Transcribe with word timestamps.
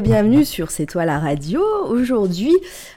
bienvenue 0.00 0.44
sur 0.44 0.70
C'est 0.70 0.86
toi 0.86 1.04
la 1.04 1.18
radio. 1.18 1.62
Aujourd'hui, 1.86 2.52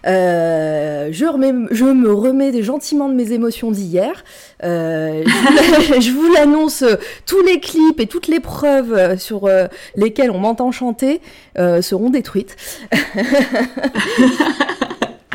euh, 0.07 1.09
je, 1.11 1.25
me 1.25 2.11
remets 2.11 2.63
gentiment 2.63 3.07
de 3.07 3.13
mes 3.13 3.33
émotions 3.33 3.71
d'hier. 3.71 4.23
Euh, 4.63 5.23
je 5.99 6.11
vous 6.11 6.33
l'annonce, 6.33 6.83
tous 7.25 7.41
les 7.43 7.59
clips 7.59 7.99
et 7.99 8.07
toutes 8.07 8.27
les 8.27 8.39
preuves 8.39 8.93
euh, 8.93 9.17
sur 9.17 9.45
euh, 9.45 9.67
lesquelles 9.95 10.31
on 10.31 10.39
m'entend 10.39 10.71
chanter 10.71 11.21
euh, 11.59 11.81
seront 11.81 12.09
détruites. 12.09 12.55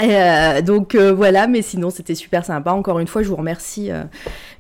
Euh, 0.03 0.63
donc 0.63 0.95
euh, 0.95 1.13
voilà, 1.13 1.47
mais 1.47 1.63
sinon 1.63 1.91
c'était 1.91 2.15
super 2.15 2.45
sympa. 2.45 2.73
Encore 2.73 2.99
une 2.99 3.07
fois, 3.07 3.23
je 3.23 3.29
vous 3.29 3.37
remercie, 3.37 3.91
euh, 3.91 4.05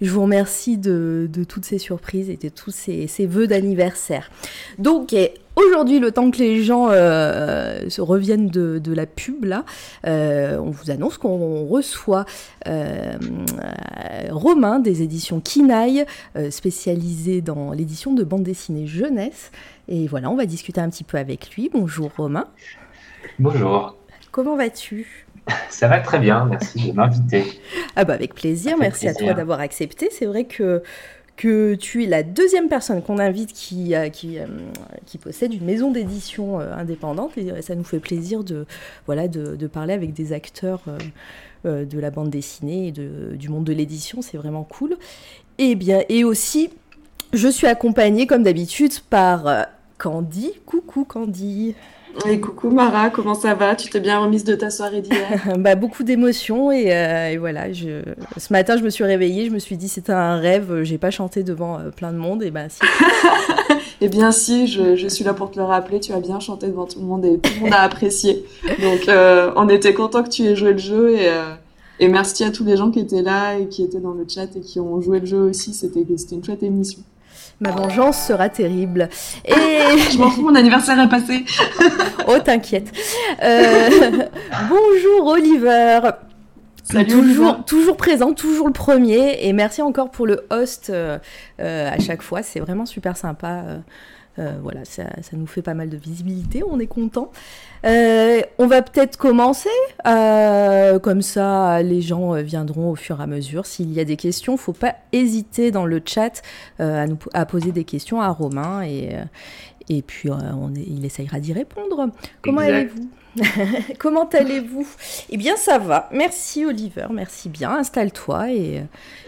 je 0.00 0.10
vous 0.10 0.22
remercie 0.22 0.78
de, 0.78 1.28
de 1.32 1.44
toutes 1.44 1.64
ces 1.64 1.78
surprises 1.78 2.30
et 2.30 2.36
de 2.36 2.48
tous 2.48 2.70
ces, 2.70 3.06
ces 3.06 3.26
vœux 3.26 3.46
d'anniversaire. 3.46 4.30
Donc 4.78 5.14
aujourd'hui, 5.56 5.98
le 5.98 6.12
temps 6.12 6.30
que 6.30 6.38
les 6.38 6.62
gens 6.62 6.90
se 6.90 8.00
reviennent 8.00 8.48
de, 8.48 8.78
de 8.78 8.92
la 8.92 9.06
pub 9.06 9.44
là, 9.44 9.64
on 10.04 10.70
vous 10.70 10.90
annonce 10.90 11.18
qu'on 11.18 11.66
reçoit 11.66 12.24
Romain 14.30 14.78
des 14.78 15.02
éditions 15.02 15.40
Kinaï, 15.40 16.04
spécialisé 16.50 17.40
dans 17.40 17.72
l'édition 17.72 18.14
de 18.14 18.22
bande 18.24 18.44
dessinée 18.44 18.86
jeunesse. 18.86 19.50
Et 19.88 20.06
voilà, 20.06 20.30
on 20.30 20.36
va 20.36 20.46
discuter 20.46 20.80
un 20.80 20.88
petit 20.88 21.04
peu 21.04 21.18
avec 21.18 21.50
lui. 21.56 21.68
Bonjour 21.72 22.10
Romain, 22.16 22.46
Bonjour, 23.38 23.96
comment 24.30 24.56
vas-tu? 24.56 25.26
ça 25.70 25.88
va 25.88 26.00
très 26.00 26.18
bien, 26.18 26.46
merci 26.46 26.90
de 26.90 26.92
m'inviter. 26.92 27.44
Ah 27.96 28.04
bah 28.04 28.14
avec 28.14 28.34
plaisir, 28.34 28.76
merci 28.78 29.08
à 29.08 29.14
toi 29.14 29.34
d'avoir 29.34 29.60
accepté. 29.60 30.08
C'est 30.10 30.26
vrai 30.26 30.44
que, 30.44 30.82
que 31.36 31.74
tu 31.74 32.04
es 32.04 32.06
la 32.06 32.22
deuxième 32.22 32.68
personne 32.68 33.02
qu'on 33.02 33.18
invite 33.18 33.52
qui, 33.52 33.94
euh, 33.94 34.08
qui, 34.08 34.38
qui 35.06 35.18
possède 35.18 35.52
une 35.52 35.64
maison 35.64 35.90
d'édition 35.90 36.60
euh, 36.60 36.74
indépendante 36.74 37.36
et 37.36 37.50
euh, 37.50 37.62
ça 37.62 37.74
nous 37.74 37.84
fait 37.84 38.00
plaisir 38.00 38.44
de, 38.44 38.66
voilà, 39.06 39.28
de, 39.28 39.56
de 39.56 39.66
parler 39.66 39.94
avec 39.94 40.12
des 40.12 40.32
acteurs 40.32 40.82
de 41.64 42.00
la 42.00 42.10
bande 42.10 42.30
dessinée 42.30 42.88
et 42.88 42.92
de, 42.92 43.36
du 43.36 43.48
monde 43.48 43.64
de 43.64 43.72
l'édition, 43.72 44.20
c'est 44.20 44.36
vraiment 44.36 44.64
cool. 44.64 44.96
Et, 45.58 45.76
bien, 45.76 46.02
et 46.08 46.24
aussi, 46.24 46.70
je 47.32 47.46
suis 47.46 47.68
accompagnée 47.68 48.26
comme 48.26 48.42
d'habitude 48.42 48.98
par 49.10 49.66
Candy. 49.96 50.50
Coucou 50.66 51.04
Candy. 51.04 51.76
Et 52.28 52.40
coucou 52.40 52.70
Mara, 52.70 53.10
comment 53.10 53.34
ça 53.34 53.54
va? 53.54 53.74
Tu 53.74 53.88
t'es 53.90 54.00
bien 54.00 54.18
remise 54.18 54.44
de 54.44 54.54
ta 54.54 54.70
soirée 54.70 55.00
d'hier? 55.00 55.42
Bah, 55.58 55.74
beaucoup 55.74 56.02
d'émotions 56.02 56.70
et, 56.70 56.92
euh, 56.94 57.30
et 57.30 57.36
voilà. 57.36 57.72
Je... 57.72 58.02
Ce 58.36 58.52
matin, 58.52 58.76
je 58.76 58.82
me 58.82 58.90
suis 58.90 59.04
réveillée, 59.04 59.46
je 59.46 59.50
me 59.50 59.58
suis 59.58 59.76
dit 59.76 59.88
c'était 59.88 60.12
un 60.12 60.36
rêve. 60.36 60.82
J'ai 60.82 60.98
pas 60.98 61.10
chanté 61.10 61.42
devant 61.42 61.78
euh, 61.78 61.90
plein 61.90 62.12
de 62.12 62.18
monde 62.18 62.42
et 62.42 62.50
ben 62.50 62.68
si. 62.68 62.80
Eh 64.04 64.08
bien 64.08 64.32
si, 64.32 64.66
je, 64.66 64.96
je 64.96 65.06
suis 65.06 65.22
là 65.22 65.32
pour 65.32 65.52
te 65.52 65.60
le 65.60 65.64
rappeler, 65.64 66.00
tu 66.00 66.12
as 66.12 66.18
bien 66.18 66.40
chanté 66.40 66.66
devant 66.66 66.86
tout 66.86 66.98
le 66.98 67.06
monde 67.06 67.24
et 67.24 67.38
tout 67.38 67.52
le 67.54 67.60
monde 67.60 67.72
a 67.72 67.82
apprécié. 67.82 68.44
Donc 68.82 69.08
euh, 69.08 69.52
on 69.54 69.68
était 69.68 69.94
content 69.94 70.24
que 70.24 70.28
tu 70.28 70.42
aies 70.42 70.56
joué 70.56 70.72
le 70.72 70.78
jeu 70.78 71.12
et, 71.12 71.28
euh, 71.28 71.54
et 72.00 72.08
merci 72.08 72.42
à 72.42 72.50
tous 72.50 72.64
les 72.64 72.76
gens 72.76 72.90
qui 72.90 72.98
étaient 72.98 73.22
là 73.22 73.56
et 73.60 73.68
qui 73.68 73.84
étaient 73.84 74.00
dans 74.00 74.10
le 74.10 74.26
chat 74.28 74.56
et 74.56 74.60
qui 74.60 74.80
ont 74.80 75.00
joué 75.00 75.20
le 75.20 75.26
jeu 75.26 75.38
aussi. 75.42 75.72
C'était 75.72 76.04
c'était 76.16 76.34
une 76.34 76.44
chouette 76.44 76.64
émission. 76.64 76.98
Ma 77.62 77.70
vengeance 77.70 78.26
sera 78.26 78.48
terrible. 78.48 79.08
Et 79.44 79.52
Je 80.12 80.18
m'en 80.18 80.30
fous, 80.30 80.42
mon 80.42 80.54
anniversaire 80.56 80.98
est 80.98 81.08
passé. 81.08 81.44
oh 82.26 82.38
t'inquiète. 82.44 82.90
Euh, 83.40 83.88
Bonjour 84.68 85.28
Oliver. 85.28 86.00
Salut 86.82 87.12
toujours, 87.64 87.96
présent, 87.96 88.32
toujours 88.32 88.66
le 88.66 88.72
premier. 88.72 89.46
Et 89.46 89.52
merci 89.52 89.80
encore 89.80 90.10
pour 90.10 90.26
le 90.26 90.44
host 90.50 90.90
euh, 90.90 91.20
euh, 91.60 91.88
à 91.88 92.00
chaque 92.00 92.22
fois. 92.22 92.42
C'est 92.42 92.58
vraiment 92.58 92.84
super 92.84 93.16
sympa. 93.16 93.62
Euh, 94.38 94.52
voilà, 94.62 94.84
ça, 94.84 95.04
ça 95.22 95.36
nous 95.36 95.46
fait 95.46 95.62
pas 95.62 95.74
mal 95.74 95.88
de 95.90 95.96
visibilité. 95.96 96.62
On 96.68 96.78
est 96.80 96.86
content. 96.86 97.30
Euh, 97.84 98.40
on 98.58 98.66
va 98.66 98.80
peut-être 98.82 99.16
commencer. 99.18 99.68
euh, 100.06 100.98
comme 100.98 101.22
ça, 101.22 101.82
les 101.82 102.00
gens 102.00 102.32
viendront 102.34 102.90
au 102.90 102.96
fur 102.96 103.20
et 103.20 103.24
à 103.24 103.26
mesure. 103.26 103.66
S'il 103.66 103.92
y 103.92 104.00
a 104.00 104.04
des 104.04 104.16
questions, 104.16 104.56
faut 104.56 104.72
pas 104.72 104.94
hésiter 105.12 105.70
dans 105.70 105.84
le 105.84 106.00
chat 106.04 106.42
à, 106.78 107.06
nous, 107.06 107.18
à 107.34 107.44
poser 107.46 107.72
des 107.72 107.84
questions 107.84 108.20
à 108.20 108.28
Romain 108.28 108.82
et, 108.82 109.16
et 109.88 110.02
puis 110.02 110.30
on 110.30 110.74
est- 110.74 110.86
il 110.86 111.04
essayera 111.04 111.38
d'y 111.40 111.52
répondre. 111.52 112.08
Comment 112.42 112.60
allez-vous? 112.60 113.08
Comment 113.98 114.28
allez-vous? 114.28 114.86
Eh 115.30 115.36
bien, 115.36 115.56
ça 115.56 115.78
va. 115.78 116.08
Merci, 116.12 116.64
Oliver. 116.66 117.06
Merci 117.12 117.48
bien. 117.48 117.70
Installe-toi 117.78 118.50
et, 118.52 118.82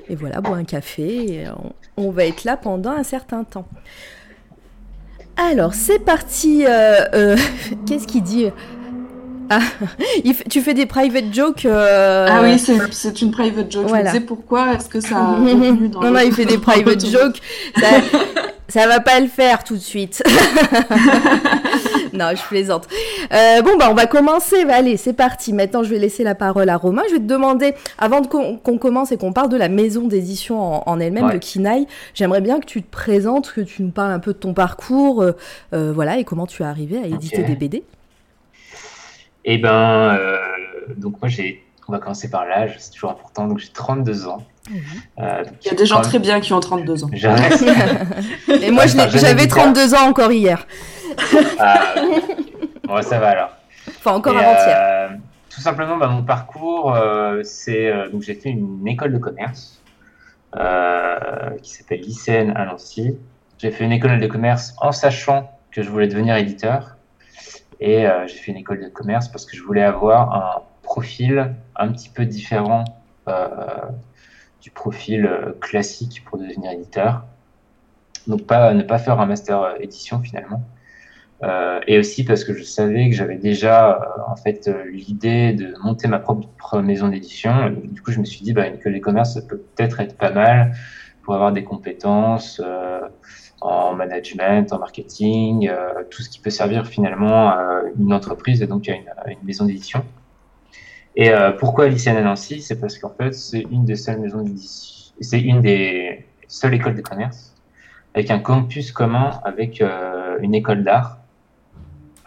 et 0.09 0.15
voilà, 0.15 0.41
bois 0.41 0.57
un 0.57 0.65
café. 0.65 1.33
Et 1.43 1.49
on, 1.49 1.73
on 2.07 2.11
va 2.11 2.25
être 2.27 2.45
là 2.45 2.57
pendant 2.57 2.91
un 2.91 3.03
certain 3.03 3.45
temps. 3.45 3.67
Alors, 5.37 5.75
c'est 5.75 5.99
parti. 5.99 6.65
euh, 6.67 7.01
euh, 7.15 7.37
Qu'est-ce 7.87 8.07
qu'il 8.07 8.23
dit? 8.23 8.47
Ah, 9.51 9.59
il 10.25 10.35
tu 10.49 10.63
fais 10.63 10.73
des 10.73 10.87
private 10.87 11.27
jokes 11.33 11.67
euh, 11.67 12.27
Ah 12.31 12.41
oui, 12.43 12.59
c'est 12.59 13.21
une 13.21 13.31
private 13.31 13.71
joke. 13.71 13.89
Voilà. 13.89 14.05
Je 14.05 14.09
me 14.09 14.13
disais 14.15 14.27
pourquoi 14.27 14.73
est-ce 14.73 14.89
que 14.89 15.01
ça 15.01 15.17
a 15.17 15.21
dans 15.37 15.45
Non, 15.45 16.01
le- 16.01 16.11
non, 16.11 16.21
il 16.25 16.33
fait 16.33 16.47
des 16.47 16.57
private 16.71 17.05
jokes. 17.07 17.43
Ça, 17.79 17.87
ça 18.69 18.87
va 18.87 19.01
pas 19.01 19.21
le 19.21 19.27
faire 19.27 19.63
tout 19.65 19.75
de 19.75 19.81
suite. 19.81 20.23
non, 22.13 22.31
je 22.35 22.43
plaisante. 22.49 22.89
Euh, 23.33 23.63
bon, 23.63 23.77
bah, 23.77 23.89
on 23.91 23.95
va 23.95 24.07
commencer. 24.07 24.65
Bah, 24.65 24.77
allez, 24.77 24.97
c'est 24.97 25.13
parti. 25.13 25.53
Maintenant, 25.53 25.83
je 25.83 25.91
vais 25.91 25.99
laisser 25.99 26.25
la 26.25 26.35
parole 26.35 26.69
à 26.69 26.77
Romain. 26.77 27.03
Je 27.09 27.15
vais 27.15 27.21
te 27.21 27.25
demander, 27.27 27.75
avant 27.99 28.21
de 28.21 28.27
qu'on 28.27 28.79
commence 28.79 29.13
et 29.13 29.17
qu'on 29.17 29.33
parle 29.33 29.49
de 29.49 29.57
la 29.57 29.69
maison 29.69 30.07
d'édition 30.09 30.61
en, 30.61 30.83
en 30.87 31.01
elle-même, 31.01 31.27
Ouais. 31.27 31.35
de 31.35 31.39
Kinaï, 31.39 31.87
j'aimerais 32.15 32.41
bien 32.41 32.61
que 32.61 32.67
tu 32.67 32.83
te 32.83 32.91
présentes, 32.91 33.53
que 33.53 33.61
tu 33.61 33.83
nous 33.83 33.91
parles 33.91 34.13
un 34.13 34.19
peu 34.19 34.33
de 34.33 34.39
ton 34.39 34.55
parcours, 34.55 35.23
euh, 35.23 35.33
euh, 35.73 35.93
voilà, 35.95 36.19
et 36.19 36.25
comment 36.25 36.47
tu 36.47 36.63
es 36.63 36.67
arrivé 36.67 36.99
à 36.99 37.07
éditer 37.07 37.43
des 37.43 37.57
BD. 37.57 37.85
Eh 39.45 39.59
ben, 39.59 40.19
donc 40.97 41.21
moi 41.21 41.29
j'ai, 41.29 41.63
on 41.89 41.93
va 41.93 41.99
commencer 41.99 42.31
par 42.31 42.47
l'âge, 42.47 42.77
c'est 42.79 42.93
toujours 42.93 43.11
important. 43.11 43.47
Donc 43.47 43.59
j'ai 43.59 43.69
32 43.69 44.27
ans. 44.27 44.43
Euh, 44.71 45.45
Il 45.63 45.69
y 45.69 45.71
a 45.71 45.75
des 45.75 45.87
gens 45.87 46.01
très 46.01 46.19
bien 46.19 46.41
qui 46.41 46.53
ont 46.53 46.61
32 46.61 47.05
ans. 47.05 47.11
J'arrête. 47.13 47.63
Et 48.63 48.71
moi, 48.71 48.87
j'avais 48.87 49.45
éditeur. 49.45 49.65
32 49.65 49.95
ans 49.95 50.09
encore 50.09 50.33
hier. 50.33 50.67
Ah, 51.61 51.95
bon, 52.83 53.01
ça 53.03 53.19
va 53.21 53.29
alors. 53.29 53.51
Enfin, 53.89 54.13
encore 54.13 54.37
avant-hier. 54.37 54.77
euh, 54.77 55.09
tout 55.49 55.61
simplement, 55.61 55.97
bah, 55.97 56.09
mon 56.09 56.25
parcours, 56.25 56.93
euh, 56.95 57.41
c'est 57.45 57.93
donc 58.11 58.23
j'ai 58.23 58.35
fait 58.35 58.49
une 58.51 58.87
école 58.89 59.13
de 59.13 59.19
commerce 59.19 59.81
euh, 60.57 61.51
qui 61.63 61.73
s'appelle 61.73 62.01
lycéenne 62.01 62.53
à 62.57 62.65
Nancy. 62.65 63.17
J'ai 63.59 63.71
fait 63.71 63.85
une 63.85 63.93
école 63.93 64.19
de 64.19 64.27
commerce 64.27 64.75
en 64.79 64.91
sachant 64.93 65.51
que 65.71 65.83
je 65.83 65.91
voulais 65.91 66.09
devenir 66.09 66.37
éditeur. 66.37 66.97
Et 67.81 68.07
euh, 68.07 68.27
j'ai 68.27 68.37
fait 68.37 68.51
une 68.53 68.59
école 68.59 68.81
de 68.83 68.89
commerce 68.89 69.29
parce 69.29 69.47
que 69.47 69.57
je 69.57 69.63
voulais 69.63 69.83
avoir 69.83 70.33
un 70.35 70.63
profil 70.83 71.55
un 71.77 71.89
petit 71.89 72.09
peu 72.09 72.25
différent 72.25 72.85
euh, 73.29 73.57
du 74.65 74.71
profil 74.71 75.27
euh, 75.27 75.53
classique 75.61 76.25
pour 76.25 76.39
devenir 76.39 76.73
éditeur. 76.73 77.27
Donc 78.27 78.47
pas 78.47 78.73
ne 78.73 78.83
pas 78.83 78.99
faire 78.99 79.21
un 79.21 79.27
master 79.27 79.61
euh, 79.61 79.75
édition 79.79 80.21
finalement. 80.21 80.63
Euh, 81.43 81.81
et 81.87 81.99
aussi 81.99 82.25
parce 82.25 82.45
que 82.45 82.55
je 82.55 82.63
savais 82.63 83.11
que 83.11 83.15
j'avais 83.15 83.37
déjà 83.37 84.01
en 84.27 84.37
fait 84.37 84.71
l'idée 84.91 85.53
de 85.53 85.75
monter 85.83 86.09
ma 86.09 86.19
propre 86.19 86.81
maison 86.81 87.09
d'édition. 87.09 87.77
Du 87.85 88.01
coup, 88.01 88.11
je 88.13 88.21
me 88.21 88.25
suis 88.25 88.43
dit, 88.43 88.55
bah, 88.55 88.67
une 88.67 88.77
école 88.77 88.95
de 88.95 89.01
commerce, 89.01 89.39
peut 89.47 89.59
peut-être 89.59 90.01
être 90.01 90.17
pas 90.17 90.31
mal 90.31 90.73
pour 91.23 91.35
avoir 91.35 91.53
des 91.53 91.65
compétences 91.65 92.63
en 93.61 93.95
management, 93.95 94.73
en 94.73 94.79
marketing, 94.79 95.71
tout 96.09 96.23
ce 96.23 96.31
qui 96.31 96.39
peut 96.39 96.51
servir 96.51 96.87
finalement 96.87 97.51
à 97.51 97.83
une 97.99 98.15
entreprise 98.15 98.63
et 98.63 98.67
donc 98.67 98.89
à 98.89 99.31
une 99.31 99.45
maison 99.45 99.67
d'édition. 99.67 100.03
Et 101.17 101.31
euh, 101.31 101.53
pourquoi 101.53 101.89
lycéenne 101.89 102.17
à 102.17 102.23
Nancy 102.23 102.61
C'est 102.61 102.81
parce 102.81 102.99
qu'en 102.99 103.11
fait, 103.11 103.33
c'est 103.35 103.61
une 103.71 103.85
des 103.85 103.97
seules 103.97 104.21
maisons 104.21 104.45
c'est 105.21 105.41
une 105.41 105.61
des 105.61 106.27
seules 106.49 106.75
écoles 106.75 106.97
de 106.97 107.01
commerce 107.01 107.55
avec 108.15 108.33
un 108.33 108.41
campus 108.41 108.91
commun 108.91 109.41
avec 109.45 109.81
euh, 109.81 110.39
une 110.41 110.55
école 110.55 110.83
d'art. 110.83 111.19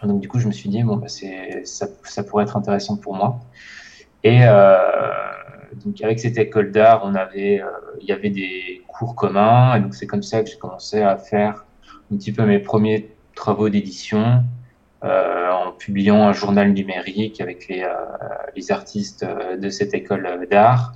Donc 0.02 0.20
du 0.20 0.28
coup, 0.28 0.38
je 0.38 0.46
me 0.46 0.52
suis 0.52 0.70
dit 0.70 0.82
bon, 0.82 0.96
bah, 0.96 1.08
c'est 1.08 1.64
ça, 1.64 1.86
pourrait 2.22 2.44
être 2.44 2.56
intéressant 2.56 2.96
pour 2.96 3.14
moi. 3.14 3.40
Et 4.24 4.40
euh, 4.42 4.78
donc 5.84 6.00
avec 6.02 6.18
cette 6.18 6.38
école 6.38 6.72
d'art, 6.72 7.02
on 7.04 7.14
avait, 7.14 7.62
il 8.00 8.06
y 8.06 8.12
avait 8.12 8.30
des 8.30 8.82
cours 8.88 9.14
communs, 9.14 9.76
et 9.76 9.80
donc 9.80 9.94
c'est 9.94 10.06
comme 10.06 10.22
ça 10.22 10.42
que 10.42 10.48
j'ai 10.48 10.58
commencé 10.58 11.02
à 11.02 11.18
faire 11.18 11.66
un 12.10 12.16
petit 12.16 12.32
peu 12.32 12.44
mes 12.44 12.58
premiers 12.58 13.10
travaux 13.34 13.68
d'édition 13.68 14.42
publiant 15.78 16.28
un 16.28 16.32
journal 16.32 16.72
numérique 16.72 17.40
avec 17.40 17.68
les, 17.68 17.82
euh, 17.82 17.94
les 18.56 18.70
artistes 18.72 19.22
euh, 19.22 19.56
de 19.56 19.70
cette 19.70 19.94
école 19.94 20.46
d'art. 20.50 20.92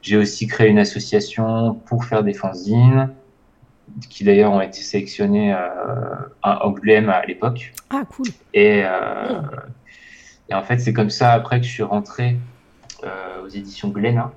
J'ai 0.00 0.16
aussi 0.16 0.46
créé 0.46 0.68
une 0.68 0.78
association 0.78 1.74
pour 1.74 2.04
faire 2.04 2.22
des 2.24 2.34
fanzines. 2.34 3.10
qui 4.08 4.24
d'ailleurs 4.24 4.52
ont 4.52 4.60
été 4.60 4.80
sélectionnés 4.80 5.52
à 6.42 6.66
Angoulême 6.66 7.08
à 7.08 7.24
l'époque. 7.26 7.72
Ah, 7.90 8.02
cool. 8.08 8.26
Et, 8.54 8.82
et 10.48 10.54
en 10.54 10.62
fait, 10.62 10.78
c'est 10.78 10.92
comme 10.92 11.10
ça 11.10 11.32
après 11.32 11.60
que 11.60 11.66
je 11.66 11.70
suis 11.70 11.82
rentré 11.82 12.36
aux 13.44 13.48
éditions 13.48 13.90
Glénat. 13.90 14.32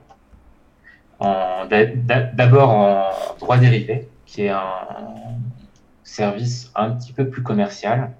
D'abord 1.20 2.70
en 2.70 3.12
droit 3.40 3.58
dérivé, 3.58 4.08
qui 4.26 4.44
est 4.44 4.50
un 4.50 4.62
service 6.04 6.72
un 6.76 6.92
petit 6.92 7.14
peu 7.14 7.28
plus 7.28 7.42
commercial. 7.44 8.12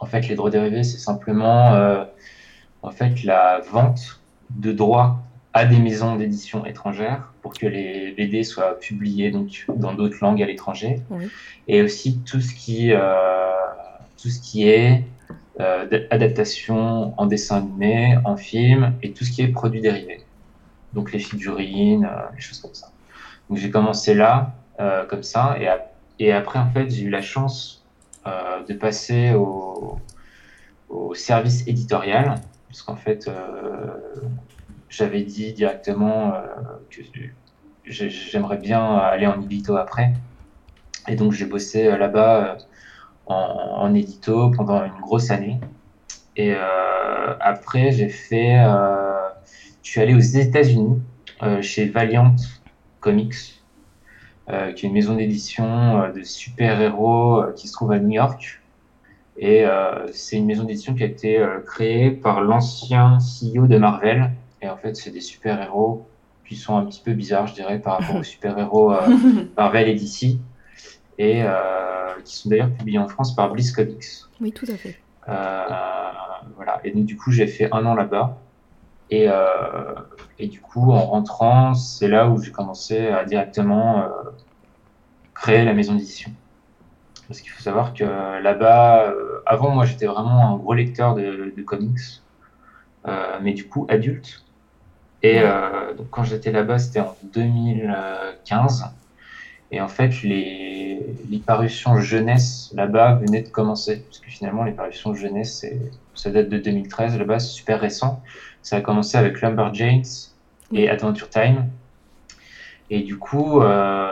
En 0.00 0.06
fait, 0.06 0.28
les 0.28 0.34
droits 0.34 0.50
dérivés, 0.50 0.82
c'est 0.82 0.98
simplement 0.98 1.74
euh, 1.74 2.04
en 2.82 2.90
fait 2.90 3.22
la 3.22 3.60
vente 3.60 4.20
de 4.48 4.72
droits 4.72 5.20
à 5.52 5.66
des 5.66 5.78
maisons 5.78 6.16
d'édition 6.16 6.64
étrangères 6.64 7.32
pour 7.42 7.52
que 7.52 7.66
les 7.66 8.12
BD 8.12 8.42
soient 8.42 8.78
publiés 8.78 9.30
donc 9.30 9.66
dans 9.76 9.92
d'autres 9.92 10.18
langues 10.22 10.42
à 10.42 10.46
l'étranger, 10.46 11.02
et 11.68 11.82
aussi 11.82 12.18
tout 12.20 12.40
ce 12.40 12.54
qui 12.54 12.92
euh, 12.92 13.50
tout 14.20 14.28
ce 14.28 14.40
qui 14.40 14.68
est 14.68 15.04
euh, 15.60 16.06
adaptation 16.10 17.18
en 17.18 17.26
dessin 17.26 17.58
animé, 17.58 18.16
en 18.24 18.36
film, 18.36 18.94
et 19.02 19.12
tout 19.12 19.24
ce 19.24 19.32
qui 19.32 19.42
est 19.42 19.48
produits 19.48 19.80
dérivés. 19.80 20.24
Donc 20.94 21.12
les 21.12 21.18
figurines, 21.18 22.08
les 22.34 22.40
choses 22.40 22.60
comme 22.60 22.74
ça. 22.74 22.90
Donc 23.48 23.58
j'ai 23.58 23.70
commencé 23.70 24.14
là, 24.14 24.54
comme 25.08 25.22
ça, 25.22 25.56
et 26.18 26.32
après, 26.32 26.58
en 26.58 26.70
fait, 26.70 26.90
j'ai 26.90 27.04
eu 27.04 27.10
la 27.10 27.22
chance 27.22 27.79
euh, 28.26 28.62
de 28.68 28.74
passer 28.74 29.32
au, 29.32 29.98
service 31.14 31.66
éditorial, 31.66 32.34
parce 32.68 32.82
qu'en 32.82 32.96
fait, 32.96 33.26
euh, 33.26 33.96
j'avais 34.88 35.22
dit 35.22 35.52
directement 35.52 36.34
euh, 36.34 36.40
que 36.90 37.02
j'aimerais 37.84 38.58
bien 38.58 38.96
aller 38.96 39.26
en 39.26 39.40
édito 39.40 39.76
après. 39.76 40.12
Et 41.08 41.16
donc, 41.16 41.32
j'ai 41.32 41.46
bossé 41.46 41.96
là-bas 41.96 42.58
en, 43.26 43.34
en, 43.34 43.94
édito 43.94 44.50
pendant 44.50 44.84
une 44.84 45.00
grosse 45.00 45.30
année. 45.30 45.58
Et 46.36 46.54
après, 47.40 47.90
j'ai 47.92 48.08
fait. 48.08 48.56
je 49.82 49.90
suis 49.90 50.00
allé 50.00 50.14
aux 50.14 50.18
États-Unis, 50.18 51.02
chez 51.60 51.86
Valiant 51.86 52.36
Comics 53.00 53.59
euh, 54.52 54.72
qui 54.72 54.84
est 54.84 54.88
une 54.88 54.94
maison 54.94 55.14
d'édition 55.14 56.02
euh, 56.02 56.12
de 56.12 56.24
super-héros 56.24 57.42
euh, 57.42 57.52
qui 57.52 57.68
se 57.68 57.72
trouve 57.72 57.92
à 57.92 58.00
New 58.00 58.10
York. 58.10 58.60
Et 59.42 59.64
c'est 60.12 60.36
une 60.36 60.44
maison 60.44 60.64
d'édition 60.64 60.94
qui 60.94 61.02
a 61.02 61.06
été 61.06 61.42
créée 61.64 62.10
par 62.10 62.42
l'ancien 62.42 63.16
CEO 63.16 63.66
de 63.66 63.78
Marvel. 63.78 64.32
Et 64.60 64.68
en 64.68 64.76
fait, 64.76 64.96
c'est 64.96 65.10
des 65.10 65.22
super-héros 65.22 66.06
qui 66.46 66.56
sont 66.56 66.76
un 66.76 66.84
petit 66.84 67.00
peu 67.02 67.14
bizarres, 67.14 67.46
je 67.46 67.54
dirais, 67.54 67.78
par 67.78 67.98
rapport 67.98 68.16
aux 68.20 68.22
super-héros 68.22 68.92
Marvel 69.56 69.88
et 69.88 69.94
DC. 69.94 70.36
Et 71.16 71.42
qui 72.22 72.36
sont 72.36 72.50
d'ailleurs 72.50 72.70
publiés 72.70 72.98
en 72.98 73.08
France 73.08 73.34
par 73.34 73.50
Bliss 73.50 73.72
Comics. 73.72 74.04
Oui, 74.42 74.52
tout 74.52 74.66
à 74.68 74.76
fait. 74.76 75.00
voilà. 75.26 76.80
Et 76.84 76.90
donc, 76.90 77.06
du 77.06 77.16
coup, 77.16 77.30
j'ai 77.30 77.46
fait 77.46 77.72
un 77.72 77.86
an 77.86 77.94
là-bas. 77.94 78.36
Et, 79.10 79.28
et 80.40 80.48
du 80.48 80.60
coup, 80.60 80.90
en 80.90 81.02
rentrant, 81.02 81.74
c'est 81.74 82.08
là 82.08 82.28
où 82.30 82.40
j'ai 82.42 82.50
commencé 82.50 83.08
à 83.08 83.24
directement 83.24 84.04
euh, 84.04 84.08
créer 85.34 85.66
la 85.66 85.74
maison 85.74 85.94
d'édition. 85.94 86.32
Parce 87.28 87.42
qu'il 87.42 87.50
faut 87.50 87.62
savoir 87.62 87.92
que 87.92 88.04
là-bas, 88.40 89.04
euh, 89.10 89.42
avant, 89.44 89.70
moi, 89.70 89.84
j'étais 89.84 90.06
vraiment 90.06 90.54
un 90.54 90.56
gros 90.56 90.72
lecteur 90.72 91.14
de, 91.14 91.62
comics, 91.62 92.22
euh, 93.06 93.38
mais 93.42 93.52
du 93.52 93.68
coup, 93.68 93.86
adulte. 93.90 94.46
Et 95.22 95.42
donc, 95.98 96.08
quand 96.08 96.24
j'étais 96.24 96.50
là-bas, 96.50 96.78
c'était 96.78 97.00
en 97.00 97.14
2015. 97.34 98.86
Et 99.72 99.80
en 99.80 99.88
fait, 99.88 100.22
les, 100.22 101.00
les 101.28 101.38
parutions 101.38 101.98
jeunesse 102.00 102.70
là-bas 102.74 103.14
venaient 103.14 103.42
de 103.42 103.48
commencer. 103.48 104.02
Parce 104.06 104.18
que 104.18 104.28
finalement, 104.28 104.64
les 104.64 104.72
parutions 104.72 105.14
jeunesse, 105.14 105.64
ça 106.14 106.30
date 106.30 106.48
de 106.48 106.58
2013. 106.58 107.18
Là-bas, 107.18 107.38
c'est 107.38 107.52
super 107.52 107.80
récent. 107.80 108.22
Ça 108.62 108.76
a 108.76 108.80
commencé 108.80 109.16
avec 109.16 109.40
Lumberjanes 109.40 110.02
et 110.72 110.88
Adventure 110.88 111.30
Time. 111.30 111.66
Et 112.90 113.02
du 113.02 113.18
coup, 113.18 113.62
euh, 113.62 114.08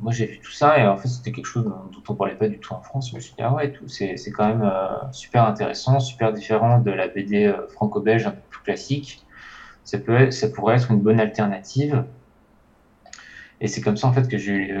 moi 0.00 0.12
j'ai 0.12 0.26
vu 0.26 0.40
tout 0.40 0.52
ça 0.52 0.78
et 0.78 0.86
en 0.86 0.96
fait 0.96 1.08
c'était 1.08 1.32
quelque 1.32 1.46
chose 1.46 1.64
dont, 1.64 2.02
on 2.08 2.14
parlait 2.14 2.36
pas 2.36 2.48
du 2.48 2.58
tout 2.58 2.72
en 2.72 2.80
France. 2.80 3.10
Je 3.10 3.16
me 3.16 3.20
suis 3.20 3.34
dit, 3.34 3.42
ah 3.42 3.52
ouais, 3.52 3.72
c'est, 3.86 4.16
c'est 4.16 4.30
quand 4.30 4.46
même 4.46 4.62
euh, 4.62 5.12
super 5.12 5.44
intéressant, 5.44 6.00
super 6.00 6.32
différent 6.32 6.78
de 6.78 6.90
la 6.90 7.08
BD 7.08 7.46
euh, 7.46 7.66
franco-belge 7.68 8.26
un 8.26 8.30
peu 8.30 8.40
plus 8.48 8.62
classique. 8.62 9.24
Ça, 9.84 9.98
peut 9.98 10.30
ça 10.30 10.48
pourrait 10.48 10.76
être 10.76 10.90
une 10.90 11.00
bonne 11.00 11.20
alternative. 11.20 12.04
Et 13.60 13.68
c'est 13.68 13.80
comme 13.80 13.96
ça 13.96 14.08
en 14.08 14.12
fait 14.12 14.26
que 14.28 14.38
j'ai 14.38 14.52
eu 14.52 14.78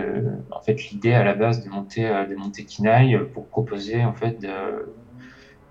en 0.50 0.60
fait, 0.60 0.90
l'idée 0.90 1.12
à 1.12 1.22
la 1.22 1.34
base 1.34 1.62
de 1.64 1.68
monter, 1.68 2.02
de 2.02 2.34
monter 2.34 2.64
Kinaï 2.64 3.18
pour 3.34 3.46
proposer 3.46 4.04
en 4.04 4.14
fait 4.14 4.40
de, 4.40 4.48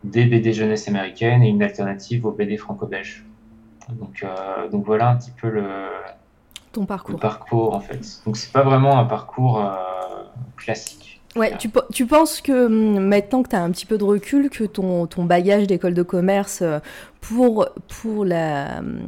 des 0.04 0.26
BD 0.26 0.54
jeunesse 0.54 0.88
américaines 0.88 1.44
et 1.44 1.50
une 1.50 1.64
alternative 1.64 2.26
aux 2.26 2.32
BD 2.32 2.58
franco-belges. 2.58 3.26
Donc, 3.90 4.24
euh, 4.24 4.70
donc 4.70 4.86
voilà 4.86 5.10
un 5.10 5.18
petit 5.18 5.32
peu 5.32 5.50
le, 5.50 5.66
ton 6.72 6.86
parcours. 6.86 7.16
Le 7.16 7.20
parcours 7.20 7.76
en 7.76 7.80
fait. 7.80 8.22
Donc 8.26 8.38
c'est 8.38 8.52
pas 8.52 8.64
vraiment 8.64 9.00
un 9.00 9.06
parcours 9.06 9.64
euh, 9.64 9.74
classique. 10.58 11.19
Ouais, 11.40 11.56
tu, 11.58 11.70
tu, 11.94 12.06
penses 12.06 12.42
que 12.42 12.66
hum, 12.66 13.00
maintenant 13.00 13.44
que 13.44 13.50
tu 13.50 13.56
as 13.56 13.64
un 13.64 13.72
petit 13.72 13.86
peu 13.86 13.98
de 13.98 14.04
recul, 14.04 14.50
que 14.50 14.66
ton, 14.66 15.08
ton 15.08 15.24
bagage 15.24 15.68
d'école 15.68 15.94
de 15.94 16.04
commerce 16.04 16.62
euh, 16.62 16.80
pour, 17.22 17.70
pour 17.88 18.22
hum, 18.24 19.00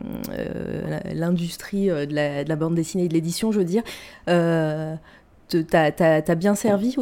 l'industrie 1.13 1.87
la, 1.87 2.05
de, 2.05 2.15
la, 2.15 2.43
de, 2.45 2.49
la, 2.49 2.55
bande 2.55 2.75
dessinée 2.75 3.03
et 3.03 3.07
de 3.09 3.13
l'édition, 3.13 3.51
je 3.51 3.59
veux 3.59 3.65
dire, 3.65 3.83
euh, 4.29 4.95
t'as 5.49 6.35
bien 6.35 6.55
servi 6.55 6.95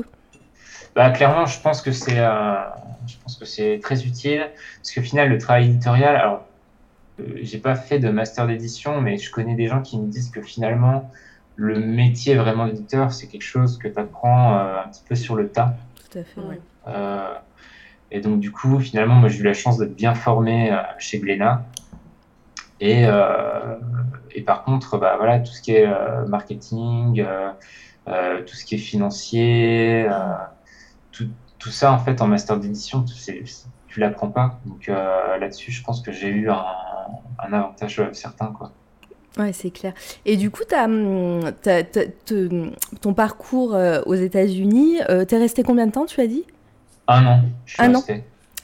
bah, 0.96 1.12
Clairement, 1.12 1.46
je 1.46 1.62
pense 1.62 1.84
que 1.84 1.92
c'est 1.92 2.16
je 2.16 3.16
pense 3.24 3.36
que 3.36 3.46
c'est 3.46 3.80
très 3.84 4.04
utile. 4.06 4.50
Parce 4.78 4.96
qu'au 4.96 5.02
final, 5.02 5.30
le 5.30 5.38
travail 5.38 5.66
éditorial, 5.66 6.16
alors 6.16 6.46
euh, 7.20 7.24
j'ai 7.42 7.60
pas 7.60 7.76
fait 7.76 8.00
de 8.00 8.10
master 8.10 8.48
d'édition, 8.48 9.00
mais 9.00 9.18
je 9.18 9.30
connais 9.30 9.54
des 9.54 9.68
gens 9.68 9.82
qui 9.84 10.00
me 10.00 10.08
disent 10.08 10.32
que 10.32 10.42
finalement, 10.42 11.12
le 11.60 11.78
métier 11.78 12.36
vraiment 12.36 12.68
d'éditeur, 12.68 13.12
c'est 13.12 13.28
quelque 13.28 13.44
chose 13.44 13.78
que 13.78 13.90
tu 13.90 14.00
apprends 14.00 14.56
euh, 14.56 14.82
un 14.82 14.88
petit 14.88 15.04
peu 15.08 15.16
sur 15.16 15.36
le 15.36 15.50
tas. 15.50 15.76
Tout 16.10 16.18
à 16.18 16.24
fait, 16.24 16.40
oui. 16.42 16.56
Euh, 16.88 17.34
et 18.12 18.22
donc, 18.22 18.40
du 18.40 18.50
coup, 18.50 18.80
finalement, 18.80 19.16
moi, 19.16 19.28
j'ai 19.28 19.42
eu 19.42 19.44
la 19.44 19.54
chance 19.54 19.78
d'être 19.78 19.94
bien 19.94 20.14
formé 20.14 20.74
chez 20.98 21.20
Glénat. 21.20 21.66
Et, 22.80 23.04
et 24.32 24.42
par 24.42 24.64
contre, 24.64 24.98
bah, 24.98 25.16
voilà, 25.18 25.40
tout 25.40 25.52
ce 25.52 25.62
qui 25.62 25.74
est 25.74 25.88
marketing, 26.28 27.24
tout 28.06 28.56
ce 28.56 28.66
qui 28.66 28.76
est 28.76 28.80
financier, 28.80 30.08
tout, 31.12 31.28
tout, 31.60 31.70
ça, 31.70 31.92
en 31.92 32.00
fait, 32.00 32.22
en 32.22 32.28
master 32.28 32.58
d'édition, 32.58 33.04
tu 33.04 34.00
l'apprends 34.00 34.30
pas. 34.30 34.60
Donc 34.66 34.88
là-dessus, 34.88 35.72
je 35.72 35.84
pense 35.84 36.02
que 36.02 36.12
j'ai 36.12 36.30
eu 36.30 36.50
un, 36.50 36.66
un 37.38 37.54
avantage 37.54 38.02
certain. 38.14 38.48
Quoi. 38.48 38.72
Ouais, 39.38 39.54
c'est 39.54 39.70
clair. 39.70 39.94
Et 40.26 40.38
du 40.38 40.50
coup, 40.50 40.64
hum, 40.74 41.42
ton 43.02 43.14
parcours 43.14 43.76
euh, 43.76 44.02
aux 44.06 44.16
États-Unis, 44.16 44.98
euh, 45.10 45.26
t'es 45.26 45.38
resté 45.38 45.64
combien 45.64 45.88
de 45.88 45.92
temps, 45.92 46.06
tu 46.06 46.20
as 46.22 46.28
dit? 46.28 46.44
Un 47.08 47.26
an. 47.26 47.42
un 47.78 47.96
an 47.96 48.04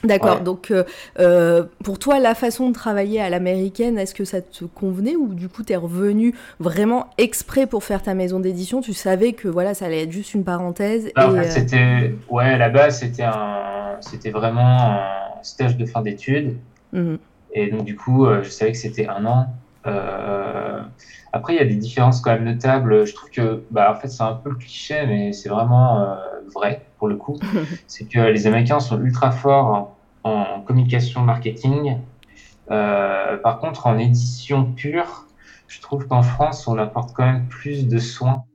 D'accord. 0.03 0.41
Donc, 0.41 0.71
euh, 1.19 1.63
pour 1.83 1.97
toi, 1.97 2.19
la 2.19 2.35
façon 2.35 2.69
de 2.69 2.73
travailler 2.75 3.21
à 3.21 3.29
l'américaine, 3.29 3.97
est-ce 3.97 4.13
que 4.13 4.25
ça 4.25 4.39
te 4.39 4.65
convenait 4.65 5.15
ou 5.15 5.33
du 5.33 5.49
coup, 5.49 5.63
tu 5.63 5.73
es 5.73 5.75
revenu 5.75 6.35
vraiment 6.59 7.07
exprès 7.17 7.65
pour 7.65 7.83
faire 7.83 8.03
ta 8.03 8.13
maison 8.13 8.39
d'édition? 8.39 8.81
Tu 8.81 8.93
savais 8.93 9.33
que 9.33 9.47
voilà, 9.47 9.73
ça 9.73 9.85
allait 9.85 10.03
être 10.03 10.11
juste 10.11 10.35
une 10.35 10.43
parenthèse. 10.43 11.09
C'était, 11.49 12.13
ouais, 12.29 12.55
là-bas, 12.55 12.91
c'était 12.91 13.23
un, 13.23 13.97
c'était 14.01 14.29
vraiment 14.29 14.91
un 14.91 15.41
stage 15.41 15.75
de 15.75 15.87
fin 15.87 16.01
d'études. 16.01 16.55
Mmh. 16.93 17.15
Et 17.53 17.71
donc, 17.71 17.85
du 17.85 17.95
coup, 17.95 18.27
je 18.43 18.49
savais 18.49 18.73
que 18.73 18.77
c'était 18.77 19.07
un 19.07 19.25
an. 19.25 19.47
Euh, 19.85 20.81
après, 21.33 21.53
il 21.53 21.57
y 21.57 21.61
a 21.61 21.65
des 21.65 21.75
différences 21.75 22.21
quand 22.21 22.31
même 22.31 22.43
notables. 22.45 23.05
Je 23.05 23.13
trouve 23.13 23.29
que, 23.29 23.63
bah, 23.71 23.91
en 23.91 23.99
fait, 23.99 24.07
c'est 24.07 24.23
un 24.23 24.33
peu 24.33 24.49
le 24.49 24.55
cliché, 24.55 25.05
mais 25.05 25.33
c'est 25.33 25.49
vraiment 25.49 26.01
euh, 26.01 26.15
vrai 26.53 26.85
pour 26.97 27.07
le 27.07 27.15
coup. 27.15 27.39
c'est 27.87 28.05
que 28.05 28.19
les 28.19 28.47
Américains 28.47 28.79
sont 28.79 29.01
ultra 29.01 29.31
forts 29.31 29.95
en, 30.23 30.61
communication 30.65 31.21
marketing. 31.21 31.99
par 32.67 33.59
contre, 33.59 33.85
en 33.85 33.99
édition 33.99 34.71
pure, 34.71 35.27
je 35.67 35.79
trouve 35.81 36.07
qu'en 36.07 36.23
France, 36.23 36.67
on 36.67 36.79
apporte 36.79 37.13
quand 37.13 37.25
même 37.25 37.47
plus 37.47 37.87
de 37.87 37.99
soins. 37.99 38.45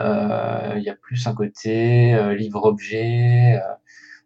Il 0.00 0.82
y 0.82 0.90
a 0.90 0.96
plus 1.00 1.28
un 1.28 1.34
côté 1.34 2.34
livre-objet, 2.34 3.60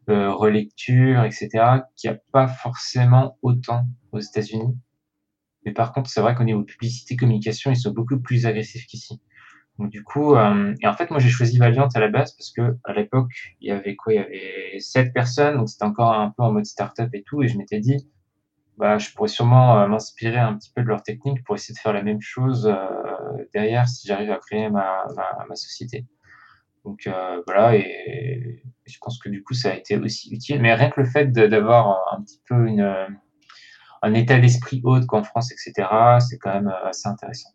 euh, 0.08 0.32
relecture, 0.32 1.22
etc., 1.22 1.48
qui 1.94 2.08
a 2.08 2.16
pas 2.32 2.48
forcément 2.48 3.38
autant 3.40 3.86
aux 4.10 4.18
États-Unis. 4.18 4.76
Mais 5.64 5.72
par 5.72 5.92
contre, 5.92 6.10
c'est 6.10 6.20
vrai 6.20 6.34
qu'au 6.34 6.44
niveau 6.44 6.62
publicité 6.62 7.16
communication, 7.16 7.70
ils 7.70 7.76
sont 7.76 7.92
beaucoup 7.92 8.18
plus 8.18 8.46
agressifs 8.46 8.86
qu'ici. 8.86 9.20
Donc 9.78 9.90
du 9.90 10.04
coup, 10.04 10.34
euh, 10.34 10.74
et 10.82 10.86
en 10.86 10.92
fait, 10.92 11.10
moi 11.10 11.18
j'ai 11.18 11.30
choisi 11.30 11.58
Valiant 11.58 11.88
à 11.94 12.00
la 12.00 12.08
base 12.08 12.32
parce 12.36 12.50
que 12.50 12.76
à 12.84 12.92
l'époque, 12.92 13.32
il 13.60 13.68
y 13.68 13.70
avait 13.70 13.96
quoi? 13.96 14.12
Il 14.12 14.16
y 14.16 14.18
avait 14.18 14.80
sept 14.80 15.12
personnes, 15.14 15.56
donc 15.56 15.68
c'était 15.68 15.84
encore 15.84 16.12
un 16.12 16.30
peu 16.30 16.42
en 16.42 16.52
mode 16.52 16.66
startup 16.66 17.08
et 17.14 17.22
tout, 17.22 17.42
et 17.42 17.48
je 17.48 17.56
m'étais 17.56 17.80
dit, 17.80 18.06
bah, 18.76 18.98
je 18.98 19.10
pourrais 19.12 19.28
sûrement 19.28 19.80
euh, 19.80 19.88
m'inspirer 19.88 20.38
un 20.38 20.54
petit 20.56 20.70
peu 20.74 20.82
de 20.82 20.88
leur 20.88 21.02
technique 21.02 21.42
pour 21.44 21.54
essayer 21.54 21.74
de 21.74 21.78
faire 21.78 21.92
la 21.92 22.02
même 22.02 22.20
chose 22.20 22.66
euh, 22.66 23.44
derrière 23.54 23.88
si 23.88 24.06
j'arrive 24.06 24.30
à 24.30 24.38
créer 24.38 24.68
ma, 24.68 25.06
ma, 25.16 25.46
ma 25.48 25.54
société. 25.56 26.06
Donc 26.84 27.08
voilà, 27.46 27.76
et, 27.76 28.62
je 28.86 28.98
pense 29.00 29.18
que 29.20 29.28
du 29.28 29.44
coup, 29.44 29.54
ça 29.54 29.70
a 29.70 29.74
été 29.74 29.96
aussi 29.96 30.34
utile. 30.34 30.60
Mais 30.60 30.74
rien 30.74 30.90
que 30.90 31.00
le 31.00 31.06
fait 31.06 31.30
d'avoir 31.32 32.12
un 32.12 32.22
petit 32.22 32.40
peu 32.48 32.66
une, 32.66 32.82
un 34.02 34.14
état 34.14 34.38
d'esprit 34.38 34.80
haut 34.84 35.00
qu'en 35.06 35.22
France, 35.22 35.52
etc., 35.52 35.88
c'est 36.20 36.38
quand 36.38 36.52
même 36.52 36.72
assez 36.84 37.08
intéressant. 37.08 37.50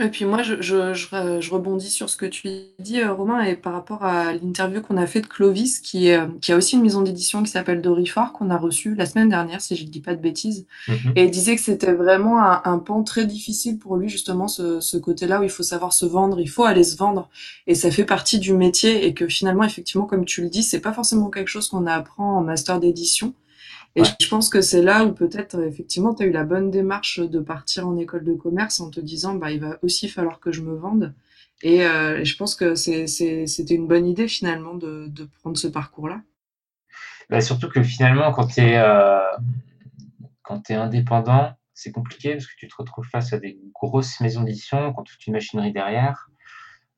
Et 0.00 0.08
puis 0.08 0.24
moi, 0.24 0.42
je, 0.42 0.54
je, 0.62 0.94
je, 0.94 1.50
rebondis 1.50 1.90
sur 1.90 2.08
ce 2.08 2.16
que 2.16 2.24
tu 2.24 2.48
dis, 2.78 3.00
euh, 3.00 3.12
Romain, 3.12 3.42
et 3.42 3.56
par 3.56 3.74
rapport 3.74 4.04
à 4.04 4.32
l'interview 4.32 4.80
qu'on 4.80 4.96
a 4.96 5.06
fait 5.06 5.20
de 5.20 5.26
Clovis, 5.26 5.80
qui, 5.80 6.08
est, 6.08 6.18
qui 6.40 6.52
a 6.52 6.56
aussi 6.56 6.76
une 6.76 6.82
maison 6.82 7.02
d'édition 7.02 7.42
qui 7.42 7.50
s'appelle 7.50 7.82
Dorifort, 7.82 8.32
qu'on 8.32 8.48
a 8.48 8.56
reçue 8.56 8.94
la 8.94 9.04
semaine 9.04 9.28
dernière, 9.28 9.60
si 9.60 9.76
je 9.76 9.84
ne 9.84 9.90
dis 9.90 10.00
pas 10.00 10.14
de 10.14 10.20
bêtises. 10.20 10.66
Mm-hmm. 10.88 11.12
Et 11.16 11.24
il 11.24 11.30
disait 11.30 11.56
que 11.56 11.60
c'était 11.60 11.92
vraiment 11.92 12.42
un, 12.42 12.62
un, 12.64 12.78
pan 12.78 13.02
très 13.02 13.26
difficile 13.26 13.78
pour 13.78 13.96
lui, 13.96 14.08
justement, 14.08 14.48
ce, 14.48 14.80
ce 14.80 14.96
côté-là 14.96 15.40
où 15.40 15.42
il 15.42 15.50
faut 15.50 15.62
savoir 15.62 15.92
se 15.92 16.06
vendre, 16.06 16.40
il 16.40 16.48
faut 16.48 16.64
aller 16.64 16.84
se 16.84 16.96
vendre. 16.96 17.28
Et 17.66 17.74
ça 17.74 17.90
fait 17.90 18.04
partie 18.04 18.38
du 18.38 18.54
métier, 18.54 19.04
et 19.06 19.12
que 19.12 19.28
finalement, 19.28 19.64
effectivement, 19.64 20.06
comme 20.06 20.24
tu 20.24 20.40
le 20.40 20.48
dis, 20.48 20.62
c'est 20.62 20.80
pas 20.80 20.94
forcément 20.94 21.28
quelque 21.28 21.48
chose 21.48 21.68
qu'on 21.68 21.86
apprend 21.86 22.38
en 22.38 22.40
master 22.40 22.80
d'édition. 22.80 23.34
Et 23.94 24.02
je 24.04 24.28
pense 24.28 24.48
que 24.48 24.62
c'est 24.62 24.82
là 24.82 25.04
où 25.04 25.12
peut-être 25.12 25.60
effectivement 25.62 26.14
tu 26.14 26.22
as 26.22 26.26
eu 26.26 26.32
la 26.32 26.44
bonne 26.44 26.70
démarche 26.70 27.20
de 27.20 27.40
partir 27.40 27.86
en 27.86 27.96
école 27.98 28.24
de 28.24 28.32
commerce 28.32 28.80
en 28.80 28.90
te 28.90 29.00
disant 29.00 29.34
bah 29.34 29.50
il 29.50 29.60
va 29.60 29.78
aussi 29.82 30.08
falloir 30.08 30.40
que 30.40 30.50
je 30.50 30.62
me 30.62 30.74
vende. 30.74 31.14
Et, 31.62 31.84
euh, 31.84 32.24
je 32.24 32.36
pense 32.36 32.56
que 32.56 32.74
c'était 32.74 33.74
une 33.74 33.86
bonne 33.86 34.06
idée 34.06 34.28
finalement 34.28 34.74
de, 34.74 35.06
de 35.08 35.28
prendre 35.40 35.56
ce 35.56 35.68
parcours-là. 35.68 36.22
Bah, 37.30 37.40
surtout 37.40 37.68
que 37.68 37.82
finalement 37.82 38.32
quand 38.32 38.46
tu 38.46 38.60
es, 38.60 38.78
euh, 38.78 39.20
es 40.68 40.74
indépendant, 40.74 41.52
c'est 41.74 41.92
compliqué 41.92 42.32
parce 42.32 42.46
que 42.46 42.56
tu 42.56 42.68
te 42.68 42.74
retrouves 42.76 43.06
face 43.06 43.32
à 43.32 43.38
des 43.38 43.58
grosses 43.74 44.20
maisons 44.20 44.42
d'édition, 44.42 44.92
quand 44.92 45.02
toute 45.02 45.26
une 45.26 45.34
machinerie 45.34 45.72
derrière. 45.72 46.30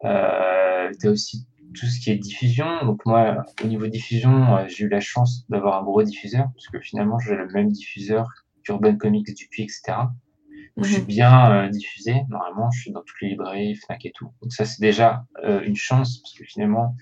Euh, 0.05 0.91
tu 1.01 1.09
as 1.09 1.11
aussi 1.11 1.47
tout 1.75 1.87
ce 1.87 2.01
qui 2.01 2.11
est 2.11 2.17
diffusion. 2.17 2.85
Donc 2.85 3.05
moi, 3.05 3.45
au 3.63 3.67
niveau 3.67 3.87
diffusion, 3.87 4.57
euh, 4.57 4.65
j'ai 4.69 4.85
eu 4.85 4.89
la 4.89 5.01
chance 5.01 5.45
d'avoir 5.49 5.81
un 5.81 5.85
gros 5.85 6.03
diffuseur, 6.03 6.49
parce 6.55 6.69
que 6.69 6.81
finalement, 6.81 7.19
j'ai 7.19 7.35
le 7.35 7.49
même 7.49 7.71
diffuseur 7.71 8.29
qu'Urban 8.63 8.97
Comics, 8.97 9.27
Dupuis, 9.35 9.65
etc. 9.65 9.83
Donc, 10.77 10.87
Je 10.87 10.93
suis 10.93 11.03
mhm. 11.03 11.07
bien 11.07 11.53
euh, 11.53 11.69
diffusé. 11.69 12.23
Normalement, 12.29 12.71
je 12.71 12.81
suis 12.81 12.93
dans 12.93 13.03
toutes 13.03 13.21
les 13.21 13.29
librairies, 13.31 13.75
Fnac 13.77 14.05
et 14.07 14.13
tout. 14.13 14.31
Donc 14.41 14.53
ça, 14.53 14.65
c'est 14.65 14.81
déjà 14.81 15.25
euh, 15.45 15.61
une 15.63 15.77
chance, 15.77 16.19
parce 16.19 16.35
que 16.35 16.45
finalement, 16.45 16.97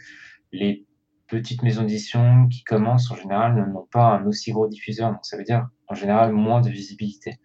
les 0.50 0.84
petites 1.28 1.62
maisons 1.62 1.82
d'édition 1.82 2.48
qui 2.48 2.62
commencent, 2.64 3.10
en 3.10 3.16
général, 3.16 3.54
n'ont 3.72 3.88
pas 3.90 4.16
un 4.16 4.26
aussi 4.26 4.52
gros 4.52 4.68
diffuseur. 4.68 5.10
Donc 5.10 5.24
ça 5.24 5.36
veut 5.38 5.44
dire, 5.44 5.68
en 5.88 5.94
général, 5.94 6.32
moins 6.32 6.60
de 6.60 6.68
visibilité. 6.68 7.38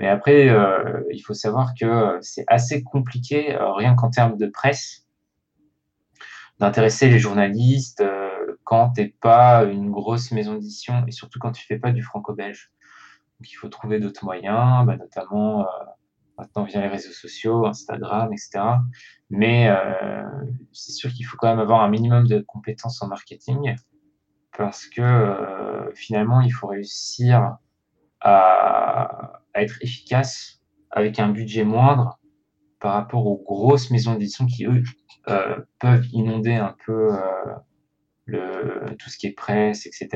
Mais 0.00 0.08
après, 0.08 0.48
il 1.10 1.20
faut 1.20 1.34
savoir 1.34 1.74
que 1.78 2.18
c'est 2.22 2.44
assez 2.46 2.82
compliqué, 2.82 3.54
rien 3.76 3.94
qu'en 3.94 4.08
termes 4.08 4.38
de 4.38 4.46
presse, 4.46 5.07
d'intéresser 6.58 7.08
les 7.08 7.18
journalistes 7.18 8.00
euh, 8.00 8.58
quand 8.64 8.90
tu 8.90 9.02
n'es 9.02 9.14
pas 9.20 9.64
une 9.64 9.90
grosse 9.90 10.32
maison 10.32 10.54
d'édition 10.54 11.04
et 11.06 11.12
surtout 11.12 11.38
quand 11.38 11.52
tu 11.52 11.64
fais 11.64 11.78
pas 11.78 11.92
du 11.92 12.02
franco-belge. 12.02 12.70
Donc 13.38 13.50
il 13.50 13.54
faut 13.54 13.68
trouver 13.68 14.00
d'autres 14.00 14.24
moyens, 14.24 14.84
bah, 14.84 14.96
notamment 14.96 15.62
euh, 15.62 15.64
maintenant 16.36 16.64
via 16.64 16.80
les 16.80 16.88
réseaux 16.88 17.12
sociaux, 17.12 17.66
Instagram, 17.66 18.32
etc. 18.32 18.64
Mais 19.30 19.68
euh, 19.68 20.24
c'est 20.72 20.92
sûr 20.92 21.12
qu'il 21.12 21.24
faut 21.24 21.36
quand 21.36 21.48
même 21.48 21.60
avoir 21.60 21.82
un 21.82 21.88
minimum 21.88 22.26
de 22.26 22.40
compétences 22.40 23.00
en 23.02 23.08
marketing 23.08 23.76
parce 24.56 24.86
que 24.86 25.92
finalement 25.94 26.40
il 26.40 26.50
faut 26.50 26.66
réussir 26.66 27.58
à, 28.20 29.40
être 29.54 29.78
efficace 29.82 30.60
avec 30.90 31.20
un 31.20 31.28
budget 31.28 31.64
moindre 31.64 32.18
par 32.80 32.94
rapport 32.94 33.26
aux 33.26 33.36
grosses 33.36 33.90
maisons 33.90 34.14
d'édition 34.14 34.46
qui, 34.46 34.66
eux, 34.66 34.82
peuvent 35.78 36.06
inonder 36.12 36.54
un 36.54 36.74
peu 36.84 37.12
euh, 38.34 38.94
tout 38.98 39.08
ce 39.08 39.16
qui 39.16 39.26
est 39.26 39.32
presse, 39.32 39.86
etc. 39.86 40.08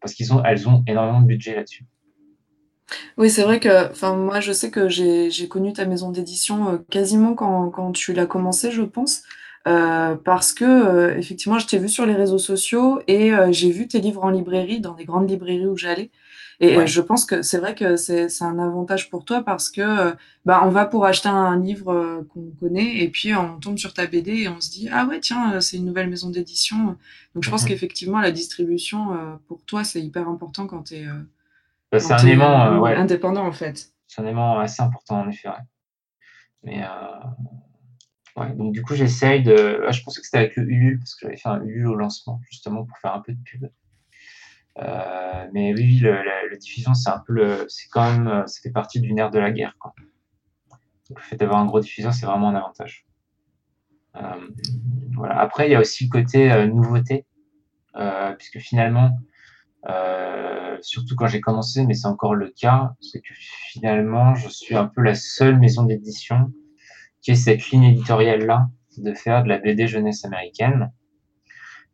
Parce 0.00 0.12
qu'ils 0.14 0.34
ont, 0.34 0.42
ont 0.42 0.84
énormément 0.86 1.22
de 1.22 1.26
budget 1.26 1.54
là-dessus. 1.54 1.84
Oui, 3.16 3.30
c'est 3.30 3.42
vrai 3.44 3.60
que, 3.60 4.14
moi, 4.14 4.40
je 4.40 4.52
sais 4.52 4.70
que 4.70 4.88
j'ai 4.90 5.48
connu 5.48 5.72
ta 5.72 5.86
maison 5.86 6.10
d'édition 6.10 6.68
euh, 6.68 6.78
quasiment 6.90 7.34
quand, 7.34 7.70
quand 7.70 7.92
tu 7.92 8.12
l'as 8.12 8.26
commencé, 8.26 8.70
je 8.70 8.82
pense. 8.82 9.22
parce 9.64 10.52
que 10.52 11.16
effectivement, 11.16 11.58
je 11.58 11.66
t'ai 11.66 11.78
vu 11.78 11.88
sur 11.88 12.04
les 12.04 12.14
réseaux 12.14 12.38
sociaux 12.38 13.00
et 13.08 13.32
j'ai 13.50 13.70
vu 13.70 13.88
tes 13.88 14.00
livres 14.00 14.22
en 14.22 14.30
librairie, 14.30 14.80
dans 14.80 14.92
des 14.92 15.06
grandes 15.06 15.30
librairies 15.30 15.66
où 15.66 15.76
j'allais. 15.76 16.10
Et 16.60 16.86
je 16.86 17.00
pense 17.00 17.24
que 17.24 17.42
c'est 17.42 17.58
vrai 17.58 17.74
que 17.74 17.96
c'est 17.96 18.42
un 18.42 18.58
avantage 18.58 19.10
pour 19.10 19.24
toi 19.24 19.42
parce 19.42 19.70
que 19.70 20.14
bah, 20.44 20.62
on 20.64 20.68
va 20.68 20.84
pour 20.84 21.06
acheter 21.06 21.28
un 21.28 21.58
livre 21.58 21.92
euh, 21.92 22.28
qu'on 22.32 22.50
connaît 22.60 22.98
et 22.98 23.08
puis 23.08 23.34
on 23.34 23.58
tombe 23.58 23.78
sur 23.78 23.94
ta 23.94 24.06
BD 24.06 24.42
et 24.42 24.48
on 24.48 24.60
se 24.60 24.70
dit 24.70 24.88
ah 24.92 25.06
ouais 25.06 25.18
tiens 25.20 25.60
c'est 25.60 25.78
une 25.78 25.86
nouvelle 25.86 26.08
maison 26.08 26.30
d'édition. 26.30 26.96
Donc 27.34 27.44
je 27.44 27.50
pense 27.50 27.62
mhm. 27.62 27.68
qu'effectivement 27.68 28.20
la 28.20 28.30
distribution 28.30 29.14
euh, 29.14 29.36
pour 29.48 29.62
toi 29.64 29.84
c'est 29.84 30.02
hyper 30.02 30.28
important 30.28 30.66
quand 30.66 30.84
tu 30.84 30.96
es, 30.96 31.06
euh, 31.06 31.14
bah, 31.90 31.98
c'est 31.98 32.12
un 32.12 32.26
aimant 32.26 32.78
ouais. 32.80 32.94
indépendant 32.94 33.46
en 33.46 33.52
fait. 33.52 33.90
C'est 34.06 34.20
un 34.20 34.26
aimant 34.26 34.58
assez 34.58 34.82
important 34.82 35.20
en 35.20 35.28
effet. 35.28 35.48
Mais 36.62 36.82
ouais, 38.36 38.52
donc 38.54 38.72
du 38.72 38.82
coup 38.82 38.94
j'essaye 38.94 39.42
de. 39.42 39.82
Ah, 39.86 39.92
je 39.92 40.02
pensais 40.02 40.20
que 40.20 40.26
c'était 40.26 40.38
avec 40.38 40.56
le 40.56 40.64
Ulule 40.64 40.98
parce 40.98 41.14
que 41.14 41.26
j'avais 41.26 41.36
fait 41.36 41.48
un 41.48 41.62
Ulule 41.62 41.88
au 41.88 41.94
lancement 41.94 42.40
justement 42.48 42.84
pour 42.84 42.96
faire 42.98 43.14
un 43.14 43.20
peu 43.20 43.32
de 43.32 43.38
pub. 43.44 43.66
Euh, 44.78 45.46
mais 45.52 45.72
oui, 45.74 45.98
le, 46.00 46.56
diffusion, 46.58 46.94
c'est 46.94 47.10
un 47.10 47.18
peu 47.26 47.32
le, 47.32 47.66
c'est 47.68 47.88
quand 47.90 48.10
même, 48.10 48.28
euh, 48.28 48.46
ça 48.46 48.60
fait 48.62 48.70
partie 48.70 49.00
du 49.00 49.12
nerf 49.12 49.30
de 49.30 49.38
la 49.38 49.50
guerre. 49.50 49.76
Quoi. 49.78 49.92
Donc, 51.08 51.18
le 51.18 51.24
fait 51.24 51.36
d'avoir 51.36 51.60
un 51.60 51.66
gros 51.66 51.80
diffuseur, 51.80 52.12
c'est 52.12 52.26
vraiment 52.26 52.48
un 52.48 52.54
avantage. 52.54 53.06
Euh, 54.16 54.48
voilà. 55.14 55.38
Après, 55.38 55.68
il 55.68 55.72
y 55.72 55.74
a 55.74 55.80
aussi 55.80 56.04
le 56.04 56.10
côté 56.10 56.66
nouveauté, 56.66 57.26
puisque 58.38 58.58
finalement, 58.58 59.18
surtout 60.80 61.14
quand 61.16 61.26
j'ai 61.26 61.40
commencé, 61.40 61.84
mais 61.84 61.94
c'est 61.94 62.06
encore 62.06 62.34
le 62.34 62.50
cas, 62.50 62.94
c'est 63.00 63.20
que 63.20 63.34
finalement, 63.34 64.34
je 64.34 64.48
suis 64.48 64.76
un 64.76 64.86
peu 64.86 65.02
la 65.02 65.14
seule 65.14 65.58
maison 65.58 65.84
d'édition 65.84 66.52
qui 67.20 67.32
ait 67.32 67.36
cette 67.36 67.70
ligne 67.70 67.84
éditoriale-là 67.84 68.68
de 68.98 69.12
faire 69.14 69.42
de 69.42 69.48
la 69.48 69.58
BD 69.58 69.86
jeunesse 69.86 70.24
américaine. 70.24 70.92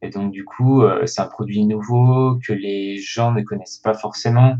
Et 0.02 0.08
donc, 0.08 0.32
du 0.32 0.44
coup, 0.44 0.82
euh, 0.82 1.04
c'est 1.06 1.20
un 1.20 1.26
produit 1.26 1.64
nouveau 1.66 2.38
que 2.46 2.52
les 2.52 2.98
gens 2.98 3.32
ne 3.32 3.42
connaissent 3.42 3.78
pas 3.78 3.94
forcément. 3.94 4.56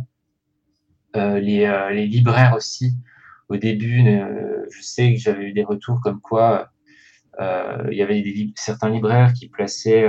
Euh, 1.17 1.41
les, 1.41 1.65
euh, 1.65 1.91
les, 1.91 2.07
libraires 2.07 2.55
aussi, 2.55 2.93
au 3.49 3.57
début, 3.57 4.05
je 4.71 4.83
sais 4.83 5.15
que 5.15 5.21
j'avais 5.21 5.45
eu 5.45 5.53
des 5.53 5.65
retours 5.65 6.01
comme 6.01 6.21
quoi 6.21 6.71
il 7.41 7.97
y 7.97 8.03
avait 8.03 8.21
des, 8.21 8.53
certains 8.55 8.91
libraires 8.91 9.33
qui 9.33 9.49
plaçaient 9.49 10.07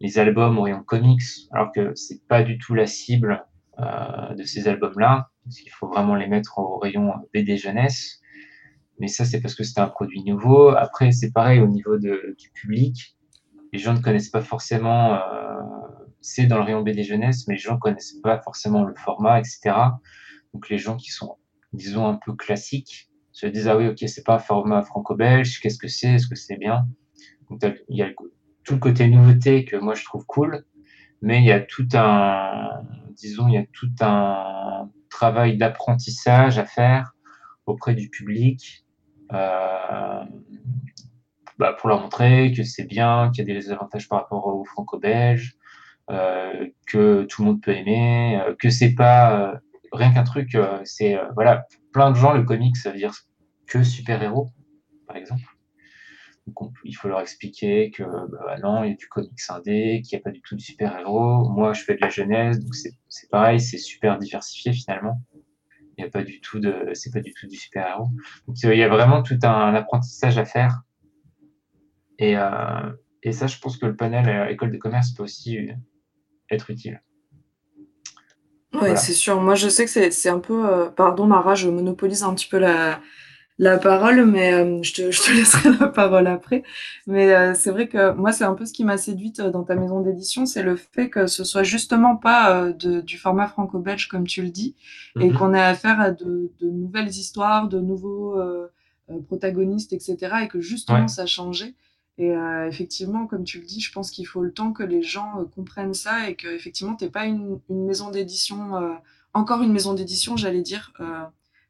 les 0.00 0.18
albums 0.18 0.56
au 0.56 0.62
rayon 0.62 0.82
comics, 0.84 1.22
alors 1.52 1.72
que 1.72 1.92
c'est 1.96 2.26
pas 2.28 2.42
du 2.44 2.56
tout 2.56 2.74
la 2.74 2.86
cible 2.86 3.44
de 3.78 4.42
ces 4.44 4.68
albums-là, 4.68 5.28
qu'il 5.50 5.70
faut 5.72 5.88
vraiment 5.88 6.14
les 6.14 6.28
mettre 6.28 6.58
au 6.58 6.78
rayon 6.78 7.12
BD 7.34 7.58
jeunesse. 7.58 8.20
Mais 9.00 9.08
ça, 9.08 9.24
c'est 9.24 9.40
parce 9.42 9.54
que 9.54 9.64
c'était 9.64 9.80
un 9.80 9.88
produit 9.88 10.22
nouveau. 10.24 10.70
Après, 10.70 11.12
c'est 11.12 11.32
pareil 11.32 11.60
au 11.60 11.66
niveau 11.66 11.98
de, 11.98 12.34
du 12.38 12.50
public 12.50 13.17
les 13.72 13.78
gens 13.78 13.94
ne 13.94 14.00
connaissent 14.00 14.30
pas 14.30 14.40
forcément, 14.40 15.14
euh, 15.14 15.18
c'est 16.20 16.46
dans 16.46 16.56
le 16.56 16.62
rayon 16.62 16.82
BD 16.82 17.02
jeunesse, 17.02 17.46
mais 17.46 17.54
les 17.54 17.60
gens 17.60 17.74
ne 17.74 17.78
connaissent 17.78 18.20
pas 18.22 18.40
forcément 18.40 18.84
le 18.84 18.94
format, 18.94 19.38
etc. 19.38 19.74
Donc 20.54 20.68
les 20.68 20.78
gens 20.78 20.96
qui 20.96 21.10
sont, 21.10 21.36
disons, 21.72 22.06
un 22.06 22.14
peu 22.14 22.34
classiques 22.34 23.10
se 23.32 23.46
disent, 23.46 23.68
ah 23.68 23.76
oui, 23.76 23.86
ok, 23.86 23.98
c'est 24.06 24.24
pas 24.24 24.36
un 24.36 24.40
format 24.40 24.82
franco-belge, 24.82 25.60
qu'est-ce 25.60 25.78
que 25.78 25.88
c'est, 25.88 26.14
est-ce 26.14 26.26
que 26.26 26.34
c'est 26.34 26.56
bien? 26.56 26.88
Donc 27.50 27.62
il 27.88 27.96
y 27.96 28.02
a 28.02 28.10
tout 28.64 28.74
le 28.74 28.80
côté 28.80 29.08
nouveauté 29.08 29.64
que 29.64 29.76
moi 29.76 29.94
je 29.94 30.04
trouve 30.04 30.26
cool, 30.26 30.64
mais 31.22 31.38
il 31.38 31.44
y 31.44 31.52
a 31.52 31.60
tout 31.60 31.88
un, 31.94 32.82
disons, 33.12 33.48
il 33.48 33.54
y 33.54 33.58
a 33.58 33.64
tout 33.72 33.90
un 34.00 34.90
travail 35.08 35.56
d'apprentissage 35.56 36.58
à 36.58 36.64
faire 36.64 37.12
auprès 37.66 37.94
du 37.94 38.08
public. 38.08 38.84
Euh, 39.32 40.24
bah, 41.58 41.76
pour 41.78 41.88
leur 41.88 42.00
montrer 42.00 42.52
que 42.52 42.62
c'est 42.62 42.84
bien, 42.84 43.30
qu'il 43.30 43.46
y 43.46 43.50
a 43.50 43.60
des 43.60 43.70
avantages 43.70 44.08
par 44.08 44.20
rapport 44.20 44.46
aux 44.46 44.64
franco-belges, 44.64 45.56
euh, 46.10 46.68
que 46.86 47.24
tout 47.24 47.42
le 47.42 47.48
monde 47.48 47.62
peut 47.62 47.72
aimer, 47.72 48.40
euh, 48.40 48.54
que 48.58 48.70
c'est 48.70 48.94
pas 48.94 49.52
euh, 49.52 49.58
rien 49.92 50.12
qu'un 50.12 50.24
truc, 50.24 50.54
euh, 50.54 50.80
c'est 50.84 51.18
euh, 51.18 51.24
voilà, 51.34 51.66
plein 51.92 52.10
de 52.10 52.16
gens 52.16 52.32
le 52.32 52.42
comics 52.44 52.76
ça 52.76 52.90
veut 52.90 52.98
dire 52.98 53.12
que 53.66 53.82
super-héros, 53.82 54.50
par 55.06 55.16
exemple. 55.16 55.44
Donc 56.46 56.72
il 56.84 56.94
faut 56.94 57.08
leur 57.08 57.20
expliquer 57.20 57.90
que 57.90 58.02
bah, 58.02 58.56
non, 58.62 58.84
il 58.84 58.90
y 58.90 58.92
a 58.92 58.96
du 58.96 59.06
comics 59.08 59.38
indé, 59.50 60.00
qu'il 60.02 60.16
n'y 60.16 60.22
a 60.22 60.24
pas 60.24 60.30
du 60.30 60.40
tout 60.40 60.56
de 60.56 60.60
super-héros. 60.62 61.50
Moi, 61.50 61.74
je 61.74 61.82
fais 61.82 61.94
de 61.94 62.00
la 62.00 62.08
jeunesse, 62.08 62.58
donc 62.58 62.74
c'est 62.74 63.30
pareil, 63.30 63.60
c'est 63.60 63.76
super 63.76 64.18
diversifié 64.18 64.72
finalement. 64.72 65.20
Il 65.98 66.02
n'y 66.02 66.08
a 66.08 66.10
pas 66.10 66.22
du 66.22 66.40
tout 66.40 66.58
de, 66.58 66.90
c'est 66.94 67.12
pas 67.12 67.20
du 67.20 67.34
tout 67.34 67.46
du 67.48 67.56
super-héros. 67.56 68.08
Donc 68.46 68.56
il 68.62 68.78
y 68.78 68.82
a 68.82 68.88
vraiment 68.88 69.22
tout 69.22 69.38
un 69.42 69.74
apprentissage 69.74 70.38
à 70.38 70.46
faire 70.46 70.80
et, 72.18 72.36
euh, 72.36 72.92
et 73.22 73.32
ça, 73.32 73.46
je 73.46 73.58
pense 73.58 73.76
que 73.76 73.86
le 73.86 73.96
panel 73.96 74.28
à 74.28 74.50
école 74.50 74.70
de 74.70 74.78
commerce 74.78 75.10
peut 75.10 75.22
aussi 75.22 75.58
être 76.50 76.70
utile. 76.70 77.02
Oui, 78.74 78.90
c'est 78.96 79.12
sûr. 79.12 79.40
Moi, 79.40 79.54
je 79.54 79.68
sais 79.68 79.84
que 79.86 80.10
c'est 80.10 80.28
un 80.28 80.40
peu. 80.40 80.68
Euh, 80.68 80.88
pardon, 80.90 81.26
Mara, 81.26 81.54
je 81.54 81.68
monopolise 81.68 82.22
un 82.22 82.34
petit 82.34 82.48
peu 82.48 82.58
la, 82.58 83.00
la 83.58 83.78
parole, 83.78 84.26
mais 84.26 84.52
euh, 84.52 84.82
je, 84.82 84.92
te, 84.92 85.10
je, 85.10 85.22
te, 85.22 85.30
laisserai 85.34 85.70
la 85.80 85.88
parole 85.88 86.26
après. 86.26 86.62
Mais 87.06 87.34
euh, 87.34 87.54
c'est 87.54 87.70
vrai 87.70 87.88
que 87.88 88.12
moi, 88.12 88.32
c'est 88.32 88.44
un 88.44 88.54
peu 88.54 88.66
ce 88.66 88.72
qui 88.74 88.84
m'a 88.84 88.98
séduite 88.98 89.40
dans 89.40 89.64
ta 89.64 89.74
maison 89.74 90.00
d'édition, 90.00 90.44
c'est 90.44 90.62
le 90.62 90.76
fait 90.76 91.08
que 91.08 91.26
ce 91.26 91.44
soit 91.44 91.62
justement 91.62 92.16
pas 92.16 92.70
de, 92.72 93.00
du 93.00 93.16
format 93.16 93.48
franco-belge, 93.48 94.08
comme 94.08 94.26
tu 94.26 94.42
le 94.42 94.50
dis, 94.50 94.76
et 95.18 95.30
mhm. 95.30 95.36
qu'on 95.36 95.54
ait 95.54 95.60
affaire 95.60 95.98
à 95.98 96.10
de, 96.10 96.52
de, 96.60 96.70
nouvelles 96.70 97.08
histoires, 97.08 97.68
de 97.68 97.80
nouveaux 97.80 98.36
protagonistes, 99.26 99.94
etc., 99.94 100.16
et 100.44 100.48
que 100.48 100.60
justement, 100.60 101.08
ça 101.08 101.22
a 101.22 101.26
changé. 101.26 101.74
Et 102.18 102.32
euh, 102.32 102.66
effectivement, 102.66 103.28
comme 103.28 103.44
tu 103.44 103.60
le 103.60 103.64
dis, 103.64 103.80
je 103.80 103.92
pense 103.92 104.10
qu'il 104.10 104.26
faut 104.26 104.42
le 104.42 104.52
temps 104.52 104.72
que 104.72 104.82
les 104.82 105.02
gens 105.02 105.40
euh, 105.40 105.44
comprennent 105.44 105.94
ça 105.94 106.28
et 106.28 106.34
que 106.34 106.48
effectivement, 106.48 106.96
t'es 106.96 107.10
pas 107.10 107.26
une, 107.26 107.60
une 107.70 107.86
maison 107.86 108.10
d'édition, 108.10 108.74
euh, 108.74 108.94
encore 109.34 109.62
une 109.62 109.72
maison 109.72 109.94
d'édition, 109.94 110.36
j'allais 110.36 110.62
dire, 110.62 110.92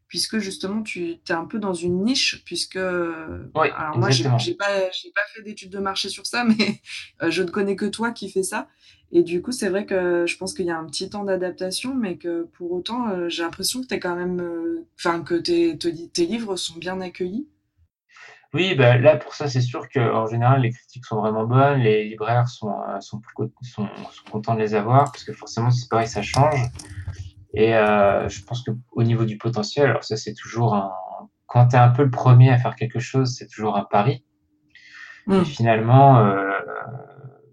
puisque 0.07 0.39
justement, 0.39 0.83
tu 0.83 1.11
es 1.11 1.33
un 1.33 1.45
peu 1.45 1.59
dans 1.59 1.75
une 1.75 2.03
niche, 2.03 2.43
puisque 2.47 2.77
oui, 2.77 3.69
alors 3.77 3.99
moi, 3.99 4.09
j'ai 4.09 4.25
pas, 4.55 4.65
pas 4.65 5.27
fait 5.35 5.43
d'études 5.43 5.71
de 5.71 5.81
marché 5.81 6.09
sur 6.09 6.25
ça, 6.25 6.45
mais 6.59 6.81
je 7.29 7.43
ne 7.43 7.51
connais 7.51 7.77
que 7.77 7.85
toi 7.85 8.11
qui 8.11 8.31
fais 8.31 8.43
ça. 8.43 8.69
Et 9.13 9.23
du 9.23 9.43
coup, 9.43 9.53
c'est 9.53 9.69
vrai 9.69 9.85
que 9.85 10.25
je 10.27 10.37
pense 10.39 10.55
qu'il 10.55 10.67
y 10.67 10.71
a 10.71 10.79
un 10.79 10.87
petit 10.87 11.11
temps 11.11 11.25
d'adaptation, 11.25 11.95
mais 11.95 12.17
que 12.17 12.45
pour 12.55 12.73
autant, 12.73 13.29
j'ai 13.29 13.43
l'impression 13.43 13.83
que 13.83 13.87
t'es 13.87 14.01
quand 14.01 14.17
même, 14.17 14.43
enfin, 14.99 15.21
que 15.21 15.35
tes, 15.35 15.77
tes 15.77 16.25
livres 16.25 16.57
sont 16.57 16.79
bien 16.79 17.03
accueillis. 17.03 17.47
Oui, 18.55 18.75
bah, 18.75 18.97
là, 18.97 19.17
pour 19.17 19.35
ça, 19.35 19.49
c'est 19.49 19.61
sûr 19.61 19.89
qu'en 19.91 20.27
général, 20.27 20.63
les 20.63 20.71
critiques 20.71 21.05
sont 21.05 21.21
vraiment 21.21 21.45
bonnes, 21.45 21.81
les 21.81 22.05
libraires 22.05 22.49
sont, 22.49 22.81
euh, 22.89 23.01
sont, 23.01 23.21
sont, 23.63 23.89
contents 24.31 24.55
de 24.55 24.61
les 24.61 24.75
avoir, 24.75 25.13
parce 25.13 25.25
que 25.25 25.35
forcément, 25.35 25.71
c'est 25.71 25.89
pareil, 25.89 26.09
ça 26.09 26.23
change. 26.23 26.59
Et 27.53 27.75
euh, 27.75 28.29
je 28.29 28.43
pense 28.45 28.65
qu'au 28.65 29.03
niveau 29.03 29.27
du 29.27 29.37
potentiel, 29.37 29.91
alors 29.91 30.05
ça, 30.05 30.17
c'est 30.17 30.35
toujours 30.35 30.75
un. 30.75 30.93
Quand 31.47 31.69
tu 31.69 31.77
es 31.77 31.79
un 31.79 31.89
peu 31.89 32.05
le 32.05 32.11
premier 32.11 32.51
à 32.51 32.59
faire 32.59 32.75
quelque 32.75 32.99
chose, 32.99 33.35
c'est 33.37 33.49
toujours 33.49 33.77
un 33.77 33.85
pari. 33.85 34.25
Et 35.29 35.33
mmh. 35.33 35.45
finalement, 35.45 36.19
euh, 36.19 36.59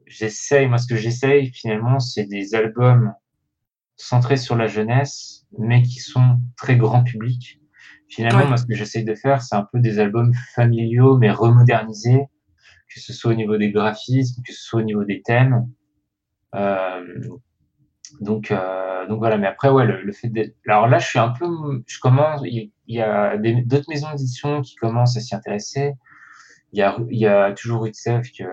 j'essaye, 0.06 0.68
moi, 0.68 0.78
ce 0.78 0.88
que 0.88 0.96
j'essaye, 0.96 1.52
finalement, 1.52 2.00
c'est 2.00 2.26
des 2.26 2.56
albums 2.56 3.14
centrés 3.98 4.38
sur 4.38 4.56
la 4.56 4.68
jeunesse, 4.68 5.46
mais 5.58 5.82
qui 5.82 6.00
sont 6.00 6.40
très 6.58 6.78
grand 6.78 7.04
public 7.04 7.60
Finalement, 8.10 8.48
moi, 8.48 8.58
ce 8.58 8.66
que 8.66 8.76
j'essaye 8.76 9.04
de 9.04 9.16
faire, 9.16 9.42
c'est 9.42 9.56
un 9.56 9.68
peu 9.72 9.80
des 9.80 10.00
albums 10.00 10.34
familiaux, 10.54 11.18
mais 11.18 11.32
remodernisés, 11.32 12.26
que 12.94 13.00
ce 13.00 13.14
soit 13.14 13.32
au 13.32 13.36
niveau 13.36 13.58
des 13.58 13.72
graphismes, 13.72 14.42
que 14.44 14.54
ce 14.54 14.64
soit 14.64 14.82
au 14.82 14.84
niveau 14.84 15.04
des 15.04 15.22
thèmes. 15.22 15.68
Euh, 16.54 17.02
donc, 18.22 18.52
euh, 18.52 19.08
donc 19.08 19.20
voilà. 19.20 19.38
Mais 19.38 19.48
après, 19.48 19.70
ouais, 19.70 19.86
le, 19.86 20.12
fait 20.12 20.30
d'être. 20.30 20.56
Alors 20.68 20.88
là, 20.88 21.00
je 21.00 21.08
suis 21.08 21.20
un 21.20 21.30
peu. 21.30 21.48
Je 21.88 22.00
commence. 22.00 22.42
Il, 22.46 22.72
y 22.88 23.02
a 23.02 23.38
d'autres 23.38 23.90
maisons 23.90 24.12
d'édition 24.12 24.62
qui 24.62 24.76
commencent 24.76 25.18
à 25.18 25.20
s'y 25.20 25.36
intéresser. 25.36 25.94
Il 26.72 26.80
y 26.80 26.84
a, 26.84 26.98
il 27.10 27.20
y 27.20 27.28
a 27.28 27.54
toujours 27.54 27.86
UTSEF 27.86 28.30
qui, 28.32 28.44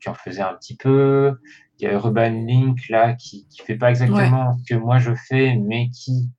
qui 0.00 0.08
en 0.08 0.14
faisait 0.14 0.42
un 0.42 0.54
petit 0.54 0.76
peu. 0.76 1.34
Il 1.78 1.84
y 1.84 1.88
a 1.88 1.92
Urban 1.92 2.30
Link 2.30 2.88
là 2.88 3.14
qui, 3.14 3.46
qui 3.48 3.62
fait 3.62 3.76
pas 3.76 3.90
exactement 3.90 4.56
ce 4.58 4.74
que 4.74 4.78
moi 4.78 4.98
je 4.98 5.12
fais, 5.14 5.56
mais 5.56 5.88
qui 5.90 6.30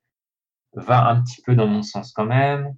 va 0.74 1.08
un 1.08 1.22
petit 1.22 1.42
peu 1.42 1.56
dans 1.56 1.68
mon 1.68 1.82
sens 1.82 2.12
quand 2.14 2.26
même. 2.26 2.74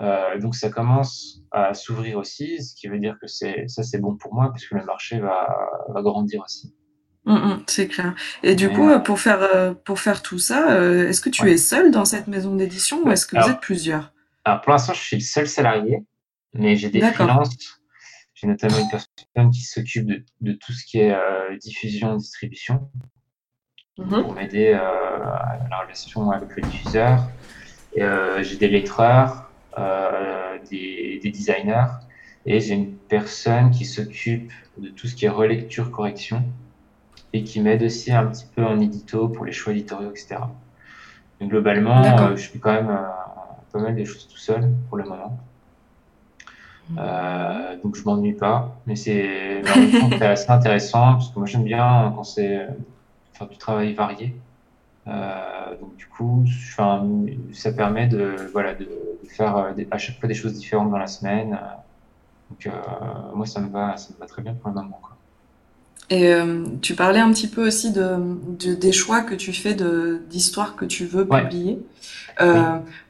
Euh, 0.00 0.38
donc 0.38 0.54
ça 0.54 0.70
commence 0.70 1.42
à 1.50 1.74
s'ouvrir 1.74 2.16
aussi, 2.16 2.62
ce 2.62 2.74
qui 2.74 2.88
veut 2.88 2.98
dire 2.98 3.18
que 3.20 3.26
c'est 3.26 3.68
ça 3.68 3.82
c'est 3.82 3.98
bon 3.98 4.16
pour 4.16 4.34
moi 4.34 4.50
puisque 4.50 4.72
le 4.72 4.84
marché 4.84 5.20
va, 5.20 5.48
va 5.88 6.00
grandir 6.00 6.42
aussi. 6.42 6.74
Mmh, 7.26 7.32
mmh, 7.34 7.64
c'est 7.66 7.88
clair. 7.88 8.14
Et 8.42 8.54
du 8.54 8.70
coup, 8.70 8.88
euh, 8.88 8.98
pour 8.98 9.20
faire 9.20 9.42
euh, 9.42 9.74
pour 9.74 10.00
faire 10.00 10.22
tout 10.22 10.38
ça, 10.38 10.72
euh, 10.72 11.08
est-ce 11.08 11.20
que 11.20 11.28
tu 11.28 11.50
es 11.50 11.58
seul 11.58 11.90
dans 11.90 12.06
cette 12.06 12.28
maison 12.28 12.56
d'édition 12.56 13.04
ou 13.04 13.10
est-ce 13.10 13.26
que 13.26 13.38
vous 13.38 13.50
êtes 13.50 13.60
plusieurs? 13.60 14.12
Alors 14.44 14.62
pour 14.62 14.72
l'instant, 14.72 14.94
je 14.94 15.00
suis 15.00 15.16
le 15.16 15.22
seul 15.22 15.46
salarié, 15.46 15.98
mais 16.54 16.76
j'ai 16.76 16.88
des 16.88 17.00
freelances. 17.00 17.50
J'ai 18.34 18.46
notamment 18.46 18.78
une 18.78 18.88
personne 18.88 19.50
qui 19.50 19.60
s'occupe 19.60 20.06
de, 20.06 20.24
de, 20.40 20.52
tout 20.52 20.72
ce 20.72 20.86
qui 20.86 20.98
est 20.98 21.14
diffusion, 21.58 22.16
distribution. 22.16 22.90
Mhm. 24.00 24.22
pour 24.22 24.34
m'aider 24.34 24.72
euh, 24.72 24.78
à 24.78 25.58
la 25.70 25.78
relation 25.78 26.30
avec 26.30 26.56
le 26.56 26.62
diffuseur. 26.62 27.20
Euh, 27.98 28.42
j'ai 28.42 28.56
des 28.56 28.68
lettreurs, 28.68 29.50
euh, 29.78 30.58
des, 30.70 31.20
des 31.22 31.30
designers 31.30 31.86
et 32.46 32.60
j'ai 32.60 32.74
une 32.74 32.92
personne 32.92 33.70
qui 33.70 33.84
s'occupe 33.84 34.50
de 34.78 34.88
tout 34.88 35.06
ce 35.06 35.14
qui 35.14 35.26
est 35.26 35.30
relecture, 35.30 35.90
correction 35.90 36.42
et 37.32 37.44
qui 37.44 37.60
m'aide 37.60 37.82
aussi 37.82 38.12
un 38.12 38.26
petit 38.26 38.46
peu 38.54 38.64
en 38.64 38.80
édito 38.80 39.28
pour 39.28 39.44
les 39.44 39.52
choix 39.52 39.72
éditoriaux, 39.72 40.10
etc. 40.10 40.36
Donc, 41.40 41.50
globalement, 41.50 42.34
je 42.36 42.48
fais 42.48 42.58
quand 42.58 42.72
même 42.72 42.98
pas 43.72 43.78
mal 43.78 43.94
des 43.94 44.04
choses 44.04 44.26
tout 44.26 44.38
seul 44.38 44.72
pour 44.88 44.98
le 44.98 45.04
moment. 45.04 45.38
Euh, 46.98 47.76
donc 47.82 47.94
je 47.96 48.04
m'ennuie 48.04 48.32
pas, 48.32 48.76
mais 48.86 48.96
c'est 48.96 49.62
assez 50.20 50.50
intéressant 50.50 51.14
parce 51.14 51.28
que 51.30 51.38
moi 51.38 51.46
j'aime 51.46 51.64
bien 51.64 52.12
quand 52.16 52.24
c'est 52.24 52.66
du 53.46 53.56
travail 53.56 53.94
varié. 53.94 54.34
Euh, 55.06 55.76
donc 55.80 55.96
du 55.96 56.06
coup, 56.06 56.44
ça 57.52 57.72
permet 57.72 58.06
de, 58.06 58.34
voilà, 58.52 58.74
de, 58.74 58.88
faire 59.28 59.56
euh, 59.56 59.72
à 59.90 59.98
chaque 59.98 60.18
fois 60.18 60.28
des 60.28 60.34
choses 60.34 60.54
différentes 60.54 60.90
dans 60.90 60.98
la 60.98 61.06
semaine. 61.06 61.58
Donc 62.50 62.66
euh, 62.66 62.70
moi, 63.34 63.46
ça 63.46 63.60
me, 63.60 63.70
va, 63.70 63.96
ça 63.96 64.10
me 64.14 64.20
va 64.20 64.26
très 64.26 64.42
bien 64.42 64.54
pour 64.54 64.70
le 64.70 64.76
moment. 64.76 65.00
Quoi. 65.00 65.16
Et 66.10 66.34
tu 66.82 66.96
parlais 66.96 67.20
un 67.20 67.30
petit 67.30 67.46
peu 67.46 67.64
aussi 67.64 67.92
de, 67.92 68.74
des 68.74 68.90
choix 68.90 69.20
que 69.20 69.36
tu 69.36 69.52
fais 69.52 69.76
d'histoires 70.28 70.74
que 70.74 70.84
tu 70.84 71.06
veux 71.06 71.24
publier. 71.24 71.78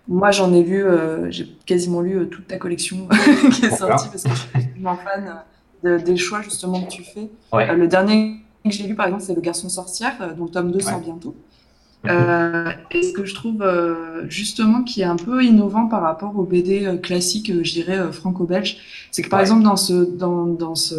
Moi, 0.07 0.31
j'en 0.33 0.53
ai 0.53 0.63
lu, 0.63 0.85
j'ai 1.31 1.47
quasiment 1.65 2.03
lu 2.03 2.29
toute 2.29 2.47
ta 2.47 2.59
collection 2.59 3.09
qui 3.53 3.65
est 3.65 3.71
sortie 3.71 4.09
parce 4.09 4.25
que 4.25 4.31
je 4.31 4.61
suis 4.61 4.71
vraiment 4.75 4.97
fan 4.97 5.35
de, 5.83 5.97
des 5.97 6.19
choix 6.19 6.43
justement 6.43 6.83
que 6.83 6.91
tu 6.91 7.03
fais. 7.03 7.31
le 7.53 7.87
dernier 7.87 8.43
que 8.69 8.75
j'ai 8.75 8.87
lu, 8.87 8.95
par 8.95 9.07
exemple, 9.07 9.23
c'est 9.23 9.35
Le 9.35 9.41
Garçon 9.41 9.69
Sorcière, 9.69 10.15
euh, 10.21 10.35
dont 10.35 10.45
le 10.45 10.51
tome 10.51 10.73
2 10.73 10.81
sort 10.81 11.01
bientôt. 11.01 11.35
Euh, 12.07 12.71
et 12.91 13.03
ce 13.03 13.13
que 13.13 13.27
je 13.27 13.35
trouve 13.35 13.61
euh, 13.61 14.25
justement 14.29 14.83
qui 14.83 15.03
est 15.03 15.05
un 15.05 15.17
peu 15.17 15.45
innovant 15.45 15.87
par 15.87 16.01
rapport 16.01 16.39
au 16.39 16.45
BD 16.45 16.87
euh, 16.87 16.97
classique, 16.97 17.53
je 17.63 17.73
dirais 17.73 18.11
franco-belge, 18.11 18.79
c'est 19.11 19.21
que 19.21 19.29
par 19.29 19.41
exemple 19.41 19.63
dans 19.63 19.77
ce 19.77 19.93
dans, 19.93 20.47
dans 20.47 20.75
ce 20.75 20.95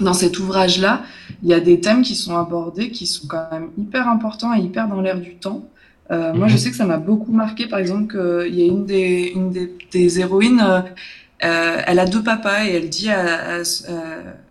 dans 0.00 0.12
cet 0.12 0.38
ouvrage-là, 0.38 1.02
il 1.42 1.48
y 1.48 1.54
a 1.54 1.60
des 1.60 1.80
thèmes 1.80 2.02
qui 2.02 2.14
sont 2.14 2.36
abordés 2.36 2.90
qui 2.90 3.06
sont 3.06 3.26
quand 3.26 3.46
même 3.50 3.70
hyper 3.76 4.08
importants 4.08 4.54
et 4.54 4.60
hyper 4.60 4.88
dans 4.88 5.00
l'air 5.00 5.20
du 5.20 5.34
temps. 5.34 5.68
Euh, 6.10 6.34
Moi, 6.34 6.48
je 6.48 6.54
mhm. 6.54 6.58
sais 6.58 6.70
que 6.70 6.76
ça 6.76 6.84
m'a 6.84 6.98
beaucoup 6.98 7.32
marqué, 7.32 7.66
par 7.66 7.78
exemple, 7.78 8.12
qu'il 8.12 8.54
y 8.54 8.62
a 8.62 8.66
une 8.66 8.84
des, 8.84 9.32
une 9.34 9.50
des, 9.50 9.72
des 9.90 10.20
héroïnes, 10.20 10.62
euh, 11.44 11.78
elle 11.86 11.98
a 11.98 12.06
deux 12.06 12.22
papas 12.22 12.64
et 12.64 12.74
elle 12.74 12.88
dit 12.88 13.10
à, 13.10 13.58
à, 13.58 13.62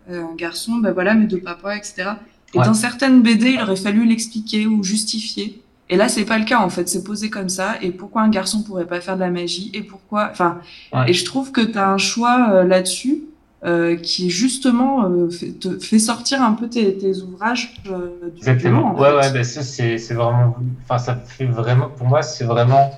un 0.09 0.35
garçon, 0.35 0.77
ben 0.77 0.91
voilà 0.91 1.13
mes 1.13 1.25
deux 1.27 1.39
papas, 1.39 1.75
etc. 1.75 2.11
Et 2.53 2.59
dans 2.59 2.73
certaines 2.73 3.21
BD, 3.21 3.51
il 3.51 3.61
aurait 3.61 3.75
fallu 3.75 4.05
l'expliquer 4.05 4.67
ou 4.67 4.83
justifier. 4.83 5.61
Et 5.89 5.97
là, 5.97 6.07
c'est 6.07 6.25
pas 6.25 6.37
le 6.37 6.45
cas 6.45 6.59
en 6.59 6.69
fait. 6.69 6.87
C'est 6.87 7.03
posé 7.03 7.29
comme 7.29 7.49
ça. 7.49 7.75
Et 7.81 7.91
pourquoi 7.91 8.21
un 8.21 8.29
garçon 8.29 8.63
pourrait 8.63 8.85
pas 8.85 9.01
faire 9.01 9.15
de 9.15 9.21
la 9.21 9.29
magie? 9.29 9.71
Et 9.73 9.81
pourquoi 9.81 10.29
Enfin, 10.31 10.59
et 11.07 11.13
je 11.13 11.25
trouve 11.25 11.51
que 11.51 11.61
tu 11.61 11.77
as 11.77 11.89
un 11.89 11.97
choix 11.97 12.49
euh, 12.51 12.63
là-dessus 12.63 13.23
euh, 13.65 13.95
qui 13.95 14.29
justement 14.29 15.05
euh, 15.05 15.29
fait, 15.29 15.51
te 15.53 15.79
fait 15.79 15.99
sortir 15.99 16.41
un 16.41 16.51
peu 16.51 16.67
tes, 16.67 16.97
tes 16.97 17.21
ouvrages 17.21 17.75
euh, 17.89 18.29
du 18.29 18.39
Exactement. 18.39 18.93
ouais, 18.95 19.13
ouais, 19.13 19.31
ben 19.31 19.43
ça 19.45 19.63
c'est 19.63 20.13
vraiment. 20.13 20.57
Enfin, 20.83 20.97
ça 20.97 21.15
fait 21.15 21.45
vraiment. 21.45 21.89
Pour 21.89 22.07
moi, 22.07 22.23
c'est 22.23 22.43
vraiment 22.43 22.91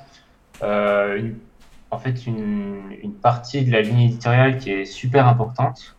une, 0.63 1.35
en 1.91 1.99
fait 1.99 2.25
une, 2.25 2.77
une 3.03 3.13
partie 3.13 3.63
de 3.63 3.71
la 3.71 3.81
ligne 3.81 4.01
éditoriale 4.01 4.57
qui 4.57 4.71
est 4.71 4.85
super 4.85 5.27
importante 5.27 5.94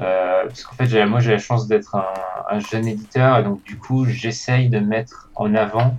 euh, 0.00 0.46
parce 0.46 0.62
qu'en 0.62 0.74
fait, 0.76 1.06
moi, 1.06 1.20
j'ai 1.20 1.32
la 1.32 1.38
chance 1.38 1.68
d'être 1.68 1.94
un, 1.94 2.06
un, 2.50 2.60
jeune 2.60 2.86
éditeur, 2.86 3.38
et 3.38 3.42
donc 3.42 3.62
du 3.64 3.78
coup, 3.78 4.06
j'essaye 4.06 4.68
de 4.68 4.78
mettre 4.78 5.30
en 5.34 5.54
avant 5.54 5.98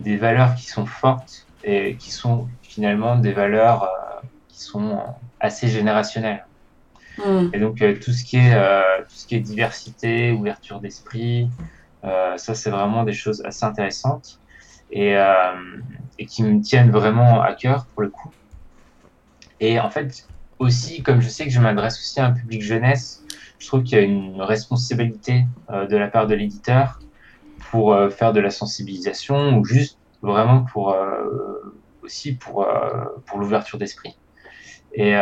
des 0.00 0.16
valeurs 0.16 0.54
qui 0.54 0.66
sont 0.66 0.86
fortes 0.86 1.46
et 1.62 1.96
qui 1.96 2.10
sont 2.10 2.48
finalement 2.62 3.16
des 3.16 3.32
valeurs 3.32 3.84
euh, 3.84 4.26
qui 4.48 4.62
sont 4.62 5.02
assez 5.40 5.68
générationnelles. 5.68 6.46
Mm. 7.18 7.48
Et 7.52 7.58
donc, 7.58 7.82
euh, 7.82 7.98
tout 7.98 8.12
ce 8.12 8.24
qui 8.24 8.36
est 8.36 8.54
euh, 8.54 9.02
tout 9.02 9.16
ce 9.16 9.26
qui 9.26 9.34
est 9.34 9.40
diversité, 9.40 10.32
ouverture 10.32 10.80
d'esprit, 10.80 11.50
ça, 12.36 12.54
c'est 12.54 12.70
vraiment 12.70 13.02
des 13.02 13.12
choses 13.12 13.42
assez 13.44 13.64
intéressantes 13.64 14.40
et, 14.92 15.16
et 16.18 16.26
qui 16.26 16.44
me 16.44 16.60
tiennent 16.60 16.92
vraiment 16.92 17.42
à 17.42 17.52
cœur 17.52 17.86
pour 17.92 18.02
le 18.02 18.10
coup. 18.10 18.30
Et 19.58 19.80
en 19.80 19.90
fait, 19.90 20.28
aussi, 20.58 21.02
comme 21.02 21.20
je 21.20 21.28
sais 21.28 21.44
que 21.44 21.50
je 21.50 21.60
m'adresse 21.60 21.98
aussi 21.98 22.20
à 22.20 22.26
un 22.26 22.32
public 22.32 22.62
jeunesse, 22.62 23.24
je 23.58 23.66
trouve 23.66 23.82
qu'il 23.82 23.98
y 23.98 24.00
a 24.00 24.04
une 24.04 24.40
responsabilité 24.40 25.46
euh, 25.70 25.86
de 25.86 25.96
la 25.96 26.08
part 26.08 26.26
de 26.26 26.34
l'éditeur 26.34 27.00
pour 27.70 27.94
euh, 27.94 28.10
faire 28.10 28.32
de 28.32 28.40
la 28.40 28.50
sensibilisation 28.50 29.58
ou 29.58 29.64
juste 29.64 29.98
vraiment 30.22 30.62
pour 30.64 30.92
euh, 30.92 31.74
aussi 32.02 32.34
pour 32.34 32.66
pour 33.26 33.38
l'ouverture 33.38 33.78
d'esprit. 33.78 34.16
Et 34.94 35.14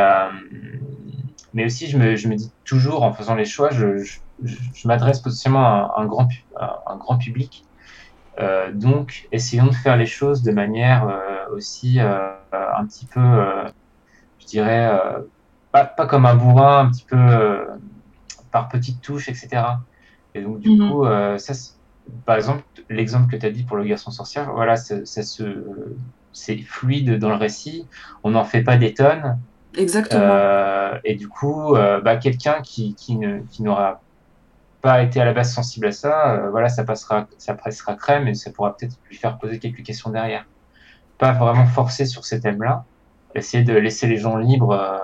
mais 1.54 1.64
aussi 1.64 1.86
je 1.86 1.96
me, 1.96 2.14
je 2.14 2.28
me 2.28 2.36
dis 2.36 2.52
toujours 2.64 3.02
en 3.02 3.12
faisant 3.12 3.34
les 3.34 3.46
choix, 3.46 3.70
je, 3.70 3.96
je, 4.42 4.86
m'adresse 4.86 5.20
potentiellement 5.20 5.64
à 5.64 5.94
un 5.96 6.04
grand 6.04 6.28
un 6.60 6.96
grand 6.96 7.16
public. 7.16 7.64
Donc, 8.74 9.28
essayons 9.32 9.66
de 9.66 9.74
faire 9.74 9.96
les 9.96 10.06
choses 10.06 10.42
de 10.42 10.52
manière 10.52 11.08
aussi 11.52 11.98
un 12.00 12.86
petit 12.86 13.06
peu 13.06 13.20
je 14.44 14.48
dirais, 14.48 14.90
pas, 15.72 15.84
pas, 15.84 16.06
comme 16.06 16.26
un 16.26 16.34
bourrin, 16.34 16.80
un 16.80 16.90
petit 16.90 17.04
peu 17.04 17.66
par 18.52 18.68
petites 18.68 19.00
touches, 19.00 19.28
etc. 19.28 19.62
Et 20.34 20.42
donc, 20.42 20.60
du 20.60 20.70
mhm. 20.70 20.90
coup, 20.90 21.04
ça, 21.38 21.52
par 22.26 22.36
exemple, 22.36 22.62
l'exemple 22.88 23.30
que 23.30 23.36
tu 23.36 23.46
as 23.46 23.50
dit 23.50 23.64
pour 23.64 23.76
le 23.76 23.84
garçon 23.84 24.10
sorcière, 24.10 24.52
voilà, 24.52 24.76
ça, 24.76 25.04
se, 25.04 25.64
c'est 26.32 26.58
fluide 26.58 27.18
dans 27.18 27.30
le 27.30 27.36
récit, 27.36 27.86
on 28.22 28.30
n'en 28.30 28.44
fait 28.44 28.62
pas 28.62 28.76
des 28.76 28.94
tonnes. 28.94 29.38
Exactement. 29.76 31.00
et 31.02 31.16
du 31.16 31.28
coup, 31.28 31.74
bah, 31.74 32.16
quelqu'un 32.16 32.60
qui, 32.62 32.94
qui, 32.94 33.16
ne, 33.16 33.40
qui 33.50 33.62
n'aura 33.62 34.00
pas 34.84 35.02
été 35.02 35.18
à 35.18 35.24
la 35.24 35.32
base 35.32 35.50
sensible 35.50 35.86
à 35.86 35.92
ça, 35.92 36.32
euh, 36.32 36.50
voilà, 36.50 36.68
ça 36.68 36.84
passera, 36.84 37.26
ça 37.38 37.54
passera 37.54 37.94
crème 37.94 38.28
et 38.28 38.34
ça 38.34 38.50
pourra 38.50 38.76
peut-être 38.76 38.98
lui 39.08 39.16
faire 39.16 39.38
poser 39.38 39.58
quelques 39.58 39.82
questions 39.82 40.10
derrière. 40.10 40.44
Pas 41.16 41.32
vraiment 41.32 41.64
forcer 41.64 42.04
sur 42.04 42.26
ces 42.26 42.38
thèmes-là, 42.38 42.84
essayer 43.34 43.64
de 43.64 43.74
laisser 43.74 44.06
les 44.06 44.16
gens 44.16 44.36
libres 44.36 44.72
euh, 44.72 44.98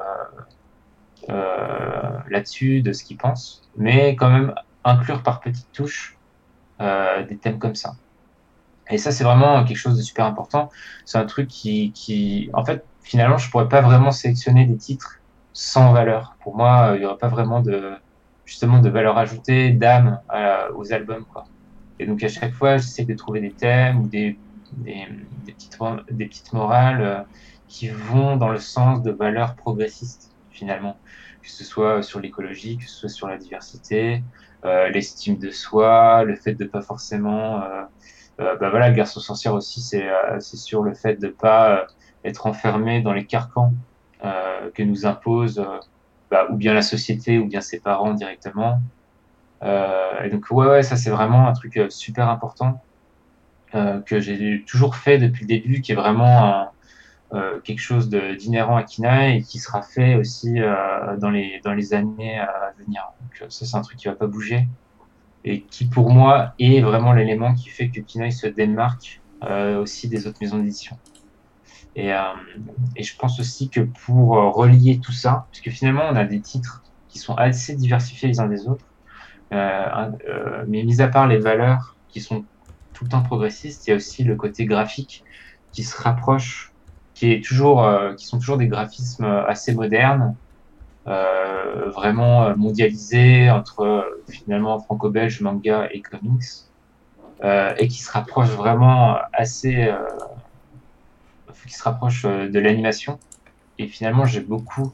euh, 1.31 2.19
là-dessus 2.29 2.83
de 2.83 2.93
ce 2.93 3.05
qu'ils 3.05 3.17
pensent, 3.17 3.69
mais 3.77 4.17
quand 4.17 4.31
même 4.31 4.55
inclure 4.85 5.23
par 5.23 5.41
petites 5.41 5.71
touches 5.73 6.17
des 7.29 7.37
thèmes 7.37 7.59
comme 7.59 7.75
ça. 7.75 7.93
Et 8.89 8.97
ça, 8.97 9.13
c'est 9.13 9.23
vraiment 9.23 9.63
quelque 9.65 9.77
chose 9.77 9.99
de 9.99 10.03
super 10.03 10.25
important. 10.25 10.71
C'est 11.05 11.19
un 11.19 11.27
truc 11.27 11.47
qui, 11.47 11.93
qui, 11.93 12.49
en 12.55 12.65
fait, 12.65 12.87
finalement, 13.03 13.37
je 13.37 13.51
pourrais 13.51 13.69
pas 13.69 13.83
vraiment 13.83 14.11
sélectionner 14.13 14.65
des 14.65 14.79
titres 14.79 15.21
sans 15.53 15.93
valeur. 15.93 16.37
Pour 16.43 16.57
moi, 16.57 16.95
il 16.97 17.03
y 17.03 17.05
aurait 17.05 17.19
pas 17.19 17.29
vraiment 17.29 17.61
de, 17.61 17.93
justement 18.47 18.79
de 18.79 18.89
valeur 18.89 19.19
ajoutée, 19.19 19.73
d'âme 19.73 20.21
aux 20.75 20.91
albums. 20.95 21.27
Et 21.99 22.07
donc 22.07 22.23
à 22.23 22.29
chaque 22.29 22.55
fois, 22.55 22.79
j'essaie 22.79 23.05
de 23.05 23.15
trouver 23.15 23.43
des 23.43 23.53
thèmes 23.53 24.01
ou 24.01 24.09
des, 24.09 24.39
des, 24.73 25.07
petites, 25.47 25.79
des 26.11 26.27
petites 26.27 26.53
morales 26.53 27.03
euh, 27.03 27.21
qui 27.71 27.89
vont 27.89 28.37
dans 28.37 28.51
le 28.51 28.59
sens 28.59 29.03
de 29.03 29.11
valeurs 29.11 29.55
progressistes 29.55 30.35
finalement, 30.51 30.99
que 31.43 31.49
ce 31.49 31.65
soit 31.65 32.03
sur 32.03 32.21
l'écologie, 32.21 32.77
que 32.77 32.85
ce 32.85 32.91
soit 32.91 33.09
sur 33.09 33.29
la 33.29 33.39
diversité, 33.39 34.23
euh, 34.67 34.91
l'estime 34.91 35.39
de 35.39 35.51
soi, 35.51 36.25
le 36.25 36.37
fait 36.37 36.55
de 36.55 36.67
pas 36.67 36.83
forcément... 36.83 37.63
Euh, 37.63 37.83
euh 38.41 38.57
bah 38.57 38.69
voilà, 38.71 38.91
le 38.91 38.95
garçon 38.95 39.21
sorcière 39.21 39.55
aussi, 39.55 39.81
c'est 39.81 40.09
c'est 40.41 40.57
sur 40.57 40.83
le 40.83 40.95
fait 40.95 41.17
de 41.17 41.29
pas 41.29 41.87
être 42.25 42.47
enfermé 42.47 43.01
dans 43.01 43.13
les 43.13 43.25
carcans 43.27 43.73
que 44.75 44.83
nous 44.83 45.07
impose 45.07 45.65
bah, 46.31 46.47
ou 46.51 46.57
bien 46.57 46.75
la 46.75 46.83
société, 46.83 47.39
ou 47.39 47.47
bien 47.47 47.61
ses 47.61 47.81
parents 47.81 48.15
directement. 48.15 48.81
Euh, 49.63 50.23
et 50.23 50.31
donc, 50.31 50.47
ouais, 50.51 50.67
ouais, 50.67 50.83
ça 50.83 50.97
c'est 50.97 51.11
vraiment 51.11 51.49
un 51.49 51.53
truc 51.53 51.77
euh, 51.77 51.91
super 51.91 52.29
important 52.29 52.83
euh, 53.75 54.01
que 54.01 54.21
j'ai 54.21 54.65
toujours 54.67 54.97
fait 54.97 55.19
depuis 55.19 55.43
le 55.43 55.49
début, 55.49 55.81
qui 55.81 55.93
est 55.93 55.97
vraiment 55.97 56.70
euh, 57.33 57.61
quelque 57.61 57.81
chose 57.81 58.09
d'inhérent 58.09 58.77
à 58.77 58.83
Kina 58.83 59.29
et 59.35 59.43
qui 59.43 59.59
sera 59.59 59.83
fait 59.83 60.17
aussi 60.17 60.61
euh, 60.61 61.17
dans, 61.19 61.31
les, 61.31 61.61
dans 61.65 61.73
les 61.73 61.95
années 61.95 62.39
à 62.39 62.73
venir. 62.79 63.03
Donc, 63.21 63.51
ça, 63.51 63.67
c'est 63.67 63.77
un 63.77 63.83
truc 63.83 63.99
qui 63.99 64.09
va 64.09 64.15
pas 64.15 64.27
bouger 64.27 64.67
et 65.45 65.63
qui, 65.63 65.87
pour 65.87 66.11
moi, 66.11 66.55
est 66.59 66.81
vraiment 66.81 67.13
l'élément 67.13 67.55
qui 67.55 67.69
fait 67.69 67.89
que 67.91 68.01
Kinaï 68.01 68.33
se 68.33 68.47
démarque 68.47 69.21
aussi 69.81 70.09
des 70.09 70.27
autres 70.27 70.37
maisons 70.43 70.59
d'édition. 70.59 70.99
Et, 71.97 72.13
euh, 72.13 72.19
et, 72.97 73.03
je 73.03 73.17
pense 73.17 73.41
aussi 73.41 73.69
que 73.69 73.81
pour 73.81 74.39
euh, 74.39 74.49
relier 74.51 75.01
tout 75.01 75.13
ça, 75.13 75.47
puisque 75.51 75.71
finalement 75.71 76.05
on 76.11 76.17
a 76.17 76.25
des 76.25 76.41
titres 76.41 76.83
qui 77.09 77.19
sont 77.19 77.35
assez 77.35 77.75
diversifiés 77.75 78.29
les 78.29 78.41
uns 78.41 78.47
des 78.47 78.69
autres, 78.69 78.85
euh, 79.53 80.11
euh, 80.29 80.65
mais 80.69 80.85
mis 80.85 81.03
à 81.03 81.09
part 81.09 81.27
les 81.27 81.39
valeurs 81.39 81.97
qui 82.09 82.21
sont 82.21 82.45
tout 82.93 83.05
le 83.05 83.11
temps 83.11 83.23
progressistes, 83.23 83.87
il 83.87 83.91
y 83.91 83.93
a 83.93 83.97
aussi 83.97 84.23
le 84.23 84.37
côté 84.37 84.67
graphique 84.67 85.25
qui 85.73 85.83
se 85.83 86.01
rapproche, 86.01 86.70
qui 87.21 87.33
est 87.33 87.45
toujours, 87.45 87.85
euh, 87.85 88.15
qui 88.15 88.27
sont 88.27 88.39
toujours 88.39 88.57
des 88.57 88.67
graphismes 88.67 89.25
assez 89.47 89.75
modernes, 89.75 90.35
euh, 91.07 91.91
vraiment 91.91 92.57
mondialisés 92.57 93.51
entre 93.51 94.07
finalement 94.29 94.79
franco-belge, 94.79 95.41
manga 95.41 95.89
et 95.93 96.01
comics, 96.01 96.45
et 97.79 97.89
qui 97.89 98.01
se 98.03 98.11
rapprochent 98.11 98.57
vraiment 98.57 99.17
assez 99.33 99.91
qui 101.71 101.77
se 101.77 101.83
rapproche 101.85 102.25
euh, 102.25 102.49
de 102.49 102.59
l'animation. 102.59 103.19
Et 103.79 103.87
finalement, 103.87 104.25
j'ai 104.25 104.41
beaucoup 104.41 104.93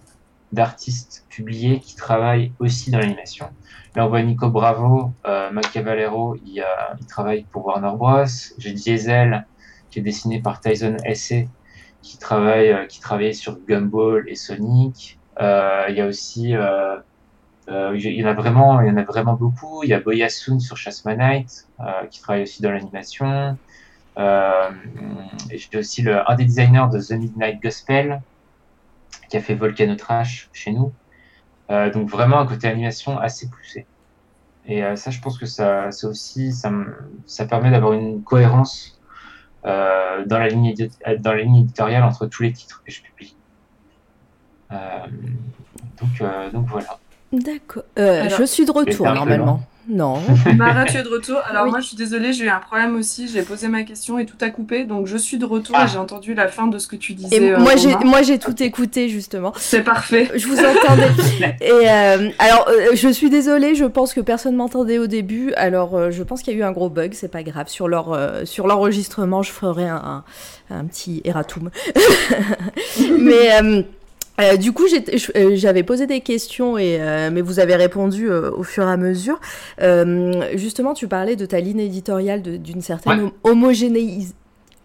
d'artistes 0.53 1.25
publiés 1.29 1.81
qui 1.81 1.97
travaillent 1.97 2.53
aussi 2.59 2.91
dans 2.91 2.99
l'animation. 2.99 3.49
Là, 3.95 4.07
on 4.07 4.09
voit 4.09 4.23
Nico 4.23 4.49
Bravo, 4.51 5.11
euh, 5.27 5.51
il, 6.45 6.65
il 7.01 7.07
travaille 7.07 7.45
pour 7.45 7.67
Warner 7.67 7.93
Bros. 7.97 8.25
J'ai 8.59 8.73
Diesel, 8.73 9.47
qui 9.91 9.99
est 10.01 10.03
dessiné 10.03 10.41
par 10.41 10.61
Tyson 10.61 10.97
Essay, 11.05 11.49
qui 12.07 12.19
travaille, 12.19 12.71
euh, 12.71 12.87
qui 12.87 13.01
travaille 13.01 13.35
sur 13.35 13.59
Gumball 13.69 14.25
et 14.29 14.37
Sonic. 14.37 15.19
Euh, 15.41 15.87
il 15.89 15.97
y 15.97 16.01
a 16.01 16.07
aussi, 16.07 16.55
euh, 16.55 16.97
il 17.69 18.01
y 18.01 18.25
en 18.25 18.29
a 18.29 18.33
vraiment, 18.33 18.81
il 18.81 18.89
y 18.89 18.91
en 18.91 18.97
a 18.97 19.03
vraiment 19.03 19.35
beaucoup. 19.35 19.83
Il 19.83 19.91
y 19.91 19.95
a 19.95 20.01
Boyasun 20.01 20.61
sur 20.61 20.77
Chasmanite, 20.77 21.67
qui 22.11 22.21
travaille 22.21 22.43
aussi 22.43 22.63
dans 22.63 22.71
l'animation. 22.71 23.59
J'étais 25.51 25.79
aussi 25.79 26.03
le, 26.03 26.31
un 26.31 26.35
des 26.37 26.45
designers 26.45 26.87
de 26.93 27.01
The 27.01 27.19
Midnight 27.19 27.61
Gospel, 27.61 28.23
qui 29.29 29.37
a 29.37 29.41
fait 29.41 29.57
Volcano 29.57 29.97
Trash 29.97 30.49
chez 30.53 30.71
nous. 30.71 30.93
Donc 31.69 32.09
vraiment 32.09 32.39
un 32.39 32.47
côté 32.47 32.69
animation 32.69 33.19
assez 33.19 33.51
poussé. 33.51 33.85
Et 34.67 34.83
ça, 34.95 35.11
je 35.11 35.21
pense 35.21 35.37
que 35.37 35.47
ça, 35.47 35.91
ça 35.91 36.09
aussi, 36.09 36.53
ça, 36.53 36.73
ça 37.27 37.47
permet 37.47 37.73
d'avoir 37.73 37.95
une 37.95 38.23
cohérence 38.23 38.96
euh, 39.67 40.25
dans, 40.27 40.39
la 40.39 40.49
ligne 40.49 40.75
dans 41.19 41.33
la 41.33 41.43
ligne 41.43 41.57
éditoriale 41.57 42.05
entre 42.05 42.27
tous 42.27 42.43
les 42.43 42.53
titres 42.53 42.83
que 42.85 42.93
je 42.93 43.03
publie. 43.03 43.35
Euh, 44.71 44.77
donc, 46.01 46.21
euh, 46.21 46.51
donc 46.51 46.67
voilà. 46.67 46.99
D'accord. 47.33 47.83
je 47.97 48.45
suis 48.47 48.65
de 48.65 48.71
retour 48.71 49.07
normalement. 49.07 49.61
Non. 49.89 50.21
Mara, 50.57 50.85
tu 50.85 50.97
es 50.97 51.03
de 51.03 51.09
retour. 51.09 51.39
Alors 51.49 51.67
moi, 51.67 51.81
je 51.81 51.87
suis 51.87 51.97
désolée, 51.97 52.33
j'ai 52.33 52.45
eu 52.45 52.49
un 52.49 52.59
problème 52.59 52.97
aussi. 52.97 53.29
J'ai 53.29 53.43
posé 53.43 53.69
ma 53.69 53.83
question 53.83 54.19
et 54.19 54.27
tout 54.27 54.37
a 54.41 54.51
coupé. 54.51 54.85
Donc 54.85 55.07
je 55.07 55.17
suis 55.17 55.39
de 55.39 55.45
retour 55.45 55.77
et 55.77 55.81
ah. 55.83 55.87
j'ai 55.87 55.99
entendu 55.99 56.35
la 56.35 56.49
fin 56.49 56.67
de 56.67 56.79
ce 56.79 56.87
que 56.89 56.97
tu 56.97 57.15
disais. 57.15 57.37
Et 57.37 57.57
moi, 57.57 57.77
j'ai, 57.77 57.95
moi, 58.05 58.23
j'ai 58.23 58.39
tout 58.39 58.61
écouté 58.63 59.09
justement. 59.09 59.53
C'est 59.57 59.83
parfait. 59.83 60.31
Je 60.35 60.47
vous 60.47 60.59
entendais. 60.59 61.57
et 61.61 61.71
euh, 61.71 62.31
alors, 62.39 62.69
euh, 62.69 62.91
je 62.95 63.09
suis 63.09 63.31
désolée. 63.31 63.75
Je 63.75 63.85
pense 63.85 64.15
que 64.15 64.21
personne 64.21 64.57
m'entendait 64.57 64.99
au 64.99 65.07
début. 65.07 65.53
Alors, 65.55 65.95
euh, 65.95 66.11
je 66.11 66.23
pense 66.23 66.43
qu'il 66.43 66.55
y 66.55 66.57
a 66.57 66.61
eu 66.61 66.65
un 66.65 66.73
gros 66.73 66.91
bug. 66.91 67.13
C'est 67.15 67.31
pas 67.31 67.43
grave. 67.43 67.69
Sur 67.69 67.89
leur, 67.89 68.19
sur 68.45 68.67
l'enregistrement, 68.67 69.43
je 69.43 69.53
ferai 69.53 69.89
un, 69.89 70.25
un, 70.71 70.77
un 70.77 70.85
petit 70.85 71.21
erratum. 71.25 71.71
Mais 73.19 73.85
euh, 74.41 74.57
du 74.57 74.73
coup, 74.73 74.85
euh, 74.87 75.51
j'avais 75.55 75.83
posé 75.83 76.07
des 76.07 76.21
questions, 76.21 76.77
et, 76.79 76.99
euh, 77.01 77.31
mais 77.33 77.41
vous 77.41 77.59
avez 77.59 77.77
répondu 77.77 78.31
euh, 78.31 78.51
au 78.51 78.63
fur 78.63 78.87
et 78.87 78.91
à 78.91 78.97
mesure. 78.97 79.41
justement, 80.55 80.95
tu 80.95 81.09
parlais 81.09 81.37
de 81.37 81.47
ta 81.47 81.61
ligne 81.61 81.81
éditoriale 81.81 82.43
d'une 82.43 82.83
certaine 82.83 83.25
ouais. 83.25 83.33
homogénéisation 83.45 84.35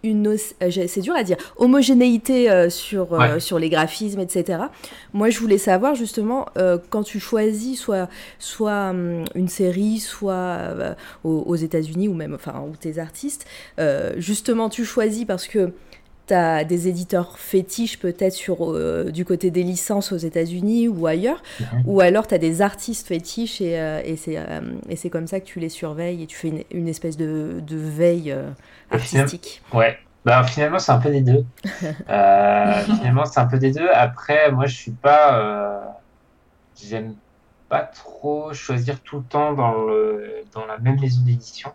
une 0.03 0.35
c'est 0.35 1.01
dur 1.01 1.13
à 1.15 1.23
dire 1.23 1.37
homogénéité 1.57 2.49
euh, 2.49 2.71
sur 2.71 3.11
ouais. 3.11 3.39
sur 3.39 3.59
les 3.59 3.69
graphismes 3.69 4.19
etc 4.19 4.63
moi 5.13 5.29
je 5.29 5.37
voulais 5.37 5.59
savoir 5.59 5.93
justement 5.93 6.47
euh, 6.57 6.79
quand 6.89 7.03
tu 7.03 7.19
choisis 7.19 7.79
soit 7.79 8.09
soit 8.39 8.89
um, 8.89 9.25
une 9.35 9.47
série 9.47 9.99
soit 9.99 10.57
aux, 11.23 11.43
aux 11.45 11.55
États-Unis 11.55 12.07
ou 12.07 12.15
même 12.15 12.33
enfin 12.33 12.63
ou 12.67 12.75
tes 12.75 12.97
artistes 12.97 13.45
justement 14.17 14.69
tu 14.69 14.85
choisis 14.85 15.25
parce 15.25 15.47
que 15.47 15.71
tu 16.31 16.65
des 16.65 16.87
éditeurs 16.87 17.37
fétiches 17.37 17.99
peut-être 17.99 18.33
sur 18.33 18.57
euh, 18.61 19.11
du 19.11 19.25
côté 19.25 19.51
des 19.51 19.63
licences 19.63 20.11
aux 20.11 20.17
États-Unis 20.17 20.87
ou 20.87 21.07
ailleurs, 21.07 21.41
mmh. 21.59 21.63
ou 21.85 21.99
alors 21.99 22.27
tu 22.27 22.35
as 22.35 22.37
des 22.37 22.61
artistes 22.61 23.07
fétiches 23.07 23.61
et, 23.61 23.79
euh, 23.79 24.01
et 24.05 24.15
c'est 24.15 24.37
euh, 24.37 25.09
comme 25.11 25.27
ça 25.27 25.39
que 25.39 25.45
tu 25.45 25.59
les 25.59 25.69
surveilles 25.69 26.23
et 26.23 26.27
tu 26.27 26.37
fais 26.37 26.47
une, 26.49 26.63
une 26.71 26.87
espèce 26.87 27.17
de, 27.17 27.61
de 27.61 27.77
veille 27.77 28.31
euh, 28.31 28.49
artistique. 28.91 29.61
Finalement, 29.65 29.87
ouais. 29.87 29.99
Bah, 30.23 30.43
finalement, 30.43 30.79
c'est 30.79 30.91
un 30.91 30.99
peu 30.99 31.09
des 31.09 31.21
deux. 31.21 31.43
finalement, 31.65 33.25
c'est 33.25 33.39
un 33.39 33.47
peu 33.47 33.57
des 33.57 33.71
deux. 33.71 33.89
Après, 33.89 34.51
moi, 34.51 34.67
je 34.67 34.75
suis 34.75 34.91
pas. 34.91 35.99
J'aime 36.81 37.15
pas 37.69 37.81
trop 37.81 38.53
choisir 38.53 38.99
tout 39.01 39.17
le 39.17 39.23
temps 39.23 39.53
dans, 39.53 39.73
le, 39.73 40.43
dans 40.53 40.65
la 40.65 40.77
même 40.77 40.99
maison 40.99 41.21
d'édition. 41.21 41.71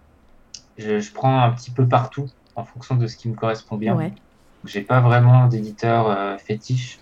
Je, 0.79 1.01
je, 1.01 1.13
prends 1.13 1.43
un 1.43 1.51
petit 1.51 1.71
peu 1.71 1.87
partout 1.87 2.29
en 2.55 2.65
fonction 2.65 2.95
de 2.97 3.07
ce 3.07 3.17
qui 3.17 3.29
me 3.29 3.35
correspond 3.35 3.77
bien. 3.77 3.97
Ouais. 3.97 4.13
J'ai 4.67 4.83
pas 4.83 5.01
vraiment 5.01 5.47
d'éditeur 5.47 6.11
euh, 6.11 6.37
fétiche, 6.39 6.99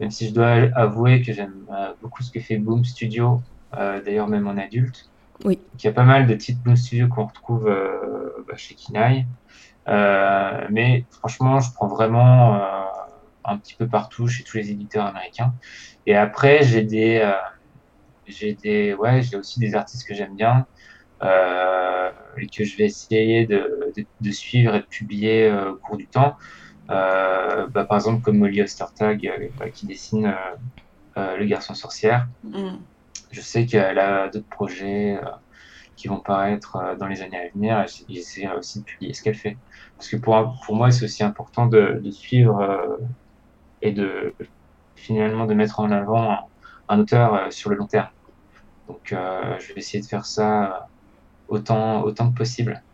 même 0.00 0.10
si 0.10 0.28
je 0.28 0.34
dois 0.34 0.50
avouer 0.74 1.22
que 1.22 1.32
j'aime 1.32 1.66
euh, 1.72 1.92
beaucoup 2.02 2.22
ce 2.22 2.30
que 2.30 2.40
fait 2.40 2.58
Boom 2.58 2.84
Studio, 2.84 3.42
euh, 3.76 4.02
d'ailleurs 4.02 4.28
même 4.28 4.46
en 4.46 4.56
adulte. 4.56 5.08
Oui. 5.44 5.58
Il 5.78 5.84
y 5.84 5.88
a 5.88 5.92
pas 5.92 6.04
mal 6.04 6.26
de 6.26 6.34
titres 6.34 6.60
Boom 6.62 6.76
Studio 6.76 7.08
qu'on 7.08 7.26
retrouve 7.26 7.64
bah, 8.46 8.56
chez 8.56 8.74
Kinaï. 8.74 9.26
Mais 9.86 11.04
franchement, 11.10 11.60
je 11.60 11.72
prends 11.72 11.88
vraiment 11.88 12.60
un 13.44 13.58
petit 13.58 13.74
peu 13.74 13.88
partout 13.88 14.28
chez 14.28 14.44
tous 14.44 14.56
les 14.56 14.70
éditeurs 14.70 15.06
américains. 15.06 15.52
Et 16.06 16.16
après, 16.16 16.62
j'ai 16.62 16.82
des, 16.82 17.28
j'ai 18.26 18.54
des, 18.54 18.94
ouais, 18.94 19.22
j'ai 19.22 19.36
aussi 19.36 19.58
des 19.58 19.74
artistes 19.74 20.06
que 20.06 20.14
j'aime 20.14 20.36
bien 20.36 20.66
et 21.20 22.46
que 22.46 22.64
je 22.64 22.76
vais 22.76 22.84
essayer 22.84 23.44
de, 23.46 23.92
de, 23.96 24.06
de, 24.20 24.30
suivre 24.30 24.76
et 24.76 24.80
de 24.80 24.86
publier 24.86 25.52
au 25.52 25.74
cours 25.74 25.96
du 25.96 26.06
temps. 26.06 26.36
Euh, 26.90 27.66
bah, 27.68 27.84
par 27.84 27.96
exemple, 27.96 28.22
comme 28.22 28.38
Molly 28.38 28.62
Ostertag 28.62 29.26
euh, 29.26 29.48
bah, 29.58 29.70
qui 29.70 29.86
dessine 29.86 30.26
euh, 30.26 30.56
euh, 31.18 31.36
Le 31.36 31.44
garçon 31.46 31.74
sorcière. 31.74 32.26
Mm. 32.42 32.76
Je 33.30 33.40
sais 33.40 33.66
qu'elle 33.66 33.98
a 33.98 34.28
d'autres 34.28 34.48
projets 34.48 35.16
euh, 35.16 35.30
qui 35.96 36.08
vont 36.08 36.20
paraître 36.20 36.76
euh, 36.76 36.96
dans 36.96 37.06
les 37.06 37.22
années 37.22 37.38
à 37.38 37.48
venir 37.54 37.80
et 37.80 37.88
j- 37.88 38.04
j'essaierai 38.08 38.56
aussi 38.56 38.80
de 38.80 38.84
publier 38.84 39.14
ce 39.14 39.22
qu'elle 39.22 39.34
fait. 39.34 39.56
Parce 39.96 40.08
que 40.10 40.16
pour, 40.16 40.56
pour 40.66 40.76
moi, 40.76 40.90
c'est 40.90 41.04
aussi 41.04 41.22
important 41.22 41.66
de, 41.66 42.00
de 42.02 42.10
suivre 42.10 42.60
euh, 42.60 42.96
et 43.80 43.92
de 43.92 44.34
finalement 44.96 45.46
de 45.46 45.54
mettre 45.54 45.80
en 45.80 45.90
avant 45.90 46.32
un, 46.32 46.40
un 46.88 46.98
auteur 47.00 47.34
euh, 47.34 47.50
sur 47.50 47.70
le 47.70 47.76
long 47.76 47.86
terme. 47.86 48.08
Donc, 48.88 49.12
euh, 49.12 49.58
je 49.58 49.68
vais 49.72 49.80
essayer 49.80 50.02
de 50.02 50.06
faire 50.08 50.26
ça 50.26 50.88
autant, 51.48 52.02
autant 52.02 52.30
que 52.30 52.36
possible. 52.36 52.84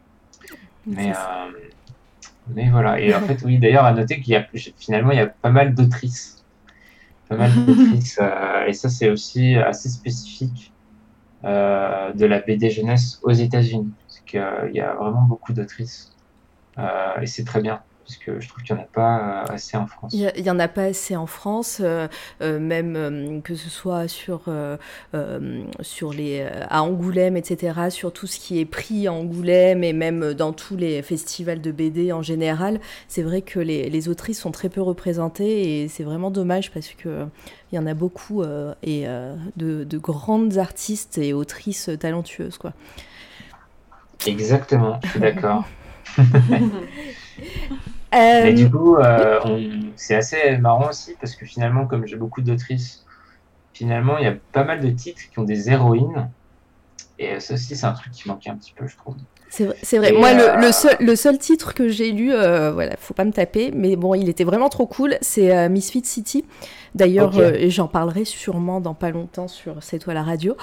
Mais, 0.87 1.12
euh, 1.12 1.50
mais 2.54 2.70
voilà. 2.70 3.00
Et 3.00 3.14
en 3.14 3.20
fait, 3.26 3.42
oui, 3.44 3.58
d'ailleurs, 3.58 3.84
à 3.84 3.92
noter 3.92 4.20
qu'il 4.20 4.32
y 4.32 4.36
a 4.36 4.46
finalement, 4.76 5.12
il 5.12 5.18
y 5.18 5.20
a 5.20 5.26
pas 5.26 5.50
mal 5.50 5.74
d'autrices. 5.74 6.44
Pas 7.28 7.36
mal 7.36 7.50
d'autrices. 7.66 8.18
euh, 8.20 8.66
et 8.66 8.72
ça, 8.72 8.88
c'est 8.88 9.10
aussi 9.10 9.56
assez 9.56 9.88
spécifique 9.88 10.72
euh, 11.44 12.12
de 12.12 12.26
la 12.26 12.40
BD 12.40 12.70
jeunesse 12.70 13.20
aux 13.22 13.32
États-Unis. 13.32 13.92
Parce 14.06 14.20
qu'il 14.20 14.74
y 14.74 14.80
a 14.80 14.94
vraiment 14.94 15.22
beaucoup 15.22 15.52
d'autrices. 15.52 16.12
Euh, 16.78 17.20
et 17.20 17.26
c'est 17.26 17.44
très 17.44 17.60
bien. 17.60 17.82
Parce 18.11 18.25
que 18.25 18.40
je 18.40 18.49
trouve 18.49 18.64
qu'il 18.64 18.75
n'y 18.75 18.81
en 18.81 18.85
a 18.85 18.88
pas 18.88 19.44
euh, 19.49 19.55
assez 19.55 19.77
en 19.77 19.87
France. 19.87 20.12
Il 20.12 20.18
y 20.20 20.27
a- 20.27 20.37
il 20.37 20.44
y 20.44 20.51
en 20.51 20.59
a 20.59 20.66
pas 20.66 20.83
assez 20.85 21.14
en 21.14 21.27
France, 21.27 21.79
euh, 21.81 22.09
euh, 22.42 22.59
même 22.59 22.96
euh, 22.96 23.40
que 23.40 23.55
ce 23.55 23.70
soit 23.70 24.09
sur, 24.09 24.42
euh, 24.49 24.77
euh, 25.14 25.62
sur 25.81 26.12
les, 26.12 26.40
euh, 26.40 26.64
à 26.68 26.83
Angoulême, 26.83 27.37
etc., 27.37 27.90
sur 27.90 28.12
tout 28.12 28.27
ce 28.27 28.40
qui 28.40 28.59
est 28.59 28.64
pris 28.64 29.07
à 29.07 29.12
Angoulême 29.12 29.85
et 29.85 29.92
même 29.92 30.35
dans 30.35 30.53
tous 30.53 30.77
les 30.77 31.03
festivals 31.03 31.61
de 31.61 31.70
BD 31.70 32.12
en 32.12 32.23
général. 32.23 32.81
C'est 33.07 33.23
vrai 33.23 33.42
que 33.42 33.61
les, 33.61 33.88
les 33.88 34.09
autrices 34.09 34.40
sont 34.40 34.51
très 34.51 34.68
peu 34.70 34.83
représentées 34.83 35.83
et 35.85 35.88
c'est 35.88 36.03
vraiment 36.03 36.33
dommage 36.33 36.73
parce 36.73 36.88
que 36.88 37.09
euh, 37.09 37.25
il 37.70 37.77
y 37.77 37.79
en 37.79 37.87
a 37.87 37.94
beaucoup 37.94 38.42
euh, 38.42 38.75
et 38.83 39.07
euh, 39.07 39.37
de, 39.57 39.85
de 39.85 39.99
grandes 39.99 40.59
artistes 40.59 41.18
et 41.18 41.33
autrices 41.33 41.88
talentueuses, 42.01 42.59
quoi. 42.59 42.73
Exactement, 44.27 44.99
je 45.05 45.09
suis 45.11 45.20
d'accord. 45.20 45.64
Euh, 48.14 48.42
Mais 48.44 48.53
du 48.55 48.70
coup, 48.70 48.96
euh, 48.96 49.38
c'est 49.96 50.16
assez 50.16 50.59
marrant 50.59 50.88
aussi 50.88 51.14
parce 51.20 51.37
que 51.37 51.46
finalement, 51.46 51.87
comme 51.87 52.07
j'ai 52.07 52.16
beaucoup 52.16 52.42
d'autrices, 52.42 53.05
finalement, 53.73 54.18
il 54.18 54.25
y 54.25 54.29
a 54.29 54.35
pas 54.53 54.64
mal 54.64 54.81
de 54.81 54.90
titres 54.90 55.23
qui 55.33 55.38
ont 55.38 55.44
des 55.44 55.70
héroïnes. 55.70 56.29
Et 57.18 57.38
ça 57.38 57.55
aussi, 57.55 57.77
c'est 57.77 57.87
un 57.87 57.92
truc 57.92 58.12
qui 58.12 58.27
manquait 58.29 58.51
un 58.51 58.57
petit 58.57 58.73
peu, 58.73 58.87
je 58.87 58.96
trouve. 58.96 59.14
C'est 59.51 59.64
vrai, 59.66 59.77
c'est 59.83 59.99
vrai. 59.99 60.12
Moi, 60.12 60.29
euh, 60.29 60.57
le, 60.57 60.66
le 60.66 60.73
seul, 60.73 60.96
le 61.01 61.16
seul 61.16 61.38
titre 61.38 61.75
que 61.75 61.88
j'ai 61.88 62.12
lu, 62.12 62.33
euh, 62.33 62.73
voilà, 62.73 62.96
faut 62.99 63.14
pas 63.14 63.25
me 63.25 63.33
taper, 63.33 63.73
mais 63.75 63.96
bon, 63.96 64.14
il 64.14 64.29
était 64.29 64.44
vraiment 64.44 64.68
trop 64.68 64.87
cool. 64.87 65.16
C'est 65.20 65.55
euh, 65.55 65.68
Misfit 65.68 66.05
City. 66.05 66.44
D'ailleurs, 66.94 67.33
euh, 67.38 67.53
j'en 67.68 67.87
parlerai 67.87 68.24
sûrement 68.24 68.81
dans 68.81 68.94
pas 68.94 69.11
longtemps 69.11 69.48
sur 69.48 69.76
C'est 69.81 69.98
toi 69.98 70.14
la 70.14 70.22
radio. 70.22 70.57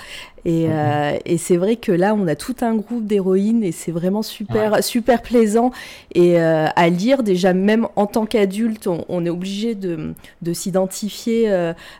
Et, 0.46 0.68
Mhm. 0.68 0.74
euh, 0.74 1.18
et 1.26 1.38
c'est 1.38 1.58
vrai 1.58 1.76
que 1.78 1.92
là, 1.92 2.14
on 2.14 2.28
a 2.28 2.36
tout 2.36 2.56
un 2.62 2.76
groupe 2.76 3.06
d'héroïnes 3.06 3.64
et 3.64 3.72
c'est 3.72 3.92
vraiment 3.92 4.22
super, 4.22 4.84
super 4.84 5.22
plaisant. 5.22 5.72
Et 6.16 6.40
euh, 6.42 6.68
à 6.76 6.90
lire, 6.90 7.24
déjà, 7.24 7.54
même 7.54 7.88
en 7.96 8.06
tant 8.08 8.26
qu'adulte, 8.26 8.88
on, 8.88 9.06
on 9.10 9.26
est 9.26 9.30
obligé 9.30 9.76
de, 9.76 10.14
de 10.42 10.54
s'identifier 10.54 11.50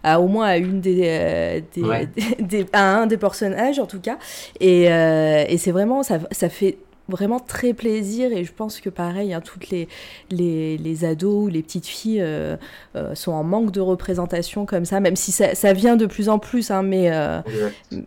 à 0.04 0.20
au 0.22 0.28
moins 0.28 0.46
à 0.48 0.58
une 0.58 0.82
des, 0.82 1.64
des, 1.74 1.82
Ouais. 1.84 2.08
des- 2.40 2.66
à 2.74 2.98
un 2.98 3.08
des 3.08 3.18
personnages, 3.18 3.80
en 3.80 3.86
tout 3.86 4.00
cas. 4.00 4.18
Et, 4.60 4.84
et 4.86 5.58
c'est 5.58 5.72
vraiment, 5.72 6.04
ça, 6.04 6.20
ça 6.32 6.50
fait 6.50 6.78
vraiment 7.10 7.40
très 7.40 7.74
plaisir 7.74 8.32
et 8.32 8.44
je 8.44 8.54
pense 8.54 8.80
que 8.82 8.90
pareil, 8.90 9.34
hein, 9.34 9.42
toutes 9.42 9.70
les, 9.70 9.88
les, 10.30 10.78
les 10.78 11.06
ados 11.06 11.46
ou 11.46 11.48
les 11.48 11.64
petites 11.64 11.88
filles 11.88 12.22
euh, 12.22 12.58
euh, 12.96 13.16
sont 13.16 13.32
en 13.32 13.44
manque 13.44 13.72
de 13.72 13.82
représentation 13.82 14.66
comme 14.66 14.86
ça, 14.86 15.00
même 15.00 15.16
si 15.16 15.32
ça, 15.32 15.56
ça 15.56 15.74
vient 15.74 15.96
de 15.98 16.06
plus 16.06 16.30
en 16.30 16.40
plus, 16.40 16.72
hein, 16.72 16.84
mais, 16.84 17.12
euh, 17.12 17.42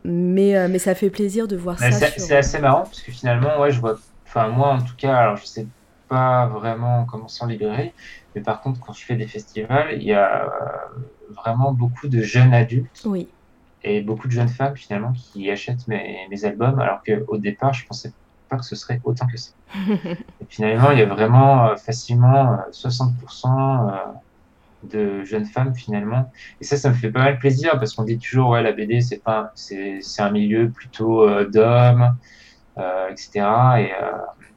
mais, 0.04 0.56
euh, 0.56 0.68
mais 0.68 0.78
ça 0.78 0.94
fait 0.94 1.10
plaisir 1.10 1.48
de 1.48 1.56
voir 1.56 1.78
Mais 1.78 1.92
ça. 1.92 2.00
C'est 2.18 2.20
sur- 2.26 2.36
assez 2.36 2.58
marrant 2.60 2.82
parce 2.82 3.02
que 3.02 3.12
finalement, 3.12 3.58
ouais, 3.60 3.70
je 3.70 3.80
vois. 3.80 3.96
Enfin, 4.26 4.48
moi, 4.48 4.68
en 4.74 4.82
tout 4.84 4.94
cas, 4.96 5.16
alors 5.16 5.36
je 5.36 5.46
sais 5.46 5.68
pas 6.08 6.48
vraiment 6.48 7.06
comment 7.06 7.28
s'en 7.28 7.46
libérer, 7.46 7.94
mais 8.34 8.42
par 8.42 8.60
contre, 8.60 8.80
quand 8.80 8.92
je 8.92 9.04
fais 9.04 9.16
des 9.16 9.26
festivals, 9.28 9.94
il 9.96 10.02
y 10.02 10.12
a 10.12 10.50
vraiment 11.44 11.72
beaucoup 11.72 12.08
de 12.08 12.20
jeunes 12.22 12.54
adultes 12.54 12.90
Oui, 13.04 13.34
et 13.82 14.02
beaucoup 14.02 14.26
de 14.28 14.32
jeunes 14.32 14.48
femmes 14.48 14.76
finalement 14.76 15.12
qui 15.12 15.50
achètent 15.50 15.86
mes, 15.88 16.26
mes 16.30 16.44
albums, 16.44 16.78
alors 16.80 17.00
qu'au 17.06 17.38
départ, 17.38 17.72
je 17.74 17.86
pensais 17.86 18.12
que 18.56 18.64
ce 18.64 18.76
serait 18.76 19.00
autant 19.04 19.26
que 19.26 19.36
ça. 19.36 19.52
et 19.76 20.46
finalement, 20.48 20.90
il 20.90 20.98
y 20.98 21.02
a 21.02 21.06
vraiment 21.06 21.68
euh, 21.68 21.76
facilement 21.76 22.54
euh, 22.54 22.70
60% 22.72 23.92
euh, 23.92 23.96
de 24.82 25.24
jeunes 25.24 25.44
femmes 25.44 25.74
finalement. 25.74 26.30
Et 26.60 26.64
ça, 26.64 26.76
ça 26.76 26.90
me 26.90 26.94
fait 26.94 27.10
pas 27.10 27.20
mal 27.20 27.38
plaisir 27.38 27.72
parce 27.78 27.94
qu'on 27.94 28.04
dit 28.04 28.18
toujours, 28.18 28.50
ouais, 28.50 28.62
la 28.62 28.72
BD, 28.72 29.00
c'est 29.00 29.18
pas, 29.22 29.52
c'est, 29.54 30.00
un 30.18 30.30
milieu 30.30 30.70
plutôt 30.70 31.22
euh, 31.28 31.48
d'hommes, 31.48 32.16
euh, 32.78 33.08
etc. 33.10 33.30
Et 33.78 33.92
euh, 33.92 34.12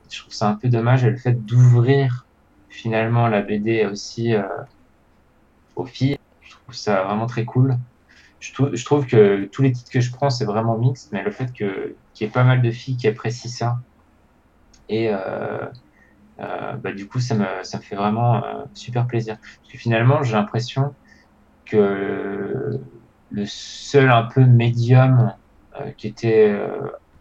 je 0.09 0.19
trouve 0.21 0.33
ça 0.33 0.49
un 0.49 0.55
peu 0.55 0.69
dommage 0.69 1.05
le 1.05 1.17
fait 1.17 1.33
d'ouvrir 1.33 2.27
finalement 2.69 3.27
la 3.27 3.41
BD 3.41 3.85
aussi 3.85 4.33
euh, 4.33 4.43
aux 5.75 5.85
filles. 5.85 6.17
Je 6.41 6.51
trouve 6.51 6.75
ça 6.75 7.03
vraiment 7.03 7.27
très 7.27 7.45
cool. 7.45 7.77
Je 8.43 8.53
trouve, 8.53 8.75
je 8.75 8.85
trouve 8.85 9.07
que 9.07 9.45
tous 9.53 9.61
les 9.61 9.71
titres 9.71 9.89
que 9.91 10.01
je 10.01 10.11
prends, 10.11 10.29
c'est 10.29 10.45
vraiment 10.45 10.77
mixte, 10.77 11.11
mais 11.13 11.23
le 11.23 11.31
fait 11.31 11.51
qu'il 11.53 11.95
y 12.19 12.23
ait 12.25 12.29
pas 12.29 12.43
mal 12.43 12.61
de 12.61 12.71
filles 12.71 12.97
qui 12.97 13.07
apprécient 13.07 13.49
ça, 13.49 13.77
et 14.89 15.09
euh, 15.09 15.65
euh, 16.39 16.73
bah, 16.77 16.93
du 16.93 17.07
coup, 17.07 17.19
ça 17.19 17.35
me, 17.35 17.63
ça 17.63 17.77
me 17.79 17.83
fait 17.83 17.95
vraiment 17.95 18.43
euh, 18.45 18.65
super 18.73 19.07
plaisir. 19.07 19.37
Parce 19.39 19.71
que 19.71 19.77
finalement, 19.77 20.23
j'ai 20.23 20.33
l'impression 20.33 20.95
que 21.65 22.79
le 23.29 23.45
seul 23.47 24.11
un 24.11 24.25
peu 24.25 24.45
médium 24.45 25.33
qui 25.97 26.07
était 26.07 26.55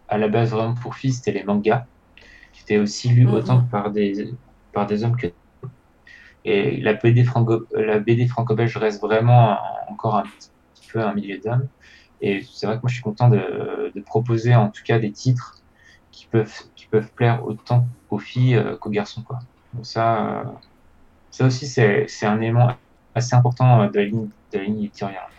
à 0.08 0.18
la 0.18 0.28
base 0.28 0.50
vraiment 0.50 0.74
pour 0.74 0.94
filles, 0.96 1.12
c'était 1.14 1.32
les 1.32 1.44
mangas, 1.44 1.86
qui 2.54 2.62
étaient 2.62 2.78
aussi 2.78 3.10
lus 3.10 3.26
Mhm. 3.26 3.34
autant 3.34 3.68
par 3.68 3.92
des, 3.92 4.14
par 4.72 4.86
des 4.86 5.04
hommes 5.04 5.16
que 5.16 5.28
et 6.44 6.80
la 6.80 6.94
BD 6.94 7.24
franco, 7.24 7.66
la 7.72 7.98
BD 8.00 8.26
franco-belge 8.26 8.76
reste 8.76 9.00
vraiment 9.00 9.58
encore 9.88 10.16
un 10.16 10.22
petit 10.22 10.50
un 11.00 11.14
milieu 11.14 11.38
d'hommes. 11.38 11.68
Et 12.20 12.44
c'est 12.52 12.66
vrai 12.66 12.76
que 12.76 12.82
moi, 12.82 12.88
je 12.88 12.94
suis 12.94 13.02
content 13.02 13.28
de, 13.28 13.92
proposer 14.06 14.54
en 14.54 14.68
tout 14.68 14.82
cas 14.84 14.98
des 14.98 15.10
titres 15.10 15.58
qui 16.10 16.26
peuvent, 16.26 16.62
qui 16.76 16.86
peuvent 16.86 17.10
plaire 17.12 17.44
autant 17.44 17.86
aux 18.10 18.18
filles 18.18 18.56
euh, 18.56 18.76
qu'aux 18.76 18.90
garçons. 18.90 19.22
Quoi. 19.22 19.38
Donc 19.74 19.86
ça, 19.86 20.40
euh, 20.40 20.44
ça 21.30 21.46
aussi, 21.46 21.66
c'est 21.66 22.06
un 22.26 22.40
élément 22.40 22.72
assez 23.14 23.34
important 23.34 23.82
euh, 23.82 23.88
de 23.88 23.96
la 23.96 24.04
ligne, 24.04 24.28
de 24.52 24.58
la 24.58 24.64
ligne 24.64 24.84
éditoriale. 24.84 25.31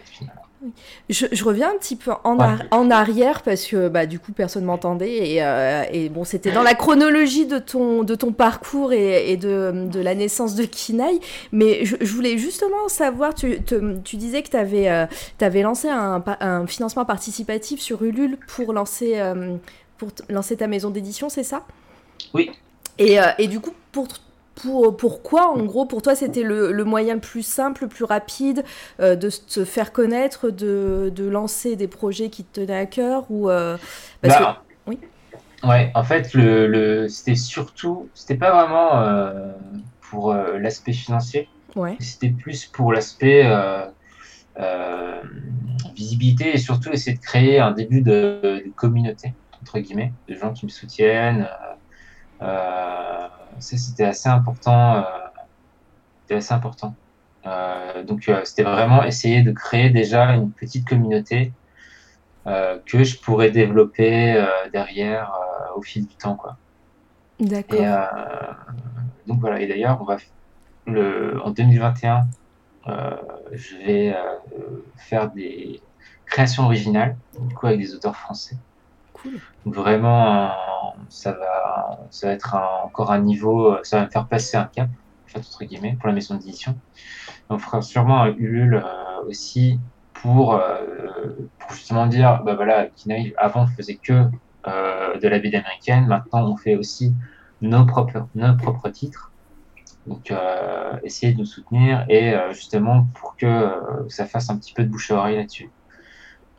Je, 1.09 1.25
je 1.31 1.43
reviens 1.43 1.69
un 1.71 1.77
petit 1.77 1.95
peu 1.95 2.11
en, 2.23 2.37
Ouais. 2.37 2.43
ar- 2.45 2.63
en 2.71 2.89
arrière 2.91 3.41
parce 3.41 3.65
que 3.65 3.87
bah, 3.89 4.05
du 4.05 4.19
coup 4.19 4.31
personne 4.31 4.63
m'entendait 4.65 5.31
et, 5.33 5.43
euh, 5.43 5.83
et 5.91 6.09
bon 6.09 6.23
c'était 6.23 6.51
dans 6.51 6.63
la 6.63 6.73
chronologie 6.73 7.45
de 7.45 7.59
ton, 7.59 8.03
de 8.03 8.15
ton 8.15 8.31
parcours 8.31 8.93
et, 8.93 9.31
et 9.31 9.37
de, 9.37 9.87
de 9.91 9.99
la 9.99 10.15
naissance 10.15 10.55
de 10.55 10.63
Kinaï 10.63 11.19
mais 11.51 11.85
je, 11.85 11.95
je 12.01 12.13
voulais 12.13 12.37
justement 12.37 12.87
savoir 12.87 13.35
tu, 13.35 13.61
te- 13.61 13.97
tu 13.99 14.15
disais 14.17 14.41
que 14.43 14.49
tu 14.49 14.57
avais, 14.57 15.61
lancé 15.63 15.89
un, 15.89 16.19
pa- 16.19 16.37
un 16.41 16.65
financement 16.67 17.05
participatif 17.05 17.79
sur 17.81 18.03
Ulule 18.03 18.37
pour 18.47 18.73
lancer, 18.73 19.13
euh, 19.17 19.55
pour 19.97 20.09
lancer 20.29 20.55
ta 20.57 20.67
maison 20.67 20.89
d'édition 20.89 21.29
c'est 21.29 21.43
ça? 21.43 21.63
Oui. 22.33 22.51
et, 22.97 23.19
euh, 23.19 23.25
et 23.37 23.47
du 23.47 23.59
coup 23.59 23.73
pour 23.91 24.07
pour, 24.55 24.95
pourquoi, 24.95 25.49
en 25.49 25.63
gros, 25.63 25.85
pour 25.85 26.01
toi, 26.01 26.15
c'était 26.15 26.43
le, 26.43 26.71
le 26.71 26.83
moyen 26.83 27.17
plus 27.19 27.43
simple, 27.43 27.83
le 27.83 27.87
plus 27.87 28.05
rapide 28.05 28.63
euh, 28.99 29.15
de 29.15 29.29
se 29.29 29.65
faire 29.65 29.91
connaître, 29.91 30.49
de, 30.49 31.11
de 31.13 31.27
lancer 31.27 31.75
des 31.75 31.87
projets 31.87 32.29
qui 32.29 32.43
te 32.43 32.59
tenaient 32.61 32.77
à 32.77 32.85
cœur 32.85 33.25
ou 33.29 33.49
euh, 33.49 33.77
parce 34.21 34.39
Bah, 34.39 34.63
oui. 34.87 34.99
Ouais, 35.63 35.91
en 35.95 36.03
fait, 36.03 36.33
le, 36.33 36.67
le, 36.67 37.07
c'était 37.07 37.35
surtout, 37.35 38.09
c'était 38.13 38.35
pas 38.35 38.51
vraiment 38.51 38.99
euh, 38.99 39.53
pour 40.01 40.31
euh, 40.31 40.59
l'aspect 40.59 40.91
financier, 40.93 41.47
ouais, 41.75 41.95
c'était 41.99 42.29
plus 42.29 42.65
pour 42.65 42.91
l'aspect 42.91 43.45
euh, 43.45 43.85
euh, 44.59 45.21
visibilité 45.95 46.53
et 46.53 46.57
surtout 46.57 46.91
essayer 46.91 47.15
de 47.15 47.21
créer 47.21 47.59
un 47.59 47.71
début 47.71 48.01
de, 48.01 48.61
de 48.65 48.71
communauté, 48.75 49.33
entre 49.61 49.79
guillemets, 49.79 50.11
de 50.27 50.35
gens 50.35 50.51
qui 50.51 50.65
me 50.65 50.69
soutiennent. 50.69 51.47
Euh, 52.41 52.45
euh, 52.45 53.27
c'était 53.59 54.05
assez 54.05 54.29
important. 54.29 54.97
Euh, 54.97 55.01
c'était 56.21 56.35
assez 56.35 56.53
important. 56.53 56.95
Euh, 57.45 58.03
donc, 58.03 58.29
euh, 58.29 58.41
c'était 58.45 58.63
vraiment 58.63 59.03
essayer 59.03 59.41
de 59.41 59.51
créer 59.51 59.89
déjà 59.89 60.33
une 60.33 60.51
petite 60.51 60.87
communauté 60.87 61.51
que 62.85 63.05
je 63.05 63.17
pourrais 63.21 63.51
développer 63.51 64.45
derrière 64.73 65.31
au 65.77 65.81
fil 65.81 66.05
du 66.05 66.15
temps, 66.15 66.35
quoi. 66.35 66.57
d'accord. 67.39 67.79
Et 67.79 69.27
donc 69.27 69.39
voilà. 69.39 69.61
Et 69.61 69.67
d'ailleurs, 69.67 69.97
on 70.01 70.03
va 70.03 70.17
le 70.85 71.41
en 71.41 71.51
2021, 71.51 72.27
euh, 72.87 73.15
je 73.51 73.77
vais 73.77 74.13
euh, 74.13 74.83
faire 74.97 75.31
des 75.31 75.81
créations 76.25 76.63
originales, 76.63 77.15
du 77.39 77.53
coup 77.55 77.67
avec 77.67 77.79
des 77.79 77.95
auteurs 77.95 78.15
français. 78.15 78.57
Cool. 79.23 79.39
Vraiment, 79.65 80.45
euh, 80.45 80.49
ça 81.09 81.31
va, 81.31 81.99
ça 82.11 82.27
va 82.27 82.33
être 82.33 82.55
encore 82.83 83.11
un 83.11 83.19
niveau, 83.19 83.73
euh, 83.73 83.79
ça 83.83 83.99
va 83.99 84.05
me 84.05 84.09
faire 84.09 84.27
passer 84.27 84.57
un 84.57 84.65
cap 84.65 84.89
entre 85.35 85.65
guillemets, 85.65 85.97
pour 85.99 86.07
la 86.07 86.13
maison 86.13 86.35
d'édition. 86.35 86.79
On 87.49 87.57
fera 87.57 87.81
sûrement 87.81 88.21
un 88.21 88.33
Ulule 88.35 88.75
euh, 88.75 89.27
aussi 89.27 89.79
pour, 90.13 90.61
pour 91.57 91.71
justement 91.73 92.05
dire, 92.05 92.43
bah 92.43 92.53
voilà, 92.53 92.85
Kinaï, 92.85 93.33
avant, 93.37 93.63
on 93.63 93.67
faisait 93.67 93.95
que 93.95 94.25
de 94.65 95.27
la 95.27 95.39
BD 95.39 95.57
américaine, 95.57 96.05
maintenant, 96.05 96.49
on 96.49 96.55
fait 96.55 96.75
aussi 96.75 97.15
nos 97.61 97.83
propres, 97.85 98.27
nos 98.35 98.55
propres 98.55 98.89
titres. 98.89 99.31
Donc, 100.05 100.31
essayer 101.03 101.33
de 101.33 101.39
nous 101.39 101.45
soutenir 101.45 102.05
et 102.09 102.35
justement 102.51 103.07
pour 103.19 103.35
que 103.35 103.69
ça 104.07 104.27
fasse 104.27 104.51
un 104.51 104.57
petit 104.57 104.73
peu 104.73 104.83
de 104.83 104.89
bouche 104.89 105.09
à 105.09 105.15
oreille 105.15 105.37
là-dessus. 105.37 105.71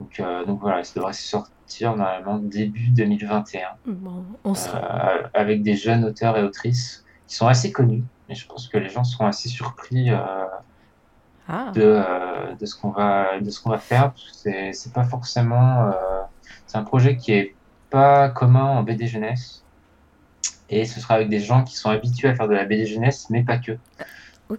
Donc, 0.01 0.19
euh, 0.21 0.45
donc 0.45 0.61
voilà, 0.61 0.83
ça 0.85 0.93
devrait 0.97 1.13
sortir 1.13 1.97
normalement 1.97 2.39
début 2.39 2.89
2021 2.89 3.61
Bon, 3.87 4.25
on 4.45 4.55
sera. 4.55 4.79
euh, 4.79 5.23
avec 5.35 5.63
des 5.63 5.75
jeunes 5.77 6.05
auteurs 6.05 6.37
et 6.37 6.43
autrices 6.43 7.05
qui 7.27 7.37
sont 7.37 7.47
assez 7.47 7.73
connus. 7.73 8.03
Et 8.29 8.35
je 8.35 8.47
pense 8.47 8.69
que 8.69 8.79
les 8.79 8.89
gens 8.89 9.05
seront 9.05 9.27
assez 9.27 9.49
surpris 9.49 10.11
euh, 10.11 10.19
Ah. 11.49 11.71
de, 11.75 12.03
de 12.59 12.67
ce 12.67 12.75
qu'on 12.75 12.91
va 12.91 13.39
de 13.41 13.51
ce 13.51 13.61
qu'on 13.61 13.71
va 13.71 13.79
faire. 13.79 14.13
C'est 14.33 14.73
c'est 14.73 14.93
pas 14.93 15.05
forcément. 15.05 15.93
c'est 16.67 16.79
un 16.79 16.85
projet 16.85 17.17
qui 17.17 17.33
est 17.33 17.55
pas 17.91 18.31
commun 18.31 18.65
en 18.65 18.83
BD 18.83 19.07
jeunesse. 19.07 19.63
Et 20.71 20.87
ce 20.87 20.99
sera 21.01 21.15
avec 21.15 21.29
des 21.29 21.41
gens 21.41 21.63
qui 21.63 21.77
sont 21.77 21.91
habitués 21.91 22.29
à 22.29 22.35
faire 22.35 22.49
de 22.49 22.55
la 22.55 22.65
BD 22.65 22.87
jeunesse, 22.87 23.29
mais 23.31 23.43
pas 23.45 23.59
que. 23.59 23.73
Euh, 24.51 24.57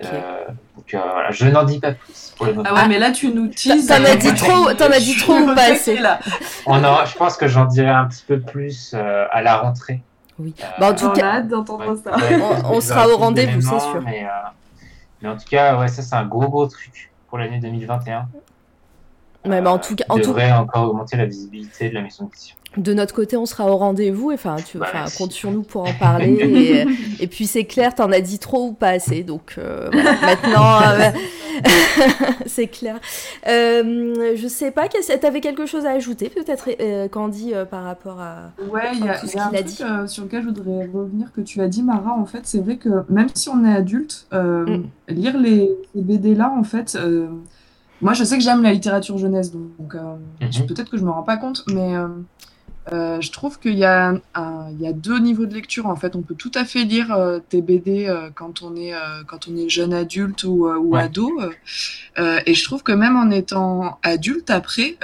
donc 0.76 0.94
euh, 0.94 1.00
voilà, 1.14 1.32
je 1.32 1.46
n'en 1.46 1.64
dis 1.64 1.80
pas 1.80 1.92
plus 1.94 2.34
pour 2.36 2.48
le 2.48 2.54
moment. 2.54 2.68
Ah 2.70 2.76
ouais, 2.76 2.88
mais 2.88 2.98
là, 3.00 3.12
tu 3.12 3.30
nous 3.34 3.48
teases. 3.48 3.88
T'en 3.88 4.04
as 4.04 4.16
dit 4.16 4.34
trop, 4.34 4.74
t'en 4.74 4.86
as 4.92 5.00
dit 5.00 5.16
trop 5.16 5.34
ou 5.38 5.54
pas 5.56 5.72
assez 5.72 5.98
là. 5.98 6.20
On 6.66 6.84
aura, 6.84 7.06
je 7.06 7.16
pense 7.16 7.38
que 7.38 7.48
j'en 7.48 7.66
dirai 7.66 7.90
un 7.90 8.06
petit 8.06 8.24
peu 8.28 8.40
plus 8.40 8.92
euh, 8.94 9.26
à 9.32 9.42
la 9.42 9.58
rentrée. 9.58 10.02
Oui. 10.40 10.54
Euh, 10.60 10.66
Bah, 10.80 10.90
en 10.92 10.96
tout 10.96 11.06
On 11.06 11.12
cas- 11.14 11.28
a 11.30 11.36
hâte 11.38 11.48
d'entendre 11.48 11.96
ça. 12.04 12.16
Ouais, 12.18 12.40
On- 12.66 12.82
sera 12.82 13.08
au 13.08 13.16
rendez-vous, 13.18 13.62
c'est 13.62 13.80
sûr. 13.80 14.02
Mais, 14.04 14.26
euh, 14.26 14.50
mais 15.22 15.30
en 15.30 15.38
tout 15.38 15.48
cas, 15.50 15.78
ouais, 15.78 15.88
ça 15.88 16.02
c'est 16.02 16.16
un 16.16 16.26
gros 16.26 16.50
gros 16.50 16.66
truc 16.68 17.12
pour 17.30 17.38
l'année 17.38 17.60
2021. 17.60 18.28
Ouais, 19.46 19.62
bah, 19.62 19.72
en 19.72 19.78
tout 19.78 19.96
cas, 19.96 20.06
en 20.10 20.16
tout, 20.16 20.22
devrait 20.22 20.52
encore 20.52 20.90
augmenter 20.90 21.16
la 21.18 21.26
visibilité 21.26 21.90
de 21.90 21.94
la 21.94 22.02
maison 22.02 22.26
d'édition. 22.26 22.56
De 22.78 22.94
notre 22.94 23.14
côté, 23.14 23.38
on 23.38 23.46
sera 23.46 23.72
au 23.72 23.78
rendez-vous. 23.78 24.32
Enfin, 24.32 24.58
tu, 24.58 24.78
Bah, 24.78 24.88
enfin, 24.94 25.06
compte 25.18 25.32
sur 25.32 25.52
nous 25.52 25.64
pour 25.64 25.84
en 25.84 25.94
parler. 25.94 26.34
et, 27.20 27.24
et 27.24 27.28
puis 27.28 27.48
c'est 27.48 27.66
clair, 27.66 27.94
t'en 27.96 28.12
as 28.12 28.22
dit 28.22 28.40
trop 28.40 28.68
ou 28.68 28.74
pas 28.74 28.90
assez. 28.90 29.24
Donc 29.24 29.56
euh, 29.58 29.90
voilà. 29.92 30.12
maintenant, 30.22 30.82
euh, 30.82 31.12
c'est 32.46 32.68
clair. 32.68 33.00
Euh, 33.48 34.34
je 34.36 34.48
sais 34.48 34.72
pas, 34.72 34.88
t'avais 35.22 35.42
quelque 35.42 35.66
chose 35.66 35.86
à 35.86 35.92
ajouter, 35.92 36.30
peut-être, 36.30 36.70
euh, 36.80 37.08
Candy, 37.08 37.54
euh, 37.54 37.66
par 37.66 37.84
rapport 37.84 38.20
à. 38.20 38.52
Ouais, 38.70 38.92
il 38.94 39.06
y 39.06 39.10
a, 39.10 39.18
Tout 39.20 39.28
ce 39.28 39.34
il 39.34 39.38
y 39.38 39.40
a 39.40 39.46
un 39.46 39.50
qu'il 39.50 39.58
a 39.58 39.64
truc 39.64 39.76
dit? 39.78 39.84
euh, 39.84 40.08
sur 40.08 40.24
lequel 40.24 40.42
je 40.42 40.48
voudrais 40.48 40.86
revenir 40.94 41.32
que 41.34 41.42
tu 41.42 41.62
as 41.62 41.68
dit, 41.68 41.84
Mara. 41.84 42.14
En 42.14 42.26
fait, 42.26 42.42
c'est 42.44 42.60
vrai 42.60 42.78
que 42.78 42.90
même 43.10 43.28
si 43.34 43.50
on 43.50 43.64
est 43.66 43.74
adulte, 43.74 44.28
euh, 44.34 44.66
Mm. 44.66 44.84
lire 45.10 45.38
les, 45.40 45.70
ces 45.94 46.02
BD-là, 46.02 46.52
en 46.58 46.64
fait, 46.64 46.96
euh, 47.00 47.28
moi 48.02 48.14
je 48.14 48.24
sais 48.24 48.38
que 48.38 48.44
j'aime 48.44 48.64
la 48.64 48.74
littérature 48.74 49.18
jeunesse, 49.18 49.52
donc, 49.52 49.64
donc, 49.80 49.96
je- 50.52 50.64
peut-être 50.64 50.90
que 50.90 50.98
je 50.98 51.04
me 51.04 51.12
rends 51.12 51.24
pas 51.24 51.38
compte, 51.38 51.64
mais 51.68 51.94
euh, 52.94 53.20
je 53.22 53.32
trouve 53.32 53.60
qu'il 53.60 53.78
y 53.78 53.84
a, 53.86 54.14
un- 54.36 54.70
il 54.72 54.80
y 54.82 54.88
a 54.88 54.94
deux 54.94 55.20
niveaux 55.20 55.46
de 55.48 55.54
lecture. 55.54 55.88
En 55.88 55.96
fait, 55.96 56.16
on 56.16 56.22
peut 56.22 56.36
tout 56.36 56.52
à 56.56 56.66
fait 56.66 56.84
lire 56.84 57.12
euh, 57.14 57.40
tes 57.40 57.62
BD 57.62 58.08
euh, 58.08 58.30
quand 58.34 58.62
on 58.62 58.76
est 58.76 58.94
quand 59.28 59.48
on 59.48 59.56
est 59.58 59.70
jeune 59.70 59.94
adulte 59.94 60.44
ou, 60.44 60.68
ou 60.70 60.96
Ouais. 60.96 61.00
ado, 61.00 61.42
et 62.18 62.54
je 62.54 62.64
trouve 62.64 62.84
que 62.84 62.92
même 62.92 63.16
en 63.18 63.30
étant 63.32 64.00
adulte 64.04 64.50
après, 64.50 64.98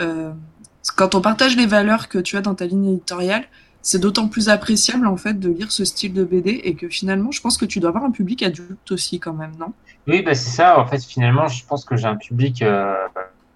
quand 0.95 1.15
on 1.15 1.21
partage 1.21 1.55
les 1.57 1.65
valeurs 1.65 2.07
que 2.09 2.17
tu 2.19 2.37
as 2.37 2.41
dans 2.41 2.55
ta 2.55 2.65
ligne 2.65 2.85
éditoriale, 2.93 3.45
c'est 3.81 3.99
d'autant 3.99 4.27
plus 4.29 4.49
appréciable 4.49 5.07
en 5.07 5.17
fait 5.17 5.39
de 5.39 5.49
lire 5.49 5.71
ce 5.71 5.85
style 5.85 6.13
de 6.13 6.23
BD 6.23 6.51
et 6.63 6.75
que 6.75 6.87
finalement, 6.89 7.31
je 7.31 7.41
pense 7.41 7.57
que 7.57 7.65
tu 7.65 7.79
dois 7.79 7.89
avoir 7.89 8.03
un 8.05 8.11
public 8.11 8.43
adulte 8.43 8.91
aussi 8.91 9.19
quand 9.19 9.33
même, 9.33 9.55
non? 9.57 9.73
Oui, 10.07 10.21
bah, 10.23 10.33
c'est 10.35 10.49
ça. 10.49 10.79
En 10.79 10.87
fait, 10.87 11.03
finalement, 11.03 11.47
je 11.47 11.65
pense 11.65 11.85
que 11.85 11.95
j'ai 11.95 12.07
un 12.07 12.17
public, 12.17 12.63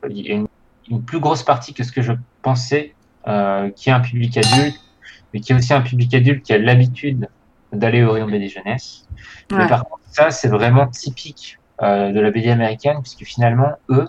une, 0.09 0.47
une 0.89 1.05
plus 1.05 1.19
grosse 1.19 1.43
partie 1.43 1.73
que 1.73 1.83
ce 1.83 1.91
que 1.91 2.01
je 2.01 2.13
pensais, 2.41 2.94
qui 3.75 3.89
est 3.89 3.93
un 3.93 3.99
public 4.01 4.37
adulte, 4.37 4.79
mais 5.33 5.39
qui 5.39 5.51
est 5.51 5.55
aussi 5.55 5.73
un 5.73 5.81
public 5.81 6.13
adulte 6.13 6.43
qui 6.43 6.53
a 6.53 6.57
l'habitude 6.57 7.27
d'aller 7.73 8.03
au 8.03 8.11
rayon 8.11 8.27
BD 8.27 8.47
jeunesse. 8.47 9.07
Mais 9.51 9.67
par 9.67 9.83
contre, 9.85 10.03
ça, 10.11 10.31
c'est 10.31 10.47
vraiment 10.47 10.87
typique 10.87 11.57
euh, 11.81 12.11
de 12.11 12.19
la 12.19 12.31
BD 12.31 12.49
américaine, 12.49 12.97
puisque 13.01 13.23
finalement, 13.25 13.71
eux, 13.89 14.07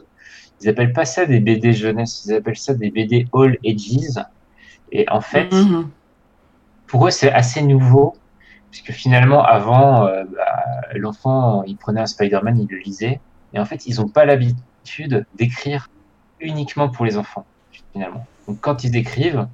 ils 0.61 0.69
appellent 0.69 0.93
pas 0.93 1.05
ça 1.05 1.27
des 1.27 1.41
BD 1.41 1.73
jeunesse, 1.73 2.25
ils 2.27 2.35
appellent 2.35 2.57
ça 2.57 2.75
des 2.75 2.91
BD 2.91 3.27
all 3.35 3.59
ages. 3.67 4.25
Et 4.93 5.09
en 5.11 5.21
fait, 5.21 5.53
Mhm. 5.53 5.91
pour 6.87 7.07
eux, 7.07 7.11
c'est 7.11 7.33
assez 7.33 7.63
nouveau, 7.63 8.15
puisque 8.71 8.93
finalement, 8.93 9.43
avant, 9.43 10.07
euh, 10.07 10.25
bah, 10.25 10.65
l'enfant, 10.95 11.65
il 11.65 11.77
prenait 11.77 12.01
un 12.01 12.07
Spider-Man, 12.07 12.59
il 12.59 12.69
le 12.71 12.79
lisait, 12.79 13.21
et 13.53 13.59
en 13.59 13.65
fait, 13.65 13.87
ils 13.87 13.97
n'ont 14.01 14.09
pas 14.09 14.25
l'habitude 14.25 15.27
d'écrire 15.35 15.89
uniquement 16.41 16.89
pour 16.89 17.05
les 17.05 17.17
enfants, 17.17 17.47
finalement. 17.93 18.27
Donc, 18.49 18.61
quand 18.61 18.85
ils 18.85 18.97
écrivent, 18.97 19.47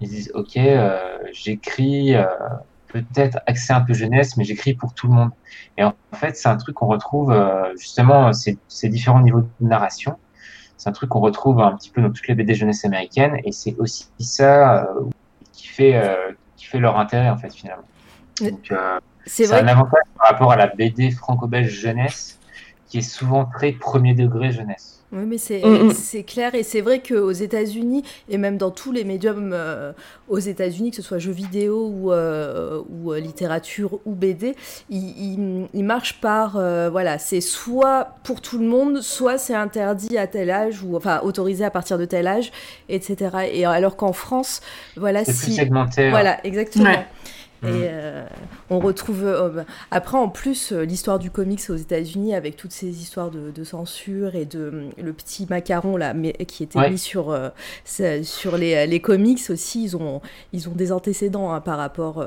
ils 0.00 0.08
disent, 0.08 0.32
OK, 0.34 0.56
euh, 0.56 1.18
j'écris 1.32 2.14
euh, 2.14 2.26
peut-être 2.88 3.38
accès 3.46 3.72
un 3.72 3.80
peu 3.80 3.94
jeunesse, 3.94 4.36
mais 4.36 4.44
j'écris 4.44 4.74
pour 4.74 4.94
tout 4.94 5.06
le 5.06 5.14
monde. 5.14 5.30
Et 5.78 5.84
en 5.84 5.94
fait, 6.14 6.36
c'est 6.36 6.48
un 6.48 6.56
truc 6.56 6.74
qu'on 6.74 6.86
retrouve, 6.86 7.30
euh, 7.30 7.74
justement, 7.76 8.32
ces, 8.32 8.58
ces 8.68 8.88
différents 8.88 9.20
niveaux 9.20 9.42
de 9.42 9.48
narration. 9.60 10.16
C'est 10.76 10.88
un 10.88 10.92
truc 10.92 11.10
qu'on 11.10 11.20
retrouve 11.20 11.60
un 11.60 11.76
petit 11.76 11.90
peu 11.90 12.02
dans 12.02 12.10
toutes 12.10 12.26
les 12.26 12.34
BD 12.34 12.54
jeunesse 12.54 12.84
américaines, 12.84 13.38
et 13.44 13.52
c'est 13.52 13.76
aussi 13.78 14.08
ça 14.18 14.88
qui 15.52 15.68
fait 15.68 16.02
qui 16.56 16.64
fait 16.64 16.80
leur 16.80 16.98
intérêt 16.98 17.28
en 17.28 17.36
fait 17.36 17.54
finalement. 17.54 17.84
Donc 18.40 18.74
C'est 19.26 19.52
un 19.52 19.68
avantage 19.68 20.02
par 20.18 20.30
rapport 20.30 20.50
à 20.50 20.56
la 20.56 20.66
BD 20.66 21.12
franco-belge 21.12 21.70
jeunesse 21.70 22.40
qui 22.88 22.98
est 22.98 23.00
souvent 23.00 23.44
très 23.44 23.70
premier 23.70 24.12
degré 24.12 24.50
jeunesse. 24.50 25.01
Oui, 25.12 25.24
mais 25.26 25.36
c'est 25.38 25.62
Mm, 25.62 25.88
mm. 25.88 25.92
c'est 25.92 26.22
clair 26.22 26.54
et 26.54 26.62
c'est 26.62 26.80
vrai 26.80 27.00
qu'aux 27.00 27.32
États-Unis 27.32 28.02
et 28.30 28.38
même 28.38 28.56
dans 28.56 28.70
tous 28.70 28.92
les 28.92 29.04
médiums 29.04 29.50
euh, 29.52 29.92
aux 30.28 30.38
États-Unis, 30.38 30.90
que 30.90 30.96
ce 30.96 31.02
soit 31.02 31.18
jeux 31.18 31.32
vidéo 31.32 31.86
ou, 31.92 32.12
euh, 32.12 32.80
ou 32.88 33.12
euh, 33.12 33.20
littérature 33.20 34.00
ou 34.06 34.14
BD, 34.14 34.54
ils, 34.88 34.98
ils, 34.98 35.68
ils 35.74 35.84
marchent 35.84 36.20
par 36.20 36.56
euh, 36.56 36.88
voilà, 36.90 37.18
c'est 37.18 37.42
soit 37.42 38.16
pour 38.24 38.40
tout 38.40 38.58
le 38.58 38.64
monde, 38.66 39.02
soit 39.02 39.36
c'est 39.36 39.54
interdit 39.54 40.16
à 40.16 40.26
tel 40.26 40.50
âge 40.50 40.82
ou 40.82 40.96
enfin 40.96 41.20
autorisé 41.22 41.62
à 41.64 41.70
partir 41.70 41.98
de 41.98 42.06
tel 42.06 42.26
âge, 42.26 42.50
etc. 42.88 43.16
Et 43.52 43.66
alors 43.66 43.96
qu'en 43.96 44.12
France, 44.14 44.62
voilà, 44.96 45.24
C'est 45.26 45.32
si 45.32 45.44
plus 45.46 45.54
segmenté. 45.56 46.06
hein. 46.06 46.10
voilà, 46.10 46.44
exactement. 46.46 46.84
Ouais. 46.86 47.06
Et 47.64 47.66
Mm. 47.66 47.70
euh, 47.84 48.24
on 48.70 48.78
retrouve. 48.80 49.24
euh, 49.24 49.62
après, 49.90 50.18
en 50.18 50.28
plus, 50.28 50.72
euh, 50.72 50.82
l'histoire 50.84 51.18
du 51.20 51.30
comics 51.30 51.62
aux 51.70 51.76
États-Unis, 51.76 52.34
avec 52.34 52.56
toutes 52.56 52.72
ces 52.72 52.88
histoires 53.00 53.30
de, 53.30 53.50
de 53.52 53.64
censure 53.64 54.34
et 54.34 54.44
de 54.46 54.88
le 55.00 55.12
petit 55.12 55.46
macaron 55.48 55.96
là, 55.96 56.12
mais, 56.12 56.32
qui 56.32 56.64
était 56.64 56.78
Ouais. 56.78 56.90
mis 56.90 56.98
sur, 56.98 57.36
sur 58.22 58.56
les, 58.56 58.86
les 58.86 59.00
comics 59.00 59.40
aussi, 59.50 59.84
ils 59.84 59.96
ont, 59.96 60.20
ils 60.52 60.68
ont 60.68 60.72
des 60.72 60.90
antécédents 60.92 61.52
hein, 61.52 61.60
par 61.60 61.78
rapport. 61.78 62.24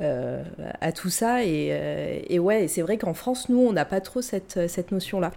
à 0.00 0.92
tout 0.92 1.10
ça 1.10 1.44
et, 1.44 2.24
et 2.28 2.38
ouais 2.38 2.68
c'est 2.68 2.82
vrai 2.82 2.98
qu'en 2.98 3.14
France 3.14 3.48
nous 3.48 3.58
on 3.58 3.72
n'a 3.72 3.84
pas 3.84 4.00
trop 4.00 4.22
cette, 4.22 4.68
cette 4.68 4.92
notion 4.92 5.18
là 5.18 5.32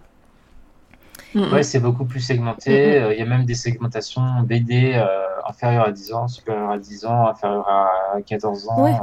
Mhm. 1.34 1.52
Ouais, 1.52 1.62
c'est 1.62 1.80
beaucoup 1.80 2.04
plus 2.04 2.20
segmenté. 2.20 2.98
Euh, 3.00 3.14
Il 3.14 3.18
y 3.18 3.22
a 3.22 3.26
même 3.26 3.44
des 3.44 3.54
segmentations 3.54 4.42
BD 4.42 4.92
euh, 4.94 5.06
inférieures 5.46 5.86
à 5.86 5.92
10 5.92 6.12
ans, 6.12 6.28
supérieures 6.28 6.70
à 6.70 6.78
10 6.78 7.04
ans, 7.06 7.28
inférieures 7.28 7.68
à 7.68 8.20
14 8.26 8.68
ans. 8.68 8.84
Ouais. 8.84 8.96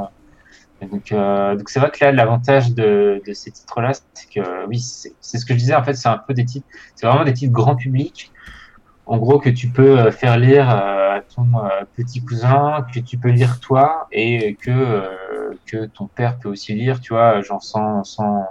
Et 0.82 0.86
donc, 0.86 1.12
euh, 1.12 1.56
donc 1.56 1.68
c'est 1.68 1.80
vrai 1.80 1.90
que 1.90 2.02
là, 2.04 2.12
l'avantage 2.12 2.72
de, 2.72 3.20
de 3.26 3.32
ces 3.32 3.50
titres-là, 3.50 3.92
c'est 4.14 4.30
que 4.30 4.66
oui, 4.66 4.78
c'est 4.78 5.38
ce 5.38 5.44
que 5.44 5.52
je 5.54 5.58
disais. 5.58 5.74
En 5.74 5.84
fait, 5.84 5.94
c'est 5.94 6.08
un 6.08 6.18
peu 6.18 6.32
des 6.32 6.44
titres, 6.44 6.66
c'est 6.94 7.06
vraiment 7.06 7.24
des 7.24 7.34
titres 7.34 7.52
grand 7.52 7.76
public. 7.76 8.32
En 9.06 9.18
gros, 9.18 9.38
que 9.40 9.50
tu 9.50 9.68
peux 9.68 9.98
euh, 9.98 10.10
faire 10.12 10.38
lire 10.38 10.70
euh, 10.70 11.16
à 11.16 11.20
ton 11.20 11.46
euh, 11.56 11.68
petit 11.96 12.24
cousin, 12.24 12.86
que 12.94 13.00
tu 13.00 13.18
peux 13.18 13.30
lire 13.30 13.58
toi, 13.60 14.06
et 14.12 14.54
que 14.54 14.70
euh, 14.70 15.50
que 15.66 15.86
ton 15.86 16.06
père 16.06 16.38
peut 16.38 16.48
aussi 16.48 16.74
lire. 16.74 17.00
Tu 17.00 17.12
vois, 17.12 17.40
genre 17.42 17.62
sans 17.62 18.04
sans 18.04 18.46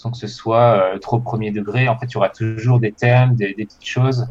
sans 0.00 0.10
que 0.10 0.16
ce 0.16 0.26
soit 0.26 0.94
euh, 0.94 0.98
trop 0.98 1.18
premier 1.18 1.50
degré. 1.50 1.88
En 1.88 1.98
fait, 1.98 2.06
il 2.06 2.14
y 2.14 2.16
aura 2.16 2.30
toujours 2.30 2.80
des 2.80 2.92
thèmes, 2.92 3.34
des, 3.34 3.52
des 3.52 3.66
petites 3.66 3.86
choses 3.86 4.26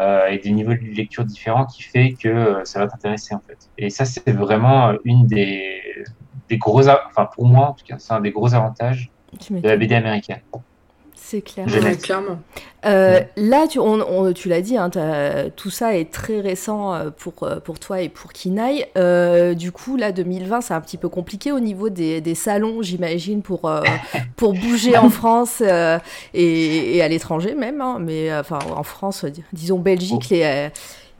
euh, 0.00 0.26
et 0.26 0.38
des 0.38 0.50
niveaux 0.50 0.74
de 0.74 0.80
lecture 0.80 1.24
différents 1.24 1.64
qui 1.64 1.82
fait 1.84 2.14
que 2.14 2.28
euh, 2.28 2.64
ça 2.64 2.80
va 2.80 2.88
t'intéresser 2.88 3.34
en 3.34 3.42
fait. 3.46 3.58
Et 3.78 3.88
ça, 3.88 4.04
c'est 4.04 4.32
vraiment 4.32 4.92
une 5.04 5.26
des, 5.26 5.80
des 6.48 6.58
gros, 6.58 6.88
enfin 6.88 7.28
pour 7.32 7.46
moi 7.46 7.68
en 7.68 7.72
tout 7.72 7.84
cas, 7.84 7.96
c'est 7.98 8.12
un 8.12 8.20
des 8.20 8.32
gros 8.32 8.52
avantages 8.52 9.12
de 9.48 9.68
la 9.68 9.76
BD 9.76 9.94
américaine. 9.94 10.40
C'est 11.18 11.40
clair 11.40 11.66
Je- 11.68 11.80
Ouais, 11.80 11.96
clairement. 11.96 12.38
Euh, 12.84 13.20
Là, 13.36 13.66
tu, 13.68 13.78
on, 13.80 13.94
on- 13.94 14.32
tu 14.32 14.48
l'as 14.48 14.60
dit, 14.60 14.76
hein, 14.76 14.90
tout 15.56 15.70
ça 15.70 15.96
est 15.96 16.12
très 16.12 16.40
récent 16.40 16.94
euh, 16.94 17.10
pour, 17.10 17.42
euh, 17.42 17.56
pour 17.58 17.80
toi 17.80 18.00
et 18.00 18.08
pour 18.08 18.32
Kinaï. 18.32 18.86
Euh, 18.96 19.54
du 19.54 19.72
coup, 19.72 19.96
là, 19.96 20.12
2020, 20.12 20.60
c'est 20.60 20.74
un 20.74 20.80
petit 20.80 20.96
peu 20.98 21.08
compliqué 21.08 21.50
au 21.50 21.58
niveau 21.58 21.88
des, 21.88 22.20
des 22.20 22.34
salons, 22.36 22.82
j'imagine, 22.82 23.42
pour, 23.42 23.64
euh, 23.68 23.82
pour 24.36 24.52
bouger 24.52 24.96
en 24.96 25.10
France 25.10 25.62
euh, 25.66 25.98
et, 26.34 26.96
et 26.96 27.02
à 27.02 27.08
l'étranger 27.08 27.54
même. 27.54 27.80
hein. 27.80 27.98
mais 28.00 28.32
enfin, 28.36 28.58
en 28.76 28.82
France, 28.84 29.24
dis- 29.24 29.42
disons 29.52 29.78
Belgique, 29.78 30.28
les, 30.30 30.68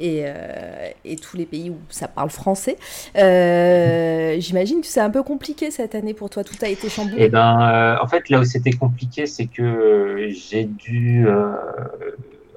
euh, 0.00 0.90
et, 1.04 1.12
et, 1.12 1.16
tous 1.16 1.36
les 1.36 1.46
pays 1.46 1.70
où 1.70 1.78
ça 1.88 2.08
parle 2.08 2.30
français. 2.30 2.76
J'imagine 3.14 4.80
que 4.80 4.86
c'est 4.86 5.00
un 5.00 5.10
peu 5.10 5.22
compliqué 5.22 5.70
cette 5.70 5.94
année 5.94 6.14
pour 6.14 6.30
toi, 6.30 6.44
tout 6.44 6.56
a 6.62 6.68
été 6.68 6.88
chamboulé. 6.88 7.24
Eh 7.24 7.28
ben, 7.28 7.98
en 8.00 8.06
fait, 8.06 8.28
là 8.28 8.40
où 8.40 8.44
c'était 8.44 8.72
compliqué, 8.72 9.26
c'est 9.26 9.46
que 9.46 10.28
j'ai 10.30 10.64
dû, 10.64 11.26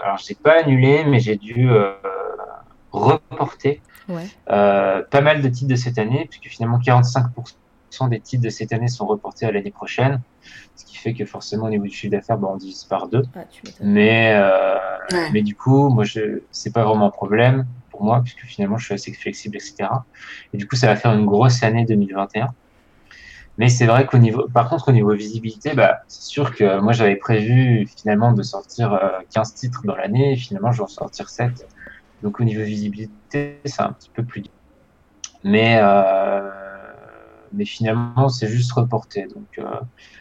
alors 0.02 0.18
j'ai 0.18 0.36
pas 0.36 0.64
annulé, 0.64 1.04
mais 1.06 1.20
j'ai 1.20 1.38
dû 1.38 1.70
reporter 2.92 3.82
pas 4.48 5.22
mal 5.22 5.42
de 5.42 5.50
titres 5.50 5.70
de 5.70 5.76
cette 5.76 5.98
année, 5.98 6.28
puisque 6.30 6.54
finalement 6.54 6.80
45% 6.80 8.10
des 8.10 8.20
titres 8.20 8.44
de 8.44 8.50
cette 8.50 8.74
année 8.74 8.88
sont 8.88 9.06
reportés 9.06 9.46
à 9.46 9.52
l'année 9.52 9.72
prochaine, 9.72 10.22
ce 10.76 10.86
qui 10.86 10.98
fait 10.98 11.14
que 11.14 11.26
forcément 11.26 11.66
au 11.66 11.70
niveau 11.70 11.84
du 11.84 11.92
chiffre 11.92 12.12
d'affaires, 12.12 12.38
ben, 12.38 12.50
on 12.52 12.58
divise 12.58 12.86
par 12.86 13.08
deux. 13.08 13.24
Ah, 13.36 13.42
mais, 13.82 14.34
euh, 14.36 14.78
mais 15.34 15.42
du 15.42 15.56
coup, 15.56 15.90
moi, 15.90 16.04
je, 16.04 16.42
c'est 16.52 16.74
pas 16.74 16.84
vraiment 16.84 17.08
un 17.08 17.12
problème 17.12 17.66
pour 17.92 18.04
moi, 18.04 18.22
puisque 18.24 18.46
finalement, 18.46 18.78
je 18.78 18.86
suis 18.86 18.94
assez 18.94 19.14
flexible, 19.14 19.58
etc. 19.58 19.90
Et 20.54 20.58
du 20.58 20.68
coup, 20.68 20.76
ça 20.76 20.88
va 20.88 20.96
faire 20.96 21.14
une 21.14 21.26
grosse 21.26 21.64
année 21.64 21.86
2021. 21.86 22.48
Mais 23.58 23.68
c'est 23.68 23.86
vrai 23.86 24.06
qu'au 24.06 24.20
niveau, 24.20 24.48
par 24.48 24.70
contre, 24.70 24.88
au 24.88 24.92
niveau 24.94 25.14
visibilité, 25.14 25.74
bah, 25.74 26.00
c'est 26.08 26.24
sûr 26.24 26.56
que 26.56 26.80
moi, 26.80 26.94
j'avais 26.94 27.18
prévu 27.18 27.88
finalement 27.88 28.32
de 28.32 28.42
sortir 28.42 28.98
15 29.32 29.52
euh, 29.52 29.54
titres 29.54 29.82
dans 29.84 29.98
l'année, 29.98 30.32
et 30.32 30.36
finalement, 30.38 30.72
je 30.72 30.78
vais 30.78 30.84
en 30.84 30.88
sortir 30.88 31.30
7. 31.30 31.68
Donc, 32.24 32.40
au 32.40 32.44
niveau 32.46 32.64
visibilité, 32.64 33.60
c'est 33.66 33.82
un 33.82 33.92
petit 33.92 34.10
peu 34.14 34.24
plus 34.24 34.42
dur. 34.42 34.52
Mais, 35.44 35.78
euh, 35.82 36.50
mais 37.54 37.66
finalement, 37.66 38.30
c'est 38.30 38.48
juste 38.48 38.72
reporté. 38.72 39.24
Donc, 39.24 39.58
euh, 39.58 39.64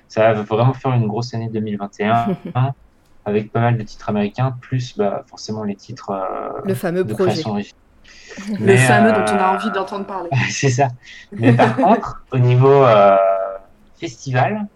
ça 0.09 0.33
va 0.33 0.43
vraiment 0.43 0.73
faire 0.73 0.93
une 0.93 1.07
grosse 1.07 1.35
année 1.35 1.49
2021 1.49 2.37
avec 3.25 3.53
pas 3.53 3.61
mal 3.61 3.77
de 3.77 3.83
titres 3.83 4.09
américains, 4.09 4.57
plus 4.61 4.97
bah, 4.97 5.25
forcément 5.27 5.65
les 5.65 5.77
titres. 5.77 6.11
Euh, 6.11 6.61
le 6.65 6.75
fameux 6.75 7.05
projet. 7.05 7.43
le 8.59 8.77
fameux 8.77 9.13
dont 9.13 9.25
on 9.33 9.37
a 9.37 9.53
euh, 9.53 9.57
envie 9.57 9.71
d'entendre 9.71 10.07
parler. 10.07 10.31
c'est 10.51 10.71
ça. 10.71 10.89
Mais 11.33 11.53
par 11.53 11.77
contre, 11.77 12.23
au 12.33 12.39
niveau 12.39 12.85
festival, 14.01 14.67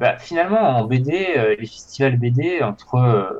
bah, 0.00 0.18
finalement, 0.18 0.78
en 0.78 0.84
BD, 0.84 1.56
les 1.58 1.66
festivals 1.66 2.16
BD, 2.16 2.62
entre. 2.62 3.36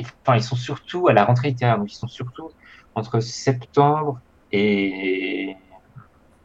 enfin, 0.00 0.36
ils 0.36 0.42
sont 0.42 0.56
surtout 0.56 1.08
à 1.08 1.12
la 1.12 1.24
rentrée 1.24 1.48
littéraire, 1.48 1.78
donc 1.78 1.92
ils 1.92 1.96
sont 1.96 2.08
surtout 2.08 2.50
entre 2.94 3.20
septembre 3.20 4.20
et 4.52 5.56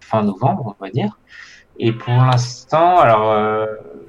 fin 0.05 0.23
novembre, 0.23 0.75
on 0.79 0.83
va 0.83 0.91
dire. 0.91 1.19
Et 1.77 1.91
pour 1.91 2.13
l'instant, 2.13 2.99
alors, 2.99 3.31
euh, 3.31 3.65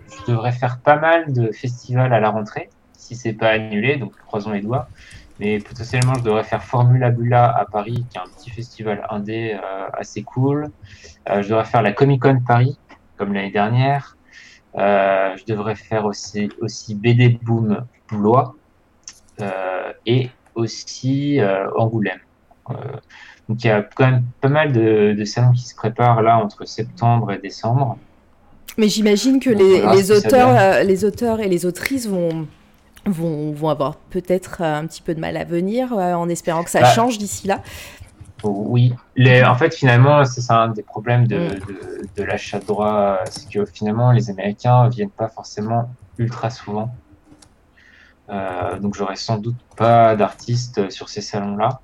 je 0.08 0.32
devrais 0.32 0.52
faire 0.52 0.78
pas 0.80 0.96
mal 0.96 1.32
de 1.32 1.50
festivals 1.50 2.12
à 2.12 2.20
la 2.20 2.30
rentrée, 2.30 2.70
si 2.92 3.16
c'est 3.16 3.32
pas 3.32 3.50
annulé, 3.50 3.96
donc 3.96 4.14
croisons 4.26 4.52
les 4.52 4.60
doigts. 4.60 4.88
Mais 5.40 5.58
potentiellement, 5.58 6.14
je 6.14 6.22
devrais 6.22 6.44
faire 6.44 6.62
Formula 6.62 7.10
Bula 7.10 7.50
à 7.50 7.64
Paris, 7.64 8.06
qui 8.08 8.16
est 8.16 8.20
un 8.20 8.28
petit 8.38 8.50
festival 8.50 9.04
indé 9.10 9.54
euh, 9.54 9.88
assez 9.92 10.22
cool. 10.22 10.70
Euh, 11.28 11.42
je 11.42 11.48
devrais 11.48 11.64
faire 11.64 11.82
la 11.82 11.92
Comic 11.92 12.22
Con 12.22 12.40
Paris, 12.46 12.78
comme 13.16 13.32
l'année 13.32 13.50
dernière. 13.50 14.16
je 14.74 15.44
devrais 15.46 15.74
faire 15.74 16.04
aussi, 16.04 16.48
aussi 16.60 16.94
BD 16.94 17.30
Boom 17.42 17.84
Boulois 18.08 18.54
et 20.06 20.30
aussi 20.54 21.40
Angoulême. 21.76 22.20
Donc 23.48 23.62
il 23.62 23.68
y 23.68 23.70
a 23.70 23.82
quand 23.82 24.06
même 24.06 24.24
pas 24.40 24.48
mal 24.48 24.72
de, 24.72 25.24
salons 25.24 25.52
qui 25.52 25.66
se 25.66 25.74
préparent 25.74 26.22
là 26.22 26.38
entre 26.38 26.64
septembre 26.66 27.32
et 27.32 27.38
décembre. 27.38 27.96
Mais 28.78 28.88
j'imagine 28.88 29.40
que 29.40 29.50
les, 29.50 30.10
auteurs, 30.10 30.50
euh, 30.50 30.82
les 30.82 31.04
auteurs 31.04 31.40
et 31.40 31.48
les 31.48 31.64
autrices 31.64 32.06
vont, 32.08 32.46
vont, 33.06 33.52
vont 33.52 33.68
avoir 33.70 33.96
peut-être 33.96 34.62
un 34.62 34.86
petit 34.86 35.00
peu 35.00 35.14
de 35.14 35.20
mal 35.20 35.36
à 35.36 35.44
venir 35.44 35.92
euh, 35.92 36.14
en 36.14 36.28
espérant 36.28 36.62
que 36.62 36.70
ça 36.70 36.80
bah, 36.80 36.90
change 36.90 37.18
d'ici 37.18 37.46
là. 37.46 37.62
Oui, 38.42 38.92
les, 39.16 39.42
en 39.42 39.54
fait 39.54 39.74
finalement 39.74 40.24
c'est 40.24 40.52
un 40.52 40.68
des 40.68 40.82
problèmes 40.82 41.26
de, 41.26 41.38
mm. 41.38 41.60
de, 42.16 42.22
l'achat 42.22 42.58
de 42.58 42.66
droits, 42.66 43.20
c'est 43.30 43.48
que 43.48 43.64
finalement 43.64 44.12
les 44.12 44.28
Américains 44.28 44.88
viennent 44.88 45.10
pas 45.10 45.28
forcément 45.28 45.88
ultra 46.18 46.50
souvent. 46.50 46.90
Euh, 48.28 48.78
donc 48.80 48.94
j'aurais 48.94 49.16
sans 49.16 49.38
doute 49.38 49.56
pas 49.76 50.16
d'artistes 50.16 50.90
sur 50.90 51.08
ces 51.08 51.20
salons-là 51.20 51.80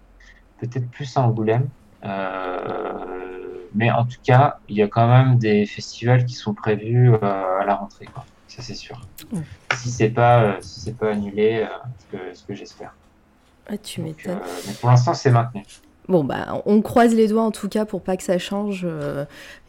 peut-être 0.62 0.88
plus 0.90 1.16
à 1.16 1.22
Angoulême. 1.22 1.68
Euh, 2.04 3.66
mais 3.74 3.90
en 3.90 4.04
tout 4.04 4.18
cas, 4.22 4.58
il 4.68 4.76
y 4.76 4.82
a 4.82 4.88
quand 4.88 5.08
même 5.08 5.38
des 5.38 5.66
festivals 5.66 6.24
qui 6.24 6.34
sont 6.34 6.54
prévus 6.54 7.12
euh, 7.12 7.18
à 7.60 7.64
la 7.64 7.74
rentrée, 7.74 8.06
quoi. 8.06 8.24
Ça, 8.48 8.60
c'est 8.60 8.74
sûr. 8.74 9.00
Si 9.76 9.90
c'est 9.90 10.10
pas, 10.10 10.42
euh, 10.42 10.56
si 10.60 10.80
c'est 10.80 10.96
pas 10.96 11.12
annulé, 11.12 11.66
ce 11.98 12.16
que, 12.16 12.34
ce 12.34 12.44
que 12.44 12.54
j'espère. 12.54 12.94
Ah, 13.66 13.78
tu 13.78 14.02
m'étonnes. 14.02 14.40
mais 14.66 14.74
pour 14.74 14.90
l'instant, 14.90 15.14
c'est 15.14 15.30
maintenu. 15.30 15.64
Bon, 16.08 16.22
bah, 16.22 16.62
on 16.66 16.82
croise 16.82 17.14
les 17.14 17.28
doigts 17.28 17.44
en 17.44 17.52
tout 17.52 17.68
cas 17.68 17.86
pour 17.86 18.02
pas 18.02 18.16
que 18.16 18.24
ça 18.24 18.36
change 18.36 18.86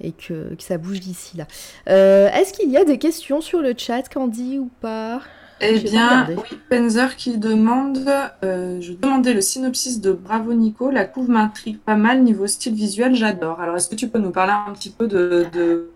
et 0.01 0.11
que, 0.11 0.55
que, 0.55 0.63
ça 0.63 0.77
bouge 0.77 0.99
d'ici 0.99 1.37
là. 1.37 1.45
Est-ce 1.85 2.51
qu'il 2.51 2.71
y 2.71 2.77
a 2.77 2.83
des 2.83 2.97
questions 2.97 3.39
sur 3.39 3.61
le 3.61 3.73
chat, 3.77 4.09
Candy, 4.09 4.59
ou 4.59 4.69
pas? 4.81 5.21
Eh 5.63 5.79
bien, 5.79 6.27
oui, 6.29 6.59
Penzer 6.69 7.15
qui 7.15 7.37
demande, 7.37 7.99
euh, 8.43 8.81
je 8.81 8.93
demandais 8.93 9.33
le 9.33 9.41
synopsis 9.41 10.01
de 10.01 10.11
Bravo 10.11 10.53
Nico, 10.53 10.91
la 10.91 11.05
couve 11.05 11.29
m'intrigue 11.29 11.79
pas 11.79 11.95
mal, 11.95 12.23
niveau 12.23 12.47
style 12.47 12.75
visuel, 12.75 13.15
j'adore. 13.15 13.59
Alors, 13.61 13.75
est-ce 13.75 13.89
que 13.89 13.95
tu 13.95 14.09
peux 14.09 14.19
nous 14.19 14.31
parler 14.31 14.53
un 14.53 14.71
petit 14.73 14.89
peu 14.89 15.07
de... 15.07 15.89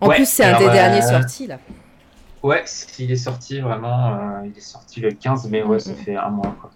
En 0.00 0.08
plus, 0.08 0.28
c'est 0.28 0.44
un 0.44 0.58
des 0.58 0.68
derniers 0.68 1.04
euh, 1.04 1.08
sortis, 1.08 1.46
là. 1.46 1.58
Ouais, 2.42 2.64
il 2.98 3.10
est 3.10 3.16
sorti 3.16 3.60
vraiment, 3.60 4.14
euh, 4.14 4.46
il 4.46 4.56
est 4.56 4.60
sorti 4.60 5.00
le 5.00 5.10
15 5.10 5.48
mai, 5.50 5.62
ouais, 5.62 5.78
ça 5.78 5.94
fait 5.94 6.16
un 6.16 6.28
mois. 6.30 6.54
Quoi. 6.60 6.70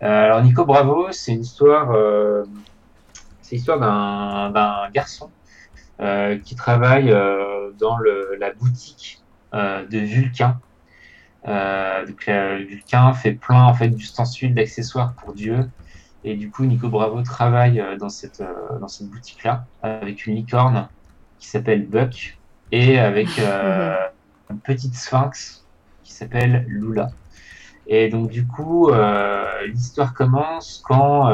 alors, 0.00 0.42
Nico 0.42 0.64
Bravo, 0.64 1.08
c'est 1.10 1.32
une 1.32 1.42
histoire, 1.42 1.94
c'est 3.42 3.56
l'histoire 3.56 3.78
d'un 3.78 4.90
garçon 4.90 5.30
qui 6.44 6.54
travaille 6.56 7.14
dans 7.78 7.96
le, 7.98 8.36
la 8.38 8.52
boutique 8.52 9.22
de 9.52 9.98
Vulcain. 9.98 10.58
Euh, 11.46 12.06
donc 12.06 12.28
Vulcain 12.68 13.12
fait 13.12 13.32
plein 13.32 13.64
en 13.64 13.74
fait 13.74 13.88
d'ustensiles, 13.88 14.54
d'accessoires 14.54 15.14
pour 15.14 15.34
Dieu. 15.34 15.68
Et 16.24 16.36
du 16.36 16.50
coup, 16.50 16.64
Nico 16.64 16.88
Bravo 16.88 17.22
travaille 17.22 17.80
euh, 17.80 17.96
dans 17.98 18.08
cette, 18.08 18.40
euh, 18.40 18.78
dans 18.78 18.88
cette 18.88 19.08
boutique-là 19.08 19.66
avec 19.82 20.26
une 20.26 20.36
licorne 20.36 20.88
qui 21.38 21.48
s'appelle 21.48 21.86
Buck 21.86 22.38
et 22.72 22.98
avec 22.98 23.38
euh, 23.38 23.94
une 24.50 24.58
petite 24.58 24.94
sphinx 24.94 25.66
qui 26.02 26.12
s'appelle 26.12 26.64
Lula. 26.66 27.10
Et 27.86 28.08
donc, 28.08 28.30
du 28.30 28.46
coup, 28.46 28.88
euh, 28.88 29.66
l'histoire 29.66 30.14
commence 30.14 30.82
quand 30.86 31.28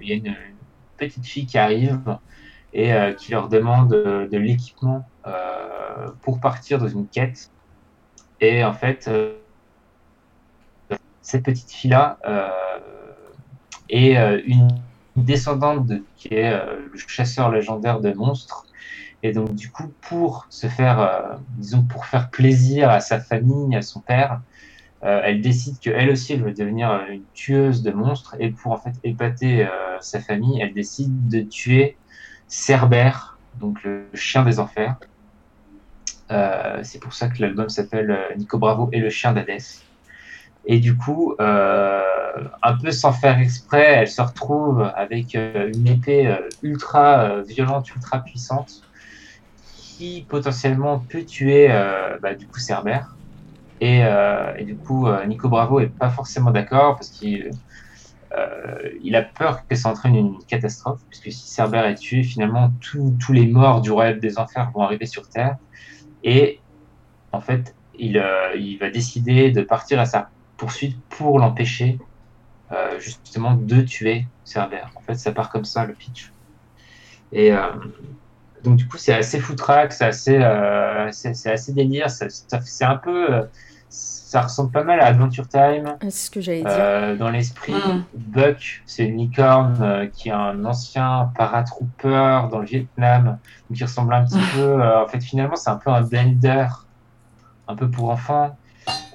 il 0.00 0.08
y 0.08 0.12
a 0.12 0.14
une, 0.14 0.34
petite 0.96 1.26
fille 1.26 1.44
qui 1.44 1.58
arrive 1.58 2.16
et 2.72 2.90
qui 3.18 3.32
leur 3.32 3.50
demande 3.50 3.90
de 3.90 4.38
l'équipement 4.38 5.06
pour 6.22 6.40
partir 6.40 6.78
dans 6.78 6.88
une 6.88 7.06
quête. 7.06 7.50
Et 8.40 8.64
en 8.64 8.72
fait, 8.72 9.08
euh, 9.08 9.34
cette 11.22 11.44
petite 11.44 11.70
fille-là 11.70 12.18
euh, 12.26 12.48
est 13.88 14.16
euh, 14.16 14.40
une 14.46 14.68
descendante 15.16 15.86
de 15.86 16.04
qui 16.16 16.34
est 16.34 16.50
le 16.50 16.98
chasseur 16.98 17.50
légendaire 17.50 18.00
de 18.00 18.12
monstres. 18.12 18.66
Et 19.22 19.32
donc, 19.32 19.54
du 19.54 19.70
coup, 19.70 19.90
pour 20.02 20.46
se 20.50 20.66
faire, 20.66 21.38
disons, 21.56 21.82
pour 21.82 22.04
faire 22.04 22.28
plaisir 22.28 22.90
à 22.90 23.00
sa 23.00 23.18
famille, 23.18 23.74
à 23.74 23.80
son 23.80 24.00
père, 24.00 24.42
elle 25.00 25.40
décide 25.40 25.78
qu'elle 25.78 26.10
aussi, 26.10 26.34
elle 26.34 26.42
veut 26.42 26.52
devenir 26.52 27.00
une 27.08 27.22
tueuse 27.32 27.82
de 27.82 27.92
monstres. 27.92 28.36
Et 28.40 28.50
pour 28.50 28.72
en 28.72 28.76
fait 28.76 28.92
épater 29.04 29.66
sa 30.00 30.20
famille, 30.20 30.60
elle 30.60 30.74
décide 30.74 31.28
de 31.28 31.40
tuer 31.40 31.96
Cerbère, 32.46 33.38
donc 33.58 33.82
le 33.82 34.04
chien 34.12 34.44
des 34.44 34.60
enfers. 34.60 34.96
Euh, 36.32 36.80
c'est 36.82 36.98
pour 36.98 37.12
ça 37.12 37.28
que 37.28 37.40
l'album 37.40 37.68
s'appelle 37.68 38.10
euh, 38.10 38.34
Nico 38.36 38.58
Bravo 38.58 38.88
et 38.92 38.98
le 38.98 39.10
chien 39.10 39.32
d'Hadès. 39.32 39.82
Et 40.64 40.80
du 40.80 40.96
coup, 40.96 41.36
euh, 41.40 42.02
un 42.62 42.76
peu 42.76 42.90
sans 42.90 43.12
faire 43.12 43.38
exprès, 43.38 43.84
elle 43.98 44.08
se 44.08 44.20
retrouve 44.20 44.82
avec 44.96 45.34
une 45.34 45.86
épée 45.86 46.36
ultra 46.60 47.40
violente, 47.42 47.88
ultra 47.94 48.18
puissante, 48.18 48.82
qui 49.76 50.26
potentiellement 50.28 50.98
peut 50.98 51.24
tuer 51.24 51.68
bah, 52.20 52.34
du 52.34 52.48
coup. 52.48 52.58
Et, 53.80 54.02
du 54.64 54.76
coup, 54.76 55.06
Nico 55.28 55.48
Bravo 55.48 55.78
est 55.78 55.86
pas 55.86 56.10
forcément 56.10 56.50
d'accord 56.50 56.96
parce 56.96 57.10
qu'il 57.10 57.52
il 59.04 59.14
a 59.14 59.22
peur 59.22 59.68
que 59.68 59.76
ça 59.76 59.90
entraîne 59.90 60.16
une 60.16 60.38
catastrophe, 60.48 61.00
puisque 61.08 61.30
si 61.30 61.48
Cerbère 61.48 61.86
est 61.86 61.94
tué, 61.94 62.24
finalement, 62.24 62.72
tous 62.80 63.32
les 63.32 63.46
morts 63.46 63.82
du 63.82 63.92
royaume 63.92 64.18
des 64.18 64.36
enfers 64.36 64.72
vont 64.74 64.82
arriver 64.82 65.06
sur 65.06 65.28
Terre. 65.28 65.58
Et 66.26 66.58
en 67.30 67.40
fait, 67.40 67.74
il, 67.98 68.18
euh, 68.18 68.54
il 68.56 68.76
va 68.78 68.90
décider 68.90 69.52
de 69.52 69.62
partir 69.62 70.00
à 70.00 70.04
sa 70.04 70.28
poursuite 70.56 70.98
pour 71.08 71.38
l'empêcher 71.38 71.98
euh, 72.72 72.98
justement 72.98 73.54
de 73.54 73.80
tuer 73.80 74.26
Cerbère. 74.44 74.90
En 74.96 75.00
fait, 75.00 75.14
ça 75.14 75.30
part 75.30 75.50
comme 75.50 75.64
ça 75.64 75.86
le 75.86 75.94
pitch. 75.94 76.32
Et 77.30 77.52
euh, 77.52 77.68
donc 78.64 78.76
du 78.76 78.88
coup, 78.88 78.98
c'est 78.98 79.14
assez 79.14 79.38
foutraque, 79.38 79.92
c'est 79.92 80.04
assez, 80.04 80.40
c'est 81.12 81.50
assez 81.52 81.72
délire. 81.72 82.10
c'est 82.10 82.84
un 82.84 82.96
peu, 82.96 83.46
ça 84.28 84.40
ressemble 84.40 84.72
pas 84.72 84.82
mal 84.82 84.98
à 85.00 85.06
Adventure 85.06 85.46
Time. 85.48 85.94
C'est 86.02 86.10
ce 86.10 86.30
que 86.32 86.40
j'allais 86.40 86.62
dire. 86.62 86.66
Euh, 86.68 87.14
dans 87.16 87.30
l'esprit, 87.30 87.72
Mm. 87.74 88.02
Buck, 88.14 88.82
c'est 88.84 89.04
une 89.06 89.18
licorne 89.18 89.78
euh, 89.80 90.06
qui 90.12 90.30
est 90.30 90.32
un 90.32 90.64
ancien 90.64 91.30
paratrooper 91.36 92.48
dans 92.50 92.58
le 92.58 92.66
Vietnam, 92.66 93.38
qui 93.72 93.84
ressemble 93.84 94.12
un 94.14 94.24
petit 94.24 94.40
peu. 94.54 94.62
euh, 94.82 95.04
en 95.04 95.06
fait, 95.06 95.20
finalement, 95.22 95.54
c'est 95.54 95.70
un 95.70 95.76
peu 95.76 95.90
un 95.90 96.00
blender, 96.02 96.66
un 97.68 97.76
peu 97.76 97.88
pour 97.88 98.10
enfants. 98.10 98.56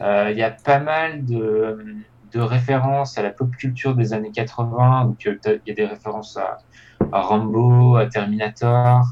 Euh, 0.02 0.30
Il 0.32 0.38
y 0.38 0.44
a 0.44 0.52
pas 0.52 0.80
mal 0.80 1.26
de, 1.26 1.86
de 2.34 2.40
références 2.40 3.18
à 3.18 3.22
la 3.22 3.32
pop 3.32 3.52
culture 3.56 3.96
des 3.96 4.14
années 4.14 4.32
80. 4.32 5.06
Donc, 5.06 5.26
il 5.26 5.40
y 5.68 5.72
a 5.72 5.74
des 5.76 5.86
références 5.86 6.38
à, 6.38 6.60
à 7.12 7.22
Rambo, 7.22 7.98
à 7.98 8.06
Terminator. 8.06 9.08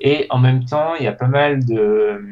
Et 0.00 0.26
en 0.30 0.38
même 0.38 0.64
temps, 0.64 0.94
il 0.98 1.04
y 1.04 1.08
a 1.08 1.12
pas 1.12 1.28
mal 1.28 1.62
de. 1.64 2.24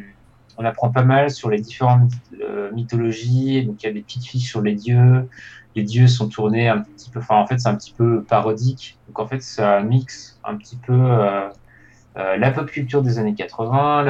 On 0.61 0.65
apprend 0.67 0.91
pas 0.91 1.05
mal 1.05 1.31
sur 1.31 1.49
les 1.49 1.59
différentes 1.59 2.13
euh, 2.39 2.71
mythologies. 2.73 3.65
Donc, 3.65 3.83
il 3.83 3.87
y 3.87 3.89
a 3.89 3.93
des 3.95 4.03
petites 4.03 4.27
fiches 4.27 4.47
sur 4.47 4.61
les 4.61 4.75
dieux. 4.75 5.27
Les 5.75 5.85
dieux 5.85 6.07
sont 6.07 6.29
tournés 6.29 6.69
un 6.69 6.83
petit 6.83 7.09
peu. 7.09 7.19
En 7.31 7.47
fait, 7.47 7.59
c'est 7.59 7.69
un 7.71 7.77
petit 7.77 7.95
peu 7.95 8.23
parodique. 8.25 8.99
Donc, 9.09 9.21
en 9.21 9.27
fait, 9.27 9.41
ça 9.41 9.81
mixe 9.81 10.39
un 10.45 10.57
petit 10.57 10.77
peu 10.77 10.93
euh, 10.93 11.49
euh, 12.19 12.37
la 12.37 12.51
pop 12.51 12.71
culture 12.71 13.01
des 13.01 13.19
années 13.19 13.33
80, 13.33 14.03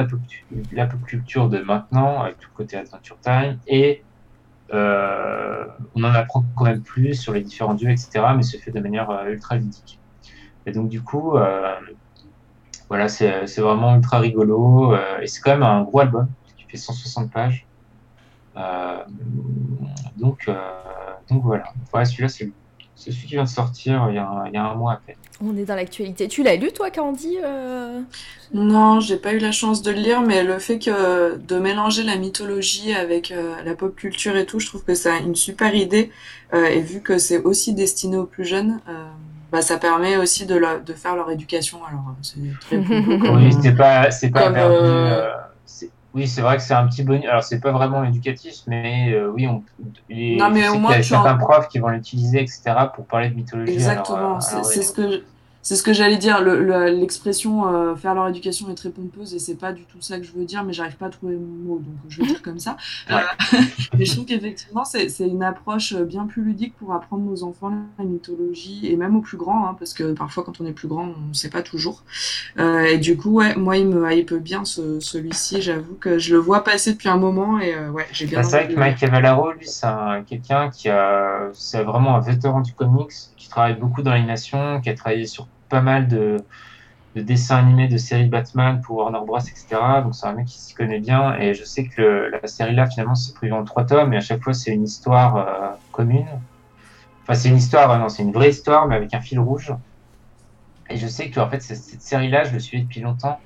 la 0.73 0.87
pop, 0.87 1.01
culture 1.05 1.47
de 1.47 1.59
maintenant, 1.59 2.23
avec 2.23 2.37
tout 2.37 2.49
le 2.51 2.57
côté 2.57 2.75
Adventure 2.75 3.17
Time. 3.21 3.57
Et 3.67 4.03
on 4.73 6.03
en 6.03 6.13
apprend 6.13 6.43
quand 6.57 6.65
même 6.65 6.81
plus 6.81 7.13
sur 7.15 7.31
les 7.31 7.41
différents 7.41 7.75
dieux, 7.75 7.91
etc. 7.91 8.25
Mais 8.35 8.43
c'est 8.43 8.57
fait 8.57 8.71
de 8.71 8.79
manière 8.81 9.09
ultra 9.25 9.55
ludique. 9.55 9.99
Et 10.65 10.73
donc, 10.73 10.89
du 10.89 11.01
coup. 11.01 11.37
Voilà, 12.89 13.07
c'est 13.07 13.61
vraiment 13.61 13.95
ultra 13.95 14.19
rigolo. 14.19 14.93
et 15.21 15.27
c'est 15.27 15.39
quand 15.39 15.51
même 15.51 15.63
un 15.63 15.83
gros 15.83 16.01
album 16.01 16.27
fait 16.71 16.77
160 16.77 17.31
pages. 17.31 17.65
Euh, 18.57 18.97
donc, 20.17 20.39
euh, 20.47 20.55
donc 21.29 21.43
voilà. 21.43 21.63
Ouais, 21.93 22.05
celui-là, 22.05 22.29
c'est 22.29 22.49
c'est 22.95 23.11
celui 23.11 23.25
qui 23.25 23.33
vient 23.33 23.45
de 23.45 23.49
sortir 23.49 24.05
il 24.09 24.15
y 24.15 24.19
a 24.19 24.27
un, 24.29 24.45
il 24.45 24.53
y 24.53 24.57
a 24.57 24.63
un 24.63 24.75
mois 24.75 24.93
à 24.93 24.97
peine. 24.97 25.15
On 25.43 25.57
est 25.57 25.65
dans 25.65 25.73
l'actualité. 25.75 26.27
Tu 26.27 26.43
l'as 26.43 26.55
lu, 26.55 26.71
toi, 26.71 26.91
Candy 26.91 27.37
euh? 27.43 28.01
Non, 28.53 28.99
j'ai 28.99 29.17
pas 29.17 29.33
eu 29.33 29.39
la 29.39 29.51
chance 29.51 29.81
de 29.81 29.89
le 29.89 29.97
lire, 29.97 30.21
mais 30.21 30.43
le 30.43 30.59
fait 30.59 30.77
que 30.77 31.35
de 31.37 31.57
mélanger 31.57 32.03
la 32.03 32.17
mythologie 32.17 32.93
avec 32.93 33.31
euh, 33.31 33.55
la 33.65 33.73
pop 33.73 33.95
culture 33.95 34.35
et 34.37 34.45
tout, 34.45 34.59
je 34.59 34.67
trouve 34.67 34.83
que 34.83 34.93
c'est 34.93 35.17
une 35.21 35.33
super 35.35 35.73
idée. 35.73 36.11
Euh, 36.53 36.65
et 36.65 36.81
vu 36.81 37.01
que 37.01 37.17
c'est 37.17 37.39
aussi 37.41 37.73
destiné 37.73 38.17
aux 38.17 38.25
plus 38.27 38.45
jeunes, 38.45 38.79
euh, 38.87 39.07
bah, 39.51 39.63
ça 39.63 39.77
permet 39.79 40.17
aussi 40.17 40.45
de, 40.45 40.55
la- 40.55 40.77
de 40.77 40.93
faire 40.93 41.15
leur 41.15 41.31
éducation. 41.31 41.79
Alors, 41.83 42.09
euh, 42.09 42.13
c'est 42.21 42.59
très 42.59 42.77
boulot 43.01 43.17
comme- 43.17 43.37
Oui, 43.43 43.51
c'est 43.63 43.73
pas, 43.75 44.11
c'est 44.11 44.29
pas 44.29 44.43
Comme, 44.43 44.53
perdu, 44.53 44.75
euh, 44.75 45.23
euh, 45.23 45.31
c'est- 45.65 45.89
oui, 46.13 46.27
c'est 46.27 46.41
vrai 46.41 46.57
que 46.57 46.63
c'est 46.63 46.73
un 46.73 46.87
petit 46.87 47.03
bonus. 47.03 47.25
Alors, 47.25 47.43
c'est 47.43 47.59
pas 47.61 47.71
vraiment 47.71 48.03
éducatif, 48.03 48.55
mais 48.67 49.13
euh, 49.13 49.29
oui, 49.31 49.47
on. 49.47 49.63
les- 50.09 50.35
Non, 50.37 50.49
mais 50.49 50.67
au 50.67 50.77
moins, 50.77 50.93
tu 50.97 51.03
certains 51.03 51.35
en- 51.35 51.37
profs 51.37 51.67
qui 51.69 51.79
vont 51.79 51.87
l'utiliser, 51.89 52.41
etc., 52.41 52.91
pour 52.93 53.07
parler 53.07 53.29
de 53.29 53.35
mythologie. 53.35 53.73
Exactement, 53.73 54.35
euh, 54.37 54.39
c'est 54.63 54.79
oui. 54.79 54.83
ce 54.83 54.91
que 54.93 55.23
c'est 55.61 55.75
ce 55.75 55.83
que 55.83 55.93
j'allais 55.93 56.17
dire. 56.17 56.41
Le- 56.41 56.63
le- 56.63 56.89
L'expression 56.89 57.67
euh, 57.67 57.95
faire 57.95 58.13
leur 58.15 58.27
éducation 58.27 58.69
est 58.69 58.75
très 58.75 58.89
pompeuse 58.89 59.33
et 59.33 59.39
c'est 59.39 59.55
pas 59.55 59.73
du 59.73 59.83
tout 59.85 60.01
ça 60.01 60.17
que 60.17 60.23
je 60.23 60.31
veux 60.31 60.45
dire, 60.45 60.63
mais 60.63 60.73
j'arrive 60.73 60.95
pas 60.97 61.07
à 61.07 61.09
trouver 61.09 61.35
mon 61.35 61.73
mot, 61.75 61.79
donc 61.79 61.93
je 62.09 62.21
vais 62.21 62.27
dire 62.27 62.41
comme 62.41 62.59
ça. 62.59 62.77
Ouais. 63.09 63.15
Euh, 63.53 63.57
mais 63.97 64.05
je 64.05 64.13
trouve 64.13 64.25
qu'effectivement 64.25 64.85
c'est 64.85 65.09
c'est 65.09 65.27
une 65.27 65.43
approche 65.43 65.93
euh, 65.93 66.03
bien 66.05 66.25
plus 66.25 66.43
ludique 66.43 66.75
pour 66.77 66.93
apprendre 66.93 67.29
aux 67.31 67.43
enfants 67.43 67.71
la 67.99 68.05
mythologie 68.05 68.87
et 68.91 68.95
même 68.95 69.15
aux 69.15 69.21
plus 69.21 69.37
grands, 69.37 69.67
hein, 69.67 69.75
parce 69.77 69.93
que 69.93 70.13
parfois 70.13 70.43
quand 70.43 70.61
on 70.61 70.65
est 70.65 70.73
plus 70.73 70.87
grand 70.87 71.09
on 71.29 71.33
sait 71.33 71.49
pas 71.49 71.61
toujours. 71.61 72.03
Euh, 72.59 72.83
et 72.83 72.97
du 72.97 73.17
coup 73.17 73.29
ouais, 73.31 73.55
moi 73.55 73.77
il 73.77 73.87
me 73.87 74.11
hype 74.11 74.33
bien 74.33 74.65
ce- 74.65 74.99
celui-ci. 74.99 75.61
J'avoue 75.61 75.95
que 75.95 76.17
je 76.17 76.33
le 76.33 76.39
vois 76.39 76.63
passer 76.63 76.93
depuis 76.93 77.09
un 77.09 77.17
moment 77.17 77.59
et 77.59 77.73
euh, 77.75 77.89
ouais 77.91 78.07
j'ai 78.11 78.25
bien. 78.25 78.39
Bah, 78.39 78.43
c'est 78.43 78.57
vrai 78.63 78.73
que 78.73 78.79
Mike 78.79 78.97
Cavallaro, 78.97 79.51
lui, 79.51 79.67
c'est 79.67 79.85
un- 79.85 80.23
quelqu'un 80.23 80.69
qui 80.69 80.89
a, 80.89 81.49
c'est 81.53 81.83
vraiment 81.83 82.15
un 82.15 82.19
vétéran 82.21 82.61
du 82.61 82.73
comics, 82.73 83.11
qui 83.37 83.49
travaille 83.49 83.75
beaucoup 83.75 84.01
dans 84.01 84.11
l'animation, 84.11 84.81
qui 84.81 84.89
a 84.89 84.93
travaillé 84.95 85.25
sur 85.27 85.47
pas 85.71 85.81
mal 85.81 86.07
de, 86.07 86.37
de 87.15 87.21
dessins 87.21 87.57
animés, 87.57 87.87
de 87.87 87.97
séries 87.97 88.27
Batman 88.29 88.81
pour 88.81 88.97
Warner 88.97 89.19
Bros, 89.25 89.39
etc. 89.39 89.65
Donc 90.03 90.13
c'est 90.13 90.27
un 90.27 90.33
mec 90.33 90.45
qui 90.45 90.59
s'y 90.59 90.75
connaît 90.75 90.99
bien. 90.99 91.35
Et 91.39 91.53
je 91.55 91.63
sais 91.63 91.85
que 91.87 92.29
la 92.31 92.47
série 92.47 92.75
là, 92.75 92.85
finalement, 92.85 93.15
c'est 93.15 93.33
prévu 93.33 93.53
en 93.53 93.63
trois 93.63 93.85
tomes, 93.85 94.13
et 94.13 94.17
à 94.17 94.21
chaque 94.21 94.43
fois, 94.43 94.53
c'est 94.53 94.71
une 94.71 94.83
histoire 94.83 95.35
euh, 95.37 95.67
commune. 95.91 96.27
Enfin, 97.23 97.33
c'est 97.33 97.49
une 97.49 97.57
histoire, 97.57 97.89
euh, 97.91 97.97
non, 97.97 98.09
c'est 98.09 98.23
une 98.23 98.33
vraie 98.33 98.49
histoire, 98.49 98.87
mais 98.87 98.95
avec 98.95 99.13
un 99.13 99.21
fil 99.21 99.39
rouge. 99.39 99.73
Et 100.89 100.97
je 100.97 101.07
sais 101.07 101.29
que, 101.29 101.39
en 101.39 101.49
fait, 101.49 101.61
cette 101.61 102.01
série-là, 102.01 102.43
je 102.43 102.53
le 102.53 102.59
suivais 102.59 102.83
depuis 102.83 102.99
longtemps. 103.01 103.39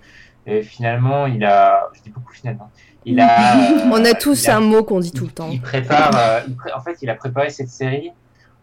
Et 0.48 0.62
finalement, 0.62 1.26
il 1.28 1.44
a, 1.44 1.90
je 1.94 2.02
dis 2.02 2.10
beaucoup 2.10 2.34
finalement, 2.34 2.72
il 3.04 3.20
a. 3.20 3.56
On 3.92 4.04
a 4.06 4.14
tous 4.14 4.48
a 4.48 4.58
un 4.58 4.62
mot 4.62 4.84
qu'on 4.84 5.00
dit 5.00 5.12
tout 5.12 5.26
le 5.26 5.32
temps. 5.32 5.50
il 5.52 5.60
prépare, 5.62 6.12
euh, 6.16 6.42
il 6.48 6.56
pré- 6.56 6.72
en 6.74 6.82
fait, 6.82 6.98
il 7.02 7.10
a 7.10 7.16
préparé 7.16 7.50
cette 7.50 7.70
série. 7.70 8.12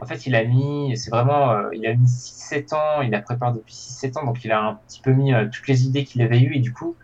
En 0.03 0.05
fait, 0.05 0.27
il 0.27 0.35
a 0.35 0.43
mis, 0.43 0.97
c'est 0.97 1.11
vraiment, 1.11 1.53
euh, 1.53 1.69
il 1.73 1.87
a 1.87 1.95
mis 1.95 2.09
6-7 2.09 2.75
ans, 2.75 3.03
il 3.03 3.11
la 3.11 3.23
prépare 3.23 3.53
depuis 3.53 3.73
6-7 3.73 4.19
ans, 4.19 4.25
donc 4.27 4.45
il 4.45 4.51
a 4.51 4.61
un 4.61 4.75
petit 4.75 5.01
peu 5.01 5.13
mis 5.13 5.33
euh, 5.33 5.47
toutes 5.47 5.69
les 5.69 5.87
idées 5.87 6.03
qu'il 6.03 6.23
avait 6.23 6.41
eues, 6.41 6.57
et 6.57 6.59
du 6.59 6.73
coup, 6.73 6.97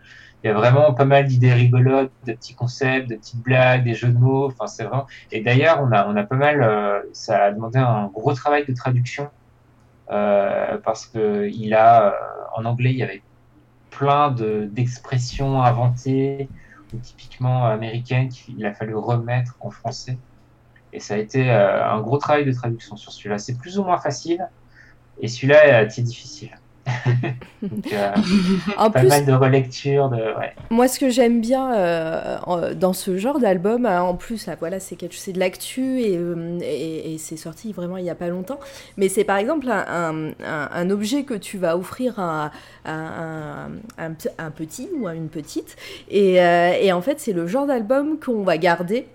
il 0.43 0.47
y 0.47 0.49
a 0.49 0.53
vraiment 0.53 0.93
pas 0.93 1.05
mal 1.05 1.25
d'idées 1.25 1.53
rigolotes, 1.53 2.11
de 2.25 2.33
petits 2.33 2.55
concepts, 2.55 3.09
de 3.09 3.15
petites 3.15 3.41
blagues, 3.41 3.85
des 3.85 3.93
jeux 3.93 4.09
de 4.09 4.17
mots, 4.17 4.47
enfin, 4.47 4.67
c'est 4.67 4.83
vraiment, 4.83 5.07
et 5.31 5.41
d'ailleurs, 5.41 5.79
on 5.81 5.93
a, 5.93 6.09
on 6.09 6.15
a 6.17 6.23
pas 6.23 6.35
mal, 6.35 6.61
euh, 6.61 6.99
ça 7.13 7.45
a 7.45 7.51
demandé 7.53 7.79
un 7.79 8.07
gros 8.07 8.33
travail 8.33 8.65
de 8.65 8.73
traduction, 8.73 9.29
parce 10.07 11.05
que 11.05 11.47
il 11.47 11.73
a, 11.75 12.13
en 12.53 12.65
anglais, 12.65 12.91
il 12.91 12.97
y 12.97 13.03
avait 13.03 13.21
plein 13.91 14.29
de, 14.29 14.67
d'expressions 14.69 15.63
inventées, 15.63 16.49
ou 16.93 16.97
typiquement 16.97 17.65
américaines, 17.65 18.27
qu'il 18.27 18.65
a 18.65 18.73
fallu 18.73 18.95
remettre 18.95 19.55
en 19.61 19.69
français. 19.69 20.17
Et 20.93 20.99
ça 20.99 21.15
a 21.15 21.17
été 21.17 21.51
euh, 21.51 21.85
un 21.91 22.01
gros 22.01 22.17
travail 22.17 22.45
de 22.45 22.51
traduction 22.53 22.95
sur 22.97 23.11
celui-là. 23.11 23.37
C'est 23.37 23.57
plus 23.57 23.79
ou 23.79 23.83
moins 23.83 23.99
facile, 23.99 24.47
et 25.17 25.27
celui-là, 25.27 25.89
c'est 25.89 26.03
difficile. 26.03 26.51
Donc, 27.61 27.93
euh, 27.93 28.11
En 28.77 28.91
pas 28.91 28.99
plus, 28.99 29.09
mal 29.09 29.25
de 29.25 29.33
relecture, 29.33 30.09
de, 30.09 30.17
ouais. 30.37 30.55
Moi, 30.71 30.87
ce 30.87 30.99
que 30.99 31.09
j'aime 31.09 31.41
bien 31.41 31.73
euh, 31.73 32.75
dans 32.75 32.93
ce 32.93 33.17
genre 33.17 33.39
d'album, 33.39 33.87
euh, 33.87 34.01
en 34.01 34.13
plus, 34.15 34.45
là, 34.45 34.55
voilà, 34.59 34.79
c'est 34.79 34.95
quelque 34.95 35.15
c'est 35.15 35.33
de 35.33 35.39
l'actu 35.39 35.99
et, 35.99 36.13
et, 36.61 37.13
et 37.15 37.17
c'est 37.17 37.37
sorti 37.37 37.73
vraiment 37.73 37.97
il 37.97 38.05
y 38.05 38.09
a 38.11 38.13
pas 38.15 38.27
longtemps. 38.27 38.59
Mais 38.95 39.09
c'est 39.09 39.23
par 39.23 39.37
exemple 39.37 39.67
un, 39.67 39.83
un, 39.87 40.27
un- 40.45 40.69
un 40.71 40.89
objet 40.91 41.23
que 41.23 41.33
tu 41.33 41.57
vas 41.57 41.75
offrir 41.75 42.19
à, 42.19 42.51
à 42.85 42.91
un, 42.93 43.71
un 43.97 44.11
pe- 44.13 44.29
un 44.37 44.51
petit 44.51 44.89
ou 44.95 45.07
à 45.07 45.15
une 45.15 45.29
petite. 45.29 45.75
Et, 46.07 46.39
euh, 46.39 46.73
et 46.79 46.91
en 46.93 47.01
fait, 47.01 47.19
c'est 47.19 47.33
le 47.33 47.47
genre 47.47 47.65
d'album 47.65 48.19
qu'on 48.19 48.43
va 48.43 48.59
garder. 48.59 49.07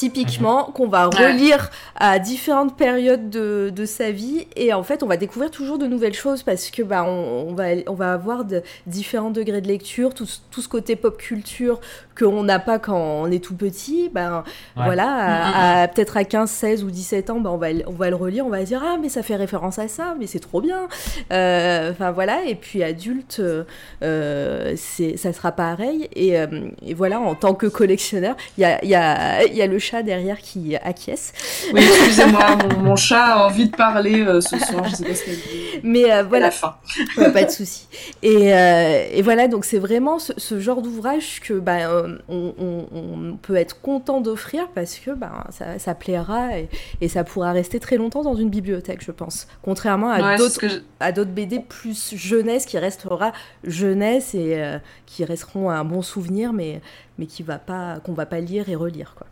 Typiquement, 0.00 0.64
qu'on 0.64 0.88
va 0.88 1.06
relire 1.06 1.68
à 1.96 2.18
différentes 2.18 2.74
périodes 2.74 3.28
de, 3.28 3.70
de 3.74 3.84
sa 3.84 4.10
vie. 4.10 4.46
Et 4.56 4.72
en 4.72 4.82
fait 4.82 5.02
on 5.02 5.06
va 5.06 5.18
découvrir 5.18 5.50
toujours 5.50 5.76
de 5.76 5.86
nouvelles 5.86 6.14
choses 6.14 6.42
parce 6.42 6.70
que 6.70 6.82
bah, 6.82 7.04
on, 7.06 7.48
on 7.50 7.54
va, 7.54 7.64
on 7.86 7.92
va 7.92 8.14
avoir 8.14 8.46
de, 8.46 8.62
différents 8.86 9.30
degrés 9.30 9.60
de 9.60 9.68
lecture, 9.68 10.14
tout, 10.14 10.24
ce- 10.24 10.38
tout 10.50 10.62
ce 10.62 10.68
côté 10.68 10.96
pop 10.96 11.18
culture 11.18 11.80
qu'on 12.18 12.42
n'a 12.44 12.58
pas 12.58 12.78
quand 12.78 12.96
on 12.96 13.30
est 13.30 13.44
tout 13.44 13.54
petit, 13.54 14.08
ben 14.12 14.42
Ouais. 14.76 14.84
voilà, 14.84 15.82
à- 15.82 15.88
peut-être 15.88 16.16
à 16.16 16.24
15, 16.24 16.50
16 16.50 16.82
ou 16.84 16.90
17 16.90 17.28
ans, 17.28 17.40
ben 17.40 17.50
on, 17.50 17.58
va, 17.58 17.70
le- 17.72 17.84
on 17.86 17.92
va 17.92 18.08
le 18.08 18.16
relire, 18.16 18.46
on 18.46 18.50
va 18.50 18.62
dire 18.62 18.82
ah 18.82 18.96
mais 19.00 19.10
ça 19.10 19.22
fait 19.22 19.36
référence 19.36 19.78
à 19.78 19.86
ça, 19.88 20.14
mais 20.18 20.26
c'est 20.26 20.40
trop 20.40 20.62
bien. 20.62 20.88
Euh, 21.30 21.90
Enfin 21.90 22.10
voilà, 22.10 22.44
et 22.46 22.54
puis 22.54 22.82
adulte, 22.82 23.36
euh, 23.40 23.64
euh, 24.02 24.72
c'est- 24.76 25.16
ça 25.16 25.32
sera 25.32 25.52
pareil. 25.52 26.08
Et, 26.14 26.38
euh, 26.38 26.46
et 26.86 26.94
voilà, 26.94 27.20
en 27.20 27.34
tant 27.34 27.54
que 27.54 27.66
collectionneur, 27.66 28.36
il 28.56 28.62
y 28.62 28.64
a, 28.64 28.82
y, 28.84 28.94
a, 28.94 29.44
y 29.46 29.60
a 29.62 29.66
le 29.66 29.78
chat 29.90 30.02
derrière 30.02 30.38
qui 30.38 30.76
acquiesce. 30.76 31.32
Oui, 31.72 31.80
excusez-moi, 31.82 32.56
mon, 32.56 32.78
mon 32.82 32.96
chat 32.96 33.24
a 33.34 33.46
envie 33.46 33.68
de 33.68 33.76
parler 33.76 34.20
euh, 34.20 34.40
ce 34.40 34.58
soir, 34.58 34.88
je 34.88 34.96
sais 34.96 35.04
pas 35.04 35.14
ce 35.14 35.24
qu'elle 35.24 35.34
dit. 35.36 35.80
Mais 35.82 36.10
euh, 36.10 36.20
À 36.20 36.22
voilà, 36.22 36.46
la 36.46 36.50
fin. 36.50 36.76
Ouais, 37.16 37.32
pas 37.32 37.44
de 37.44 37.50
souci. 37.50 37.86
Et, 38.22 38.54
euh, 38.54 39.06
et 39.12 39.22
voilà, 39.22 39.48
donc 39.48 39.64
c'est 39.64 39.78
vraiment 39.78 40.18
ce, 40.18 40.32
ce 40.36 40.60
genre 40.60 40.82
d'ouvrage 40.82 41.40
que 41.40 41.54
bah, 41.54 41.90
on, 42.28 42.54
on- 42.58 42.86
on 42.92 43.36
peut 43.36 43.56
être 43.56 43.80
content 43.80 44.20
d'offrir 44.20 44.68
parce 44.74 44.96
que 44.96 45.10
bah, 45.12 45.44
ça, 45.50 45.78
ça 45.78 45.94
plaira 45.94 46.58
et, 46.58 46.68
et 47.00 47.08
ça 47.08 47.24
pourra 47.24 47.52
rester 47.52 47.80
très 47.80 47.96
longtemps 47.96 48.22
dans 48.22 48.34
une 48.34 48.50
bibliothèque, 48.50 49.02
je 49.04 49.12
pense. 49.12 49.46
Contrairement 49.62 50.10
à 50.10 50.20
Ouais, 50.20 50.36
d'autres 50.36 50.68
je- 50.68 50.80
à 51.00 51.12
BD 51.12 51.60
plus 51.60 52.14
jeunesse 52.16 52.66
qui 52.66 52.78
restera 52.78 53.32
jeunesse 53.64 54.34
et 54.34 54.62
qui 55.06 55.24
resteront 55.24 55.70
un 55.70 55.84
bon 55.84 56.02
souvenir, 56.02 56.52
mais, 56.52 56.80
mais 57.18 57.26
qui 57.26 57.42
va 57.42 57.58
pas 57.58 58.00
qu'on 58.04 58.12
va 58.12 58.26
pas 58.26 58.40
lire 58.40 58.68
et 58.68 58.74
relire 58.76 59.14
quoi. 59.16 59.26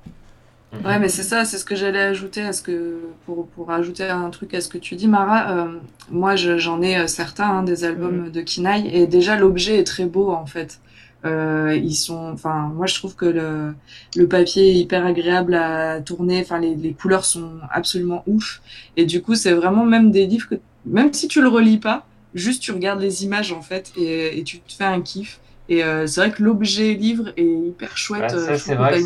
Ouais, 0.84 0.98
mais 1.00 1.08
c'est 1.08 1.24
ça, 1.24 1.44
c'est 1.44 1.58
ce 1.58 1.64
que 1.64 1.74
j'allais 1.74 1.98
ajouter 2.00 2.42
à 2.42 2.52
ce 2.52 2.62
que 2.62 3.00
pour, 3.26 3.48
pour 3.48 3.70
ajouter 3.72 4.04
un 4.04 4.30
truc 4.30 4.54
à 4.54 4.60
ce 4.60 4.68
que 4.68 4.78
tu 4.78 4.94
dis, 4.94 5.08
Mara. 5.08 5.50
euh, 5.66 5.80
moi, 6.10 6.36
je- 6.36 6.56
j'en 6.58 6.80
ai 6.82 6.96
euh, 6.98 7.06
certains 7.08 7.48
hein, 7.50 7.62
des 7.64 7.82
albums 7.84 8.30
de 8.30 8.40
Kinaï 8.42 8.88
et 8.94 9.06
déjà 9.08 9.36
l'objet 9.36 9.78
est 9.78 9.84
très 9.84 10.06
beau 10.06 10.30
en 10.30 10.46
fait. 10.46 10.80
Euh, 11.24 11.74
ils 11.82 11.96
sont, 11.96 12.30
enfin, 12.32 12.70
moi 12.76 12.86
je 12.86 12.94
trouve 12.94 13.16
que 13.16 13.24
le, 13.26 13.74
le 14.14 14.28
papier 14.28 14.68
est 14.70 14.74
hyper 14.76 15.04
agréable 15.04 15.54
à 15.54 16.00
tourner. 16.00 16.40
Enfin, 16.42 16.60
les, 16.60 16.76
les 16.76 16.94
couleurs 16.94 17.24
sont 17.24 17.58
absolument 17.72 18.22
ouf. 18.28 18.60
Et 18.96 19.04
du 19.04 19.20
coup, 19.20 19.34
c'est 19.34 19.52
vraiment 19.54 19.84
même 19.84 20.12
des 20.12 20.26
livres 20.26 20.48
que, 20.48 20.54
même 20.84 21.12
si 21.12 21.26
tu 21.28 21.42
le 21.42 21.48
relis 21.48 21.78
pas, 21.78 22.06
juste 22.34 22.62
tu 22.62 22.70
regardes 22.72 23.00
les 23.00 23.24
images 23.24 23.50
en 23.52 23.62
fait 23.62 23.90
et, 23.96 24.38
et 24.38 24.44
tu 24.44 24.60
te 24.60 24.72
fais 24.72 24.84
un 24.84 25.00
kiff. 25.02 25.40
Et 25.68 25.82
c'est 26.06 26.20
vrai 26.20 26.30
que 26.30 26.42
l'objet 26.42 26.94
livre 26.94 27.32
est 27.36 27.44
hyper 27.44 27.96
chouette. 27.96 28.30
ça, 28.30 28.58
c'est 28.58 28.74
vrai 28.74 29.00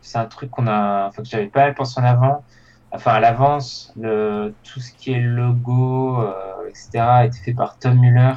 c'est 0.00 0.18
un, 0.18 0.24
truc 0.26 0.50
qu'on 0.50 0.68
a, 0.68 1.08
enfin, 1.08 1.22
que 1.22 1.28
j'avais 1.28 1.48
pas 1.48 1.72
pensé 1.72 2.00
en 2.00 2.04
avant. 2.04 2.44
Enfin, 2.92 3.12
à 3.12 3.20
l'avance, 3.20 3.92
tout 3.96 4.80
ce 4.80 4.92
qui 4.92 5.12
est 5.12 5.20
logo, 5.20 6.24
etc., 6.68 6.90
a 6.98 7.26
été 7.26 7.38
fait 7.38 7.52
par 7.52 7.78
Tom 7.78 7.98
Muller, 7.98 8.34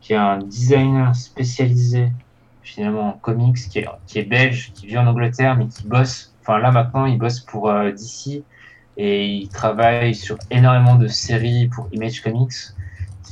qui 0.00 0.12
est 0.12 0.16
un 0.16 0.38
designer 0.38 1.16
spécialisé 1.16 2.12
finalement 2.62 3.08
en 3.08 3.12
comics, 3.12 3.56
qui 3.56 3.80
est, 3.80 3.88
qui 4.06 4.18
est 4.18 4.24
belge, 4.24 4.72
qui 4.74 4.86
vit 4.86 4.98
en 4.98 5.06
Angleterre, 5.06 5.56
mais 5.56 5.66
qui 5.66 5.86
bosse. 5.86 6.34
Enfin, 6.42 6.58
là 6.58 6.70
maintenant, 6.70 7.06
il 7.06 7.18
bosse 7.18 7.40
pour 7.40 7.72
DC 7.72 8.44
et 8.96 9.26
il 9.26 9.48
travaille 9.48 10.14
sur 10.14 10.36
énormément 10.50 10.96
de 10.96 11.08
séries 11.08 11.68
pour 11.68 11.88
Image 11.92 12.20
Comics. 12.22 12.52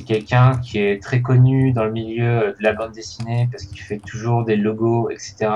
C'est 0.01 0.07
quelqu'un 0.07 0.57
qui 0.57 0.79
est 0.79 1.03
très 1.03 1.21
connu 1.21 1.73
dans 1.73 1.85
le 1.85 1.93
milieu 1.93 2.55
de 2.59 2.63
la 2.63 2.73
bande 2.73 2.93
dessinée 2.93 3.51
parce 3.53 3.65
qu'il 3.65 3.83
fait 3.83 3.99
toujours 3.99 4.47
des 4.47 4.57
logos, 4.57 5.11
etc. 5.11 5.51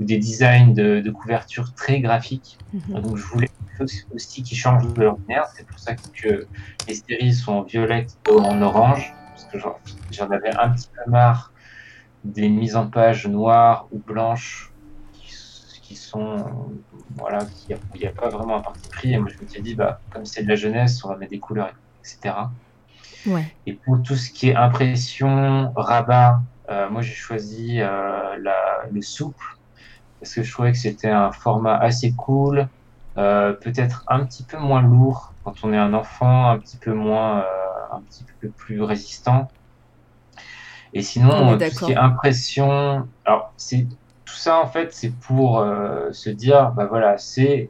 ou 0.00 0.04
des 0.04 0.16
designs 0.16 0.72
de, 0.72 1.00
de 1.00 1.10
couverture 1.10 1.74
très 1.74 2.00
graphiques. 2.00 2.56
Mhm. 2.72 3.02
Donc 3.02 3.16
je 3.18 3.24
voulais 3.26 3.50
aussi 4.14 4.42
qui 4.42 4.56
change 4.56 4.90
de 4.90 5.02
l'ordinaire. 5.02 5.48
C'est 5.54 5.66
pour 5.66 5.78
ça 5.78 5.96
que 5.96 6.46
les 6.88 6.94
séries 6.94 7.34
sont 7.34 7.52
en 7.52 7.62
violette 7.62 8.16
ou 8.30 8.38
en 8.38 8.62
orange. 8.62 9.12
Parce 9.32 9.44
que 9.44 9.58
j'en 10.12 10.30
avais 10.30 10.56
un 10.56 10.70
petit 10.70 10.88
peu 10.88 11.10
marre 11.10 11.52
des 12.24 12.48
mises 12.48 12.76
en 12.76 12.86
page 12.86 13.26
noires 13.26 13.86
ou 13.92 13.98
blanches 13.98 14.72
qui 15.82 15.94
sont 15.94 16.36
voilà 17.18 17.40
il 17.68 17.76
n'y 18.00 18.06
a, 18.06 18.12
pas 18.12 18.30
vraiment 18.30 18.56
un 18.56 18.62
parti 18.62 18.88
pris 18.88 19.12
et 19.12 19.18
moi 19.18 19.28
je 19.28 19.44
me 19.44 19.46
suis 19.46 19.60
dit 19.60 19.74
bah 19.74 20.00
comme 20.10 20.24
c'est 20.24 20.42
de 20.42 20.48
la 20.48 20.54
jeunesse 20.54 21.04
on 21.04 21.08
va 21.08 21.16
mettre 21.16 21.32
des 21.32 21.38
couleurs 21.38 21.74
etc 22.00 22.34
ouais. 23.26 23.54
et 23.66 23.74
pour 23.74 24.02
tout 24.02 24.16
ce 24.16 24.30
qui 24.30 24.50
est 24.50 24.54
impression 24.54 25.72
rabat 25.76 26.40
euh, 26.70 26.88
moi 26.88 27.02
j'ai 27.02 27.14
choisi 27.14 27.80
euh, 27.80 28.36
la, 28.40 28.86
le 28.90 29.02
souple 29.02 29.44
parce 30.20 30.34
que 30.34 30.42
je 30.42 30.52
trouvais 30.52 30.72
que 30.72 30.78
c'était 30.78 31.10
un 31.10 31.32
format 31.32 31.76
assez 31.76 32.12
cool 32.14 32.68
euh, 33.16 33.52
peut-être 33.52 34.04
un 34.08 34.24
petit 34.24 34.44
peu 34.44 34.58
moins 34.58 34.82
lourd 34.82 35.34
quand 35.44 35.54
on 35.62 35.72
est 35.72 35.78
un 35.78 35.94
enfant 35.94 36.48
un 36.48 36.58
petit 36.58 36.78
peu 36.78 36.92
moins 36.92 37.44
un 37.92 38.00
petit 38.00 38.24
peu 38.40 38.48
plus 38.48 38.82
résistant. 38.82 39.48
Et 40.94 41.02
sinon, 41.02 41.58
tout 41.58 41.64
ce 41.64 41.84
qui 41.84 41.92
est 41.92 41.96
impression, 41.96 43.08
alors 43.24 43.52
c'est 43.56 43.86
tout 44.24 44.34
ça 44.34 44.58
en 44.58 44.66
fait, 44.66 44.92
c'est 44.92 45.10
pour 45.10 45.64
se 46.12 46.30
dire, 46.30 46.72
bah 46.72 46.86
voilà, 46.86 47.18
c'est 47.18 47.68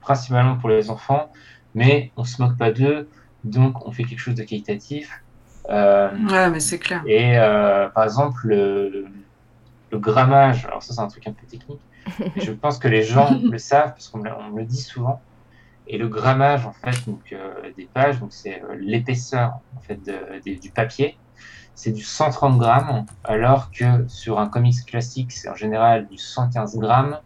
principalement 0.00 0.56
pour 0.56 0.68
les 0.68 0.90
enfants, 0.90 1.30
mais 1.74 2.12
on 2.16 2.24
se 2.24 2.40
moque 2.40 2.56
pas 2.56 2.70
d'eux, 2.70 3.08
donc 3.44 3.86
on 3.86 3.92
fait 3.92 4.04
quelque 4.04 4.18
chose 4.18 4.34
de 4.34 4.42
qualitatif. 4.42 5.22
Euh, 5.70 6.10
ouais, 6.30 6.50
mais 6.50 6.60
c'est 6.60 6.78
clair. 6.78 7.02
Et 7.06 7.38
euh, 7.38 7.88
par 7.88 8.04
exemple, 8.04 8.46
le, 8.46 9.06
le, 9.90 9.98
grammage, 9.98 10.66
alors 10.66 10.82
ça 10.82 10.92
c'est 10.92 11.00
un 11.00 11.08
truc 11.08 11.26
un 11.26 11.32
peu 11.32 11.46
technique, 11.46 11.80
mais 12.20 12.32
je 12.42 12.52
pense 12.52 12.78
que 12.78 12.88
les 12.88 13.02
gens 13.02 13.38
le 13.42 13.58
savent 13.58 13.90
parce 13.90 14.08
qu'on 14.08 14.18
me, 14.18 14.28
le 14.58 14.64
dit 14.64 14.82
souvent. 14.82 15.20
Et 15.86 15.98
le 15.98 16.08
grammage 16.08 16.66
en 16.66 16.72
fait 16.72 17.06
donc 17.06 17.32
euh, 17.32 17.52
des 17.76 17.84
pages, 17.92 18.18
donc 18.18 18.32
c'est 18.32 18.62
euh, 18.62 18.74
l'épaisseur 18.78 19.58
en 19.76 19.80
fait 19.80 20.00
de, 20.04 20.58
du 20.58 20.70
papier 20.70 21.18
c'est 21.74 21.90
du 21.90 22.02
130 22.02 22.58
grammes, 22.58 23.04
alors 23.24 23.70
que 23.70 24.06
sur 24.08 24.38
un 24.38 24.48
comics 24.48 24.86
classique, 24.86 25.32
c'est 25.32 25.48
en 25.48 25.56
général 25.56 26.06
du 26.08 26.18
115 26.18 26.78
grammes. 26.78 27.18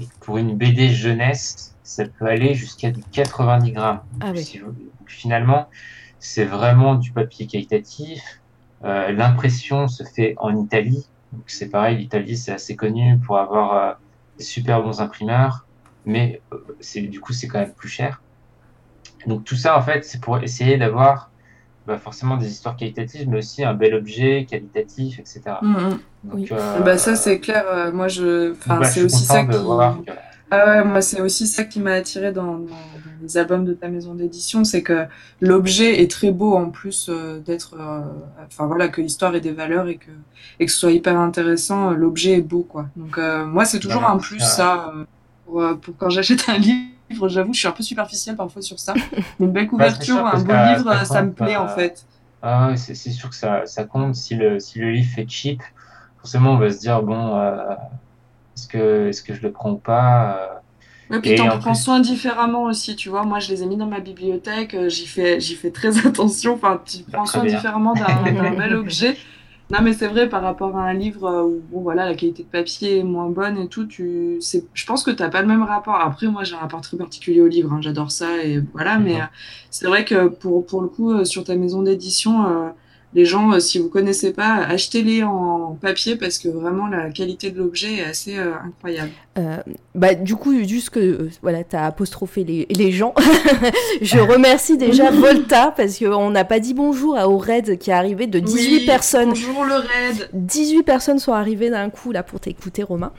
Et 0.00 0.08
pour 0.20 0.38
une 0.38 0.56
BD 0.56 0.88
jeunesse, 0.88 1.74
ça 1.82 2.04
peut 2.06 2.26
aller 2.26 2.54
jusqu'à 2.54 2.90
du 2.90 3.02
90 3.02 3.72
grammes. 3.72 4.00
Ah 4.20 4.32
finalement, 5.10 5.68
c'est 6.20 6.44
vraiment 6.44 6.94
du 6.94 7.12
papier 7.12 7.46
qualitatif. 7.46 8.40
Euh, 8.84 9.10
L'impression 9.12 9.88
se 9.88 10.04
fait 10.04 10.34
en 10.38 10.56
Italie. 10.56 11.06
Donc 11.32 11.44
c'est 11.46 11.68
pareil, 11.68 11.96
l'Italie 11.96 12.36
c'est 12.36 12.52
assez 12.52 12.76
connu 12.76 13.18
pour 13.18 13.38
avoir 13.38 13.74
euh, 13.74 13.92
des 14.38 14.44
super 14.44 14.82
bons 14.82 15.00
imprimeurs, 15.00 15.66
mais 16.04 16.40
euh, 16.52 16.58
c'est 16.80 17.02
du 17.02 17.20
coup 17.20 17.32
c'est 17.32 17.46
quand 17.46 17.60
même 17.60 17.72
plus 17.72 17.88
cher. 17.88 18.20
Donc 19.26 19.44
tout 19.44 19.54
ça 19.54 19.78
en 19.78 19.82
fait 19.82 20.04
c'est 20.04 20.20
pour 20.20 20.38
essayer 20.38 20.76
d'avoir 20.76 21.30
bah, 21.86 21.98
forcément 21.98 22.36
des 22.36 22.50
histoires 22.50 22.76
qualitatives, 22.76 23.28
mais 23.28 23.38
aussi 23.38 23.64
un 23.64 23.74
bel 23.74 23.94
objet 23.94 24.44
qualitatif, 24.44 25.20
etc. 25.20 25.42
Mm, 25.62 25.68
mm. 25.68 26.00
Donc, 26.24 26.52
euh, 26.52 26.80
bah, 26.80 26.98
ça, 26.98 27.16
c'est 27.16 27.40
clair. 27.40 27.64
Moi, 27.92 28.08
je... 28.08 28.52
enfin, 28.52 28.80
bah, 28.80 28.84
c'est 28.84 29.02
aussi 29.02 29.24
ça 29.24 29.44
qui... 29.44 29.56
Ah 30.50 30.66
ouais, 30.66 30.84
moi, 30.84 31.00
c'est 31.00 31.20
aussi 31.20 31.46
ça 31.46 31.64
qui 31.64 31.80
m'a 31.80 31.92
attiré 31.92 32.32
dans, 32.32 32.60
les 33.22 33.36
albums 33.36 33.64
de 33.64 33.74
ta 33.74 33.88
maison 33.88 34.14
d'édition, 34.14 34.64
c'est 34.64 34.82
que 34.82 35.06
l'objet 35.40 36.02
est 36.02 36.10
très 36.10 36.30
beau 36.30 36.54
en 36.54 36.70
plus 36.70 37.08
euh, 37.08 37.38
d'être, 37.40 37.76
enfin 38.46 38.66
voilà, 38.66 38.88
que 38.88 39.00
l'histoire 39.00 39.34
ait 39.34 39.40
des 39.40 39.52
valeurs 39.52 39.88
et 39.88 39.96
que, 39.96 40.10
et 40.58 40.66
que 40.66 40.72
ce 40.72 40.78
soit 40.78 40.92
hyper 40.92 41.18
intéressant, 41.18 41.90
l'objet 41.90 42.38
est 42.38 42.42
beau, 42.42 42.66
quoi. 42.68 42.86
Donc 42.96 43.18
moi, 43.46 43.64
c'est 43.64 43.80
toujours 43.80 44.04
un 44.04 44.18
plus 44.18 44.40
ça 44.40 44.92
pour, 45.46 45.62
pour, 45.80 45.96
quand 45.96 46.10
j'achète 46.10 46.48
un 46.48 46.58
livre 46.58 46.90
j'avoue, 47.28 47.52
je 47.52 47.58
suis 47.58 47.68
un 47.68 47.72
peu 47.72 47.82
superficielle 47.82 48.36
parfois 48.36 48.62
sur 48.62 48.78
ça. 48.78 48.94
une 49.40 49.52
belle 49.52 49.68
couverture, 49.68 50.24
un 50.26 50.40
beau 50.40 50.52
livre, 50.52 51.04
ça 51.04 51.22
me 51.22 51.32
plaît 51.32 51.56
en 51.56 51.68
fait. 51.68 52.06
Ah 52.42 52.72
c'est 52.76 52.94
sûr 52.94 53.28
que 53.28 53.36
ça, 53.36 53.66
ça, 53.66 53.84
compte. 53.84 54.14
Si 54.14 54.34
le, 54.34 54.60
si 54.60 54.78
le 54.78 54.90
livre 54.90 55.12
fait 55.14 55.28
cheap, 55.28 55.62
forcément 56.18 56.52
on 56.52 56.58
va 56.58 56.70
se 56.70 56.78
dire 56.78 57.02
bon, 57.02 57.36
euh, 57.36 57.74
est-ce 58.56 58.66
que, 58.66 59.08
est 59.08 59.26
que 59.26 59.34
je 59.34 59.42
le 59.42 59.52
prends 59.52 59.72
ou 59.72 59.76
pas 59.76 60.59
et 61.12 61.18
puis 61.20 61.34
t'en 61.34 61.58
prends 61.58 61.74
soin 61.74 62.00
différemment 62.00 62.64
aussi, 62.64 62.96
tu 62.96 63.08
vois. 63.08 63.24
Moi, 63.24 63.38
je 63.38 63.50
les 63.50 63.62
ai 63.62 63.66
mis 63.66 63.76
dans 63.76 63.86
ma 63.86 64.00
bibliothèque, 64.00 64.74
euh, 64.74 64.88
j'y 64.88 65.06
fais, 65.06 65.40
j'y 65.40 65.54
fais 65.54 65.70
très 65.70 65.98
attention. 66.06 66.54
Enfin, 66.54 66.80
tu 66.84 66.98
prends 67.10 67.26
soin 67.26 67.44
différemment 67.44 67.94
d'un 67.94 68.54
bel 68.56 68.74
objet. 68.74 69.16
Non, 69.70 69.78
mais 69.82 69.92
c'est 69.92 70.08
vrai, 70.08 70.28
par 70.28 70.42
rapport 70.42 70.76
à 70.76 70.82
un 70.82 70.92
livre 70.92 71.26
euh, 71.26 71.42
où 71.44 71.62
bon, 71.70 71.80
voilà, 71.82 72.04
la 72.04 72.14
qualité 72.16 72.42
de 72.42 72.48
papier 72.48 72.98
est 72.98 73.02
moins 73.04 73.28
bonne 73.28 73.56
et 73.56 73.68
tout, 73.68 73.86
tu... 73.86 74.40
je 74.74 74.86
pense 74.86 75.04
que 75.04 75.12
tu 75.12 75.22
n'as 75.22 75.28
pas 75.28 75.42
le 75.42 75.46
même 75.46 75.62
rapport. 75.62 75.94
Après, 75.94 76.26
moi, 76.26 76.42
j'ai 76.42 76.56
un 76.56 76.58
rapport 76.58 76.80
très 76.80 76.96
particulier 76.96 77.40
au 77.40 77.46
livre, 77.46 77.72
hein, 77.72 77.78
j'adore 77.80 78.10
ça, 78.10 78.42
et 78.42 78.60
voilà, 78.72 78.98
mais 78.98 79.20
euh, 79.20 79.24
c'est 79.70 79.86
vrai 79.86 80.04
que 80.04 80.26
pour, 80.26 80.66
pour 80.66 80.82
le 80.82 80.88
coup, 80.88 81.12
euh, 81.12 81.24
sur 81.24 81.44
ta 81.44 81.54
maison 81.54 81.82
d'édition, 81.82 82.72
les 83.12 83.24
gens, 83.24 83.52
euh, 83.52 83.58
si 83.58 83.78
vous 83.78 83.88
connaissez 83.88 84.32
pas, 84.32 84.54
achetez-les 84.54 85.24
en 85.24 85.76
papier 85.80 86.14
parce 86.14 86.38
que 86.38 86.48
vraiment 86.48 86.86
la 86.86 87.10
qualité 87.10 87.50
de 87.50 87.58
l'objet 87.58 87.96
est 87.96 88.04
assez 88.04 88.38
euh, 88.38 88.52
incroyable. 88.64 89.10
Euh, 89.36 89.56
bah, 89.96 90.14
du 90.14 90.36
coup, 90.36 90.52
juste 90.62 90.90
que 90.90 91.28
voilà, 91.42 91.64
tu 91.64 91.74
as 91.74 91.86
apostrophé 91.86 92.44
les, 92.44 92.66
les 92.70 92.92
gens. 92.92 93.14
je 94.00 94.18
remercie 94.18 94.76
déjà 94.76 95.10
Volta 95.10 95.74
parce 95.76 95.98
qu'on 95.98 96.30
n'a 96.30 96.44
pas 96.44 96.60
dit 96.60 96.72
bonjour 96.72 97.16
à, 97.16 97.28
au 97.28 97.38
raid 97.38 97.78
qui 97.78 97.90
est 97.90 97.94
arrivé 97.94 98.28
de 98.28 98.38
18 98.38 98.86
personnes. 98.86 99.30
Bonjour 99.30 99.64
le 99.64 99.74
raid 99.74 100.30
18 100.32 100.84
personnes 100.84 101.18
sont 101.18 101.32
arrivées 101.32 101.70
d'un 101.70 101.90
coup 101.90 102.12
là 102.12 102.22
pour 102.22 102.38
t'écouter, 102.38 102.84
Romain. 102.84 103.12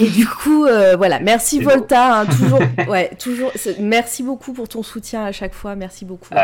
Et 0.00 0.08
du 0.08 0.26
coup, 0.26 0.66
voilà, 0.96 1.20
merci 1.20 1.60
Volta, 1.60 2.20
hein, 2.20 2.26
toujours, 2.26 2.60
ouais, 2.88 3.10
toujours, 3.18 3.52
merci 3.80 4.22
beaucoup 4.22 4.52
pour 4.52 4.68
ton 4.68 4.82
soutien 4.82 5.24
à 5.24 5.32
chaque 5.32 5.54
fois, 5.54 5.74
merci 5.74 6.04
beaucoup. 6.04 6.34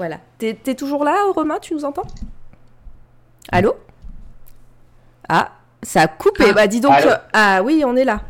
Voilà. 0.00 0.16
T'es 0.38 0.58
es 0.66 0.74
toujours 0.74 1.04
là, 1.04 1.14
Romain 1.34 1.58
Tu 1.60 1.74
nous 1.74 1.84
entends? 1.84 2.06
Allô? 3.52 3.76
Ah, 5.28 5.50
ça 5.82 6.00
a 6.00 6.08
coupé. 6.08 6.44
Ah. 6.48 6.52
bah 6.54 6.66
dis 6.66 6.80
donc. 6.80 6.94
ah 7.34 7.60
oui, 7.62 7.82
on 7.84 7.94
est 7.96 8.06
là. 8.06 8.22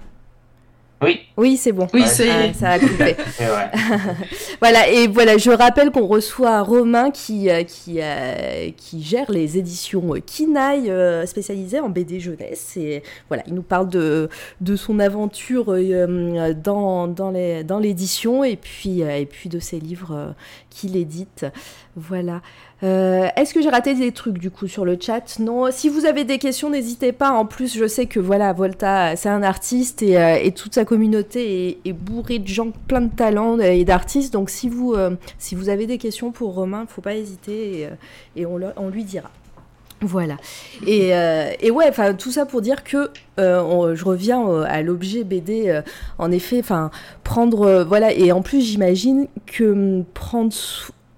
Oui. 1.03 1.21
Oui, 1.37 1.57
c'est 1.57 1.73
bon. 1.73 1.87
Oui, 1.95 2.03
c'est. 2.07 2.29
Ah, 2.29 2.53
ça 2.53 2.71
a 2.71 2.79
coupé. 2.79 3.17
voilà, 4.61 4.89
et 4.91 5.07
voilà, 5.07 5.39
je 5.39 5.51
rappelle 5.51 5.91
qu'on 5.91 6.07
reçoit 6.07 6.61
Romain 6.61 7.11
qui, 7.11 7.49
euh, 7.49 7.65
qui, 7.65 8.01
euh, 8.03 8.71
qui 8.77 9.03
gère 9.03 9.31
les 9.31 9.57
éditions 9.57 10.13
Kinaï 10.25 10.91
euh, 10.91 11.25
spécialisées 11.25 11.81
en 11.81 11.89
BD 11.89 12.21
jeunesse. 12.21 12.77
Et 12.77 13.03
voilà, 13.29 13.43
il 13.47 13.55
nous 13.55 13.63
parle 13.63 13.89
de, 13.89 14.29
de 14.61 14.77
son 14.77 14.99
aventure 14.99 15.75
dans, 16.63 17.09
dans 17.09 17.79
l'édition 17.79 18.45
et, 18.45 18.57
puis 18.57 19.01
et 19.01 19.27
puis 19.27 19.49
de 19.49 19.59
ses 19.59 19.81
livres 19.81 20.35
qu'il 20.69 20.97
édite. 20.97 21.47
Voilà. 21.97 22.41
Euh, 22.83 23.29
est-ce 23.37 23.53
que 23.53 23.61
j'ai 23.61 23.69
raté 23.69 23.95
des 23.95 24.13
trucs 24.13 24.39
du 24.39 24.51
coup 24.51 24.69
sur 24.69 24.85
le 24.85 24.97
chat? 25.01 25.39
Non. 25.41 25.71
Si 25.73 25.89
vous 25.89 26.07
avez 26.07 26.25
des 26.25 26.39
questions, 26.39 26.71
n'hésitez 26.71 27.13
pas. 27.13 27.33
En 27.33 27.47
plus, 27.47 27.77
je 27.77 27.87
sais 27.87 28.07
que 28.07 28.21
voilà, 28.21 28.53
Volta, 28.53 29.17
c'est 29.17 29.29
un 29.29 29.43
artiste 29.43 30.01
et, 30.03 30.17
euh, 30.17 30.51
toute 30.55 30.75
sa 30.75 30.85
communauté 30.85 31.79
est, 31.85 31.93
bourrée 31.93 32.39
de 32.39 32.47
gens 32.47 32.71
plein 32.87 33.01
de 33.01 33.15
talents 33.15 33.59
et 33.59 33.85
d'artistes. 33.85 34.33
Donc 34.33 34.51
si 34.51 34.69
vous, 34.69 34.95
euh, 34.95 35.17
si 35.39 35.55
vous 35.55 35.69
avez 35.69 35.87
des 35.87 35.99
questions 35.99 36.31
pour 36.31 36.55
Romain, 36.55 36.87
faut 36.89 37.03
pas 37.03 37.15
hésiter 37.15 37.89
et, 38.37 38.47
on, 38.47 38.89
lui 38.89 39.05
dira. 39.05 39.31
Voilà. 40.01 40.37
Et, 40.87 41.11
ouais, 41.71 41.87
enfin 41.89 42.15
tout 42.15 42.31
ça 42.31 42.47
pour 42.47 42.63
dire 42.63 42.85
que 42.85 43.11
je 43.37 44.05
reviens 44.05 44.63
à 44.63 44.81
l'objet 44.83 45.25
BD. 45.25 45.83
en 46.19 46.31
effet, 46.31 46.61
enfin 46.61 46.91
prendre 47.25 47.85
voilà 47.87 48.13
et 48.13 48.33
en 48.33 48.43
plus 48.43 48.61
j'imagine 48.61 49.27
que 49.47 49.73
hum, 49.73 50.05
prendre 50.15 50.53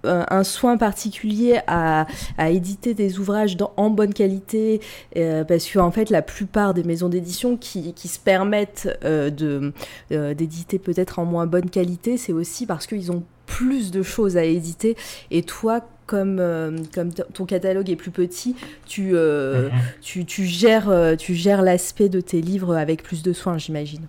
un 0.04 0.44
soin 0.44 0.76
particulier 0.76 1.60
à, 1.66 2.06
éditer 2.48 2.94
des 2.94 3.18
ouvrages 3.18 3.56
en 3.76 3.90
bonne 3.90 4.14
qualité, 4.14 4.80
euh, 5.16 5.44
parce 5.44 5.66
que 5.66 5.78
en 5.78 5.90
fait 5.90 6.10
la 6.10 6.22
plupart 6.22 6.74
des 6.74 6.84
maisons 6.84 7.08
d'édition 7.08 7.56
qui, 7.56 7.94
se 7.96 8.18
permettent 8.18 8.88
euh, 9.04 9.30
de 9.30 9.72
d'éditer 10.10 10.78
peut-être 10.78 11.18
en 11.18 11.24
moins 11.24 11.46
bonne 11.46 11.70
qualité, 11.70 12.16
c'est 12.16 12.32
aussi 12.32 12.66
parce 12.66 12.86
qu'ils 12.86 13.12
ont 13.12 13.22
plus 13.46 13.90
de 13.90 14.02
choses 14.02 14.36
à 14.36 14.44
éditer. 14.44 14.96
Et 15.30 15.42
toi, 15.42 15.82
comme, 16.06 16.38
euh, 16.40 16.78
comme 16.94 17.12
ton 17.12 17.44
catalogue 17.44 17.88
est 17.90 17.96
plus 17.96 18.10
petit, 18.10 18.56
tu, 18.86 19.12
euh, 19.14 19.68
Mhm. 19.68 19.78
tu, 20.00 20.24
tu 20.24 20.44
gères, 20.44 20.88
euh, 20.88 21.16
tu 21.16 21.34
gères 21.34 21.62
l'aspect 21.62 22.08
de 22.08 22.20
tes 22.20 22.40
livres 22.40 22.76
avec 22.76 23.02
plus 23.02 23.22
de 23.22 23.32
soin, 23.32 23.58
j'imagine. 23.58 24.06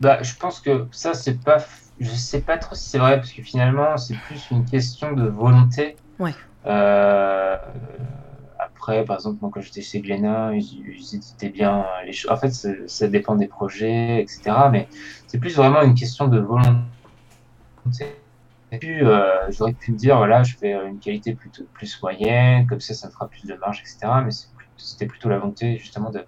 Bah, 0.00 0.22
je 0.22 0.34
pense 0.36 0.60
que 0.60 0.86
ça, 0.90 1.14
c'est 1.14 1.40
pas. 1.40 1.64
Je 2.00 2.10
sais 2.10 2.40
pas 2.40 2.58
trop 2.58 2.74
si 2.74 2.88
c'est 2.90 2.98
vrai, 2.98 3.16
parce 3.16 3.32
que 3.32 3.42
finalement, 3.42 3.96
c'est 3.96 4.16
plus 4.16 4.50
une 4.50 4.64
question 4.64 5.12
de 5.12 5.28
volonté. 5.28 5.96
Ouais. 6.18 6.32
Euh, 6.66 7.56
Après, 8.58 9.04
par 9.04 9.16
exemple, 9.16 9.38
moi, 9.40 9.50
quand 9.52 9.60
j'étais 9.60 9.82
chez 9.82 10.00
Glénat, 10.00 10.52
ils, 10.54 11.14
éditaient 11.14 11.50
bien 11.50 11.84
les 12.04 12.12
choses. 12.12 12.30
En 12.30 12.36
fait, 12.36 12.50
ça 12.50 13.08
dépend 13.08 13.36
des 13.36 13.46
projets, 13.46 14.20
etc. 14.20 14.68
Mais 14.70 14.88
c'est 15.26 15.38
plus 15.38 15.54
vraiment 15.56 15.82
une 15.82 15.94
question 15.94 16.28
de 16.28 16.38
volonté. 16.40 16.84
Euh, 18.82 19.46
j'aurais 19.50 19.72
pu 19.72 19.92
me 19.92 19.96
dire, 19.96 20.16
voilà, 20.16 20.42
je 20.42 20.56
fais 20.56 20.72
une 20.72 20.98
qualité 20.98 21.34
plutôt 21.34 21.64
plus 21.74 22.00
moyenne, 22.02 22.66
comme 22.66 22.80
ça, 22.80 22.94
ça 22.94 23.06
me 23.06 23.12
fera 23.12 23.28
plus 23.28 23.46
de 23.46 23.54
marge, 23.54 23.80
etc. 23.80 24.12
Mais 24.24 24.30
c'était 24.76 25.06
plutôt 25.06 25.28
la 25.28 25.38
volonté, 25.38 25.78
justement, 25.78 26.10
de, 26.10 26.24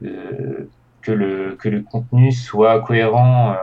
de- 0.00 0.70
que, 1.02 1.12
le, 1.12 1.56
que 1.56 1.68
le 1.68 1.82
contenu 1.82 2.30
soit 2.32 2.80
cohérent 2.82 3.52
euh, 3.52 3.56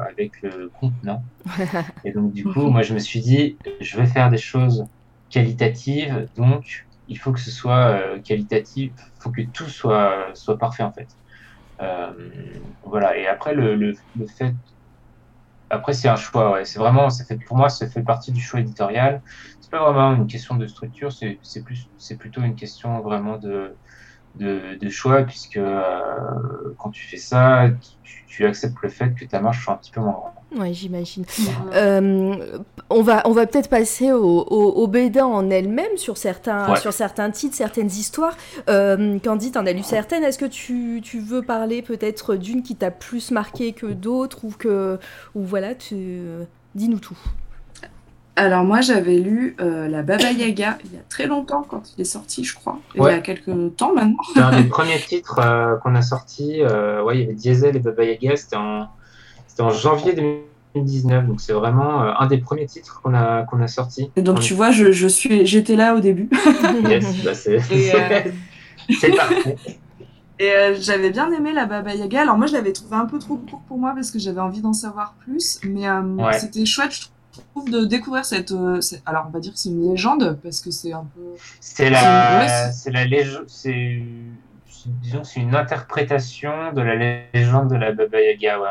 avec 0.00 0.42
le 0.42 0.68
contenant. 0.68 1.22
Et 2.04 2.12
donc, 2.12 2.32
du 2.32 2.44
coup, 2.44 2.68
moi, 2.68 2.82
je 2.82 2.94
me 2.94 2.98
suis 2.98 3.20
dit, 3.20 3.56
je 3.80 3.96
vais 3.96 4.06
faire 4.06 4.30
des 4.30 4.38
choses 4.38 4.86
qualitatives, 5.30 6.28
donc 6.36 6.86
il 7.08 7.18
faut 7.18 7.32
que 7.32 7.40
ce 7.40 7.50
soit 7.50 7.88
euh, 7.88 8.20
qualitatif, 8.20 8.92
il 8.96 9.22
faut 9.22 9.30
que 9.30 9.42
tout 9.42 9.68
soit, 9.68 10.30
soit 10.34 10.58
parfait, 10.58 10.82
en 10.82 10.92
fait. 10.92 11.08
Euh, 11.80 12.12
voilà, 12.84 13.16
et 13.16 13.26
après, 13.26 13.54
le, 13.54 13.74
le, 13.76 13.94
le 14.16 14.26
fait. 14.26 14.54
Après, 15.70 15.92
c'est 15.92 16.08
un 16.08 16.16
choix, 16.16 16.52
ouais. 16.52 16.64
C'est 16.64 16.78
vraiment, 16.78 17.10
ça 17.10 17.24
fait, 17.24 17.38
pour 17.38 17.56
moi, 17.56 17.68
ça 17.68 17.88
fait 17.88 18.02
partie 18.02 18.32
du 18.32 18.40
choix 18.40 18.60
éditorial. 18.60 19.22
C'est 19.60 19.70
pas 19.70 19.82
vraiment 19.90 20.14
une 20.14 20.26
question 20.28 20.54
de 20.56 20.66
structure, 20.66 21.12
c'est 21.12 22.16
plutôt 22.18 22.42
une 22.42 22.54
question 22.54 23.00
vraiment 23.00 23.36
de, 23.36 23.76
de, 24.38 24.78
de 24.80 24.88
choix, 24.90 25.22
puisque 25.22 25.56
euh, 25.56 25.80
quand 26.78 26.90
tu 26.90 27.04
fais 27.06 27.16
ça, 27.16 27.68
tu, 28.04 28.24
tu 28.28 28.46
acceptes 28.46 28.76
le 28.82 28.88
fait 28.88 29.14
que 29.14 29.24
ta 29.24 29.40
marche 29.40 29.64
soit 29.64 29.74
un 29.74 29.76
petit 29.76 29.90
peu 29.90 30.00
moins 30.00 30.12
grande. 30.12 30.32
Ouais, 30.60 30.72
j'imagine. 30.72 31.24
Euh, 31.74 32.34
on 32.88 33.02
va, 33.02 33.22
on 33.26 33.32
va 33.32 33.46
peut-être 33.46 33.68
passer 33.68 34.12
au, 34.12 34.22
au, 34.42 34.70
au 34.82 34.86
BD 34.86 35.20
en 35.20 35.50
elle-même 35.50 35.96
sur 35.96 36.16
certains, 36.16 36.70
Ouais. 36.70 36.78
sur 36.78 36.92
certains 36.92 37.30
titres, 37.30 37.56
certaines 37.56 37.88
histoires. 37.88 38.36
Euh, 38.68 39.18
Candy, 39.18 39.50
t'en 39.52 39.66
as 39.66 39.72
lu 39.72 39.82
certaines. 39.82 40.22
Est-ce 40.22 40.38
que 40.38 40.44
tu, 40.46 41.00
tu 41.02 41.18
veux 41.18 41.42
parler 41.42 41.82
peut-être 41.82 42.36
d'une 42.36 42.62
qui 42.62 42.76
t'a 42.76 42.90
plus 42.90 43.30
marqué 43.32 43.72
que 43.72 43.86
d'autres 43.86 44.44
ou 44.44 44.50
que, 44.56 44.98
ou 45.34 45.42
voilà, 45.42 45.74
tu, 45.74 46.20
dis-nous 46.74 47.00
tout. 47.00 47.18
Alors 48.38 48.64
moi 48.64 48.82
j'avais 48.82 49.16
lu 49.18 49.56
euh, 49.60 49.88
la 49.88 50.02
Baba 50.02 50.30
Yaga 50.30 50.76
il 50.84 50.92
y 50.92 50.96
a 50.98 51.02
très 51.08 51.26
longtemps 51.26 51.64
quand 51.66 51.82
il 51.96 52.02
est 52.02 52.04
sorti 52.04 52.44
je 52.44 52.54
crois, 52.54 52.78
il 52.94 53.02
y 53.02 53.06
a 53.06 53.18
quelques 53.20 53.76
temps 53.76 53.94
maintenant. 53.94 54.18
C'est 54.34 54.40
un 54.40 54.60
des 54.60 54.68
premiers 54.68 54.98
titres 55.00 55.38
euh, 55.42 55.76
qu'on 55.76 55.94
a 55.94 56.02
sorti. 56.02 56.60
euh, 56.62 57.02
ouais, 57.02 57.16
il 57.16 57.20
y 57.20 57.24
avait 57.24 57.32
Diesel 57.34 57.76
et 57.76 57.78
Baba 57.80 58.04
Yaga. 58.04 58.36
C'était 58.36 58.56
en, 58.56 58.88
c'était 59.46 59.62
en 59.62 59.70
janvier 59.70 60.12
2019. 60.12 61.26
Donc 61.28 61.40
c'est 61.40 61.54
vraiment 61.54 62.02
euh, 62.02 62.12
un 62.18 62.26
des 62.26 62.36
premiers 62.36 62.66
titres 62.66 63.00
qu'on 63.02 63.14
a, 63.14 63.44
qu'on 63.44 63.62
a 63.62 63.68
sorti. 63.68 64.10
Et 64.16 64.22
donc 64.22 64.36
On- 64.36 64.40
tu 64.40 64.52
vois 64.52 64.70
je, 64.70 64.92
je 64.92 65.08
suis 65.08 65.46
j'étais 65.46 65.74
là 65.76 65.94
au 65.94 66.00
début. 66.00 66.28
Yes, 66.88 67.06
bah, 67.24 67.32
c'est 67.34 67.56
euh, 67.56 68.20
parfait. 69.16 69.56
Et 70.38 70.50
euh, 70.52 70.76
j'avais 70.78 71.08
bien 71.10 71.32
aimé 71.32 71.54
la 71.54 71.64
Baba 71.64 71.94
Yaga. 71.94 72.20
Alors 72.20 72.36
moi 72.36 72.46
je 72.46 72.52
l'avais 72.52 72.74
trouvé 72.74 72.96
un 72.96 73.06
peu 73.06 73.18
trop 73.18 73.36
court 73.36 73.62
pour 73.66 73.78
moi 73.78 73.92
parce 73.94 74.10
que 74.10 74.18
j'avais 74.18 74.40
envie 74.42 74.60
d'en 74.60 74.74
savoir 74.74 75.14
plus, 75.24 75.58
mais 75.64 75.88
euh, 75.88 76.02
Ouais. 76.02 76.38
c'était 76.38 76.66
chouette 76.66 76.92
je 76.92 77.00
trouve 77.00 77.12
de 77.70 77.84
découvrir 77.84 78.24
cette, 78.24 78.52
euh, 78.52 78.80
cette- 78.80 79.02
alors 79.06 79.24
on 79.28 79.30
va 79.30 79.40
dire 79.40 79.52
que 79.52 79.58
c'est 79.58 79.68
une 79.70 79.90
légende 79.90 80.38
parce 80.42 80.60
que 80.60 80.70
c'est 80.70 80.92
un 80.92 81.06
peu 81.14 81.20
C'est 81.60 81.90
la, 81.90 82.46
c'est- 82.48 82.72
c'est 82.72 82.90
la 82.90 83.04
légende, 83.04 83.44
c'est, 83.48 84.02
c'est- 84.68 84.88
disons, 85.02 85.24
c'est 85.24 85.40
une 85.40 85.54
interprétation 85.54 86.72
de 86.72 86.80
la 86.80 86.94
légende 87.34 87.68
de 87.70 87.76
la 87.76 87.92
Baba 87.92 88.20
Yaga. 88.20 88.60
Ouais. 88.60 88.66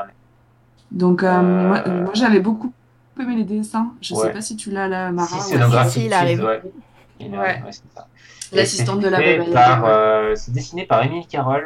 donc 0.91 1.23
euh, 1.23 1.27
Euh, 1.27 1.67
moi, 1.67 1.83
moi, 1.87 2.11
j'avais 2.13 2.39
beaucoup 2.39 2.71
aimé 3.19 3.35
les 3.35 3.43
dessins. 3.43 3.91
Je 4.01 4.13
Ouais. 4.13 4.21
sais 4.27 4.33
pas 4.33 4.41
si 4.41 4.55
tu 4.55 4.71
l'as 4.71 4.87
là 4.87 5.11
Mara. 5.11 5.27
Si, 5.27 5.41
Si, 5.41 5.89
si, 5.89 6.05
il 6.05 6.13
arrive. 6.13 6.43
Ouais. 6.43 7.63
C'est 7.69 8.55
L'assistante 8.55 8.99
c'est 9.01 9.05
de 9.05 9.09
la 9.09 9.17
Baba 9.17 9.43
Yaga. 9.49 9.85
euh, 9.87 10.35
C'est 10.35 10.51
dessiné 10.51 10.85
par 10.85 11.03
Émile 11.03 11.25
Carroll, 11.27 11.65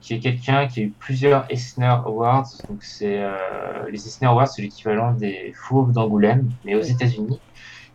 qui 0.00 0.14
est 0.14 0.20
quelqu'un 0.20 0.66
qui 0.66 0.80
a 0.80 0.82
eu 0.84 0.90
plusieurs 0.92 1.50
Eisner 1.50 1.86
Awards. 1.86 2.48
Donc 2.68 2.82
c'est 2.82 3.22
euh, 3.22 3.88
les 3.90 4.06
Eisner 4.06 4.28
Awards, 4.28 4.48
c'est 4.48 4.62
l'équivalent 4.62 5.12
des 5.12 5.52
Fauves 5.54 5.92
d'Angoulême, 5.92 6.50
mais 6.64 6.74
aux. 6.74 6.82
États-Unis. 6.82 7.40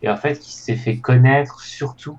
Et 0.02 0.08
en 0.08 0.16
fait, 0.16 0.38
qui 0.38 0.52
s'est 0.52 0.76
fait 0.76 1.00
connaître 1.00 1.60
surtout 1.60 2.18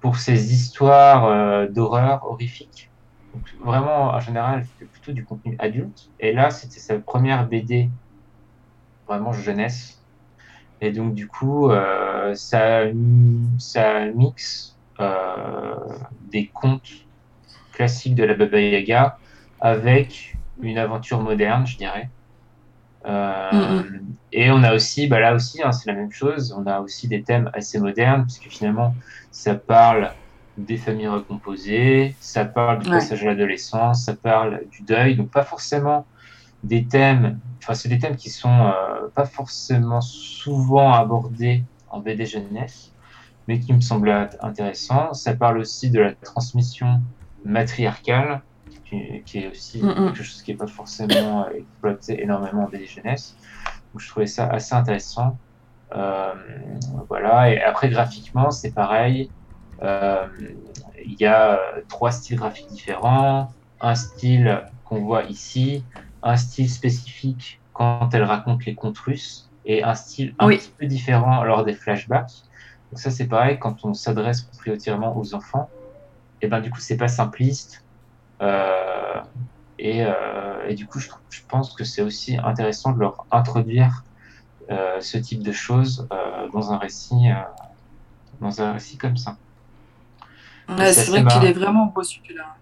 pour 0.00 0.16
ses 0.18 0.52
histoires 0.54 1.26
euh, 1.26 1.68
d'horreur 1.68 2.24
horrifiques. 2.24 2.92
Donc, 3.34 3.48
vraiment, 3.60 4.10
en 4.12 4.20
général, 4.20 4.64
c'était 4.64 4.86
plutôt 4.86 5.12
du 5.12 5.24
contenu 5.24 5.56
adulte. 5.58 6.10
Et 6.20 6.32
là, 6.32 6.50
c'était 6.50 6.80
sa 6.80 6.98
première 6.98 7.48
BD 7.48 7.90
vraiment 9.06 9.32
jeunesse. 9.32 10.04
Et 10.80 10.92
donc, 10.92 11.14
du 11.14 11.26
coup, 11.28 11.70
euh, 11.70 12.34
ça, 12.34 12.82
ça 13.58 14.06
mixe 14.06 14.78
euh, 15.00 15.76
des 16.30 16.50
contes 16.50 17.05
classiques 17.76 18.16
de 18.16 18.24
la 18.24 18.34
Baba 18.34 18.60
Yaga 18.60 19.18
avec 19.60 20.36
une 20.62 20.78
aventure 20.78 21.20
moderne, 21.22 21.66
je 21.66 21.78
dirais. 21.78 22.10
Euh, 23.06 23.84
Et 24.32 24.50
on 24.50 24.62
a 24.64 24.74
aussi, 24.74 25.06
bah 25.06 25.20
là 25.20 25.34
aussi, 25.34 25.62
hein, 25.62 25.72
c'est 25.72 25.90
la 25.90 25.96
même 25.96 26.10
chose, 26.10 26.52
on 26.56 26.66
a 26.66 26.80
aussi 26.80 27.08
des 27.08 27.22
thèmes 27.24 27.50
assez 27.54 27.78
modernes, 27.78 28.24
puisque 28.24 28.48
finalement, 28.50 28.96
ça 29.30 29.54
parle 29.54 30.16
des 30.56 30.76
familles 30.78 31.08
recomposées, 31.08 32.16
ça 32.20 32.44
parle 32.46 32.80
du 32.80 32.88
Ouais. 32.88 32.90
passage 32.90 33.22
à 33.22 33.26
l'adolescence, 33.26 34.04
ça 34.06 34.16
parle 34.16 34.66
du 34.68 34.82
deuil, 34.84 35.16
donc 35.16 35.30
pas 35.30 35.44
forcément 35.44 36.08
des 36.62 36.88
thèmes, 36.88 37.40
enfin 37.62 37.74
c'est 37.74 37.88
des 37.88 37.98
thèmes 37.98 38.16
qui 38.16 38.30
sont 38.30 38.50
euh, 38.50 39.08
pas 39.14 39.26
forcément 39.26 40.00
souvent 40.02 40.92
abordés 40.94 41.66
en 41.88 42.00
BD 42.00 42.26
jeunesse, 42.26 42.94
mais 43.48 43.60
qui 43.60 43.72
me 43.72 43.80
semblent 43.80 44.28
intéressants. 44.40 45.12
Ça 45.14 45.34
parle 45.36 45.58
aussi 45.58 45.90
de 45.90 46.00
la 46.00 46.14
transmission 46.14 47.02
matriarcale, 47.46 48.42
qui, 48.84 49.22
qui 49.24 49.38
est 49.40 49.48
aussi 49.50 49.82
Mm, 49.82 49.88
mm. 49.88 49.94
quelque 49.94 50.22
chose 50.22 50.42
qui 50.42 50.50
n'est 50.52 50.56
pas 50.56 50.66
forcément 50.66 51.44
euh, 51.46 51.50
exploité 51.58 52.22
énormément 52.22 52.64
en 52.64 52.68
BD 52.68 52.86
jeunesse. 52.86 53.36
Donc 53.92 54.00
je 54.00 54.08
trouvais 54.08 54.26
ça 54.26 54.46
assez 54.46 54.74
intéressant. 54.74 55.38
Euh, 55.94 56.32
voilà, 57.08 57.50
et 57.50 57.62
après 57.62 57.88
graphiquement, 57.88 58.50
c'est 58.50 58.72
pareil. 58.72 59.30
Euh, 59.82 60.26
Il 61.04 61.16
y 61.20 61.26
a 61.26 61.58
trois 61.88 62.10
styles 62.10 62.38
graphiques 62.38 62.68
différents. 62.68 63.52
Un 63.80 63.94
style 63.94 64.64
qu'on 64.84 65.00
voit 65.00 65.24
ici, 65.24 65.84
un 66.22 66.36
style 66.36 66.70
spécifique 66.70 67.60
quand 67.72 68.08
elle 68.14 68.24
raconte 68.24 68.64
les 68.64 68.74
contes 68.74 68.98
russes, 68.98 69.50
et 69.64 69.82
un 69.84 69.94
style 69.94 70.34
un 70.38 70.46
Oui. 70.46 70.56
petit 70.58 70.72
peu 70.78 70.86
différent 70.86 71.44
lors 71.44 71.64
des 71.64 71.74
flashbacks. 71.74 72.32
Donc 72.90 72.98
ça 73.00 73.10
c'est 73.10 73.26
pareil 73.26 73.58
quand 73.58 73.84
on 73.84 73.94
s'adresse 73.94 74.42
prioritairement 74.58 75.16
aux 75.18 75.34
enfants. 75.34 75.68
Et 76.46 76.48
ben 76.48 76.60
du 76.60 76.70
coup 76.70 76.78
c'est 76.78 76.96
pas 76.96 77.08
simpliste. 77.08 77.82
Euh, 78.40 79.20
et, 79.80 80.04
euh, 80.04 80.68
et 80.68 80.74
du 80.74 80.86
coup 80.86 81.00
je, 81.00 81.08
pense 81.48 81.74
que 81.74 81.82
c'est 81.82 82.02
aussi 82.02 82.36
intéressant 82.36 82.92
de 82.92 83.00
leur 83.00 83.26
introduire 83.32 84.04
euh, 84.70 85.00
ce 85.00 85.18
type 85.18 85.42
de 85.42 85.50
choses 85.50 86.08
dans 86.52 86.72
un 86.72 86.78
récit, 86.78 87.30
dans 88.40 88.62
un 88.62 88.74
récit 88.74 88.96
comme 88.96 89.16
ça. 89.16 89.36
Ouais, 90.68 90.92
c'est 90.92 91.10
vrai 91.10 91.24
qu'il 91.24 91.44
est 91.44 91.52
vraiment 91.52 91.86
beau 91.86 92.04
celui-là. 92.04 92.54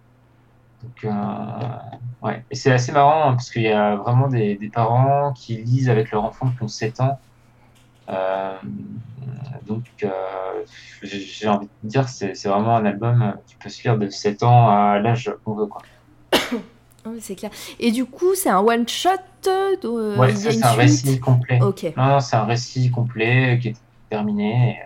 Donc, 0.82 1.14
ouais. 2.22 2.43
Et 2.51 2.55
c'est 2.55 2.72
assez 2.72 2.93
marrant 2.93 3.28
hein, 3.28 3.32
parce 3.32 3.51
qu'il 3.51 3.62
y 3.62 3.68
a 3.68 3.97
vraiment 3.97 4.28
des, 4.28 4.55
des 4.55 4.68
parents 4.70 5.35
qui 5.35 5.57
lisent 5.57 5.91
avec 5.91 6.11
leur 6.11 6.24
enfant 6.24 6.51
qui 6.57 6.62
ont 6.62 6.68
7 6.68 7.01
ans. 7.01 7.18
Euh, 8.09 8.57
donc, 9.67 9.85
euh, 10.03 10.11
j'ai 11.03 11.49
envie 11.49 11.69
de 11.83 11.89
dire, 11.89 12.09
c'est 12.09 12.33
vraiment 12.45 12.77
un 12.77 12.85
album 12.85 13.35
qui 13.47 13.55
peut 13.57 13.69
se 13.69 13.83
lire 13.83 13.99
de 13.99 14.09
7 14.09 14.43
ans 14.43 14.69
à 14.69 14.99
l'âge 14.99 15.33
qu'on 15.45 15.55
veut. 15.55 15.67
Quoi. 15.67 15.83
Oui, 17.07 17.19
c'est 17.21 17.35
clair. 17.35 17.51
Et 17.79 17.91
du 17.93 18.07
coup, 18.07 18.35
c'est 18.35 18.49
un 18.49 18.61
one 18.61 18.89
shot. 18.89 19.11
euh, 19.47 20.17
ouais, 20.17 20.35
c'est 20.35 20.65
un 20.65 20.73
récit 20.73 21.21
complet. 21.21 21.61
Ok. 21.61 21.93
Non, 21.99 22.07
non, 22.07 22.21
c'est 22.21 22.37
un 22.37 22.47
récit 22.47 22.91
complet 22.91 23.59
qui 23.61 23.69
est 23.69 23.77
terminé. 24.09 24.79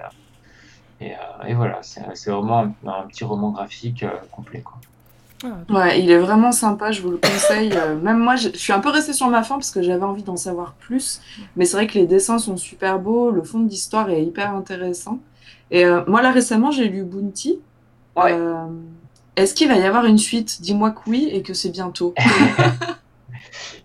Et, 1.01 1.07
et, 1.07 1.13
et 1.47 1.55
voilà, 1.55 1.79
c'est 1.83 2.31
vraiment 2.31 2.75
un, 2.85 2.89
un 2.89 3.07
petit 3.07 3.23
roman 3.23 3.51
graphique 3.53 4.05
complet. 4.33 4.63
Quoi. 4.63 4.81
Ah, 5.45 5.59
Ouais, 5.71 6.01
il 6.01 6.11
est 6.11 6.19
vraiment 6.19 6.53
sympa, 6.53 6.91
je 6.91 7.01
vous 7.03 7.11
le 7.11 7.17
conseille. 7.19 7.73
Euh, 7.75 7.97
même 8.01 8.19
moi, 8.19 8.37
je, 8.37 8.49
suis 8.51 8.73
un 8.73 8.81
peu 8.81 8.91
restée 8.91 9.13
sur 9.13 9.29
ma 9.29 9.43
faim 9.43 9.57
parce 9.57 9.71
que 9.71 9.83
j'avais 9.83 10.05
envie 10.05 10.23
d'en 10.23 10.37
savoir 10.37 10.75
plus. 10.75 11.21
Mais 11.57 11.65
c'est 11.65 11.77
vrai 11.77 11.87
que 11.87 11.95
les 11.95 12.07
dessins 12.07 12.39
sont 12.39 12.57
super 12.57 12.99
beaux, 12.99 13.31
le 13.31 13.43
fond 13.43 13.61
d'histoire 13.61 14.11
est 14.11 14.23
hyper 14.23 14.55
intéressant. 14.55 15.21
Et 15.71 15.85
euh, 15.85 16.03
moi, 16.07 16.23
là, 16.23 16.31
récemment, 16.33 16.71
j'ai 16.71 16.89
lu 16.89 17.05
Bounty. 17.05 17.61
Ouais. 18.17 18.33
Euh, 18.33 18.67
Est-ce 19.37 19.55
qu'il 19.55 19.69
va 19.69 19.77
y 19.77 19.85
avoir 19.85 20.07
une 20.07 20.19
suite? 20.19 20.61
Dis-moi 20.61 20.91
que 20.91 21.01
oui 21.07 21.29
et 21.33 21.43
que 21.43 21.55
c'est 21.55 21.71
bientôt. 21.71 22.15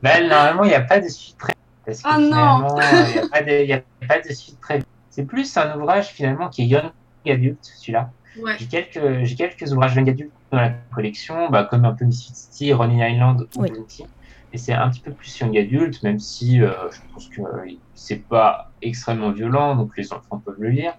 Bah, 0.01 0.19
normalement, 0.19 0.63
il 0.65 0.69
n'y 0.69 0.73
a 0.75 0.81
pas 0.81 0.99
de 0.99 1.07
suite 1.07 1.37
très 1.37 1.53
Parce 1.85 2.01
que 2.01 2.07
Ah 2.09 2.17
non 2.17 2.67
il 2.77 3.13
n'y 3.13 3.19
a, 3.19 3.27
pas 3.29 3.41
de- 3.41 3.63
il 3.63 3.69
y 3.69 3.73
a 3.73 3.81
pas 4.05 4.19
de 4.19 4.33
suite 4.33 4.59
très 4.59 4.83
C'est 5.09 5.23
plus 5.23 5.55
un 5.55 5.79
ouvrage 5.79 6.07
finalement 6.09 6.49
qui 6.49 6.63
est 6.63 6.65
young 6.65 6.91
adulte, 7.25 7.59
celui-là. 7.61 8.11
Ouais. 8.41 8.55
J'ai 8.59 8.65
quelques, 8.65 9.23
j'ai 9.23 9.35
quelques 9.35 9.71
ouvrages 9.71 9.95
young 9.95 10.09
adultes 10.09 10.31
dans 10.53 10.61
la 10.61 10.69
collection, 10.69 11.49
bah, 11.49 11.63
comme 11.65 11.83
un 11.85 11.93
peu 11.93 12.05
Misfit 12.05 12.33
City, 12.35 12.73
Running 12.73 12.99
Island 12.99 13.47
ou 13.55 13.61
Oui. 13.63 13.71
Bounty. 13.71 14.05
Et 14.51 14.57
c'est 14.57 14.73
un 14.73 14.89
petit 14.89 15.01
peu 15.01 15.11
plus 15.11 15.39
young 15.39 15.57
adulte, 15.57 16.03
même 16.03 16.19
si 16.19 16.61
euh, 16.61 16.71
je 16.91 16.99
pense 17.11 17.27
que 17.29 17.41
euh, 17.41 17.71
c'est 17.95 18.27
pas 18.27 18.71
extrêmement 18.83 19.31
violent, 19.31 19.75
donc 19.75 19.97
les 19.97 20.13
enfants 20.13 20.39
peuvent 20.39 20.59
le 20.59 20.69
lire. 20.69 20.93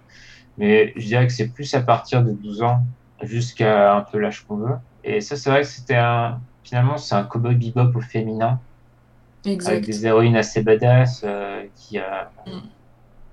Mais 0.56 0.92
je 0.96 1.06
dirais 1.06 1.26
que 1.26 1.32
c'est 1.32 1.48
plus 1.52 1.72
à 1.74 1.80
partir 1.80 2.24
de 2.24 2.32
12 2.32 2.62
ans 2.62 2.80
jusqu'à 3.22 3.94
un 3.94 4.00
peu 4.02 4.18
l'âge 4.18 4.44
qu'on 4.44 4.56
veut. 4.56 4.74
Et 5.04 5.20
ça, 5.20 5.36
c'est 5.36 5.50
vrai 5.50 5.60
que 5.62 5.68
c'était 5.68 5.96
un. 5.96 6.40
Finalement, 6.64 6.96
c'est 6.96 7.14
un 7.14 7.24
cowboy 7.24 7.54
bebop 7.54 7.92
au 7.96 8.00
féminin, 8.00 8.60
avec 9.66 9.84
des 9.84 10.06
héroïnes 10.06 10.36
assez 10.36 10.62
badass 10.62 11.22
euh, 11.24 11.64
qui, 11.76 11.98
euh, 11.98 12.02
Mm. 12.46 12.60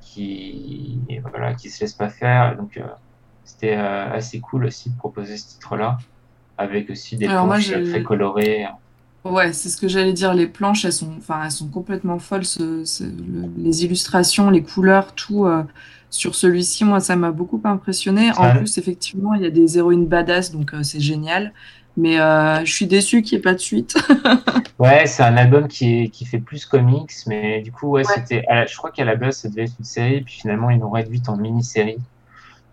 qui, 0.01 0.99
voilà, 1.31 1.53
qui 1.55 1.69
se 1.69 1.83
laissent 1.83 1.93
pas 1.93 2.09
faire. 2.09 2.55
Donc, 2.57 2.79
c'était 3.45 3.75
euh, 3.77 4.11
assez 4.13 4.39
cool 4.39 4.65
aussi 4.65 4.89
de 4.89 4.97
proposer 4.97 5.37
ce 5.37 5.47
titre-là, 5.49 5.97
avec 6.57 6.89
aussi 6.89 7.15
des 7.17 7.27
Alors 7.27 7.45
planches 7.45 7.67
j'ai- 7.67 7.83
très 7.89 8.03
colorées. 8.03 8.65
Ouais, 9.23 9.53
c'est 9.53 9.69
ce 9.69 9.77
que 9.77 9.87
j'allais 9.87 10.13
dire. 10.13 10.33
Les 10.33 10.47
planches, 10.47 10.83
elles 10.83 10.93
sont, 10.93 11.13
enfin, 11.17 11.41
elles 11.45 11.51
sont 11.51 11.67
complètement 11.67 12.17
folles. 12.19 12.45
ce- 12.45 12.83
ce- 12.85 13.03
le- 13.03 13.51
les 13.57 13.85
illustrations, 13.85 14.49
les 14.49 14.63
couleurs, 14.63 15.13
tout. 15.13 15.45
euh, 15.45 15.63
sur 16.09 16.35
celui-ci, 16.35 16.83
moi, 16.83 16.99
ça 16.99 17.15
m'a 17.15 17.31
beaucoup 17.31 17.61
impressionné. 17.63 18.31
En 18.37 18.53
plus, 18.57 18.77
effectivement, 18.77 19.33
il 19.33 19.43
y 19.43 19.45
a 19.45 19.49
des 19.49 19.77
héroïnes 19.77 20.07
badass, 20.07 20.51
donc 20.51 20.73
euh, 20.73 20.83
c'est 20.83 20.99
génial. 20.99 21.53
Mais 21.97 22.19
euh, 22.19 22.65
je 22.65 22.71
suis 22.73 22.85
déçue 22.87 23.21
qu'il 23.21 23.37
n'y 23.37 23.39
ait 23.39 23.43
pas 23.43 23.53
de 23.53 23.59
suite. 23.59 23.95
Ouais, 24.79 25.05
c'est 25.05 25.21
un 25.21 25.37
album 25.37 25.67
qui, 25.67 26.01
est, 26.01 26.07
qui 26.09 26.25
fait 26.25 26.39
plus 26.39 26.65
comics, 26.65 27.11
mais 27.27 27.61
du 27.61 27.71
coup, 27.71 27.87
ouais, 27.89 28.01
Ouais. 28.07 28.13
c'était. 28.15 28.43
Je 28.67 28.75
crois 28.75 28.89
qu'à 28.89 29.05
la 29.05 29.15
base, 29.15 29.37
ça 29.37 29.47
devait 29.49 29.65
être 29.65 29.73
une 29.77 29.85
série, 29.85 30.21
puis 30.21 30.33
finalement, 30.33 30.71
ils 30.71 30.79
l'ont 30.79 30.89
réduite 30.89 31.29
en 31.29 31.37
mini-série. 31.37 31.97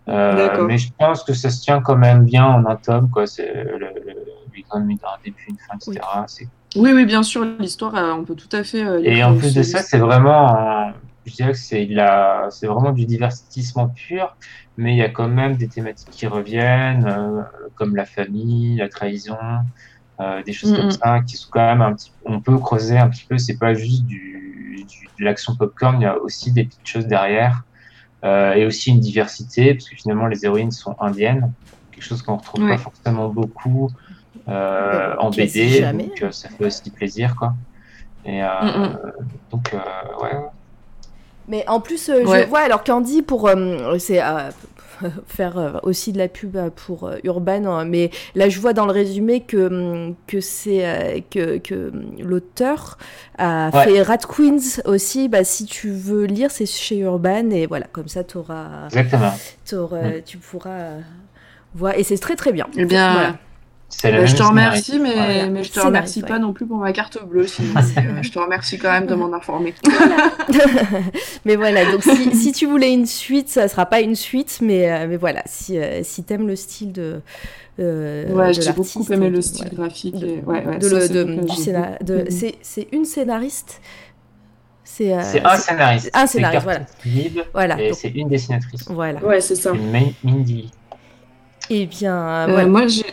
Euh, 0.09 0.59
mais 0.61 0.77
je 0.77 0.89
pense 0.97 1.23
que 1.23 1.33
ça 1.33 1.49
se 1.49 1.61
tient 1.61 1.81
quand 1.81 1.97
même 1.97 2.25
bien 2.25 2.45
en 2.45 2.65
un 2.65 2.75
tome, 2.77 3.09
quoi. 3.09 3.27
C'est 3.27 3.53
le, 3.53 3.77
le, 3.79 3.91
il 4.53 4.59
y 4.59 4.61
a 4.61 4.65
quand 4.69 4.79
même 4.79 4.97
un 5.03 5.17
début, 5.23 5.43
une 5.47 5.57
fin, 5.67 5.75
etc. 5.77 6.25
Oui, 6.75 6.91
oui, 6.93 7.05
bien 7.05 7.23
sûr, 7.23 7.45
l'histoire, 7.59 7.95
euh, 7.95 8.13
on 8.13 8.25
peut 8.25 8.35
tout 8.35 8.49
à 8.55 8.63
fait. 8.63 8.83
euh, 8.83 9.01
Et 9.03 9.23
en 9.23 9.35
plus 9.35 9.53
de 9.55 9.63
ça, 9.63 9.81
c'est 9.81 9.99
vraiment, 9.99 10.55
un- 10.57 10.93
je 11.25 11.33
dirais 11.33 11.51
que 11.51 11.57
c'est 11.57 11.85
la, 11.85 12.47
c'est 12.51 12.67
vraiment 12.67 12.91
du 12.91 13.05
divertissement 13.05 13.89
pur, 13.89 14.35
mais 14.77 14.93
il 14.93 14.97
y 14.97 15.01
a 15.03 15.09
quand 15.09 15.27
même 15.29 15.57
des 15.57 15.69
thématiques 15.69 16.09
qui 16.11 16.27
reviennent, 16.27 17.05
euh, 17.07 17.41
comme 17.75 17.95
la 17.95 18.05
famille, 18.05 18.77
la 18.77 18.89
trahison, 18.89 19.37
euh, 20.21 20.43
des 20.43 20.53
choses 20.53 20.73
comme 20.73 20.89
ça, 20.91 21.21
qui 21.21 21.37
sont 21.37 21.47
quand 21.51 21.61
même 21.65 21.81
un 21.81 21.93
petit, 21.95 22.11
on 22.25 22.41
peut 22.41 22.57
creuser 22.59 22.97
un 22.97 23.09
petit 23.09 23.25
peu. 23.29 23.37
C'est 23.37 23.57
pas 23.57 23.73
juste 23.73 24.05
du, 24.05 24.85
du- 24.87 25.07
de 25.19 25.25
l'action 25.25 25.55
popcorn, 25.57 25.99
il 26.01 26.03
y 26.03 26.07
a 26.07 26.17
aussi 26.19 26.51
des 26.53 26.65
petites 26.65 26.87
choses 26.87 27.07
derrière, 27.07 27.61
euh, 28.25 28.53
et 28.53 28.65
aussi 28.65 28.89
une 28.91 28.99
diversité, 28.99 29.73
parce 29.73 29.87
que 29.89 29.95
finalement 29.95 30.27
les 30.27 30.45
héroïnes 30.45 30.71
sont 30.71 30.95
indiennes, 30.99 31.53
quelque 31.91 32.03
chose 32.03 32.21
qu'on 32.21 32.37
retrouve 32.37 32.63
Ouais. 32.63 32.69
pas 32.71 32.77
forcément 32.77 33.29
beaucoup 33.29 33.89
euh, 34.47 35.09
Bah, 35.09 35.15
en 35.19 35.29
BD, 35.31 35.81
jamais. 35.81 36.05
donc 36.07 36.23
euh, 36.23 36.31
ça 36.31 36.49
fait 36.49 36.65
aussi 36.65 36.91
plaisir, 36.91 37.35
quoi. 37.37 37.53
Et 38.25 38.43
euh, 38.43 38.47
Mhm. 38.63 38.97
donc, 39.51 39.73
euh, 39.73 39.79
ouais. 40.21 40.37
Mais 41.47 41.67
en 41.67 41.79
plus, 41.79 42.09
euh, 42.09 42.25
Ouais. 42.25 42.43
je 42.43 42.49
vois, 42.49 42.59
alors 42.59 42.83
Candy, 42.83 43.21
pour. 43.21 43.47
euh, 43.47 43.97
c'est. 43.97 44.21
faire 45.27 45.57
euh, 45.57 45.71
aussi 45.83 46.11
de 46.13 46.17
la 46.17 46.27
pub 46.27 46.55
euh, 46.55 46.69
pour 46.69 47.05
euh, 47.07 47.17
Urban, 47.23 47.65
hein, 47.65 47.85
mais 47.85 48.11
là 48.35 48.49
je 48.49 48.59
vois 48.59 48.73
dans 48.73 48.85
le 48.85 48.91
résumé 48.91 49.41
que, 49.41 49.67
hum, 50.09 50.15
que 50.27 50.41
c'est 50.41 51.23
que, 51.31 51.57
que 51.57 51.89
hum, 51.89 52.11
l'auteur 52.19 52.97
a 53.37 53.69
Ouais. 53.73 53.83
fait 53.85 54.01
Rat 54.01 54.17
Queens 54.17 54.81
aussi. 54.85 55.29
Bah, 55.29 55.43
si 55.43 55.65
tu 55.65 55.89
veux 55.91 56.25
lire, 56.25 56.51
c'est 56.51 56.65
chez 56.65 56.97
Urban 56.99 57.49
et 57.51 57.65
voilà, 57.67 57.85
comme 57.91 58.07
ça 58.07 58.23
t'auras, 58.23 58.85
exactement. 58.87 59.31
t'auras- 59.69 60.01
Mm. 60.17 60.21
tu 60.25 60.37
pourras 60.37 60.89
voir. 61.75 61.93
Et 61.97 62.03
c'est 62.03 62.17
très 62.17 62.35
très 62.35 62.51
bien. 62.51 62.67
Eh 62.77 62.85
bien, 62.85 63.11
Voilà. 63.13 63.35
C'est 63.89 64.11
la 64.11 64.17
bah, 64.17 64.23
même 64.23 64.27
je 64.27 64.35
te 64.35 64.43
remercie, 64.43 64.99
mais, 64.99 65.13
Voilà. 65.13 65.47
mais 65.49 65.63
je 65.63 65.71
te 65.71 65.79
remercie 65.79 66.21
ouais. 66.21 66.27
pas 66.27 66.39
non 66.39 66.53
plus 66.53 66.65
pour 66.67 66.77
ma 66.77 66.93
carte 66.93 67.17
bleue. 67.25 67.47
sinon, 67.47 67.73
euh, 67.97 68.21
je 68.21 68.31
te 68.31 68.37
remercie 68.39 68.77
quand 68.77 68.91
même 68.91 69.07
de 69.07 69.15
m'en 69.15 69.33
informer. 69.33 69.73
mais 71.45 71.55
voilà, 71.55 71.91
donc 71.91 72.03
si, 72.03 72.35
si 72.35 72.51
tu 72.51 72.65
voulais 72.67 72.93
une 72.93 73.05
suite, 73.07 73.49
ça 73.49 73.67
sera 73.67 73.85
pas 73.87 74.01
une 74.01 74.15
suite, 74.15 74.59
mais, 74.61 74.91
euh, 74.91 75.07
mais 75.07 75.17
voilà, 75.17 75.41
si, 75.45 75.77
euh, 75.77 76.01
si 76.03 76.23
t'aimes 76.23 76.47
le 76.47 76.55
style 76.55 76.91
de. 76.93 77.21
euh, 77.79 78.31
Ouais, 78.33 78.53
j'ai 78.53 78.71
beaucoup 78.73 79.05
aimé 79.11 79.29
le 79.29 79.41
style 79.41 79.69
voilà. 79.73 79.87
graphique. 79.87 80.15
Et- 80.21 80.41
ouais, 80.45 80.63
c'est 80.81 82.55
scénar- 82.61 82.87
une 82.91 83.05
scénariste 83.05 83.81
c'est 84.83 85.13
euh, 85.13 85.19
un 85.45 85.55
scénariste. 85.55 86.09
un 86.13 86.27
scénariste, 86.27 86.67
Lib, 87.05 87.39
voilà 87.53 87.79
Et 87.81 87.93
c'est 87.93 88.09
une 88.09 88.27
dessinatrice. 88.27 88.85
voilà 88.89 89.23
Ouais, 89.23 89.39
c'est 89.39 89.55
ça. 89.55 89.71
Mindy 90.23 90.71
et 91.69 91.85
bien 91.85 92.17
Euh, 92.17 92.47
voilà 92.49 92.67
moi, 92.67 92.87
j'ai, 92.87 93.05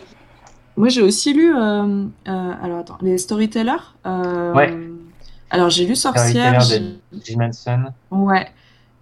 moi, 0.77 0.89
j'ai 0.89 1.03
aussi 1.03 1.33
lu. 1.33 1.55
euh, 1.55 2.05
euh, 2.29 2.53
alors, 2.63 2.79
attends, 2.81 2.99
les 3.03 3.19
storytellers. 3.19 3.73
euh, 4.07 4.53
Ouais. 4.55 4.77
Alors, 5.51 5.71
j'ai 5.71 5.87
lu 5.87 5.95
Sorcière. 5.97 6.61
Jim 6.61 7.41
Henson. 7.41 7.85
Ouais. 8.11 8.47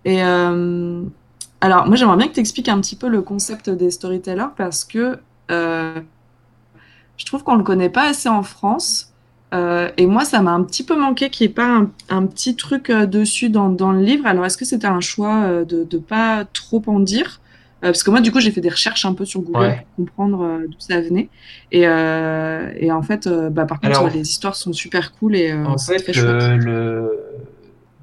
Et 0.05 0.21
alors, 0.23 1.87
moi, 1.87 1.97
j'aimerais 1.97 2.17
bien 2.19 2.29
que 2.29 2.35
tu 2.35 2.41
expliques 2.41 2.69
un 2.69 2.81
petit 2.81 2.97
peu 2.97 3.09
le 3.09 3.23
concept 3.23 3.71
des 3.71 3.91
storytellers 3.91 4.49
parce 4.57 4.85
que 4.85 5.19
je 5.49 7.25
trouve 7.27 7.43
qu'on 7.45 7.57
le 7.57 7.65
connaît 7.65 7.89
pas 7.91 8.09
assez 8.09 8.29
en 8.29 8.43
France. 8.43 9.13
Et 9.53 10.07
moi, 10.07 10.25
ça 10.25 10.43
m'a 10.43 10.51
un 10.53 10.63
petit 10.63 10.85
peu 10.85 10.99
manqué 10.99 11.31
qu'il 11.31 11.47
n'y 11.47 11.53
ait 11.53 11.55
pas 11.55 11.67
un, 11.67 11.91
un 12.11 12.27
petit 12.27 12.57
truc 12.57 12.91
dessus 12.91 13.49
dans, 13.51 13.71
dans 13.71 13.93
le 13.93 14.01
livre. 14.03 14.27
Alors, 14.27 14.45
est-ce 14.45 14.59
que 14.59 14.65
c'était 14.65 14.87
un 14.87 15.01
choix 15.01 15.65
de 15.65 15.87
ne 15.91 15.99
pas 15.99 16.45
trop 16.53 16.83
en 16.87 17.01
dire? 17.01 17.41
Euh, 17.85 17.89
parce 17.89 18.03
que 18.03 18.11
moi, 18.11 18.21
du 18.23 18.33
coup, 18.33 18.41
j'ai 18.41 18.51
fait 18.51 18.63
des 18.63 18.71
recherches 18.71 19.05
un 19.05 19.13
peu 19.13 19.25
sur 19.27 19.43
Google 19.43 19.59
Ouais. 19.61 19.87
pour 19.97 20.07
comprendre 20.07 20.43
euh, 20.43 20.67
d'où 20.67 20.79
ça 20.79 21.01
venait. 21.03 21.29
Et, 21.71 21.87
euh, 21.87 22.73
et 22.77 22.91
en 22.91 23.03
fait, 23.03 23.29
bah, 23.29 23.67
par 23.67 23.79
contre, 23.81 23.99
Alors, 23.99 24.09
les 24.09 24.21
histoires 24.23 24.57
sont 24.57 24.73
super 24.73 25.13
cool 25.15 25.37
et 25.37 25.53
En 25.53 25.77
fait, 25.77 25.99
très 25.99 26.13
chouette. 26.15 26.43
le, 26.65 27.13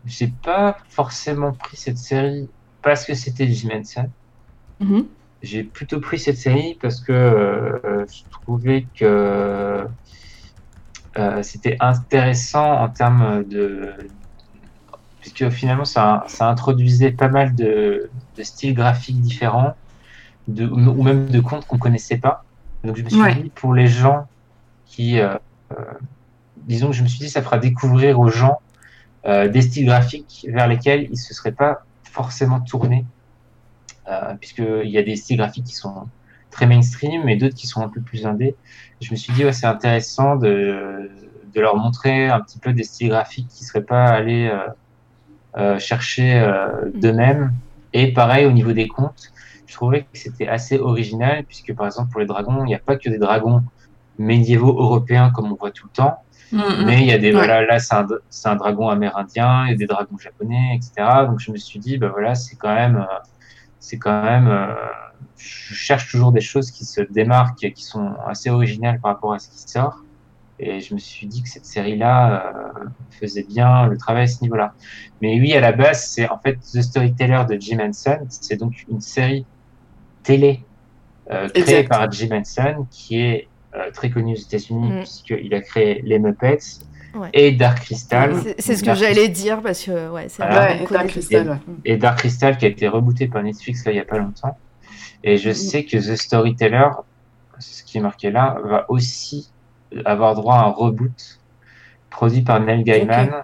j'ai 0.06 0.32
pas 0.44 0.78
forcément 0.90 1.52
pris 1.54 1.78
cette 1.78 1.98
série 1.98 2.48
parce 2.82 3.06
que 3.06 3.14
c'était 3.16 3.48
Jim 3.48 3.70
Henson. 3.74 4.08
Mhm. 4.80 5.06
J'ai 5.42 5.64
plutôt 5.64 6.00
pris 6.00 6.20
cette 6.20 6.38
série 6.38 6.78
parce 6.80 7.02
que 7.02 7.12
euh, 7.12 8.06
je 8.06 8.22
trouvais 8.30 8.86
que 8.96 9.86
euh, 11.18 11.44
c'était 11.44 11.78
intéressant 11.80 12.72
en 12.82 12.90
termes 12.90 13.44
de. 13.46 13.94
Puisque 15.20 15.50
finalement, 15.50 15.86
ça, 15.86 16.24
ça 16.28 16.50
introduisait 16.50 17.12
pas 17.12 17.28
mal 17.28 17.54
de, 17.56 18.10
de 18.38 18.44
styles 18.44 18.74
graphiques 18.74 19.22
différents, 19.22 19.74
de, 20.48 20.66
ou 20.68 21.04
même 21.04 21.30
de 21.30 21.40
contes 21.40 21.66
qu'on 21.68 21.78
connaissait 21.80 22.20
pas. 22.20 22.46
Donc 22.84 22.98
je 22.98 23.04
me 23.04 23.10
suis 23.10 23.20
Ouais. 23.22 23.36
dit, 23.36 23.52
pour 23.52 23.74
les 23.74 23.88
gens 23.88 24.26
qui. 24.86 25.20
euh, 25.20 25.36
euh, 25.74 25.84
disons 26.58 26.88
que 26.90 26.96
je 26.96 27.04
me 27.04 27.08
suis 27.08 27.20
dit, 27.20 27.30
ça 27.30 27.42
fera 27.42 27.58
découvrir 27.58 28.20
aux 28.20 28.30
gens 28.30 28.58
euh, 29.26 29.48
des 29.50 29.62
styles 29.62 29.86
graphiques 29.86 30.46
vers 30.54 30.68
lesquels 30.68 31.08
ils 31.12 31.18
se 31.18 31.34
seraient 31.34 31.54
pas 31.54 31.80
forcément 32.12 32.62
tournés 32.62 33.06
euh, 34.08 34.36
puisqu'il 34.36 34.90
y 34.90 34.98
a 34.98 35.04
des 35.04 35.16
styles 35.16 35.38
graphiques 35.38 35.66
qui 35.66 35.74
sont 35.74 36.10
très 36.50 36.66
mainstream 36.68 37.30
et 37.30 37.38
d'autres 37.38 37.56
qui 37.56 37.68
sont 37.68 37.82
un 37.82 37.90
peu 37.90 38.02
plus 38.02 38.26
indés. 38.26 38.58
Je 39.00 39.12
me 39.12 39.16
suis 39.16 39.34
dit, 39.34 39.46
ouais, 39.46 39.54
c'est 39.54 39.68
intéressant 39.68 40.36
de, 40.36 41.10
de 41.46 41.62
leur 41.62 41.78
montrer 41.78 42.28
un 42.28 42.42
petit 42.42 42.60
peu 42.60 42.74
des 42.74 42.84
styles 42.84 43.10
graphiques 43.10 43.50
qui 43.50 43.64
ne 43.64 43.68
seraient 43.68 43.86
pas 43.86 44.06
allés 44.06 44.52
euh, 45.58 45.80
chercher 45.80 46.40
euh, 46.40 46.68
d'eux-mêmes. 46.96 47.54
Et 47.94 48.14
pareil, 48.14 48.46
au 48.46 48.52
niveau 48.52 48.72
des 48.74 48.88
contes, 48.88 49.32
je 49.68 49.74
trouvais 49.74 50.02
que 50.04 50.08
c'était 50.14 50.48
assez 50.48 50.78
original, 50.80 51.44
puisque 51.46 51.74
par 51.74 51.86
exemple, 51.86 52.10
pour 52.12 52.20
les 52.20 52.26
dragons, 52.26 52.64
il 52.64 52.68
n'y 52.68 52.76
a 52.76 52.80
pas 52.80 52.96
que 52.98 53.10
des 53.10 53.18
dragons 53.20 53.62
médiévaux 54.18 54.78
européens 54.80 55.32
comme 55.32 55.52
on 55.52 55.56
voit 55.56 55.72
tout 55.72 55.88
le 55.88 55.92
temps, 55.94 56.16
Mhm. 56.52 56.86
mais 56.86 57.00
il 57.02 57.06
y 57.08 57.14
a 57.14 57.18
des, 57.18 57.28
Ouais. 57.28 57.34
voilà, 57.34 57.66
là, 57.66 57.80
c'est 57.80 57.96
un, 57.96 58.06
c'est 58.30 58.50
un 58.50 58.56
dragon 58.56 58.90
amérindien, 58.90 59.66
il 59.66 59.72
y 59.72 59.74
a 59.74 59.78
des 59.78 59.86
dragons 59.88 60.18
japonais, 60.18 60.76
etc. 60.76 61.26
Donc, 61.28 61.40
je 61.40 61.52
me 61.52 61.58
suis 61.58 61.80
dit, 61.80 61.98
bah 61.98 62.10
voilà, 62.10 62.36
c'est 62.36 62.58
quand 62.58 62.74
même, 62.74 62.98
euh, 62.98 63.16
c'est 63.80 63.98
quand 63.98 64.22
même, 64.24 64.48
euh, 64.48 64.74
je 65.38 65.74
cherche 65.74 66.12
toujours 66.12 66.32
des 66.34 66.42
choses 66.42 66.72
qui 66.72 66.84
se 66.86 67.02
démarquent 67.02 67.64
et 67.64 67.72
qui 67.74 67.84
sont 67.84 68.14
assez 68.28 68.50
originales 68.50 69.00
par 69.02 69.14
rapport 69.14 69.34
à 69.34 69.40
ce 69.40 69.48
qui 69.50 69.60
sort. 69.62 70.04
Et 70.64 70.80
je 70.80 70.94
me 70.94 71.00
suis 71.00 71.26
dit 71.26 71.42
que 71.42 71.50
cette 71.50 71.66
série-là 71.66 72.54
euh, 72.56 72.84
faisait 73.20 73.44
bien 73.44 73.88
le 73.88 73.98
travail 73.98 74.24
à 74.24 74.28
ce 74.28 74.42
niveau-là. 74.44 74.74
Mais 75.22 75.40
oui, 75.40 75.54
à 75.54 75.60
la 75.60 75.72
base, 75.72 76.06
c'est 76.06 76.30
en 76.30 76.38
fait 76.38 76.58
The 76.74 76.82
Storyteller 76.84 77.44
de 77.50 77.60
Jim 77.60 77.80
Henson. 77.82 78.20
C'est 78.30 78.58
donc 78.58 78.86
une 78.88 79.02
série 79.02 79.46
télé 80.24 80.62
euh, 81.32 81.50
créée 81.50 81.62
Exact. 81.80 81.90
par 81.90 82.12
Jim 82.12 82.30
Henson 82.32 82.86
qui 82.92 83.20
est 83.20 83.48
euh, 83.76 83.90
très 83.92 84.10
connu 84.12 84.34
aux 84.34 84.38
États-Unis 84.38 84.92
Mm. 84.92 84.98
puisqu'il 85.00 85.54
a 85.56 85.62
créé 85.62 86.02
les 86.04 86.20
Muppets 86.20 86.60
Ouais. 87.14 87.30
et 87.34 87.52
Dark 87.52 87.82
Crystal. 87.82 88.34
c'est 88.58 88.76
ce 88.78 88.84
que 88.86 88.96
j'allais 88.96 89.28
dire 89.28 89.62
parce 89.62 89.84
que 89.84 90.10
ouais 90.12 90.30
c'est 90.30 90.44
Voilà. 90.44 90.62
Ouais, 90.78 90.84
et 90.84 90.88
Dark. 90.94 91.08
Crystal, 91.08 91.50
ouais. 91.50 91.58
et 91.84 91.98
Dark 91.98 92.20
Crystal 92.20 92.56
qui 92.58 92.64
a 92.64 92.70
été 92.70 92.88
rebooté 92.88 93.28
par 93.28 93.44
Netflix 93.44 93.84
là 93.86 93.92
il 93.92 93.98
y 93.98 94.00
a 94.00 94.06
pas 94.06 94.18
longtemps. 94.18 94.58
Et 95.24 95.36
je 95.38 95.50
Mhm. 95.50 95.56
sais 95.56 95.84
que 95.84 95.98
The 95.98 96.16
Storyteller, 96.16 96.88
c'est 97.60 97.74
ce 97.80 97.84
qui 97.84 97.98
est 97.98 98.02
marqué 98.02 98.32
là, 98.32 98.58
va 98.64 98.86
aussi 98.90 99.51
avoir 100.06 100.36
droit 100.36 100.56
à 100.56 100.66
un 100.66 100.72
reboot 100.72 101.40
produit 102.10 102.42
par 102.42 102.60
Neil 102.60 102.84
Gaiman, 102.84 103.44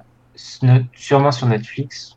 sûrement 0.95 1.31
sur 1.31 1.47
Netflix. 1.47 2.13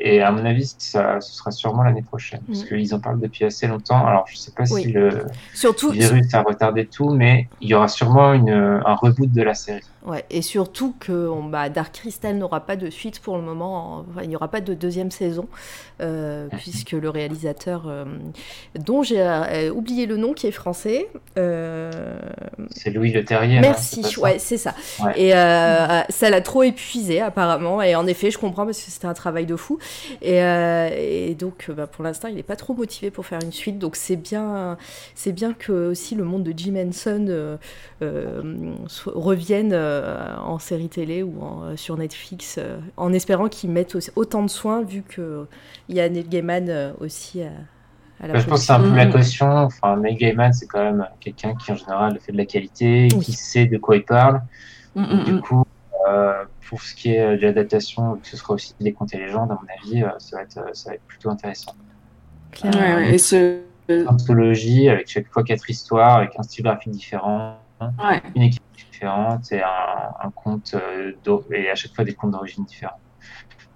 Et 0.00 0.22
à 0.22 0.30
mon 0.30 0.44
avis, 0.44 0.72
ça, 0.78 1.20
ce 1.20 1.34
sera 1.34 1.50
sûrement 1.50 1.82
l'année 1.82 2.02
prochaine, 2.02 2.40
parce 2.46 2.62
Mm. 2.62 2.66
qu'ils 2.68 2.94
en 2.94 3.00
parlent 3.00 3.20
depuis 3.20 3.44
assez 3.44 3.66
longtemps. 3.66 4.06
Alors, 4.06 4.26
je 4.28 4.36
sais 4.36 4.52
pas 4.52 4.62
Oui. 4.70 4.82
si 4.82 4.92
le 4.92 5.26
Surtout, 5.54 5.90
virus 5.90 6.32
a 6.34 6.42
retardé 6.42 6.86
tout, 6.86 7.10
mais 7.10 7.48
il 7.60 7.68
y 7.70 7.74
aura 7.74 7.88
sûrement 7.88 8.32
une, 8.32 8.50
un 8.50 8.94
reboot 8.94 9.32
de 9.32 9.42
la 9.42 9.54
série. 9.54 9.82
Ouais, 10.08 10.24
et 10.30 10.40
surtout 10.40 10.94
que 10.98 11.12
on- 11.28 11.44
bah, 11.44 11.68
Dark 11.68 11.94
Crystal 11.94 12.34
n'aura 12.34 12.60
pas 12.60 12.76
de 12.76 12.88
suite 12.88 13.20
pour 13.20 13.36
le 13.36 13.42
moment, 13.42 14.06
enfin, 14.10 14.22
il 14.22 14.30
n'y 14.30 14.36
aura 14.36 14.48
pas 14.48 14.62
de 14.62 14.72
deuxième 14.72 15.10
saison, 15.10 15.46
euh, 16.00 16.48
puisque 16.56 16.92
le 16.92 17.10
réalisateur, 17.10 17.84
euh, 17.88 18.06
dont 18.74 19.02
j'ai 19.02 19.20
euh, 19.20 19.70
oublié 19.70 20.06
le 20.06 20.16
nom, 20.16 20.32
qui 20.32 20.46
est 20.46 20.50
français, 20.50 21.08
C'est 22.70 22.90
Louis 22.90 23.12
Le 23.12 23.22
Terrier. 23.24 23.60
merci, 23.60 24.00
pas 24.00 24.08
ça 24.08 24.20
ouais, 24.22 24.38
c'est 24.38 24.56
ça. 24.56 24.74
Ouais. 25.04 25.20
Et 25.20 25.30
ça 25.32 26.30
l'a 26.30 26.40
trop 26.40 26.62
épuisé 26.62 27.20
apparemment, 27.20 27.82
et 27.82 27.94
en 27.94 28.06
effet, 28.06 28.30
je 28.30 28.38
comprends 28.38 28.64
parce 28.64 28.82
que 28.82 28.90
c'était 28.90 29.06
un 29.06 29.14
travail 29.14 29.44
de 29.44 29.56
fou. 29.56 29.78
Et, 30.22 30.38
et 30.38 31.34
donc, 31.34 31.70
bah, 31.70 31.86
pour 31.86 32.02
l'instant, 32.02 32.28
il 32.28 32.36
n'est 32.36 32.42
pas 32.42 32.56
trop 32.56 32.72
motivé 32.72 33.10
pour 33.10 33.26
faire 33.26 33.40
une 33.42 33.52
suite, 33.52 33.78
donc 33.78 33.94
c'est 33.96 34.16
bien, 34.16 34.78
bien 35.26 35.52
que 35.52 35.90
aussi 35.90 36.14
le 36.14 36.24
monde 36.24 36.44
de 36.44 36.54
Jim 36.56 36.76
Henson 36.76 37.58
so- 38.88 39.12
revienne 39.14 39.74
en 40.44 40.58
série 40.58 40.88
télé 40.88 41.22
ou 41.22 41.42
en- 41.42 41.62
euh, 41.64 41.76
sur 41.76 41.96
Netflix, 41.96 42.56
euh, 42.58 42.78
en 42.96 43.12
espérant 43.12 43.48
qu'ils 43.48 43.70
mettent 43.70 43.94
aussi- 43.94 44.10
autant 44.16 44.42
de 44.42 44.48
soins, 44.48 44.82
vu 44.82 45.02
que 45.02 45.46
il 45.88 45.96
y 45.96 46.00
a 46.00 46.08
Neil 46.08 46.28
Gaiman 46.28 46.68
euh, 46.68 46.92
aussi 47.00 47.42
à, 47.42 47.50
à 48.20 48.26
la 48.28 48.32
Bah, 48.34 48.38
je 48.40 48.46
pense 48.46 48.60
que 48.60 48.66
c'est 48.66 48.72
un 48.72 48.80
peu 48.80 48.90
Mm. 48.90 48.96
la 48.96 49.06
caution. 49.06 49.46
Enfin, 49.50 49.96
Neil 49.96 50.16
Gaiman, 50.16 50.52
c'est 50.52 50.66
quand 50.66 50.82
même 50.82 51.06
quelqu'un 51.20 51.54
qui, 51.54 51.72
en 51.72 51.76
général, 51.76 52.18
fait 52.20 52.32
de 52.32 52.36
la 52.38 52.46
qualité, 52.46 53.08
Oui. 53.14 53.20
qui 53.24 53.32
sait 53.32 53.66
de 53.66 53.78
quoi 53.78 53.96
il 53.96 54.04
parle. 54.04 54.40
Mm, 54.94 55.02
mm, 55.02 55.24
Du 55.24 55.32
mm. 55.34 55.40
coup, 55.40 55.64
euh, 56.08 56.44
pour 56.68 56.82
ce 56.82 56.94
qui 56.94 57.12
est 57.12 57.20
euh, 57.20 57.36
de 57.36 57.42
l'adaptation, 57.42 58.16
que 58.16 58.26
ce 58.26 58.36
sera 58.36 58.54
aussi 58.54 58.74
des 58.80 58.92
contes 58.92 59.14
et 59.14 59.18
légendes, 59.18 59.50
à 59.50 59.54
mon 59.54 59.66
avis, 59.82 60.02
euh, 60.02 60.08
ça, 60.18 60.36
va 60.38 60.42
être, 60.42 60.58
euh, 60.58 60.70
ça 60.72 60.90
va 60.90 60.94
être 60.96 61.02
plutôt 61.06 61.30
intéressant. 61.30 61.74
clairement. 62.52 62.78
Ouais, 62.80 62.94
ouais, 62.94 63.14
Et 63.14 63.18
ce... 63.18 63.60
Une 63.90 64.06
anthologie 64.06 64.90
avec 64.90 65.08
chaque 65.08 65.28
fois 65.32 65.42
quatre 65.42 65.70
histoires, 65.70 66.16
avec 66.16 66.32
un 66.38 66.42
style 66.42 66.64
graphique 66.64 66.92
différent, 66.92 67.56
ouais. 67.80 68.20
une 68.36 68.42
équipe 68.42 68.62
et 69.02 69.06
un, 69.06 69.38
un 70.22 70.30
euh, 70.74 71.12
et 71.52 71.70
à 71.70 71.74
chaque 71.74 71.94
fois 71.94 72.04
des 72.04 72.14
contes 72.14 72.32
d'origine 72.32 72.64
différents. 72.64 73.00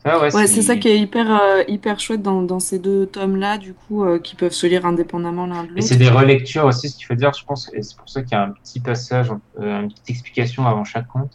Ouais, 0.05 0.15
Ouais, 0.35 0.47
c'est 0.49 0.63
ça 0.63 0.77
qui 0.77 0.89
est 0.89 0.99
hyper, 0.99 1.31
euh, 1.31 1.63
hyper 1.69 2.01
chouette 2.01 2.23
dans, 2.23 2.43
dans 2.43 2.59
ces 2.59 2.81
deux 2.81 3.07
tomes-là, 3.07 3.57
du 3.59 3.73
coup, 3.73 4.05
euh, 4.05 4.19
qui 4.19 4.35
peuvent 4.35 4.53
se 4.53 4.67
lire 4.67 4.85
indépendamment 4.85 5.47
l'un 5.47 5.63
de 5.63 5.69
Et 5.69 5.75
l'autre. 5.75 5.87
c'est 5.87 5.97
des 5.97 6.09
relectures 6.09 6.65
aussi, 6.65 6.89
ce 6.89 6.97
qu'il 6.97 7.07
faut 7.07 7.15
dire, 7.15 7.33
je 7.33 7.45
pense, 7.45 7.71
et 7.73 7.83
c'est 7.83 7.97
pour 7.97 8.09
ça 8.09 8.23
qu'il 8.23 8.33
y 8.33 8.41
a 8.41 8.43
un 8.43 8.51
petit 8.51 8.81
passage, 8.81 9.31
euh, 9.61 9.81
une 9.83 9.89
petite 9.89 10.11
explication 10.11 10.67
avant 10.67 10.85
chaque 10.85 11.07
conte. 11.07 11.33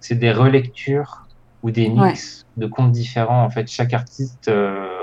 C'est 0.00 0.16
des 0.16 0.32
relectures 0.32 1.28
ou 1.62 1.70
des 1.70 1.88
mix 1.88 2.42
de 2.56 2.66
contes 2.66 2.90
différents. 2.90 3.44
En 3.44 3.50
fait, 3.50 3.68
chaque 3.70 3.92
artiste 3.92 4.50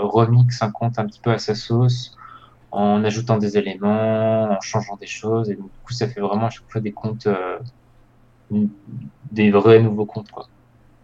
remixe 0.01 0.61
un 0.61 0.71
conte 0.71 0.99
un 0.99 1.05
petit 1.05 1.21
peu 1.21 1.32
à 1.32 1.38
sa 1.38 1.55
sauce, 1.55 2.13
en 2.71 3.05
ajoutant 3.05 3.38
des 3.38 3.57
éléments, 3.57 4.49
en 4.51 4.59
changeant 4.59 4.97
des 4.97 5.07
choses, 5.07 5.49
et 5.49 5.55
donc, 5.55 5.71
du 5.71 5.80
coup, 5.82 5.93
ça 5.93 6.09
fait 6.09 6.19
vraiment 6.19 6.47
à 6.47 6.49
chaque 6.49 6.69
fois 6.69 6.82
des 6.82 6.91
contes, 6.91 7.28
des 9.31 9.51
vrais 9.51 9.81
nouveaux 9.81 10.05
contes, 10.05 10.31
quoi. 10.31 10.47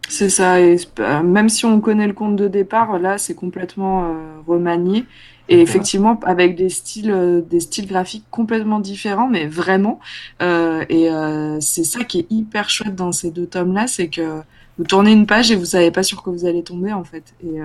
C'est 0.10 0.30
ça, 0.30 0.60
et 0.60 0.78
même 1.24 1.50
si 1.50 1.66
on 1.66 1.80
connaît 1.80 2.08
le 2.08 2.14
conte 2.14 2.36
de 2.36 2.48
départ, 2.48 3.00
là, 3.00 3.18
c'est 3.18 3.34
complètement 3.34 4.04
euh, 4.04 4.42
remanié. 4.46 5.06
Et 5.50 5.60
effectivement, 5.60 6.20
avec 6.24 6.56
des 6.56 6.70
styles, 6.70 7.12
euh, 7.12 7.42
des 7.42 7.60
styles 7.60 7.88
graphiques 7.88 8.26
complètement 8.30 8.80
différents, 8.80 9.28
mais 9.28 9.48
vraiment. 9.48 10.00
Euh, 10.42 10.86
et 10.90 11.10
c'est 11.62 11.84
ça 11.84 12.04
qui 12.04 12.20
est 12.20 12.28
hyper 12.30 12.70
chouette 12.70 12.96
dans 12.96 13.12
ces 13.12 13.32
deux 13.32 13.48
tomes-là, 13.48 13.88
c'est 13.88 14.10
que 14.10 14.42
vous 14.78 14.84
tournez 14.84 15.12
une 15.12 15.26
page 15.26 15.52
et 15.52 15.56
vous 15.56 15.66
savez 15.66 15.90
pas 15.90 16.04
sur 16.04 16.22
quoi 16.22 16.34
vous 16.34 16.46
allez 16.46 16.64
tomber, 16.64 16.94
en 16.94 17.04
fait. 17.04 17.34
Et, 17.44 17.60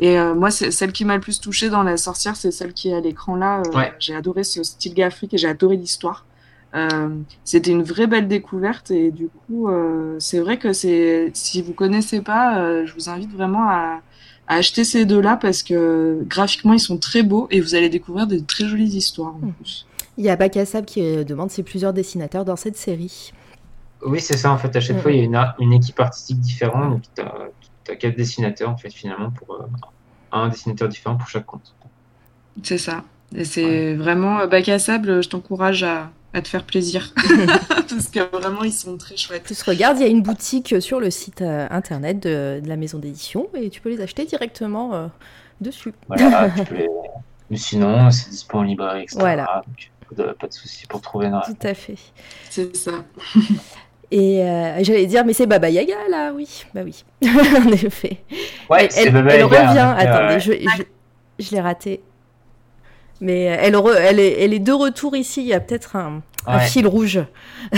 et 0.00 0.18
moi, 0.34 0.50
c'est 0.50 0.70
celle 0.70 0.92
qui 0.92 1.04
m'a 1.04 1.16
le 1.16 1.20
plus 1.20 1.40
touchée 1.40 1.68
dans 1.68 1.82
La 1.82 1.96
Sorcière, 1.96 2.36
c'est 2.36 2.52
celle 2.52 2.72
qui 2.72 2.88
est 2.90 2.94
à 2.94 3.00
l'écran 3.00 3.36
là. 3.36 3.62
Ouais. 3.74 3.92
J'ai 3.98 4.14
adoré 4.14 4.44
ce 4.44 4.62
style 4.62 4.94
graphique 4.94 5.34
et 5.34 5.38
j'ai 5.38 5.48
adoré 5.48 5.76
l'histoire. 5.76 6.24
Euh, 6.76 7.08
c'était 7.44 7.70
une 7.70 7.82
vraie 7.82 8.06
belle 8.06 8.28
découverte 8.28 8.90
et 8.90 9.10
du 9.10 9.28
coup, 9.28 9.68
euh, 9.68 10.16
c'est 10.18 10.40
vrai 10.40 10.58
que 10.58 10.72
c'est 10.72 11.30
si 11.32 11.62
vous 11.62 11.72
connaissez 11.72 12.20
pas, 12.20 12.58
euh, 12.58 12.84
je 12.86 12.92
vous 12.92 13.08
invite 13.08 13.32
vraiment 13.32 13.68
à, 13.68 14.00
à 14.46 14.54
acheter 14.56 14.84
ces 14.84 15.06
deux-là 15.06 15.36
parce 15.36 15.62
que 15.62 16.22
graphiquement 16.26 16.74
ils 16.74 16.80
sont 16.80 16.98
très 16.98 17.22
beaux 17.22 17.48
et 17.50 17.60
vous 17.60 17.74
allez 17.74 17.88
découvrir 17.88 18.26
de 18.26 18.38
très 18.38 18.66
jolies 18.68 18.94
histoires 18.96 19.34
en 19.36 19.46
Mm. 19.46 19.52
plus. 19.54 19.86
Il 20.18 20.24
y 20.24 20.28
a 20.30 20.36
Bakassab 20.36 20.84
qui 20.84 21.24
demande 21.24 21.50
si 21.50 21.62
plusieurs 21.62 21.92
dessinateurs 21.94 22.44
dans 22.44 22.56
cette 22.56 22.76
série. 22.76 23.32
Oui, 24.04 24.20
c'est 24.20 24.36
ça, 24.36 24.50
en 24.52 24.58
fait, 24.58 24.74
à 24.76 24.80
chaque 24.80 24.96
Mm. 24.96 25.00
fois, 25.00 25.12
il 25.12 25.18
y 25.18 25.22
a 25.22 25.24
une, 25.24 25.66
une 25.66 25.72
équipe 25.72 25.98
artistique 26.00 26.40
différente, 26.40 26.90
donc 26.90 27.02
tu 27.14 27.22
as, 27.92 27.96
quatre 27.96 28.16
dessinateurs, 28.16 28.68
en 28.70 28.76
fait, 28.76 28.90
finalement, 28.90 29.30
pour 29.30 29.54
euh, 29.54 29.66
un 30.32 30.48
dessinateur 30.48 30.88
différent 30.88 31.16
pour 31.16 31.28
chaque 31.28 31.46
conte. 31.46 31.74
C'est 32.62 32.78
ça. 32.78 33.02
Et 33.34 33.44
c'est 33.44 33.94
vraiment 33.94 34.46
bac 34.46 34.68
à 34.68 34.78
sable. 34.78 35.22
Je 35.22 35.28
t'encourage 35.28 35.82
à, 35.82 36.10
à 36.32 36.42
te 36.42 36.48
faire 36.48 36.64
plaisir 36.64 37.14
parce 37.88 38.08
que 38.08 38.20
vraiment 38.36 38.62
ils 38.62 38.72
sont 38.72 38.96
très 38.98 39.14
En 39.14 39.16
chouettes. 39.16 39.42
plus, 39.44 39.62
regarde, 39.62 39.96
il 39.98 40.02
y 40.02 40.04
a 40.04 40.08
une 40.08 40.22
boutique 40.22 40.74
sur 40.82 41.00
le 41.00 41.10
site 41.10 41.40
euh, 41.42 41.66
internet 41.70 42.20
de, 42.20 42.60
de 42.62 42.68
la 42.68 42.76
maison 42.76 42.98
d'édition 42.98 43.48
et 43.54 43.70
tu 43.70 43.80
peux 43.80 43.88
les 43.88 44.00
acheter 44.02 44.24
directement 44.26 44.94
euh, 44.94 45.06
dessus. 45.60 45.92
Voilà, 46.08 46.50
tu 46.56 46.64
peux 46.64 46.74
les- 46.76 46.88
Mais 47.50 47.56
sinon, 47.56 48.10
c'est 48.10 48.28
dispo 48.30 48.58
en 48.58 48.62
librairie, 48.62 49.02
etc. 49.04 49.16
Voilà. 49.20 49.62
Donc, 49.66 49.90
pas 50.16 50.22
de, 50.24 50.32
pas 50.32 50.46
de 50.48 50.52
souci 50.52 50.86
pour 50.86 51.00
trouver 51.00 51.26
une 51.26 51.40
Tout 51.46 51.66
à 51.66 51.74
fait. 51.74 51.96
C'est 52.50 52.76
ça. 52.76 52.92
Et 54.12 54.40
euh, 54.44 54.84
j'allais 54.84 55.06
dire, 55.06 55.24
mais 55.24 55.32
c'est 55.32 55.46
Baba 55.46 55.68
Yaga 55.68 55.96
là, 56.08 56.32
oui. 56.32 56.64
Bah 56.74 56.82
oui, 56.84 57.04
en 57.24 57.72
effet. 57.72 58.18
Ouais, 58.70 58.88
elle 58.96 59.12
Baba 59.12 59.32
elle 59.34 59.40
Yaga, 59.40 59.68
revient. 59.68 59.80
en 59.80 59.96
effet, 59.96 60.06
Attendez, 60.08 60.34
ouais. 60.34 60.40
je, 60.40 60.82
je, 61.38 61.44
je 61.44 61.50
l'ai 61.50 61.60
raté. 61.60 62.02
Mais 63.20 63.42
elle, 63.42 63.74
re- 63.74 63.96
elle, 63.98 64.20
est, 64.20 64.42
elle 64.42 64.52
est 64.52 64.58
de 64.58 64.72
retour 64.72 65.16
ici. 65.16 65.40
Il 65.40 65.46
y 65.46 65.54
a 65.54 65.60
peut-être 65.60 65.96
un, 65.96 66.22
fil 66.60 66.86
rouge. 66.86 67.20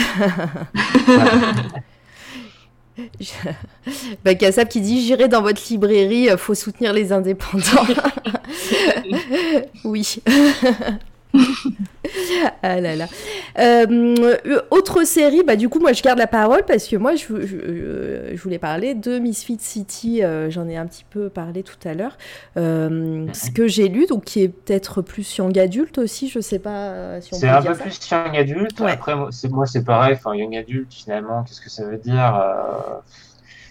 Bah, 4.24 4.34
Kassab 4.34 4.66
qui 4.66 4.80
dit 4.80 5.07
J'irai 5.07 5.28
dans 5.28 5.41
votre 5.43 5.62
librairie, 5.70 6.30
euh, 6.30 6.36
faut 6.36 6.55
soutenir 6.55 6.93
les 6.93 7.12
indépendants. 7.12 7.86
oui. 9.84 10.20
ah 12.62 12.81
là 12.81 12.97
là. 12.97 13.07
Euh, 13.59 13.87
euh, 14.47 14.61
autre 14.70 15.05
série, 15.05 15.43
bah 15.47 15.57
du 15.57 15.68
coup 15.68 15.79
moi 15.81 15.93
je 15.93 16.03
garde 16.03 16.18
la 16.18 16.26
parole 16.26 16.62
parce 16.66 16.87
que 16.89 16.97
moi 16.97 17.14
je, 17.16 17.24
je, 17.41 17.47
je- 17.47 18.37
je 18.37 18.43
voulais 18.43 18.59
parler 18.59 18.95
de 18.95 19.18
Misfit 19.18 19.59
City, 19.61 20.22
euh, 20.22 20.51
j'en 20.51 20.68
ai 20.68 20.76
un 20.76 20.87
petit 20.87 21.05
peu 21.09 21.29
parlé 21.29 21.62
tout 21.62 21.76
à 21.89 21.95
l'heure. 21.95 22.16
Euh, 22.57 23.26
Ce 23.33 23.51
que 23.51 23.68
j'ai 23.68 23.89
lu, 23.89 24.07
donc 24.07 24.24
qui 24.24 24.43
est 24.43 24.49
peut-être 24.49 25.03
plus 25.03 25.37
young 25.37 25.59
adulte 25.59 25.99
aussi, 25.99 26.29
je 26.29 26.41
sais 26.41 26.59
pas 26.59 26.91
euh, 26.91 27.20
si 27.20 27.35
on 27.35 27.37
peut 27.37 27.41
C'est 27.41 27.49
un 27.49 27.61
dire 27.61 27.72
peu 27.72 27.79
ça. 27.79 27.85
plus 27.85 28.11
young 28.11 28.37
adulte. 28.37 28.81
Ouais. 28.81 28.93
Après, 28.93 29.14
moi, 29.16 29.66
c'est 29.66 29.85
pareil. 29.85 30.14
Enfin, 30.14 30.35
young 30.35 30.57
adulte, 30.57 30.93
finalement, 30.93 31.43
qu'est-ce 31.45 31.61
que 31.61 31.70
ça 31.70 31.85
veut 31.85 31.99
dire 31.99 32.35
euh, 32.37 32.99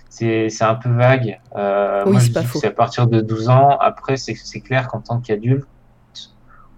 C'est 0.10 0.49
c'est 0.49 0.64
un 0.64 0.76
peu 0.76 0.89
vague. 0.89 1.39
Euh, 1.55 2.03
Oui, 2.05 2.12
moi, 2.14 2.22
je 2.22 2.32
pas 2.32 2.41
dis 2.41 2.60
que 2.62 2.68
à 2.68 2.72
partir 2.72 3.08
de 3.08 3.22
12 3.22 3.49
ans. 3.49 3.78
Après, 3.80 4.18
c'est 4.18 4.36
c'est 4.36 4.62
clair 4.62 4.88
qu'en 4.88 5.01
tant 5.01 5.20
qu'adulte, 5.20 5.66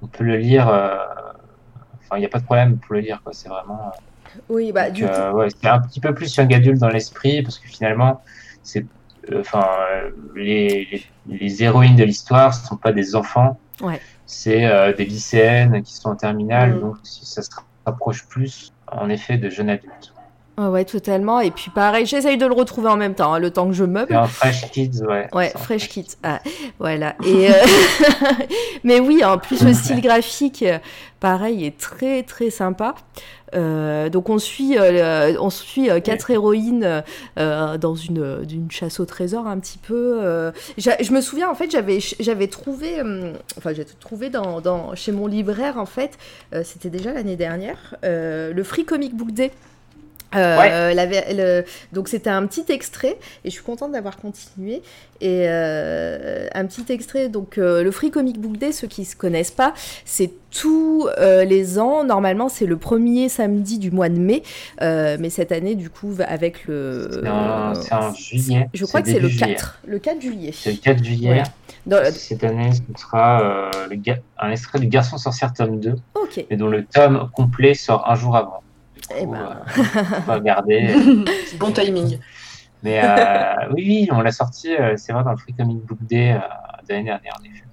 on 0.01 0.07
peut 0.07 0.23
le 0.23 0.37
lire. 0.37 0.67
euh, 0.69 0.97
Enfin, 2.03 2.17
il 2.17 2.21
n'y 2.21 2.25
a 2.25 2.29
pas 2.29 2.39
de 2.39 2.45
problème 2.45 2.77
pour 2.77 2.95
le 2.95 3.01
lire. 3.01 3.21
quoi. 3.23 3.33
C'est 3.33 3.49
vraiment. 3.49 3.91
Oui, 4.49 4.71
bah 4.71 4.89
du 4.89 5.05
coup. 5.05 5.11
euh, 5.11 5.31
ouais, 5.31 5.47
c'est 5.49 5.67
un 5.67 5.79
petit 5.79 5.99
peu 5.99 6.13
plus 6.13 6.35
young 6.35 6.51
adulte 6.53 6.79
dans 6.79 6.89
l'esprit 6.89 7.41
parce 7.43 7.59
que 7.59 7.67
finalement, 7.67 8.21
c'est, 8.63 8.85
euh, 9.31 9.41
enfin, 9.41 9.65
euh, 9.91 10.09
les, 10.35 10.87
les, 11.27 11.37
les 11.39 11.63
héroïnes 11.63 11.95
de 11.95 12.03
l'histoire 12.03 12.49
ne 12.49 12.53
sont 12.67 12.77
pas 12.77 12.91
des 12.91 13.15
enfants, 13.15 13.59
Ouais. 13.81 13.99
c'est 14.25 14.65
euh, 14.65 14.91
des 14.93 15.05
lycéennes 15.05 15.81
qui 15.83 15.93
sont 15.93 16.09
en 16.09 16.15
terminale, 16.15 16.75
Mm. 16.75 16.79
donc 16.81 16.95
si 17.03 17.25
ça 17.25 17.41
se 17.43 17.49
rapproche 17.85 18.27
plus, 18.27 18.73
en 18.91 19.09
effet, 19.09 19.37
de 19.37 19.49
jeunes 19.49 19.69
adultes. 19.69 20.13
Ouais, 20.59 20.67
ouais, 20.67 20.85
totalement. 20.85 21.39
Et 21.39 21.51
puis 21.51 21.71
pareil, 21.73 22.05
j'essaye 22.05 22.37
de 22.37 22.45
le 22.45 22.53
retrouver 22.53 22.89
en 22.89 22.97
même 22.97 23.15
temps, 23.15 23.33
hein, 23.33 23.39
le 23.39 23.49
temps 23.49 23.67
que 23.67 23.73
je 23.73 23.85
meuble. 23.85 24.13
Un 24.13 24.27
Fresh 24.27 24.69
Kids, 24.71 25.03
ouais. 25.07 25.27
Ouais, 25.33 25.53
Fresh 25.55 25.87
Kit. 25.87 26.07
Ah, 26.23 26.41
voilà. 26.79 27.15
Et 27.25 27.49
euh, 27.49 27.53
mais 28.83 28.99
oui, 28.99 29.23
en 29.23 29.37
plus 29.37 29.63
le 29.63 29.73
style 29.73 30.01
graphique, 30.01 30.65
pareil, 31.19 31.65
est 31.65 31.77
très 31.77 32.23
très 32.23 32.49
sympa. 32.49 32.95
Euh, 33.55 34.09
donc 34.09 34.29
on 34.29 34.37
suit, 34.37 34.77
euh, 34.77 35.33
on 35.39 35.49
suit 35.49 35.89
euh, 35.89 35.99
quatre 35.99 36.29
héroïnes 36.29 37.03
dans 37.37 37.95
une, 37.95 38.43
d'une 38.43 38.69
chasse 38.69 38.99
au 38.99 39.05
trésor 39.05 39.47
un 39.47 39.59
petit 39.59 39.77
peu. 39.77 40.51
je 40.77 41.11
me 41.11 41.21
souviens 41.21 41.49
en 41.49 41.55
fait, 41.55 41.71
j'avais 41.71 41.99
j'avais 42.19 42.47
trouvé, 42.47 43.01
hum, 43.01 43.33
enfin 43.57 43.73
j'ai 43.73 43.85
trouvé 43.85 44.29
dans, 44.29 44.61
dans 44.61 44.95
chez 44.95 45.11
mon 45.11 45.27
libraire 45.27 45.77
en 45.77 45.85
fait, 45.85 46.17
c'était 46.63 46.89
déjà 46.89 47.13
l'année 47.13 47.35
dernière, 47.35 47.95
le 48.03 48.63
Free 48.63 48.85
Comic 48.85 49.15
Book 49.15 49.31
Day. 49.31 49.51
Euh, 50.35 50.93
la 50.93 51.05
ver- 51.07 51.25
le- 51.33 51.63
donc 51.91 52.07
c'était 52.07 52.29
un 52.29 52.45
petit 52.45 52.63
extrait 52.69 53.17
et 53.43 53.49
je 53.49 53.55
suis 53.55 53.63
contente 53.63 53.93
d'avoir 53.93 54.17
continué 54.17 54.83
et 55.21 55.45
euh, 55.49 56.47
un 56.53 56.65
petit 56.67 56.85
extrait 56.93 57.29
donc 57.29 57.57
euh, 57.57 57.81
le 57.83 57.89
Free 57.89 58.11
Comic 58.11 58.39
Book 58.39 58.57
Day 58.57 58.71
ceux 58.71 58.87
qui 58.87 59.05
se 59.05 59.15
connaissent 59.15 59.49
pas 59.49 59.73
c'est 60.05 60.29
tous 60.51 61.07
euh, 61.17 61.45
les 61.45 61.79
ans 61.79 62.03
normalement 62.03 62.47
c'est 62.47 62.67
le 62.67 62.77
premier 62.77 63.27
samedi 63.27 63.79
du 63.79 63.89
mois 63.89 64.09
de 64.09 64.19
mai 64.19 64.43
euh, 64.83 65.17
mais 65.19 65.31
cette 65.31 65.51
année 65.51 65.73
du 65.73 65.89
coup 65.89 66.13
avec 66.27 66.65
le 66.67 67.09
C'est 67.23 67.29
en, 67.29 67.73
c'est 67.73 67.93
en 67.93 68.13
juillet. 68.13 68.69
je 68.73 68.85
crois 68.85 69.01
que 69.01 69.07
c'est 69.07 69.13
le 69.15 69.21
début 69.21 69.33
juillet. 69.39 69.55
4 69.55 69.79
le 69.87 69.97
4 69.99 70.21
juillet 70.21 70.51
C'est 70.53 70.71
le 70.73 70.77
4 70.77 71.03
juillet. 71.03 71.43
Dans- 71.87 72.03
Cette 72.13 72.43
année, 72.43 72.69
ce 72.73 73.01
sera 73.01 73.41
euh, 73.41 73.71
le 73.89 73.97
un 74.37 74.51
extrait 74.51 74.79
du 74.79 74.87
Garçon 74.87 75.17
sorcière 75.17 75.53
tome 75.53 75.79
2, 75.79 75.95
ok 76.15 76.45
mais 76.51 76.55
dont 76.57 76.67
le 76.67 76.85
tome 76.85 77.29
complet 77.33 77.73
sort 77.73 78.07
un 78.09 78.13
jour 78.15 78.35
avant. 78.35 78.61
Eh 79.17 79.25
ben. 79.25 79.35
euh, 79.35 80.03
faut 80.25 80.31
regarder. 80.33 80.95
Bon 81.59 81.71
timing. 81.71 82.19
Mais 82.83 83.01
euh, 83.03 83.69
oui, 83.73 83.83
oui, 83.85 84.09
on 84.11 84.21
l'a 84.21 84.31
sorti, 84.31 84.73
euh, 84.73 84.95
c'est 84.95 85.11
vrai, 85.11 85.23
dans 85.23 85.31
le 85.31 85.37
Free 85.37 85.53
Comic 85.53 85.79
Book 85.85 85.99
Day 86.01 86.31
euh, 86.31 86.37
de 86.37 86.93
l'année 86.93 87.03
dernière, 87.05 87.33
en 87.39 87.43
effet. 87.43 87.63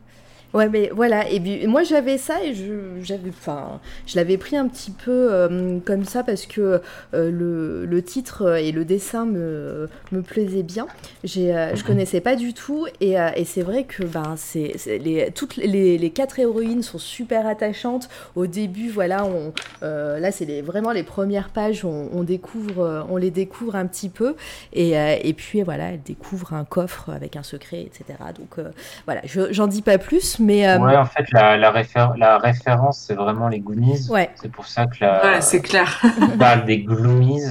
Ouais, 0.57 0.69
mais 0.69 0.91
voilà. 0.95 1.29
Et 1.31 1.39
puis, 1.39 1.67
moi, 1.67 1.83
j'avais 1.83 2.19
ça 2.19 2.43
et 2.43 2.55
je, 2.55 2.73
j'avais, 3.03 3.29
enfin, 3.29 3.81
je 4.07 4.17
l'avais 4.17 4.39
pris 4.39 4.57
un 4.57 4.67
petit 4.69 4.91
peu 4.91 5.29
euh, 5.33 5.79
comme 5.85 6.05
ça 6.05 6.23
parce 6.25 6.47
que 6.47 6.81
euh, 7.15 7.31
le, 7.31 7.85
le 7.85 8.03
titre 8.03 8.57
et 8.59 8.73
le 8.73 8.85
dessin 8.85 9.27
me, 9.27 9.89
me 10.13 10.23
plaisaient 10.23 10.63
bien. 10.63 10.87
J'ai, 11.25 11.55
euh, 11.55 11.75
Je 11.75 11.81
Mhm. 11.83 11.87
connaissais 11.87 12.21
pas 12.21 12.37
du 12.37 12.55
tout 12.55 12.87
et, 13.01 13.21
euh, 13.21 13.29
et 13.37 13.45
c'est 13.45 13.63
vrai 13.63 13.85
que 13.85 14.03
ben, 14.03 14.35
c'est, 14.37 14.73
c'est 14.77 14.99
les, 14.99 15.31
toutes 15.31 15.57
les, 15.57 15.99
les 15.99 16.11
quatre 16.11 16.39
héroïnes 16.39 16.83
sont 16.83 16.99
super 16.99 17.47
attachantes. 17.47 18.09
Au 18.35 18.47
début, 18.47 18.89
voilà, 18.89 19.25
on, 19.27 19.53
euh, 19.83 20.19
là, 20.19 20.33
c'est 20.33 20.47
les, 20.47 20.63
vraiment 20.63 20.93
les 20.93 21.03
premières 21.03 21.51
pages, 21.51 21.85
on, 21.85 22.09
on 22.13 22.23
découvre, 22.23 22.81
euh, 22.83 23.03
on 23.11 23.17
les 23.19 23.31
découvre 23.31 23.77
un 23.77 23.87
petit 23.87 24.09
peu 24.09 24.35
et, 24.73 24.97
euh, 24.99 25.17
et 25.23 25.35
puis 25.35 25.63
voilà, 25.63 25.93
elles 25.93 26.03
découvrent 26.03 26.55
un 26.55 26.65
coffre 26.65 27.11
avec 27.11 27.37
un 27.37 27.43
secret, 27.43 27.83
etc. 27.83 28.05
Donc 28.39 28.59
euh, 28.59 28.71
voilà, 29.05 29.21
je, 29.25 29.53
j'en 29.53 29.67
dis 29.67 29.83
pas 29.83 29.99
plus, 29.99 30.39
mais 30.47 30.67
euh, 30.69 30.79
Ouais, 30.79 30.97
en 30.97 31.05
fait, 31.05 31.25
la, 31.33 31.57
la, 31.57 31.71
réfé- 31.73 32.17
la 32.17 32.39
référence, 32.39 32.99
c'est 33.01 33.15
vraiment 33.15 33.49
les 33.49 33.61
Goonies. 33.61 34.09
ouais. 34.11 34.31
C'est 34.37 34.51
pour 34.51 34.67
ça 34.67 34.87
que 34.87 34.97
la, 35.01 35.23
Ouais, 35.25 35.41
c'est 35.41 35.61
clair. 35.61 36.01
on 36.21 36.39
parle 36.39 36.65
des 36.65 36.79
Gloomies. 36.83 37.43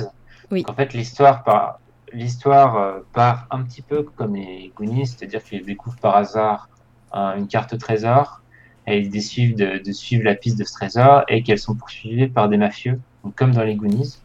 Oui. 0.51 0.63
En 0.67 0.73
fait, 0.73 0.93
l'histoire 0.93 1.43
part, 1.43 1.79
l'histoire 2.13 2.77
euh, 2.77 2.99
part 3.13 3.47
un 3.51 3.61
petit 3.63 3.81
peu 3.81 4.03
comme 4.03 4.35
les 4.35 4.71
Goonies, 4.75 5.07
c'est-à-dire 5.07 5.43
qu'ils 5.43 5.65
découvrent 5.65 5.97
par 5.99 6.15
hasard 6.15 6.69
un- 7.11 7.35
une 7.37 7.47
carte 7.47 7.77
trésor 7.77 8.41
et 8.87 8.99
ils 8.99 9.09
décident 9.09 9.55
de, 9.65 9.79
de 9.83 9.91
suivre 9.91 10.23
la 10.23 10.35
piste 10.35 10.57
de 10.59 10.63
ce 10.63 10.73
trésor 10.73 11.23
et 11.27 11.41
qu'elles 11.43 11.59
sont 11.59 11.75
poursuivies 11.75 12.27
par 12.27 12.47
des 12.49 12.57
mafieux, 12.57 12.99
donc 13.23 13.35
comme 13.35 13.51
dans 13.51 13.63
les 13.63 13.75
Goonies. 13.75 14.17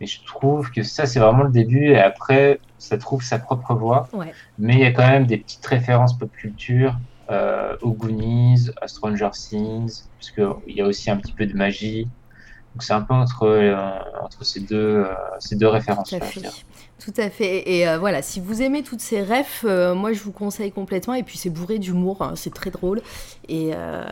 Mais 0.00 0.06
je 0.06 0.24
trouve 0.24 0.70
que 0.72 0.82
ça, 0.82 1.04
c'est 1.06 1.20
vraiment 1.20 1.42
le 1.44 1.50
début 1.50 1.84
et 1.90 2.00
après, 2.00 2.58
ça 2.78 2.96
trouve 2.98 3.22
sa 3.22 3.38
propre 3.38 3.74
voie. 3.74 4.08
Ouais. 4.14 4.32
Mais 4.58 4.72
il 4.74 4.80
y 4.80 4.84
a 4.86 4.92
quand 4.92 5.06
même 5.06 5.26
des 5.26 5.36
petites 5.36 5.64
références 5.66 6.16
pop 6.18 6.30
culture 6.32 6.94
euh, 7.30 7.76
aux 7.82 7.92
Goonies, 7.92 8.70
à 8.80 8.88
Stranger 8.88 9.30
Things, 9.32 10.02
parce 10.18 10.30
qu'il 10.32 10.74
y 10.74 10.80
a 10.80 10.86
aussi 10.86 11.10
un 11.10 11.16
petit 11.16 11.32
peu 11.32 11.46
de 11.46 11.54
magie. 11.56 12.08
Donc 12.74 12.82
c'est 12.84 12.92
un 12.92 13.00
peu 13.02 13.14
entre, 13.14 13.44
euh, 13.48 13.74
entre 14.22 14.44
ces 14.44 14.60
deux, 14.60 14.76
euh, 15.04 15.14
ces 15.40 15.56
deux 15.56 15.66
références. 15.68 16.10
Tout 16.10 16.16
à 16.16 16.20
fait. 16.20 16.42
Tout 17.04 17.14
à 17.16 17.30
fait. 17.30 17.68
Et 17.68 17.88
euh, 17.88 17.98
voilà, 17.98 18.22
si 18.22 18.38
vous 18.40 18.62
aimez 18.62 18.82
toutes 18.82 19.00
ces 19.00 19.22
refs, 19.22 19.64
euh, 19.64 19.94
moi 19.94 20.12
je 20.12 20.20
vous 20.22 20.30
conseille 20.32 20.70
complètement. 20.70 21.14
Et 21.14 21.22
puis 21.24 21.36
c'est 21.38 21.50
bourré 21.50 21.78
d'humour, 21.78 22.22
hein, 22.22 22.34
c'est 22.36 22.54
très 22.54 22.70
drôle. 22.70 23.00
Et, 23.48 23.70
euh, 23.74 24.04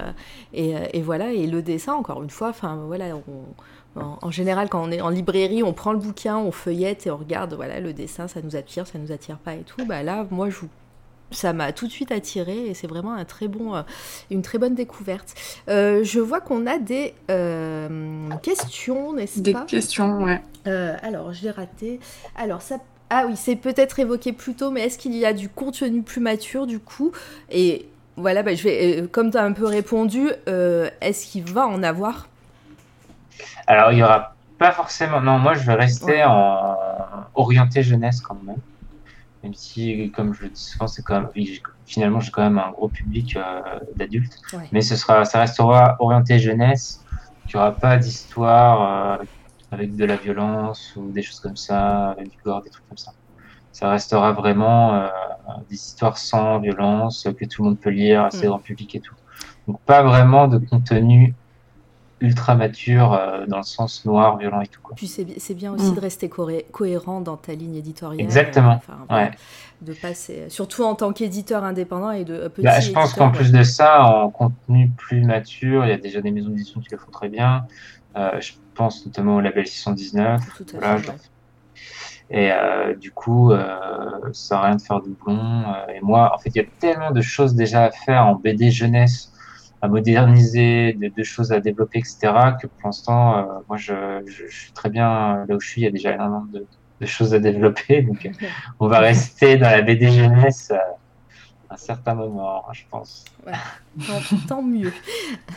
et, 0.55 0.75
et 0.93 1.03
voilà, 1.03 1.33
et 1.33 1.47
le 1.47 1.63
dessin, 1.63 1.93
encore 1.95 2.23
une 2.23 2.31
fois, 2.31 2.49
enfin 2.49 2.83
voilà, 2.87 3.15
on- 3.17 4.01
en, 4.01 4.19
en 4.21 4.31
général, 4.31 4.69
quand 4.69 4.83
on 4.83 4.91
est 4.91 5.01
en 5.01 5.09
librairie, 5.09 5.63
on 5.63 5.73
prend 5.73 5.93
le 5.93 5.99
bouquin, 5.99 6.37
on 6.39 6.51
feuillette 6.53 7.07
et 7.07 7.11
on 7.11 7.17
regarde, 7.17 7.55
voilà, 7.55 7.81
le 7.81 7.93
dessin, 7.93 8.27
ça 8.29 8.41
nous 8.43 8.55
attire, 8.57 8.87
ça 8.87 8.99
nous 8.99 9.13
attire 9.13 9.39
pas 9.39 9.55
et 9.55 9.63
tout. 9.63 9.85
Bah 9.87 10.03
là, 10.03 10.27
moi 10.31 10.51
je 10.51 10.57
vous 10.57 10.69
ça 11.31 11.53
m'a 11.53 11.73
tout 11.73 11.87
de 11.87 11.93
suite 11.93 12.11
attiré 12.13 12.67
et 12.67 12.75
c'est 12.75 12.87
vraiment 12.87 13.13
un 13.15 13.25
très 13.25 13.49
bon, 13.49 13.75
euh, 13.75 13.83
une 14.31 14.43
très 14.43 14.59
bonne 14.59 14.75
découverte. 14.75 15.35
Euh, 15.69 16.03
je 16.05 16.21
vois 16.21 16.41
qu'on 16.41 16.67
a 16.67 16.79
des 16.79 17.15
euh, 17.31 18.29
questions, 18.43 19.13
n'est-ce 19.13 19.41
Des 19.41 19.53
pas? 19.53 19.63
questions, 19.67 20.23
ouais. 20.23 20.41
euh, 20.67 20.97
alors, 21.03 21.33
je 21.33 21.43
l'ai 21.45 21.51
raté. 21.51 22.01
Alors, 22.37 22.63
ça. 22.63 22.79
Ah 23.11 23.25
oui, 23.27 23.37
c'est 23.37 23.57
peut-être 23.57 23.99
évoqué 24.01 24.33
plus 24.35 24.55
tôt, 24.55 24.71
mais 24.71 24.83
est-ce 24.83 24.99
qu'il 24.99 25.15
y 25.17 25.25
a 25.25 25.33
du 25.33 25.49
contenu 25.49 26.03
plus 26.03 26.21
mature 26.21 26.67
du 26.67 26.79
coup? 26.79 27.11
Et 27.51 27.89
voilà, 28.17 28.43
bah, 28.43 28.55
je 28.55 28.63
vais, 28.65 29.01
euh, 29.03 29.07
comme 29.07 29.31
tu 29.31 29.39
as 29.39 29.45
un 29.45 29.53
peu 29.53 29.65
répondu, 29.65 30.29
euh, 30.47 30.91
est-ce 31.01 31.27
qu'il 31.27 31.45
va 31.51 31.67
en 31.67 31.83
avoir? 31.83 32.29
Alors 33.67 33.93
il 33.93 33.99
y 33.99 34.03
aura 34.03 34.35
pas 34.59 34.73
forcément. 34.73 35.21
Non, 35.21 35.39
moi 35.39 35.55
je 35.55 35.65
vais 35.65 35.75
rester 35.75 36.07
Ouais. 36.07 36.25
en 36.25 36.77
orienté 37.35 37.83
jeunesse 37.83 38.21
quand 38.21 38.37
même. 38.45 38.57
Même 39.43 39.55
si, 39.55 40.11
comme 40.15 40.35
je 40.35 40.43
le 40.43 40.49
dis 40.49 40.61
souvent, 40.61 40.89
c'est 40.89 41.03
quand 41.03 41.21
même. 41.21 41.29
Finalement, 41.87 42.21
j'ai 42.21 42.31
quand 42.31 42.43
même 42.43 42.59
un 42.59 42.71
gros 42.71 42.89
public 42.89 43.37
euh, 43.37 43.61
d'adultes. 43.97 44.39
Ouais. 44.53 44.69
Mais 44.73 44.81
ce 44.81 44.97
sera, 44.97 45.25
ça 45.25 45.41
restera 45.41 45.97
orienté 46.01 46.39
jeunesse. 46.39 47.05
Il 47.47 47.53
n'y 47.55 47.61
aura 47.61 47.73
pas 47.73 47.97
d'histoire 47.97 49.21
euh, 49.21 49.25
avec 49.71 49.97
de 49.97 50.05
la 50.05 50.17
violence 50.17 50.93
ou 50.97 51.11
des 51.13 51.23
choses 51.23 51.41
comme 51.41 51.57
ça, 51.57 52.11
avec 52.11 52.31
du 52.31 52.37
gore, 52.45 52.63
des 52.63 52.71
trucs 52.71 52.87
comme 52.89 52.99
ça. 52.99 53.13
Ça 53.73 53.91
restera 53.91 54.33
vraiment 54.33 54.95
euh, 54.95 55.09
des 55.71 55.77
histoires 55.77 56.19
sans 56.19 56.59
violence 56.59 57.27
que 57.39 57.45
tout 57.45 57.63
le 57.63 57.69
monde 57.71 57.79
peut 57.79 57.91
lire, 57.91 58.25
assez 58.25 58.47
Mm. 58.47 58.49
grand 58.49 58.59
public 58.59 58.95
et 58.97 59.01
tout. 59.01 59.15
Donc 59.67 59.81
pas 59.83 60.03
vraiment 60.03 60.49
de 60.49 60.59
contenu 60.59 61.35
ultra 62.21 62.55
mature 62.55 63.13
euh, 63.13 63.47
dans 63.47 63.59
le 63.59 63.63
sens 63.63 64.05
noir, 64.05 64.37
violent 64.39 64.61
et 64.61 64.67
tout. 64.67 64.81
Quoi. 64.83 64.95
Puis 64.97 65.07
c'est 65.07 65.25
bi- 65.25 65.35
c'est 65.39 65.55
bien 65.55 65.73
aussi 65.73 65.93
Mm. 65.93 65.95
de 65.95 66.01
rester 66.01 66.29
cohérent 66.29 67.21
dans 67.21 67.37
ta 67.37 67.55
ligne 67.55 67.77
éditoriale. 67.77 68.25
Exactement, 68.25 68.73
euh, 68.73 68.77
enfin, 68.77 68.99
voilà, 69.09 69.25
Ouais. 69.27 69.31
De 69.81 69.93
passer, 69.93 70.47
surtout 70.49 70.83
en 70.83 70.97
tant 70.97 71.13
qu'éditeur 71.13 71.63
indépendant 71.63 72.11
et 72.11 72.25
de 72.25 72.35
euh, 72.35 72.49
petit 72.49 72.63
Bah, 72.65 72.81
je 72.81 72.91
pense 72.91 73.15
qu'en 73.15 73.31
plus 73.31 73.53
de 73.53 73.63
ça, 73.63 74.03
en 74.05 74.29
contenu 74.31 74.91
plus 74.97 75.21
mature, 75.25 75.85
il 75.85 75.91
y 75.91 75.93
a 75.93 75.99
déjà 75.99 76.21
des 76.21 76.33
maisons 76.33 76.49
d'édition 76.51 76.81
qui 76.81 76.89
le 76.91 76.99
font 76.99 77.13
très 77.13 77.29
bien. 77.29 77.65
Euh, 78.17 78.41
je 78.41 78.55
pense 78.75 79.07
notamment 79.07 79.37
au 79.37 79.41
label 79.41 79.67
619. 79.69 80.41
Tout 80.57 80.65
à 80.75 80.79
Voilà, 80.79 80.97
fait, 80.99 81.09
ouais. 81.11 81.17
Et 82.31 82.53
euh, 82.53 82.95
du 82.95 83.11
coup, 83.13 83.53
euh, 83.53 83.79
ça 84.33 84.49
sert 84.49 84.59
à 84.59 84.67
rien 84.67 84.77
de 84.77 84.83
faire 84.83 85.01
doublon. 85.01 85.39
Euh, 85.39 85.93
et 85.95 86.01
moi, 86.03 86.33
en 86.35 86.39
fait, 86.39 86.51
il 86.51 86.57
y 86.57 86.65
a 86.65 86.69
tellement 86.81 87.11
de 87.13 87.21
choses 87.23 87.55
déjà 87.55 87.85
à 87.85 87.91
faire 87.91 88.27
en 88.27 88.35
BD 88.35 88.71
jeunesse, 88.71 89.33
à 89.81 89.89
moderniser, 89.89 90.95
de, 90.95 91.09
de 91.09 91.23
choses 91.23 91.53
à 91.53 91.61
développer, 91.61 91.99
etc., 91.99 92.19
que 92.61 92.67
pour 92.67 92.89
l'instant, 92.89 93.39
euh, 93.39 93.43
moi, 93.69 93.77
je, 93.77 94.23
je, 94.27 94.47
je 94.49 94.57
suis 94.57 94.73
très 94.73 94.91
bien 94.91 95.45
là 95.47 95.55
où 95.55 95.61
je 95.61 95.69
suis. 95.69 95.81
Il 95.83 95.85
y 95.85 95.89
a 95.89 95.91
déjà 95.91 96.15
énormément 96.15 96.47
de, 96.53 96.67
de 97.01 97.07
choses 97.07 97.35
à 97.35 97.39
développer. 97.39 98.03
Donc, 98.09 98.27
euh, 98.27 98.47
on 98.81 98.89
va 98.89 99.01
rester 99.01 99.57
dans 99.57 99.71
la 99.71 99.83
BD 99.83 100.11
jeunesse 100.11 100.71
euh, 100.73 100.79
un 101.71 101.77
certain 101.77 102.15
moment, 102.15 102.65
hein, 102.67 102.73
je 102.73 102.83
pense. 102.91 103.27
Tant, 103.45 104.37
tant 104.49 104.63
mieux. 104.63 104.93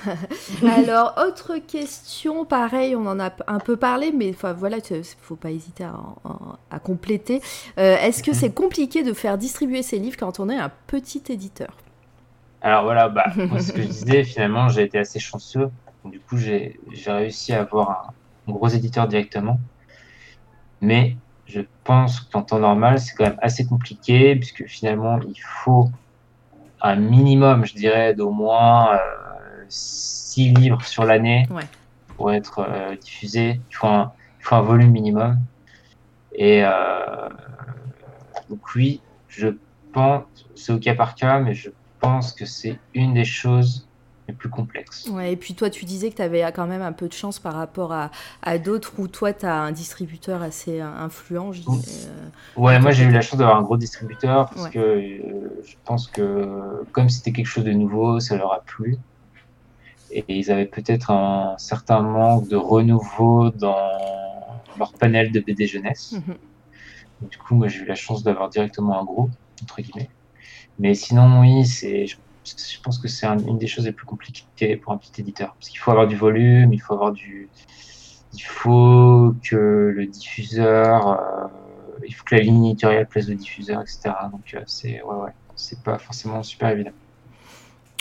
Alors, 0.78 1.16
autre 1.26 1.56
question, 1.58 2.44
pareil, 2.44 2.98
on 2.98 3.06
en 3.06 3.20
a 3.20 3.32
un 3.48 3.60
peu 3.60 3.78
parlé, 3.78 4.12
mais 4.12 4.32
enfin, 4.32 4.52
voilà, 4.52 4.78
il 4.90 5.04
faut 5.22 5.38
pas 5.38 5.52
hésiter 5.52 5.86
à, 5.86 6.80
compléter. 6.80 7.42
Euh, 7.78 7.96
Est-ce 7.98 8.24
que 8.24 8.34
c'est 8.34 8.54
compliqué 8.54 9.04
de 9.04 9.14
faire 9.14 9.38
distribuer 9.38 9.84
ces 9.84 10.00
livres 10.00 10.18
quand 10.18 10.42
on 10.42 10.50
est 10.50 10.58
un 10.58 10.72
petit 10.88 11.24
éditeur? 11.30 11.78
Alors 12.62 12.84
voilà, 12.84 13.10
bah, 13.10 13.26
moi, 13.50 13.60
ce 13.60 13.72
que 13.74 13.82
je 13.82 13.88
disais, 13.88 14.24
finalement, 14.24 14.70
j'ai 14.70 14.84
été 14.84 14.98
assez 15.00 15.20
chanceux. 15.20 15.70
Du 16.06 16.20
coup, 16.20 16.38
j'ai 16.38 16.80
réussi 17.08 17.54
à 17.54 17.62
avoir 17.62 17.90
un, 17.92 18.52
un 18.52 18.54
gros 18.54 18.68
éditeur 18.68 19.08
directement. 19.08 19.60
Mais 20.82 21.18
je 21.46 21.62
pense 21.84 22.20
qu'en 22.22 22.42
temps 22.44 22.60
normal, 22.60 23.00
c'est 23.00 23.14
quand 23.16 23.26
même 23.26 23.40
assez 23.42 23.66
compliqué, 23.66 24.36
puisque 24.36 24.66
finalement, 24.66 25.20
il 25.22 25.40
faut 25.64 25.90
un 26.82 26.96
minimum, 26.96 27.66
je 27.66 27.76
dirais, 27.76 28.14
d'au 28.16 28.32
moins 28.32 28.96
euh, 28.96 29.00
six 29.70 30.50
livres 30.54 30.84
sur 30.86 31.04
l'année 31.06 31.46
Ouais. 31.52 31.66
pour 32.18 32.32
être 32.32 32.60
euh, 32.68 32.96
diffusé. 32.96 33.62
Il 33.70 33.76
faut, 33.76 33.88
un, 33.88 34.12
il 34.40 34.44
faut 34.46 34.56
un 34.56 34.62
volume 34.62 34.92
minimum. 34.92 35.38
Et 36.34 36.64
euh, 36.64 37.30
donc 38.50 38.62
oui, 38.76 39.02
je 39.28 39.50
pense, 39.94 40.24
c'est 40.56 40.72
au 40.72 40.80
cas 40.80 40.96
par 40.96 41.14
cas, 41.16 41.40
mais 41.40 41.54
je 41.54 41.70
pense 42.02 42.34
que 42.34 42.46
c'est 42.46 42.80
une 42.94 43.14
des 43.14 43.26
choses 43.26 43.90
les 44.28 44.34
plus 44.36 44.50
complexes. 44.50 45.08
Ouais, 45.10 45.34
et 45.34 45.38
puis 45.38 45.56
toi, 45.56 45.70
tu 45.70 45.86
disais 45.86 46.10
que 46.12 46.16
tu 46.16 46.22
avais 46.22 46.44
quand 46.54 46.68
même 46.68 46.82
un 46.84 46.94
peu 46.94 47.08
de 47.08 47.14
chance 47.14 47.40
par 47.40 47.54
rapport 47.56 47.92
à, 47.92 48.12
à 48.44 48.58
d'autres 48.60 48.94
où 49.00 49.08
toi, 49.08 49.34
tu 49.34 49.46
as 49.46 49.56
un 49.62 49.72
distributeur 49.72 50.42
assez 50.44 50.80
influent. 50.80 51.52
Je 51.54 51.62
dis, 51.62 51.68
euh, 52.08 52.30
Ouais, 52.56 52.80
moi 52.80 52.92
j'ai 52.92 53.06
eu 53.06 53.12
la 53.12 53.22
chance 53.22 53.40
d'avoir 53.40 53.58
un 53.58 53.62
gros 53.62 53.78
distributeur 53.78 54.50
parce 54.50 54.64
Ouais. 54.64 54.72
que 54.74 54.80
euh, 54.80 55.62
je 55.66 55.76
pense 55.86 56.08
que 56.10 56.84
comme 56.92 57.10
c'était 57.10 57.32
quelque 57.32 57.46
chose 57.48 57.64
de 57.64 57.72
nouveau, 57.72 58.20
ça 58.20 58.36
leur 58.38 58.54
a 58.54 58.62
plu. 58.66 58.98
Et 60.12 60.24
ils 60.28 60.52
avaient 60.52 60.68
peut-être 60.68 61.10
un 61.12 61.56
certain 61.58 62.02
manque 62.02 62.48
de 62.48 62.56
renouveau 62.56 63.50
dans 63.52 63.90
leur 64.76 64.94
panel 65.00 65.32
de 65.32 65.40
BD 65.40 65.68
jeunesse. 65.68 66.24
mhm. 66.28 66.52
Du 67.22 67.38
coup, 67.38 67.56
moi 67.56 67.68
j'ai 67.70 67.80
eu 67.82 67.86
la 67.86 67.96
chance 67.96 68.24
d'avoir 68.24 68.50
directement 68.50 69.00
un 69.00 69.06
gros, 69.06 69.30
entre 69.64 69.82
guillemets. 69.82 70.10
Mais 70.82 70.96
sinon, 70.96 71.42
oui, 71.42 71.64
c'est, 71.66 72.08
je, 72.08 72.18
pense 72.84 72.98
que 72.98 73.08
c'est 73.08 73.28
un- 73.28 73.38
une 73.38 73.60
des 73.60 73.68
choses 73.68 73.86
les 73.86 73.92
plus 73.92 74.08
compliquées 74.08 74.76
pour 74.76 74.94
un 74.94 74.98
petit 74.98 75.22
éditeur. 75.22 75.54
Parce 75.54 75.70
qu'il 75.70 75.80
faut 75.80 75.92
avoir 75.92 76.08
du 76.08 76.16
volume, 76.16 76.74
il 76.74 76.80
faut 76.80 76.96
avoir 76.96 77.12
du, 77.12 77.50
il 78.34 78.42
faut 78.42 79.36
que 79.44 79.94
le 79.96 80.06
diffuseur, 80.08 81.22
il 82.06 82.14
faut 82.16 82.24
que 82.26 82.36
la 82.36 82.42
ligne 82.42 82.66
éditoriale 82.66 83.08
place 83.08 83.28
le 83.28 83.36
diffuseur, 83.36 83.80
etc. 83.82 84.10
Donc 84.32 84.58
c'est 84.66 85.04
ouais, 85.04 85.16
ouais, 85.16 85.32
c'est 85.56 85.84
pas 85.84 86.00
forcément 86.00 86.42
super 86.42 86.70
évident. 86.70 86.92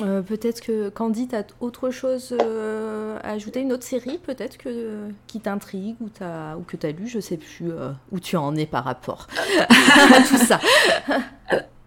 Euh, 0.00 0.22
peut-être 0.22 0.62
que 0.62 0.88
Candy, 0.88 1.28
tu 1.28 1.36
as 1.36 1.44
autre 1.60 1.90
chose 1.90 2.34
euh, 2.40 3.18
à 3.22 3.32
ajouter, 3.32 3.60
une 3.60 3.72
autre 3.72 3.84
série 3.84 4.16
peut-être 4.16 4.56
que, 4.56 5.10
qui 5.26 5.40
t'intrigue 5.40 5.96
ou, 6.00 6.06
ou 6.06 6.62
que 6.62 6.76
tu 6.78 6.86
as 6.86 6.92
lu, 6.92 7.06
je 7.06 7.20
sais 7.20 7.36
plus 7.36 7.70
euh, 7.70 7.90
où 8.10 8.18
tu 8.18 8.38
en 8.38 8.56
es 8.56 8.64
par 8.64 8.84
rapport 8.84 9.26
à 9.68 10.22
tout 10.22 10.38
ça. 10.38 10.58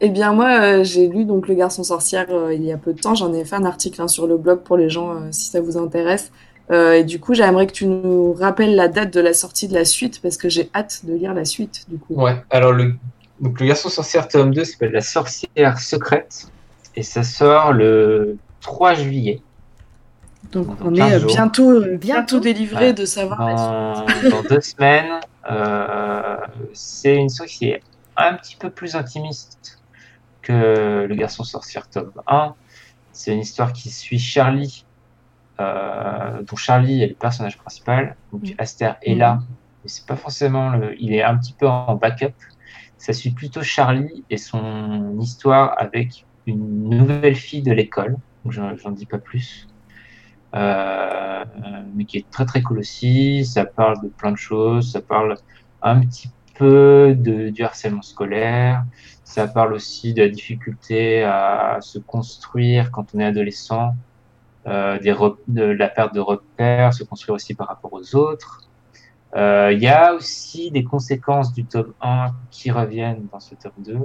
Eh 0.00 0.10
bien 0.10 0.32
moi 0.32 0.82
j'ai 0.84 1.08
lu 1.08 1.24
donc 1.24 1.48
Le 1.48 1.54
Garçon 1.54 1.82
Sorcière 1.82 2.26
il 2.52 2.64
y 2.64 2.72
a 2.72 2.76
peu 2.76 2.92
de 2.92 3.00
temps, 3.00 3.14
j'en 3.14 3.32
ai 3.32 3.44
fait 3.44 3.56
un 3.56 3.64
article 3.64 4.00
hein, 4.00 4.08
sur 4.08 4.26
le 4.26 4.36
blog 4.36 4.60
pour 4.60 4.76
les 4.76 4.88
gens 4.88 5.14
si 5.32 5.50
ça 5.50 5.60
vous 5.60 5.76
intéresse. 5.76 6.30
et 6.70 7.02
du 7.02 7.18
coup 7.18 7.34
j'aimerais 7.34 7.66
que 7.66 7.72
tu 7.72 7.86
nous 7.86 8.32
rappelles 8.32 8.76
la 8.76 8.86
date 8.86 9.12
de 9.12 9.20
la 9.20 9.34
sortie 9.34 9.66
de 9.66 9.74
la 9.74 9.84
suite 9.84 10.22
parce 10.22 10.36
que 10.36 10.48
j'ai 10.48 10.70
hâte 10.74 11.00
de 11.04 11.14
lire 11.14 11.34
la 11.34 11.44
suite 11.44 11.86
du 11.88 11.98
coup. 11.98 12.14
Ouais, 12.14 12.36
alors 12.50 12.72
le, 12.72 12.94
donc, 13.40 13.60
le 13.60 13.66
Garçon 13.66 13.88
Sorcière 13.88 14.26
tome 14.28 14.52
2 14.52 14.64
s'appelle 14.64 14.92
La 14.92 15.00
Sorcière 15.00 15.78
Secrète 15.78 16.48
et 16.96 17.02
ça 17.02 17.22
sort 17.22 17.72
le 17.72 18.36
3 18.60 18.94
juillet. 18.94 19.40
Donc, 20.52 20.68
on 20.82 20.94
est 20.94 21.24
bientôt, 21.24 21.82
bientôt 21.96 22.40
délivré 22.40 22.92
de 22.92 23.04
savoir. 23.04 23.38
Dans, 23.38 24.06
dans 24.30 24.42
deux 24.42 24.60
semaines, 24.60 25.20
euh, 25.50 26.36
c'est 26.72 27.16
une 27.16 27.28
est 27.60 27.82
un 28.16 28.34
petit 28.34 28.56
peu 28.56 28.70
plus 28.70 28.96
intimiste 28.96 29.77
que 30.48 31.06
Le 31.06 31.14
Garçon 31.14 31.44
Sorcière 31.44 31.88
tome 31.88 32.12
1. 32.26 32.54
C'est 33.12 33.34
une 33.34 33.40
histoire 33.40 33.72
qui 33.72 33.90
suit 33.90 34.18
Charlie, 34.18 34.86
euh, 35.60 36.42
dont 36.42 36.56
Charlie 36.56 37.02
est 37.02 37.08
le 37.08 37.14
personnage 37.14 37.58
principal. 37.58 38.16
Donc 38.32 38.42
mm. 38.42 38.54
Aster 38.58 38.92
est 39.02 39.14
là, 39.14 39.34
mm. 39.34 39.46
mais 39.82 39.88
c'est 39.88 40.06
pas 40.06 40.16
forcément 40.16 40.70
le. 40.70 41.00
Il 41.00 41.12
est 41.12 41.22
un 41.22 41.36
petit 41.36 41.52
peu 41.52 41.68
en 41.68 41.94
backup. 41.96 42.34
Ça 42.96 43.12
suit 43.12 43.30
plutôt 43.30 43.62
Charlie 43.62 44.24
et 44.30 44.38
son 44.38 45.18
histoire 45.20 45.74
avec 45.78 46.24
une 46.46 46.88
nouvelle 46.88 47.36
fille 47.36 47.62
de 47.62 47.72
l'école, 47.72 48.16
j'en 48.48 48.90
dis 48.90 49.06
pas 49.06 49.18
plus, 49.18 49.68
euh, 50.54 51.44
mais 51.94 52.06
qui 52.06 52.16
est 52.16 52.30
très 52.30 52.46
très 52.46 52.62
cool 52.62 52.78
aussi. 52.78 53.44
Ça 53.44 53.66
parle 53.66 54.02
de 54.02 54.08
plein 54.08 54.32
de 54.32 54.38
choses, 54.38 54.92
ça 54.92 55.00
parle 55.00 55.36
un 55.82 56.00
petit 56.00 56.30
peu 56.54 57.14
de, 57.16 57.50
du 57.50 57.62
harcèlement 57.62 58.02
scolaire, 58.02 58.84
ça 59.28 59.46
parle 59.46 59.74
aussi 59.74 60.14
de 60.14 60.22
la 60.22 60.30
difficulté 60.30 61.22
à 61.22 61.78
se 61.82 61.98
construire 61.98 62.90
quand 62.90 63.14
on 63.14 63.18
est 63.18 63.26
adolescent, 63.26 63.94
euh, 64.66 64.98
de 64.98 65.62
la 65.62 65.88
perte 65.88 66.14
de 66.14 66.20
repères, 66.20 66.94
se 66.94 67.04
construire 67.04 67.34
aussi 67.34 67.52
par 67.52 67.68
rapport 67.68 67.92
aux 67.92 68.16
autres. 68.16 68.62
Euh, 69.36 69.70
il 69.74 69.80
y 69.80 69.86
a 69.86 70.14
aussi 70.14 70.70
des 70.70 70.82
conséquences 70.82 71.52
du 71.52 71.66
tome 71.66 71.92
1 72.00 72.30
qui 72.50 72.70
reviennent 72.70 73.26
dans 73.30 73.38
ce 73.38 73.54
tome 73.54 73.72
2. 73.76 73.98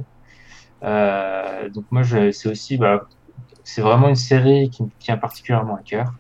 Euh, 0.84 1.70
donc 1.70 1.86
moi, 1.90 2.04
c'est 2.04 2.50
aussi, 2.50 2.76
bah, 2.76 3.08
c'est 3.64 3.82
vraiment 3.82 4.10
une 4.10 4.16
série 4.16 4.70
qui 4.70 4.84
me 4.84 4.90
tient 5.00 5.16
particulièrement 5.16 5.78
à 5.78 5.84
cœur. 5.84 6.14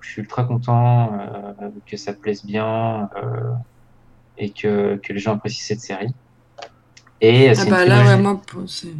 Je 0.00 0.10
suis 0.10 0.22
ultra 0.22 0.42
content 0.42 1.12
que 1.86 1.96
ça 1.96 2.14
plaise 2.14 2.44
bien 2.44 3.10
et 4.38 4.50
que 4.50 4.98
les 5.08 5.20
gens 5.20 5.34
apprécient 5.34 5.64
cette 5.64 5.84
série. 5.84 6.12
Et 7.20 7.50
ah 7.50 7.64
bah 7.64 7.84
là, 7.84 8.02
vraiment, 8.02 8.40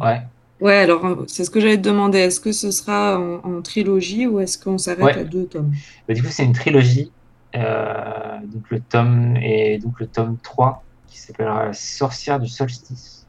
ouais. 0.01 0.21
Ouais, 0.59 0.75
alors 0.75 1.23
c'est 1.27 1.45
ce 1.45 1.49
que 1.49 1.59
j'allais 1.59 1.77
te 1.77 1.83
demander. 1.83 2.19
Est-ce 2.19 2.41
que 2.41 2.51
ce 2.51 2.71
sera 2.71 3.17
en, 3.17 3.61
trilogie 3.61 4.27
ou 4.27 4.39
est-ce 4.39 4.57
qu'on 4.57 4.77
s'arrête 4.77 5.17
à 5.17 5.23
deux 5.23 5.45
tomes? 5.45 5.71
Bah, 6.07 6.13
Du 6.13 6.21
coup, 6.21 6.29
c'est 6.29 6.43
une 6.43 6.53
trilogie. 6.53 7.11
Euh, 7.55 8.37
donc 8.43 8.69
le 8.69 8.79
tome 8.79 9.35
et 9.37 9.79
donc 9.79 9.99
le 9.99 10.05
tome 10.05 10.37
3 10.43 10.83
qui 11.07 11.17
s'appellera 11.17 11.73
Sorcière 11.73 12.39
du 12.39 12.47
solstice 12.47 13.25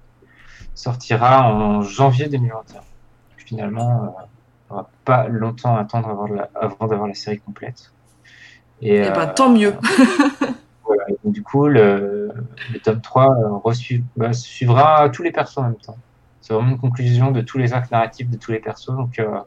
sortira 0.75 1.51
en 1.51 1.81
janvier 1.83 2.29
2021. 2.29 2.81
Finalement, 3.39 4.05
euh, 4.05 4.07
on 4.71 4.75
va 4.77 4.91
pas 5.05 5.29
longtemps 5.29 5.77
attendre 5.77 6.09
avant 6.55 6.87
d'avoir 6.87 7.09
la 7.09 7.15
série 7.15 7.39
complète. 7.39 7.93
Et, 8.83 8.97
et 8.97 9.05
eh 9.07 9.11
ben, 9.11 9.27
tant 9.29 9.51
mieux. 9.51 9.75
voilà, 10.95 11.05
du 11.25 11.43
coup, 11.43 11.67
le, 11.67 12.33
tome 12.83 13.01
3 13.01 13.63
euh, 13.65 13.99
bah, 14.17 14.33
suivra 14.33 15.09
tous 15.11 15.23
les 15.23 15.33
persos 15.33 15.59
en 15.59 15.63
même 15.65 15.77
temps. 15.77 15.99
C'est 16.41 16.55
vraiment 16.55 16.71
une 16.71 16.79
conclusion 16.79 17.31
de 17.31 17.41
tous 17.41 17.59
les 17.59 17.73
arcs 17.73 17.91
narratifs 17.91 18.29
de 18.29 18.37
tous 18.37 18.53
les 18.53 18.61
persos. 18.61 18.95
Donc, 18.97 19.19
euh, 19.19 19.41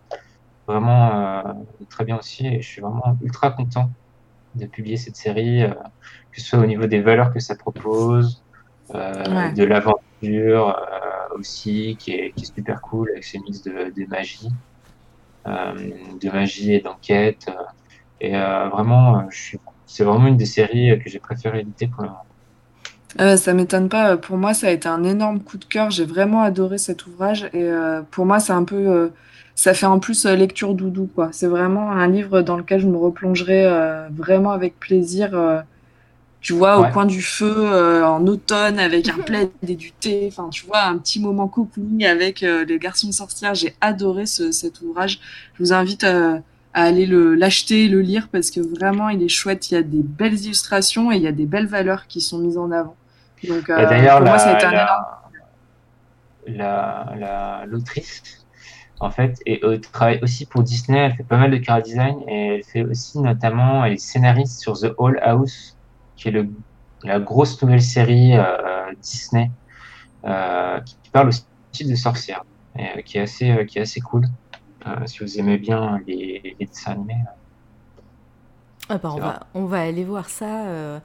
vraiment 0.68 1.44
très 1.90 2.06
bien 2.06 2.18
aussi. 2.18 2.48
Et 2.48 2.62
je 2.62 2.68
suis 2.68 2.82
vraiment 2.82 3.18
ultra 3.22 3.52
content 3.52 3.90
de 4.56 4.66
publier 4.66 4.98
cette 4.98 5.16
série, 5.16 5.64
que 6.32 6.40
ce 6.40 6.48
soit 6.48 6.60
au 6.60 6.66
niveau 6.66 6.86
des 6.86 7.02
valeurs 7.02 7.34
que 7.34 7.40
ça 7.40 7.56
propose, 7.56 8.44
de 8.94 9.64
l'aventure, 9.64 10.80
aussi, 11.38 11.98
qui 12.00 12.12
est, 12.12 12.32
qui 12.32 12.44
est, 12.44 12.56
super 12.56 12.82
cool 12.82 13.10
avec 13.12 13.24
ses 13.24 13.40
mix 13.40 13.62
de, 13.64 13.92
de 13.96 14.06
magie, 14.08 14.50
euh, 15.46 15.74
de 16.22 16.30
magie 16.30 16.74
et 16.74 16.80
d'enquête. 16.80 17.48
Euh, 17.50 17.64
et 18.22 18.36
euh, 18.36 18.70
vraiment, 18.70 19.28
c'est 19.94 20.04
vraiment 20.04 20.28
une 20.28 20.38
des 20.38 20.46
séries 20.46 21.00
que 21.00 21.10
j'ai 21.10 21.20
préféré 21.20 21.60
éditer 21.62 21.88
pour 21.88 22.04
le 22.04 22.10
moment. 22.10 22.26
Euh, 23.20 23.38
ça 23.38 23.54
m'étonne 23.54 23.90
pas. 23.90 24.18
Pour 24.18 24.38
moi, 24.38 24.54
ça 24.54 24.68
a 24.68 24.72
été 24.72 24.90
un 24.90 25.04
énorme 25.04 25.40
coup 25.40 25.58
de 25.58 25.66
cœur. 25.66 25.92
J'ai 25.92 26.06
vraiment 26.06 26.42
adoré 26.42 26.78
cet 26.80 27.06
ouvrage. 27.06 27.44
Et 27.54 27.64
euh, 27.64 28.02
pour 28.10 28.26
moi, 28.26 28.40
c'est 28.40 28.54
un 28.54 28.64
peu. 28.64 28.76
Euh, 28.76 29.10
ça 29.56 29.76
fait 29.76 29.86
en 29.86 30.00
plus 30.00 30.26
lecture 30.26 30.74
doudou, 30.74 31.08
quoi. 31.14 31.30
C'est 31.32 31.46
vraiment 31.46 31.92
un 31.92 32.08
livre 32.08 32.42
dans 32.42 32.58
lequel 32.58 32.80
je 32.80 32.88
me 32.88 32.98
replongerai 32.98 33.70
vraiment 34.10 34.50
avec 34.50 34.80
plaisir 34.80 35.64
tu 36.44 36.52
vois, 36.52 36.78
au 36.78 36.92
coin 36.92 37.06
du 37.06 37.22
feu 37.22 37.56
euh, 37.58 38.06
en 38.06 38.28
automne 38.28 38.78
avec 38.78 39.08
un 39.08 39.18
plaid 39.18 39.50
et 39.68 39.76
du 39.76 39.94
thé. 39.94 40.28
Enfin, 40.28 40.50
tu 40.50 40.66
vois, 40.66 40.84
un 40.84 40.98
petit 40.98 41.22
moment 41.22 41.48
cocooning 41.48 42.06
avec 42.06 42.44
euh, 42.44 42.66
les 42.66 42.78
garçons 42.78 43.14
sorcières. 43.14 43.56
J'ai 43.56 43.74
adoré 43.80 44.26
ce, 44.26 44.52
cet 44.52 44.82
ouvrage. 44.82 45.22
Je 45.54 45.64
vous 45.64 45.72
invite 45.72 46.04
euh, 46.04 46.38
à 46.74 46.84
aller 46.84 47.06
le 47.06 47.36
l'acheter, 47.36 47.88
le 47.88 48.02
lire 48.02 48.28
parce 48.32 48.52
que 48.52 48.60
vraiment, 48.60 49.10
il 49.10 49.22
est 49.22 49.30
chouette. 49.30 49.72
Il 49.72 49.76
y 49.76 49.78
a 49.78 49.84
des 49.84 50.04
belles 50.04 50.40
illustrations 50.40 51.12
et 51.12 51.18
il 51.18 51.22
y 51.22 51.28
a 51.28 51.32
des 51.32 51.46
belles 51.46 51.68
valeurs 51.68 52.08
qui 52.08 52.22
sont 52.22 52.40
mises 52.40 52.58
en 52.58 52.72
avant. 52.72 52.96
Donc, 53.48 53.66
pour 53.66 53.76
moi, 53.76 54.40
ça 54.40 54.52
a 54.52 54.56
été 54.56 54.66
un 54.66 54.72
énorme. 54.72 55.06
La, 56.48 57.64
l'autrice, 57.68 58.46
en 59.00 59.10
fait, 59.10 59.40
et 59.46 59.62
travaille 59.92 60.20
aussi 60.22 60.46
pour 60.46 60.64
Disney. 60.64 61.00
Elle 61.00 61.14
fait 61.14 61.24
pas 61.24 61.38
mal 61.38 61.52
de 61.52 61.58
car 61.58 61.82
design 61.82 62.18
et 62.28 62.56
elle 62.56 62.64
fait 62.64 62.84
aussi 62.84 63.20
notamment, 63.20 63.86
elle 63.86 63.94
est 63.94 63.98
scénariste 63.98 64.60
sur 64.60 64.74
The 64.74 64.94
Hall 64.98 65.20
House 65.22 65.78
qui 66.16 66.30
est 66.30 66.32
le, 66.32 66.50
la 67.04 67.20
grosse 67.20 67.62
nouvelle 67.62 67.82
série 67.82 68.36
euh, 68.38 68.92
Disney 69.02 69.52
euh, 70.26 70.80
qui 70.82 71.10
parle 71.12 71.30
aussi 71.30 71.86
de 71.86 71.96
sorcières, 71.96 72.44
et, 72.78 72.84
euh, 72.84 73.02
qui 73.02 73.18
est 73.18 73.22
assez, 73.22 73.66
qui 73.68 73.80
est 73.80 73.82
assez 73.82 74.00
cool. 74.00 74.26
Si 75.06 75.20
vous 75.20 75.40
aimez 75.40 75.58
bien 75.58 76.00
les, 76.08 76.56
dessins 76.60 76.92
animés. 76.92 77.16
Ah 78.90 78.98
bah 78.98 79.12
on, 79.14 79.20
va, 79.20 79.48
on 79.54 79.66
va 79.66 79.82
aller 79.82 80.04
voir 80.04 80.30
ça 80.30 81.02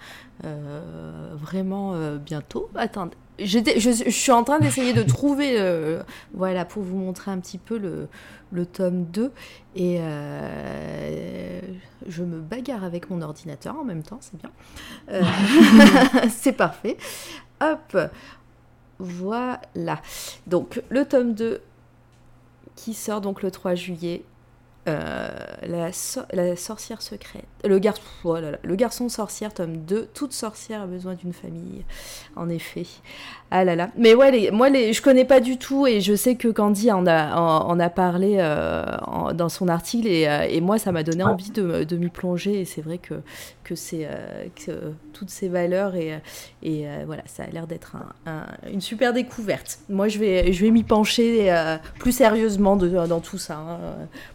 vraiment 1.35 2.17
bientôt. 2.17 2.69
Attendez, 2.75 3.17
je, 3.39 3.61
je, 3.69 4.11
suis 4.11 4.33
en 4.33 4.43
train 4.43 4.59
d'essayer 4.59 4.93
de 4.93 5.03
trouver, 5.15 5.57
voilà, 6.35 6.65
pour 6.65 6.83
vous 6.83 6.97
montrer 6.97 7.31
un 7.31 7.39
petit 7.39 7.59
peu 7.59 7.79
le, 7.79 8.09
le 8.53 8.67
tome 8.67 9.05
2. 9.05 9.33
Et 9.77 9.99
euh, 10.01 11.61
je 12.07 12.23
me 12.23 12.41
bagarre 12.41 12.85
avec 12.85 13.11
mon 13.11 13.23
ordinateur 13.23 13.77
en 13.79 13.85
même 13.85 14.03
temps, 14.03 14.19
c'est 14.21 14.39
bien. 14.39 14.51
Euh, 15.11 15.23
c'est 16.31 16.53
parfait. 16.53 16.97
Hop, 17.61 17.97
voilà. 18.99 20.01
Donc 20.47 20.83
le 20.89 21.05
tome 21.05 21.35
2 21.35 21.61
qui 22.79 22.95
sort 22.95 23.21
donc 23.21 23.43
le 23.43 23.51
3 23.51 23.75
juillet. 23.75 24.23
Euh, 24.89 25.29
la, 25.63 25.91
la, 26.33 26.57
sorcière 26.57 27.03
secrète. 27.03 27.45
Le, 27.65 27.79
garçon 27.79 28.03
oh 28.25 28.37
le 28.63 28.77
garçon 28.77 29.09
sorcière, 29.09 29.53
tome 29.53 29.79
2. 29.79 30.09
Toute 30.15 30.33
sorcière 30.33 30.83
a 30.83 30.87
besoin 30.87 31.15
d'une 31.15 31.33
famille. 31.33 31.85
En 32.37 32.49
effet. 32.49 32.87
Ah 33.51 33.65
là 33.65 33.75
là. 33.75 33.89
Mais 33.97 34.15
ouais, 34.15 34.31
les, 34.31 34.51
moi, 34.51 34.69
les, 34.69 34.93
je 34.93 35.01
connais 35.01 35.25
pas 35.25 35.41
du 35.41 35.57
tout 35.57 35.87
et 35.87 36.01
je 36.01 36.15
sais 36.15 36.35
que 36.35 36.49
Candy 36.49 36.93
en 36.93 37.07
a, 37.07 37.35
en, 37.35 37.81
a 37.81 37.89
parlé 37.89 38.37
euh, 38.39 38.85
dans 39.35 39.49
son 39.49 39.69
article 39.69 40.07
et, 40.07 40.29
euh, 40.29 40.47
et 40.49 40.61
moi, 40.61 40.79
ça 40.79 40.93
m'a 40.93 41.03
donné 41.03 41.23
envie 41.23 41.51
de, 41.51 41.85
de 41.85 41.97
m'y 41.97 42.11
plonger 42.11 42.61
et 42.61 42.65
c'est 42.67 42.83
vrai 42.83 42.99
que, 42.99 43.15
que 43.65 43.75
c'est 43.75 44.07
euh, 44.07 44.91
toutes 45.15 45.31
ces 45.31 45.49
valeurs 45.49 45.95
et, 45.97 46.21
et 46.63 46.87
voilà, 47.07 47.23
ça 47.27 47.45
a 47.45 47.47
l'air 47.47 47.67
d'être 47.67 47.97
un, 48.27 48.45
une 48.71 48.83
super 48.83 49.15
découverte. 49.15 49.79
Moi, 49.89 50.09
je 50.09 50.19
vais, 50.19 50.53
je 50.53 50.65
vais 50.65 50.71
m'y 50.71 50.85
pencher 50.85 51.51
plus 51.99 52.13
sérieusement 52.13 52.77
de, 52.77 52.89
dans 52.89 53.21
tout 53.21 53.39
ça, 53.39 53.57
hein, 53.57 53.79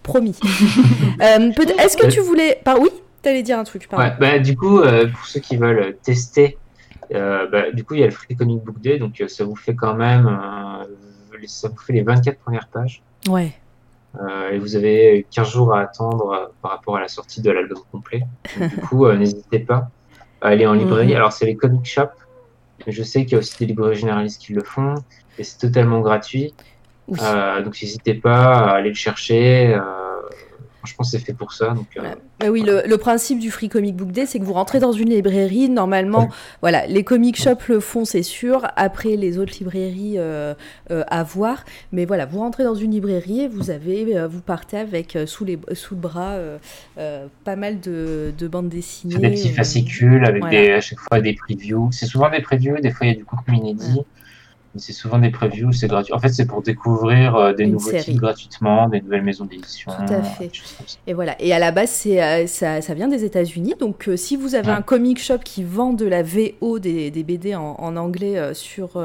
promis. 0.02 0.38
Est-ce 1.20 1.98
que 1.98 2.08
tu 2.08 2.20
voulais... 2.20 2.60
Par... 2.64 2.80
Oui? 2.80 2.90
Tu 3.24 3.30
allais 3.30 3.44
dire 3.44 3.58
un 3.58 3.64
truc, 3.64 3.88
pardon. 3.90 4.06
Ouais, 4.06 4.16
bah, 4.20 4.40
du 4.40 4.56
coup, 4.56 4.82
pour 4.82 5.26
ceux 5.26 5.40
qui 5.40 5.58
veulent 5.58 5.95
tester 6.04 6.58
euh, 7.14 7.48
bah, 7.48 7.72
du 7.72 7.84
coup, 7.84 7.94
il 7.95 8.02
y 8.02 8.04
a 8.04 8.08
le 8.08 8.12
Free 8.12 8.36
Comic 8.36 8.64
Book 8.64 8.80
Day, 8.80 8.98
donc 8.98 9.20
euh, 9.22 9.28
ça 9.28 9.44
vous 9.44 9.56
fait 9.56 9.76
quand 9.76 9.95
même, 9.95 10.28
euh, 10.28 11.38
ça 11.48 11.70
vous 11.70 11.78
fait 11.78 11.94
les 11.94 12.02
24 12.02 12.40
premières 12.40 12.68
pages. 12.68 13.02
Ouais. 13.28 13.54
Euh, 14.22 14.52
et 14.52 14.60
vous 14.60 14.76
avez 14.76 15.26
15 15.32 15.50
jours 15.52 15.76
à 15.76 15.82
attendre 15.82 16.32
euh, 16.32 16.45
par 16.62 16.72
rapport 16.72 16.98
à 16.98 17.02
la 17.02 17.08
sortie 17.08 17.41
de 17.41 17.52
l'album 17.52 17.80
complet. 17.91 18.24
Donc, 18.60 18.70
du 18.70 18.78
coup, 18.88 19.06
euh, 19.06 19.16
n'hésitez 19.16 19.60
pas 19.60 19.90
à 20.41 20.50
aller 20.50 20.68
en 20.68 20.74
librairie. 20.74 21.10
Mhm. 21.10 21.16
Alors, 21.16 21.32
c'est 21.34 21.45
les 21.45 21.56
comic 21.56 21.86
shops. 21.86 22.10
mais 22.86 22.94
Je 22.94 23.04
sais 23.04 23.24
qu'il 23.24 23.34
y 23.34 23.36
a 23.36 23.40
aussi 23.40 23.58
des 23.60 23.66
librairies 23.66 23.95
généralistes 23.95 24.41
qui 24.41 24.54
le 24.54 24.64
font. 24.64 24.95
Et 25.38 25.44
c'est 25.44 25.58
totalement 25.58 26.02
gratuit. 26.02 26.54
Oui. 27.08 27.20
Euh, 27.22 27.62
donc, 27.64 27.82
n'hésitez 27.82 28.14
pas 28.14 28.54
à 28.54 28.70
aller 28.76 28.90
le 28.90 28.95
chercher. 28.95 29.74
Euh, 29.74 29.82
franchement, 30.84 31.04
c'est 31.06 31.20
fait 31.20 31.34
pour 31.34 31.54
ça. 31.54 31.70
Donc, 31.70 31.88
euh. 31.98 32.02
Mais 32.42 32.50
oui, 32.50 32.62
le, 32.62 32.84
le 32.86 32.98
principe 32.98 33.40
du 33.40 33.52
Free 33.52 33.70
Comic 33.70 33.96
Book 33.96 34.12
Day, 34.12 34.26
c'est 34.26 34.40
que 34.40 34.44
vous 34.44 34.54
rentrez 34.54 34.80
dans 34.80 34.92
une 34.92 35.10
librairie. 35.10 35.70
Normalement, 35.70 36.30
voilà, 36.62 36.86
les 36.88 37.04
comic 37.04 37.38
shops 37.38 37.68
le 37.70 37.80
font, 37.80 38.04
c'est 38.04 38.24
sûr. 38.24 38.68
Après, 38.76 39.16
les 39.16 39.38
autres 39.38 39.54
librairies 39.60 40.16
euh, 40.18 40.54
euh, 40.92 41.04
à 41.08 41.24
voir. 41.24 41.64
Mais 41.94 42.04
voilà, 42.06 42.26
vous 42.26 42.40
rentrez 42.40 42.64
dans 42.66 42.76
une 42.76 42.92
librairie 42.92 43.42
et 43.42 43.48
vous 43.48 43.70
avez, 43.70 44.28
vous 44.28 44.42
partez 44.42 44.78
avec 44.78 45.18
sous 45.26 45.46
les 45.46 45.58
sous 45.74 45.96
le 45.96 46.02
bras 46.02 46.38
pas 47.44 47.56
mal 47.56 47.80
de, 47.80 48.34
de 48.38 48.48
bandes 48.48 48.70
dessinées. 48.70 49.16
des 49.18 49.30
petits 49.30 49.54
fascicules 49.54 50.26
avec 50.26 50.42
voilà. 50.42 50.62
des, 50.62 50.72
à 50.72 50.82
chaque 50.82 51.00
fois 51.00 51.22
des 51.22 51.34
previews. 51.34 51.90
C'est 51.92 52.06
souvent 52.06 52.30
des 52.30 52.42
previews, 52.42 52.80
des 52.82 52.92
fois 52.92 53.08
il 53.08 53.14
y 53.14 53.16
a 53.16 53.18
du 53.18 53.26
contenu 53.26 53.58
inédit. 53.58 54.02
C'est 54.76 54.94
souvent 54.94 55.20
des 55.20 55.30
previews, 55.30 55.72
c'est 55.72 55.88
gratuit. 55.88 56.14
En 56.14 56.20
fait, 56.20 56.30
c'est 56.30 56.45
pour 56.45 56.62
découvrir 56.62 57.36
euh, 57.36 57.54
des 57.54 57.64
Une 57.66 57.74
nouveaux 57.74 57.91
série. 57.91 58.04
titres 58.04 58.20
gratuitement, 58.22 58.90
des 58.90 59.02
nouvelles 59.02 59.22
maisons 59.24 59.45
d'édition. 59.45 59.91
Tout 59.91 60.14
à 60.14 60.22
fait. 60.24 60.52
Et 61.08 61.14
voilà. 61.14 61.40
Et 61.41 61.54
à 61.54 61.60
la 61.60 61.72
base, 61.72 61.90
c'est 61.91 62.22
euh, 62.24 62.48
ça, 62.48 62.82
ça 62.82 62.94
vient 62.94 63.08
des 63.08 63.24
États-Unis. 63.24 63.76
Donc, 63.80 64.08
euh, 64.08 64.18
si 64.18 64.36
vous 64.36 64.56
avez 64.56 64.70
Ouais. 64.70 64.74
un 64.78 64.82
comic 64.82 65.20
shop 65.22 65.40
qui 65.44 65.64
vend 65.64 65.94
de 65.94 66.06
la 66.06 66.24
VO 66.24 66.80
des, 66.80 67.12
des 67.12 67.24
BD 67.24 67.56
en, 67.56 67.76
en 67.80 67.95
anglais 67.98 68.54
sur 68.54 68.98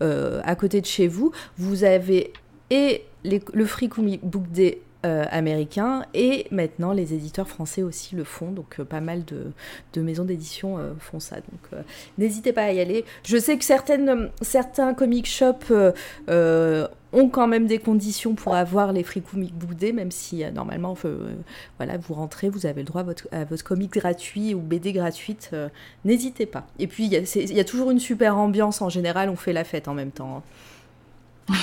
à 0.00 0.54
côté 0.56 0.80
de 0.80 0.86
chez 0.86 1.06
vous, 1.08 1.32
vous 1.58 1.84
avez 1.84 2.32
et 2.70 3.02
les- 3.24 3.42
le 3.52 3.64
Free 3.66 3.88
Comic 3.88 4.20
Book 4.24 4.48
Day 4.50 4.80
euh, 5.06 5.24
américain 5.30 6.04
et 6.12 6.46
maintenant 6.50 6.92
les 6.92 7.14
éditeurs 7.14 7.48
français 7.48 7.82
aussi 7.82 8.14
le 8.16 8.24
font. 8.24 8.50
Donc, 8.50 8.80
euh, 8.80 8.84
pas 8.84 9.00
mal 9.00 9.24
de, 9.24 9.52
de 9.94 10.00
maisons 10.02 10.24
d'édition 10.24 10.78
euh, 10.78 10.92
font 10.98 11.20
ça. 11.20 11.36
Donc, 11.36 11.82
n'hésitez 12.18 12.52
pas 12.52 12.64
à 12.64 12.72
y 12.72 12.80
aller. 12.80 13.04
Je 13.24 13.38
sais 13.38 13.56
que 13.56 13.64
certaines, 13.64 14.28
certains 14.42 14.92
comic 14.94 15.26
shops 15.26 15.72
ont 17.12 17.28
quand 17.28 17.46
même 17.48 17.66
des 17.66 17.78
conditions 17.78 18.34
pour 18.34 18.54
avoir 18.54 18.92
les 18.92 19.02
Free 19.02 19.22
Comic 19.22 19.52
Book 19.54 19.74
Day, 19.74 19.92
même 19.92 20.10
si 20.10 20.44
normalement, 20.54 20.94
voilà, 21.78 21.96
vous 21.98 22.14
rentrez, 22.14 22.48
vous 22.48 22.66
avez 22.66 22.82
le 22.82 22.86
droit 22.86 23.00
à 23.00 23.04
votre, 23.04 23.26
à 23.32 23.44
comic 23.64 23.92
gratuit 23.94 24.54
ou 24.54 24.60
BD 24.60 24.92
gratuite. 24.92 25.50
N'hésitez 26.04 26.46
pas. 26.46 26.66
Et 26.78 26.86
puis, 26.86 27.06
il 27.06 27.12
y, 27.12 27.16
a- 27.16 27.26
c'est- 27.26 27.42
il 27.42 27.54
y 27.54 27.60
a 27.60 27.64
toujours 27.64 27.90
une 27.90 27.98
super 27.98 28.36
ambiance 28.36 28.80
en 28.80 28.88
général, 28.90 29.28
on 29.28 29.36
fait 29.36 29.52
la 29.52 29.64
fête 29.64 29.88
en 29.88 29.94
même 29.94 30.12
temps. 30.12 30.42
hein. 31.48 31.54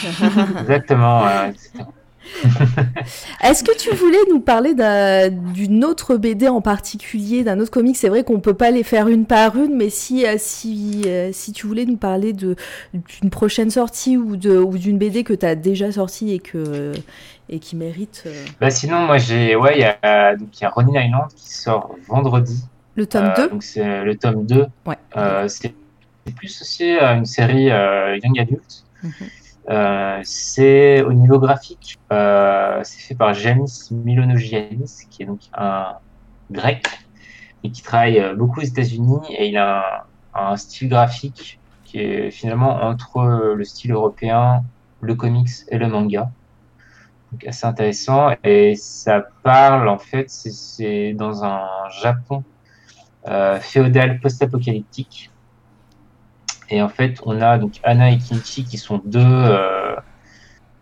Exactement. 1.47 2.06
Est-ce 3.43 3.63
que 3.63 3.75
tu 3.77 3.93
voulais 3.95 4.17
nous 4.29 4.39
parler 4.39 4.73
d'un- 4.73 5.29
d'une 5.29 5.83
autre 5.85 6.17
BD 6.17 6.47
en 6.47 6.61
particulier, 6.61 7.43
d'un 7.43 7.59
autre 7.59 7.71
comic? 7.71 7.95
C'est 7.95 8.09
vrai 8.09 8.23
qu'on 8.23 8.39
peut 8.39 8.53
pas 8.53 8.71
les 8.71 8.83
faire 8.83 9.07
une 9.07 9.25
par 9.25 9.55
une, 9.57 9.75
mais 9.75 9.89
si, 9.89 10.25
euh, 10.25 10.35
si, 10.37 11.03
euh, 11.05 11.29
si 11.33 11.51
tu 11.53 11.67
voulais 11.67 11.85
nous 11.85 11.97
parler 11.97 12.33
d'une 12.33 12.55
prochaine 13.31 13.69
sortie 13.69 14.17
ou 14.17 14.35
d'une 14.37 14.97
BD 14.97 15.23
que 15.23 15.33
tu 15.33 15.45
as 15.45 15.55
déjà 15.55 15.91
sortie 15.91 16.33
et, 16.33 16.39
que, 16.39 16.91
et 17.49 17.59
qui 17.59 17.75
mérite 17.75 18.23
euh, 18.25 18.45
Bah, 18.59 18.69
sinon, 18.69 18.99
moi, 19.05 19.17
j'ai, 19.17 19.55
ouais, 19.55 19.73
il 19.75 19.81
y 19.81 19.85
a, 20.03 20.35
donc, 20.35 20.59
y 20.59 20.65
a 20.65 20.69
Ronin 20.69 21.01
Island 21.01 21.27
qui 21.35 21.53
sort 21.53 21.95
vendredi. 22.07 22.63
le 22.95 23.05
tome 23.05 23.25
Euh, 23.25 23.35
2 23.43 23.49
donc, 23.49 23.63
c'est 23.63 24.03
le 24.03 24.15
tome 24.15 24.45
2. 24.45 24.65
Ouais. 24.85 24.95
Euh, 25.15 25.47
c'est 25.47 25.73
plus 26.35 26.61
aussi 26.61 26.89
une 26.91 27.25
série 27.25 27.65
Young 27.65 28.39
Adult. 28.39 28.83
Mhm. 29.03 29.11
Euh, 29.69 30.19
c'est 30.23 31.02
au 31.03 31.11
niveau 31.14 31.39
graphique, 31.39 31.98
euh, 32.14 32.80
c'est 32.84 33.02
fait 33.02 33.15
par 33.15 33.34
Janis 33.34 33.89
Milonogiannis, 33.91 34.94
qui 35.10 35.23
est 35.23 35.26
donc 35.26 35.41
un 35.53 35.94
grec 36.49 36.85
et 37.64 37.72
qui 37.72 37.81
travaille 37.81 38.19
euh, 38.19 38.35
beaucoup 38.35 38.61
aux 38.61 38.64
États-Unis 38.64 39.19
et 39.30 39.48
il 39.49 39.57
a 39.57 40.07
un, 40.34 40.56
style 40.56 40.89
graphique 40.89 41.60
qui 41.84 41.99
est 41.99 42.31
finalement 42.31 42.81
entre 42.84 43.53
le 43.56 43.64
style 43.65 43.91
européen, 43.91 44.61
le 45.02 45.15
comics 45.15 45.49
et 45.69 45.77
le 45.77 45.88
manga. 45.88 46.30
Donc 47.31 47.45
assez 47.45 47.65
intéressant 47.65 48.30
et 48.44 48.76
ça 48.76 49.23
parle 49.44 49.89
en 49.89 49.98
fait, 49.99 50.30
c'est- 50.30 51.14
dans 51.14 51.44
un 51.44 51.68
Japon 52.02 52.44
féodal 53.61 54.19
post-apocalyptique. 54.22 55.30
Et 56.69 56.81
en 56.81 56.89
fait, 56.89 57.19
on 57.26 57.41
a 57.41 57.57
donc 57.57 57.76
Anna 57.84 58.11
et 58.11 58.18
Kinichi 58.18 58.65
qui 58.65 58.77
sont 58.77 59.02
deux, 59.06 59.19
euh, 59.22 59.95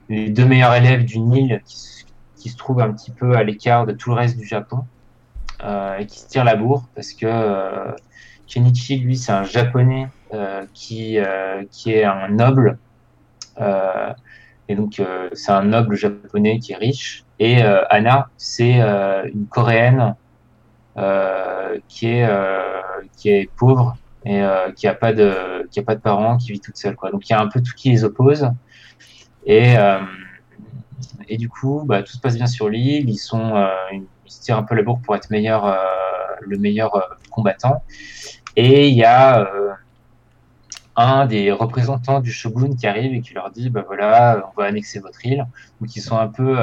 les 0.09 0.29
deux 0.29 0.45
meilleurs 0.45 0.73
élèves 0.75 1.05
d'une 1.05 1.33
île 1.33 1.61
qui, 1.65 1.77
se- 1.79 2.57
trouvent 2.57 2.81
un 2.81 2.93
petit 2.93 3.11
peu 3.13 3.35
à 3.35 3.43
l'écart 3.43 3.85
de 3.87 3.93
tout 3.93 4.11
le 4.11 4.15
reste 4.17 4.37
du 4.37 4.45
Japon 4.45 4.87
euh, 5.63 5.97
et 5.97 6.07
qui 6.07 6.19
se 6.19 6.27
tirent 6.27 6.43
la 6.45 6.55
bourre 6.55 6.89
parce 6.95 7.13
que 7.13 7.25
euh, 7.27 7.91
Kenichi, 8.47 8.99
lui, 8.99 9.17
c'est 9.17 9.31
un 9.31 9.43
japonais 9.43 10.07
qui, 10.73 11.17
qui 11.71 11.91
est 11.91 12.03
un 12.03 12.29
noble. 12.29 12.79
Et 14.67 14.75
donc, 14.75 15.01
c'est 15.33 15.51
un 15.51 15.63
noble 15.63 15.95
japonais 15.95 16.59
qui 16.59 16.73
est 16.73 16.77
riche. 16.77 17.23
Et 17.39 17.61
Anna, 17.61 18.27
c'est 18.37 18.79
une 18.79 19.47
coréenne 19.49 20.15
qui, 21.87 22.07
est, 22.07 22.27
qui 23.17 23.29
est 23.29 23.51
pauvre 23.57 23.97
et 24.25 24.41
qui 24.75 24.87
a 24.87 24.95
pas 24.95 25.13
de 25.13 25.54
qui 25.69 25.79
a 25.79 25.83
pas 25.83 25.95
de 25.95 26.01
parents, 26.01 26.37
qui 26.37 26.51
vit 26.51 26.59
toute 26.59 26.77
seule 26.77 26.95
quoi. 26.95 27.11
Donc 27.11 27.29
il 27.29 27.33
y 27.33 27.35
a 27.35 27.41
un 27.41 27.47
peu 27.47 27.61
tout 27.61 27.73
qui 27.75 27.89
les 27.89 28.03
oppose 28.03 28.49
et 29.45 29.77
euh, 29.77 29.99
et 31.27 31.37
du 31.37 31.49
coup 31.49 31.83
bah, 31.85 32.03
tout 32.03 32.13
se 32.13 32.19
passe 32.19 32.35
bien 32.35 32.47
sur 32.47 32.69
l'île. 32.69 33.09
Ils 33.09 33.19
euh, 33.33 33.67
ils 33.93 34.31
se 34.31 34.41
tirent 34.41 34.57
un 34.57 34.63
peu 34.63 34.75
la 34.75 34.83
bourre 34.83 35.01
pour 35.01 35.15
être 35.15 35.29
meilleur 35.29 35.65
euh, 35.65 35.75
le 36.41 36.57
meilleur 36.57 37.17
combattant 37.29 37.83
et 38.55 38.89
il 38.89 38.95
y 38.95 39.03
a 39.03 39.49
un 40.95 41.25
des 41.25 41.51
représentants 41.51 42.21
du 42.21 42.31
shogun 42.31 42.75
qui 42.75 42.87
arrive 42.87 43.13
et 43.13 43.21
qui 43.21 43.33
leur 43.33 43.51
dit 43.51 43.69
bah 43.69 43.83
voilà 43.85 44.49
on 44.49 44.61
va 44.61 44.67
annexer 44.67 44.99
votre 44.99 45.25
île 45.25 45.45
donc 45.81 45.95
ils 45.95 46.01
sont 46.01 46.17
un 46.17 46.27
peu 46.27 46.57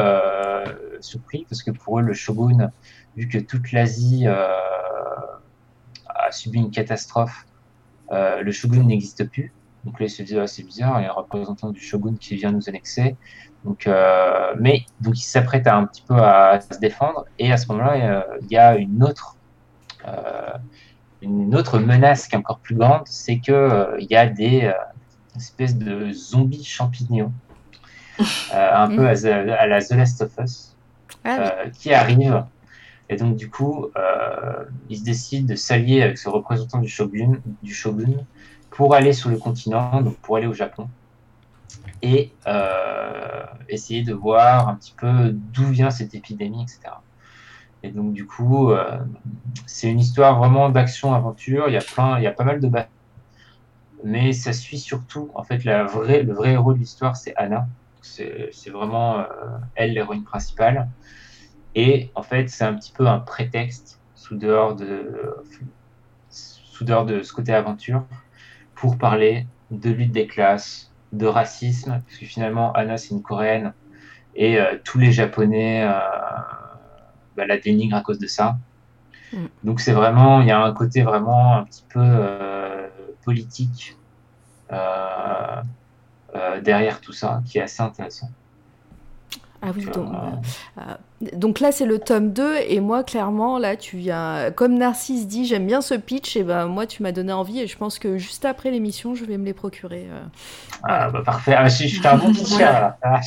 surpris 1.01 1.45
parce 1.49 1.63
que 1.63 1.71
pour 1.71 1.99
eux 1.99 2.03
le 2.03 2.15
shogun 2.15 2.71
vu 3.17 3.29
que 3.29 3.39
toute 3.39 3.73
l'Asie 3.73 4.27
a 4.27 6.31
subi 6.31 6.59
une 6.59 6.71
catastrophe 6.71 7.47
le 8.13 8.53
shogun 8.53 8.85
n'existe 8.85 9.29
plus. 9.29 9.53
Donc 9.85 9.99
là, 9.99 10.09
se 10.09 10.23
ah, 10.39 10.47
c'est 10.47 10.63
bizarre, 10.63 11.01
il 11.01 11.05
y 11.05 11.07
a 11.07 11.11
un 11.11 11.15
représentant 11.15 11.71
du 11.71 11.81
shogun 11.81 12.15
qui 12.19 12.37
vient 12.37 12.53
nous 12.53 12.69
annexer. 12.69 13.17
Donc, 13.65 13.87
euh, 13.87 14.55
mais 14.59 14.85
donc 15.01 15.19
ils 15.19 15.25
s'apprêtent 15.25 15.67
à 15.67 15.77
un 15.77 15.87
petit 15.87 16.03
peu 16.07 16.15
à, 16.15 16.61
se 16.61 16.79
défendre. 16.79 17.25
Et 17.39 17.53
à 17.53 17.57
ce 17.57 17.67
moment-là, 17.69 17.95
euh, 17.95 18.39
il 18.43 18.53
y 18.53 18.57
a 18.57 18.77
une 18.77 19.03
autre, 19.03 19.37
euh, 20.07 20.53
une 21.21 21.55
autre 21.55 21.79
menace 21.79 22.29
qui 22.29 22.35
est 22.35 22.39
encore 22.39 22.59
plus 22.59 22.75
grande, 22.75 23.03
c'est 23.07 23.39
que 23.39 23.53
euh, 23.53 23.97
il 23.99 24.11
y 24.11 24.17
a 24.17 24.27
des 24.27 24.65
euh, 24.65 24.73
espèces 25.37 25.77
de 25.77 26.13
zombies 26.13 26.65
champignons, 26.65 27.33
euh, 28.21 28.25
un 28.53 28.89
peu 28.89 29.09
à, 29.09 29.67
la 29.67 29.81
The 29.81 29.93
Last 29.93 30.23
of 30.23 30.33
Us, 30.39 30.77
Ah 31.25 31.37
oui. 31.39 31.45
euh, 31.45 31.71
qui 31.71 31.93
arrivent. 31.93 32.45
Et 33.13 33.17
donc, 33.17 33.37
du 33.37 33.51
coup, 33.51 33.89
euh, 33.95 34.65
se 34.91 35.05
décident 35.05 35.47
de 35.47 35.55
s'allier 35.55 36.01
avec 36.01 36.17
ce 36.17 36.31
représentant 36.31 36.79
du 36.79 36.89
shogun, 36.89 37.41
du 37.63 37.75
shogun 37.75 38.25
pour 38.71 38.95
aller 38.95 39.13
sur 39.13 39.29
le 39.29 39.37
continent, 39.37 40.01
donc 40.01 40.17
pour 40.17 40.39
aller 40.39 40.47
au 40.47 40.55
Japon, 40.55 40.89
et 42.01 42.33
euh, 42.47 43.45
essayer 43.69 44.03
de 44.03 44.15
voir 44.15 44.67
un 44.67 44.77
petit 44.77 44.95
peu 44.97 45.31
d'où 45.31 45.67
vient 45.67 45.91
cette 45.91 46.15
épidémie, 46.15 46.63
etc. 46.63 46.95
Et 47.83 47.91
donc, 47.91 48.15
du 48.15 48.27
coup, 48.27 48.71
euh, 48.71 48.99
c'est 49.67 49.91
une 49.91 50.01
histoire 50.01 50.39
vraiment 50.39 50.71
d'action-aventure. 50.71 51.69
Il 51.69 51.75
y 51.75 51.77
a 51.77 52.19
il 52.19 52.23
y 52.25 52.27
a 52.27 52.33
pas 52.33 52.45
mal 52.45 52.61
de 52.61 52.69
batailles. 52.69 52.89
Mais 54.05 54.33
ça 54.33 54.55
suit 54.55 54.79
surtout, 54.79 55.31
en 55.35 55.43
fait, 55.43 55.65
le 55.67 55.85
vrai 55.85 56.53
héros 56.53 56.73
de 56.73 56.79
l'histoire, 56.79 57.15
c'est 57.15 57.37
Anna. 57.37 57.67
C'est 58.01 58.49
c'est 58.53 58.71
vraiment 58.71 59.19
euh, 59.19 59.25
elle, 59.75 59.93
l'héroïne 59.93 60.25
principale. 60.25 60.89
Et 61.75 62.11
en 62.15 62.23
fait, 62.23 62.49
c'est 62.49 62.65
un 62.65 62.75
petit 62.75 62.93
peu 62.93 63.07
un 63.07 63.19
prétexte 63.19 64.01
sous 64.15 64.37
dehors 64.37 64.77
de, 64.77 65.37
sous 66.31 66.85
dehors 66.85 67.07
de 67.07 67.23
ce 67.23 67.33
côté 67.33 67.53
aventure 67.53 68.05
pour 68.75 68.99
parler 68.99 69.47
de 69.71 69.91
lutte 69.91 70.13
des 70.13 70.27
classes, 70.27 70.93
de 71.13 71.27
racisme, 71.27 72.03
parce 72.07 72.19
que 72.19 72.27
finalement, 72.27 72.73
Anna, 72.73 72.97
c'est 72.97 73.11
une 73.11 73.23
coréenne 73.23 73.73
et 74.35 74.59
euh, 74.59 74.79
tous 74.83 74.99
les 74.99 75.13
japonais 75.13 75.85
euh, 75.85 75.99
bah, 77.37 77.47
la 77.47 77.59
dénigrent 77.59 77.97
à 77.97 78.03
cause 78.03 78.19
de 78.19 78.27
ça. 78.27 78.57
Mm. 79.33 79.37
Donc, 79.65 79.81
c'est 79.81 79.93
vraiment, 79.93 80.41
il 80.41 80.49
y 80.49 80.51
a 80.51 80.63
un 80.63 80.73
côté 80.73 81.03
vraiment 81.03 81.57
un 81.57 81.65
petit 81.65 81.85
peu 81.89 82.01
euh, 82.03 82.89
politique 83.25 83.97
derrière 86.63 87.01
tout 87.01 87.13
ça 87.13 87.43
qui 87.45 87.59
est 87.59 87.63
assez 87.63 87.83
intéressant. 87.83 88.31
Ah 89.65 89.69
oui, 89.77 89.85
donc, 89.85 90.09
euh, 90.13 90.81
euh, 90.81 91.27
donc 91.37 91.61
là 91.61 91.71
c'est 91.71 91.87
le 91.87 92.01
tome 92.01 92.33
2 92.33 92.57
et 92.67 92.81
moi 92.81 93.05
clairement 93.05 93.59
là 93.59 93.77
tu 93.77 93.97
viens, 93.97 94.51
comme 94.57 94.75
Narcisse 94.77 95.29
dit 95.29 95.47
j'aime 95.47 95.67
bien 95.69 95.81
ce 95.81 95.95
pitch 95.95 96.37
et 96.37 96.43
ben 96.43 96.67
moi 96.67 96.85
tu 96.87 97.03
m'as 97.05 97.13
donné 97.13 97.33
envie 97.33 97.61
et 97.61 97.69
je 97.69 97.77
pense 97.79 98.01
que 98.01 98.19
juste 98.19 98.45
après 98.45 98.73
l'émission 98.73 99.15
je 99.15 99.25
vais 99.25 99.39
me 99.39 99.45
les 99.45 99.53
procurer. 99.55 100.09
euh. 100.11 100.21
Ah, 100.83 101.11
bah, 101.11 101.23
parfait. 101.25 101.55
Ah, 101.57 101.69
je, 101.69 101.85
je 101.85 101.89
suis 101.97 102.07
un 102.09 102.17
bon 102.17 102.33
pitcher. 102.35 102.65
Ah, 102.65 103.21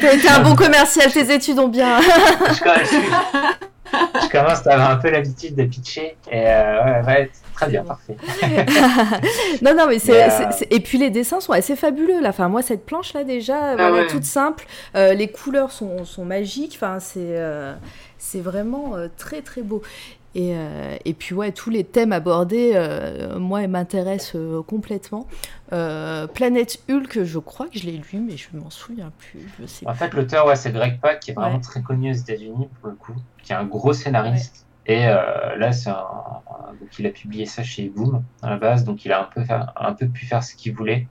T'as 0.00 0.12
été 0.14 0.28
un 0.28 0.40
bon 0.42 0.56
commercial, 0.56 1.12
tes 1.12 1.32
études 1.32 1.60
ont 1.60 1.68
bien. 1.68 2.00
je- 2.00 2.06
je- 2.54 2.90
je 2.90 3.66
commence 4.30 4.66
à 4.66 4.72
avoir 4.74 4.90
un 4.90 4.96
peu 4.96 5.10
l'habitude 5.10 5.54
de 5.54 5.64
pitcher. 5.64 6.16
Et 6.30 6.44
euh, 6.46 7.00
ouais, 7.02 7.06
ouais, 7.06 7.30
très 7.54 7.68
bien, 7.68 7.84
parfait. 7.84 8.16
non, 9.62 9.74
non, 9.74 9.86
mais 9.88 9.98
c'est. 9.98 10.22
Euh, 10.24 10.50
c'est- 10.52 10.72
Et 10.72 10.80
puis 10.80 10.98
les 10.98 11.10
dessins 11.10 11.40
sont 11.40 11.52
assez 11.52 11.76
fabuleux 11.76 12.20
là. 12.20 12.30
Enfin, 12.30 12.48
moi, 12.48 12.62
cette 12.62 12.84
planche 12.84 13.12
là, 13.14 13.24
déjà, 13.24 13.76
voilà, 13.76 13.92
ouais. 13.92 14.06
toute 14.06 14.24
simple. 14.24 14.66
Euh, 14.94 15.14
les 15.14 15.28
couleurs 15.28 15.70
sont, 15.72 16.04
sont 16.04 16.24
magiques. 16.24 16.72
Enfin, 16.76 16.98
c'est 17.00 17.18
euh, 17.20 17.74
c'est 18.18 18.40
vraiment 18.40 18.96
euh, 18.96 19.08
très 19.16 19.40
très 19.42 19.62
beau. 19.62 19.82
Et, 20.38 20.50
euh, 20.54 20.94
et 21.06 21.14
puis, 21.14 21.34
ouais, 21.34 21.50
tous 21.50 21.70
les 21.70 21.82
thèmes 21.82 22.12
abordés, 22.12 22.72
euh, 22.74 23.38
moi, 23.38 23.62
ils 23.62 23.68
m'intéressent 23.68 24.36
euh, 24.36 24.62
complètement. 24.62 25.26
Planète 25.70 26.78
Hulk, 26.90 27.24
je 27.24 27.38
crois 27.38 27.68
que 27.68 27.78
je 27.78 27.86
l'ai 27.86 27.96
lu, 27.96 28.20
mais 28.20 28.36
je 28.36 28.48
m'en 28.54 28.68
souviens 28.68 29.10
plus. 29.18 29.40
Je 29.58 29.64
sais 29.66 29.88
En 29.88 29.94
fait, 29.94 30.12
l'auteur, 30.12 30.46
ouais, 30.46 30.56
c'est 30.56 30.72
Greg 30.72 31.00
Pak, 31.00 31.20
qui 31.20 31.30
est 31.30 31.34
vraiment 31.34 31.54
Ouais. 31.56 31.60
très 31.62 31.82
connu 31.82 32.10
aux 32.10 32.14
États-Unis 32.14 32.68
pour 32.80 32.90
le 32.90 32.96
coup, 32.96 33.14
qui 33.42 33.52
est 33.52 33.56
un 33.56 33.64
gros 33.64 33.94
scénariste. 33.94 34.66
Et 34.84 35.06
euh, 35.08 35.56
là, 35.56 35.72
c'est 35.72 35.88
un... 35.90 36.04
donc 36.78 36.98
il 36.98 37.06
a 37.06 37.10
publié 37.10 37.46
ça 37.46 37.62
chez 37.64 37.88
Boom 37.88 38.22
à 38.42 38.50
la 38.50 38.56
base, 38.58 38.84
donc 38.84 39.04
il 39.06 39.12
a 39.12 39.20
un 39.22 39.24
peu, 39.34 39.42
faire- 39.42 39.72
un 39.76 39.94
peu 39.94 40.06
pu 40.06 40.26
faire 40.26 40.44
ce 40.44 40.54
qu'il 40.54 40.74
voulait. 40.76 41.08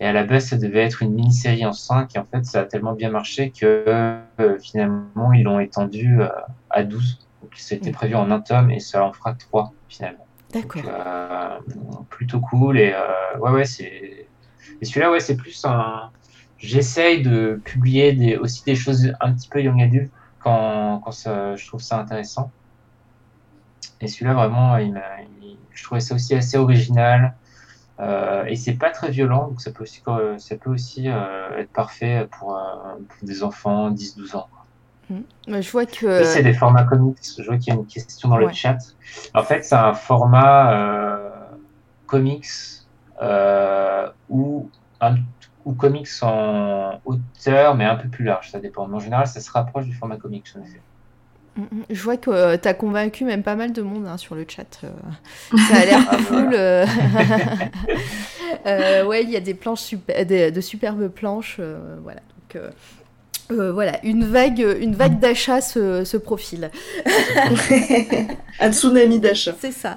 Et 0.00 0.06
à 0.06 0.12
la 0.12 0.24
base, 0.24 0.46
ça 0.46 0.56
devait 0.56 0.82
être 0.84 1.02
une 1.02 1.12
mini-série 1.14 1.66
en 1.66 1.72
5, 1.72 2.16
et 2.16 2.18
en 2.18 2.24
fait, 2.24 2.44
ça 2.44 2.60
a 2.60 2.64
tellement 2.64 2.94
bien 2.94 3.10
marché 3.10 3.52
que 3.52 3.84
euh, 3.86 4.58
finalement, 4.60 5.32
ils 5.32 5.42
l'ont 5.44 5.60
étendu 5.60 6.20
euh, 6.22 6.28
à 6.70 6.82
12. 6.82 7.27
C'était 7.60 7.90
prévu 7.92 8.14
en 8.14 8.30
un 8.30 8.40
tome, 8.40 8.70
et 8.70 8.80
ça 8.80 9.04
en 9.04 9.12
fera 9.12 9.34
3 9.34 9.72
finalement. 9.88 10.26
D'accord. 10.52 10.82
Euh, 10.86 11.58
plutôt 12.08 12.40
cool 12.40 12.78
et 12.78 12.92
euh, 12.94 13.38
ouais 13.38 13.50
ouais 13.50 13.64
c'est 13.66 14.26
et 14.80 14.84
celui-là 14.84 15.10
ouais 15.10 15.20
c'est 15.20 15.36
plus 15.36 15.62
un 15.66 16.10
j'essaye 16.56 17.22
de 17.22 17.60
publier 17.64 18.14
des 18.14 18.36
aussi 18.38 18.64
des 18.64 18.74
choses 18.74 19.12
un 19.20 19.34
petit 19.34 19.48
peu 19.50 19.60
young 19.62 19.82
adult 19.82 20.10
quand 20.40 21.00
quand 21.04 21.10
ça, 21.12 21.54
je 21.54 21.66
trouve 21.66 21.82
ça 21.82 21.98
intéressant 22.00 22.50
et 24.00 24.06
celui-là 24.08 24.32
vraiment 24.34 24.76
il 24.78 24.92
m'a- 24.94 25.20
il- 25.42 25.58
je 25.74 25.84
trouvais 25.84 26.00
ça 26.00 26.14
aussi 26.14 26.34
assez 26.34 26.56
original 26.56 27.34
euh, 28.00 28.44
et 28.46 28.56
c'est 28.56 28.74
pas 28.74 28.90
très 28.90 29.10
violent 29.10 29.48
donc 29.48 29.60
ça 29.60 29.70
peut 29.70 29.82
aussi 29.82 30.02
euh, 30.08 30.38
ça 30.38 30.56
peut 30.56 30.70
aussi 30.70 31.08
euh, 31.08 31.58
être 31.58 31.72
parfait 31.72 32.26
pour, 32.38 32.56
euh, 32.56 32.60
pour 33.08 33.26
des 33.28 33.42
enfants 33.42 33.90
10-12 33.90 34.34
ans 34.36 34.48
Je 35.48 35.70
vois 35.70 35.86
que. 35.86 36.20
oui, 36.20 36.24
c'est 36.26 36.42
des 36.42 36.52
formats 36.54 36.84
comics. 36.84 37.18
Je 37.38 37.44
vois 37.44 37.56
qu'il 37.58 37.72
y 37.72 37.76
a 37.76 37.80
une 37.80 37.86
question 37.86 38.28
dans 38.28 38.36
le 38.36 38.50
chat. 38.52 38.76
En 39.34 39.42
fait, 39.42 39.62
c'est 39.64 39.74
un 39.74 39.94
format 39.94 40.72
euh, 40.74 41.30
comics 42.06 42.46
euh, 43.22 44.08
ou, 44.28 44.70
un, 45.00 45.16
ou 45.64 45.74
comics 45.74 46.08
en 46.22 47.00
hauteur, 47.04 47.74
mais 47.74 47.84
un 47.84 47.96
peu 47.96 48.08
plus 48.08 48.24
large. 48.24 48.50
Ça 48.50 48.60
dépend. 48.60 48.86
Mais 48.88 48.96
en 48.96 49.00
général, 49.00 49.26
ça 49.26 49.40
se 49.40 49.50
rapproche 49.50 49.86
du 49.86 49.94
format 49.94 50.16
comics, 50.18 50.46
en 50.56 50.60
effet. 50.62 50.84
Mm, 51.56 51.62
mm. 51.62 51.84
Je 51.90 52.02
vois 52.02 52.16
que 52.16 52.56
tu 52.56 52.68
as 52.68 52.74
convaincu 52.74 53.24
même 53.24 53.42
pas 53.42 53.56
mal 53.56 53.72
de 53.72 53.82
monde 53.82 54.06
hein, 54.06 54.16
sur 54.16 54.34
le 54.34 54.44
chat. 54.48 54.80
euh. 54.84 54.90
Ça 55.58 55.78
a 55.78 55.84
l'air 55.84 56.00
Ah, 56.08 56.18
cool. 56.28 56.54
euh. 56.54 56.86
Euh, 58.66 59.04
ouais, 59.04 59.24
il 59.24 59.30
y 59.30 59.36
a 59.36 59.40
des 59.40 59.54
planches 59.54 59.80
super, 59.82 60.24
des- 60.26 60.50
de 60.50 60.60
superbes 60.60 61.08
planches. 61.08 61.56
euh, 61.60 61.98
voilà. 62.02 62.20
Donc, 62.54 62.62
euh, 63.50 63.72
voilà, 63.72 63.92
une 64.04 64.24
vague, 64.24 64.58
une 64.80 64.94
vague 64.94 65.18
d'achat 65.18 65.60
se, 65.60 66.04
se 66.04 66.16
profile. 66.16 66.70
Un 68.60 68.72
tsunami 68.72 69.20
d'achat. 69.20 69.54
C'est 69.60 69.72
ça. 69.72 69.96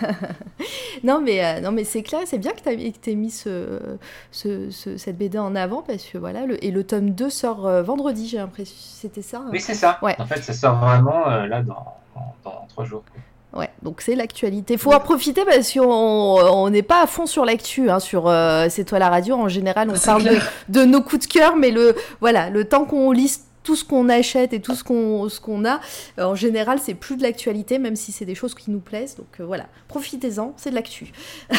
non, 1.04 1.20
mais, 1.20 1.44
euh, 1.44 1.60
non, 1.60 1.72
mais 1.72 1.84
c'est 1.84 2.02
clair, 2.02 2.20
c'est 2.26 2.38
bien 2.38 2.52
que 2.52 2.60
tu 2.60 3.10
aies 3.10 3.14
mis 3.14 3.30
ce, 3.30 3.78
ce- 4.30 4.70
ce- 4.70 4.96
cette 4.96 5.16
BD 5.16 5.38
en 5.38 5.54
avant 5.54 5.82
parce 5.82 6.04
que 6.04 6.18
voilà, 6.18 6.46
le, 6.46 6.62
et 6.64 6.70
le 6.70 6.84
tome 6.84 7.10
2 7.10 7.30
sort 7.30 7.66
euh, 7.66 7.82
vendredi, 7.82 8.28
j'ai 8.28 8.38
l'impression. 8.38 8.74
C'était 8.78 9.22
ça 9.22 9.38
hein? 9.38 9.48
Oui, 9.52 9.60
c'est 9.60 9.74
ça. 9.74 9.98
Ouais. 10.02 10.16
En 10.18 10.26
fait, 10.26 10.42
ça 10.42 10.52
sort 10.52 10.78
vraiment 10.78 11.28
euh, 11.30 11.46
là 11.46 11.62
dans, 11.62 11.84
dans, 12.14 12.34
dans 12.44 12.66
trois 12.68 12.84
jours. 12.84 13.04
Ouais, 13.54 13.70
donc 13.82 14.00
c'est 14.00 14.14
l'actualité. 14.14 14.78
Faut 14.78 14.92
en 14.92 15.00
profiter 15.00 15.44
parce 15.44 15.72
qu'on 15.72 15.82
on 15.82 16.70
n'est 16.70 16.82
pas 16.82 17.02
à 17.02 17.06
fond 17.06 17.26
sur 17.26 17.44
l'actu, 17.44 17.90
hein, 17.90 18.00
sur 18.00 18.28
euh, 18.28 18.68
C'est 18.70 18.84
toi 18.84 18.98
la 18.98 19.10
radio. 19.10 19.34
En 19.34 19.48
général, 19.48 19.90
on 19.90 19.98
parle 19.98 20.24
de, 20.68 20.84
nos 20.84 21.02
coups 21.02 21.26
de 21.26 21.32
cœur, 21.32 21.56
mais 21.56 21.70
le 21.70 21.94
voilà, 22.20 22.48
le 22.48 22.64
temps 22.64 22.84
qu'on 22.84 23.12
liste 23.12 23.46
tout 23.62 23.76
ce 23.76 23.84
qu'on 23.84 24.08
achète 24.08 24.52
et 24.52 24.60
tout 24.60 24.74
ce 24.74 24.82
qu'on 24.82 25.64
a, 25.64 25.80
euh, 26.18 26.24
en 26.24 26.34
général, 26.34 26.78
c'est 26.82 26.94
plus 26.94 27.16
de 27.16 27.22
l'actualité, 27.22 27.78
même 27.78 27.94
si 27.94 28.10
c'est 28.10 28.24
des 28.24 28.34
choses 28.34 28.54
qui 28.54 28.70
nous 28.70 28.80
plaisent. 28.80 29.16
Donc 29.16 29.40
euh, 29.40 29.44
voilà, 29.44 29.66
profitez-en, 29.88 30.54
c'est 30.56 30.70
de 30.70 30.74
l'actu. 30.74 31.12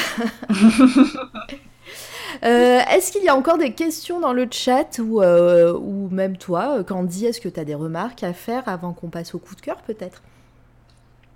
Euh, 2.44 2.80
est-ce 2.92 3.12
qu'il 3.12 3.24
y 3.24 3.30
a 3.30 3.36
encore 3.36 3.58
des 3.60 3.74
questions 3.74 4.20
dans 4.20 4.34
le 4.34 4.48
chat 4.50 5.00
ou, 5.00 5.22
euh, 5.22 5.74
ou 5.74 6.10
même 6.10 6.38
toi, 6.38 6.84
Candy, 6.84 7.28
est-ce 7.28 7.40
que 7.40 7.50
tu 7.50 7.60
as 7.60 7.64
des 7.64 7.76
remarques 7.76 8.24
à 8.24 8.34
faire 8.34 8.68
avant 8.68 8.94
qu'on 8.94 9.10
passe 9.10 9.36
au 9.36 9.40
coup 9.40 9.56
de 9.56 9.62
cœur 9.62 9.78
peut-être? 9.86 10.24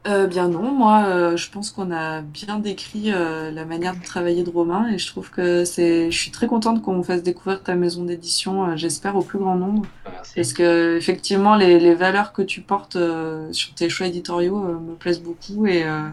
Euh, 0.07 0.25
bien 0.25 0.47
non, 0.47 0.71
moi 0.71 1.03
euh, 1.07 1.35
je 1.35 1.51
pense 1.51 1.69
qu'on 1.71 1.91
a 1.91 2.21
bien 2.21 2.59
décrit 2.59 3.11
euh, 3.11 3.51
la 3.51 3.65
manière 3.65 3.93
de 3.93 4.01
travailler 4.03 4.43
de 4.43 4.49
Romain 4.49 4.87
et 4.89 4.97
je 4.97 5.07
trouve 5.07 5.29
que 5.31 5.65
c'est, 5.65 6.09
je 6.11 6.17
suis 6.17 6.31
très 6.31 6.47
contente 6.47 6.81
qu'on 6.81 7.03
fasse 7.03 7.23
découvrir 7.23 7.61
ta 7.61 7.75
maison 7.75 8.03
d'édition, 8.05 8.69
euh, 8.69 8.75
j'espère 8.77 9.17
au 9.17 9.21
plus 9.21 9.37
grand 9.37 9.55
nombre, 9.55 9.85
Merci. 10.09 10.33
parce 10.35 10.53
que 10.53 10.95
effectivement 10.95 11.55
les, 11.55 11.77
les 11.79 11.93
valeurs 11.93 12.31
que 12.31 12.41
tu 12.41 12.61
portes 12.61 12.95
euh, 12.95 13.51
sur 13.51 13.73
tes 13.73 13.89
choix 13.89 14.07
éditoriaux 14.07 14.63
euh, 14.65 14.79
me 14.79 14.95
plaisent 14.95 15.21
beaucoup 15.21 15.65
et 15.67 15.83
euh, 15.85 16.07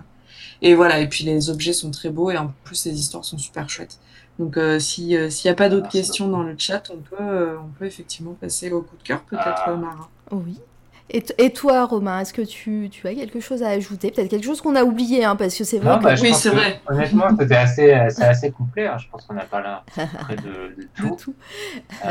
et 0.60 0.74
voilà 0.74 0.98
et 0.98 1.08
puis 1.08 1.22
les 1.24 1.48
objets 1.50 1.72
sont 1.72 1.90
très 1.92 2.10
beaux 2.10 2.30
et 2.32 2.36
en 2.38 2.52
plus 2.64 2.86
les 2.86 2.98
histoires 2.98 3.24
sont 3.24 3.38
super 3.38 3.68
chouettes. 3.70 3.98
Donc 4.40 4.56
euh, 4.56 4.80
si 4.80 5.16
euh, 5.16 5.30
s'il 5.30 5.48
n'y 5.48 5.52
a 5.52 5.56
pas 5.56 5.68
d'autres 5.68 5.88
questions 5.88 6.26
dans 6.26 6.42
le 6.42 6.56
chat, 6.58 6.90
on 6.92 6.96
peut 6.96 7.16
euh, 7.22 7.56
on 7.64 7.68
peut 7.78 7.84
effectivement 7.84 8.32
passer 8.32 8.72
au 8.72 8.82
coup 8.82 8.96
de 8.96 9.02
cœur 9.04 9.20
peut-être 9.22 9.62
Ah. 9.66 9.76
Mara. 9.76 10.08
Oui. 10.32 10.58
Et, 11.10 11.52
toi, 11.52 11.84
Romain, 11.84 12.20
est-ce 12.20 12.32
que 12.32 12.42
tu, 12.42 12.88
tu 12.90 13.06
as 13.06 13.14
quelque 13.14 13.38
chose 13.38 13.62
à 13.62 13.68
ajouter? 13.68 14.10
Peut-être 14.10 14.28
quelque 14.30 14.44
chose 14.46 14.60
qu'on 14.60 14.74
a 14.74 14.82
oublié, 14.82 15.24
hein, 15.24 15.36
parce 15.36 15.54
que 15.56 15.62
c'est 15.62 15.78
vrai 15.78 15.90
Non, 15.92 15.98
que... 15.98 16.04
bah, 16.04 16.14
Oui, 16.20 16.32
c'est 16.34 16.48
vrai. 16.48 16.80
Honnêtement, 16.88 17.26
c'était 17.38 17.54
assez, 17.56 18.06
c'est 18.08 18.24
assez 18.24 18.50
complet. 18.50 18.86
hein. 18.86 18.96
Je 18.98 19.06
pense 19.10 19.24
qu'on 19.26 19.36
a 19.36 19.42
parlé 19.44 19.68
près 20.20 20.36
de, 20.36 20.42
de 20.42 20.82
de 21.10 21.16
tout. 21.16 21.34
Euh, 22.04 22.08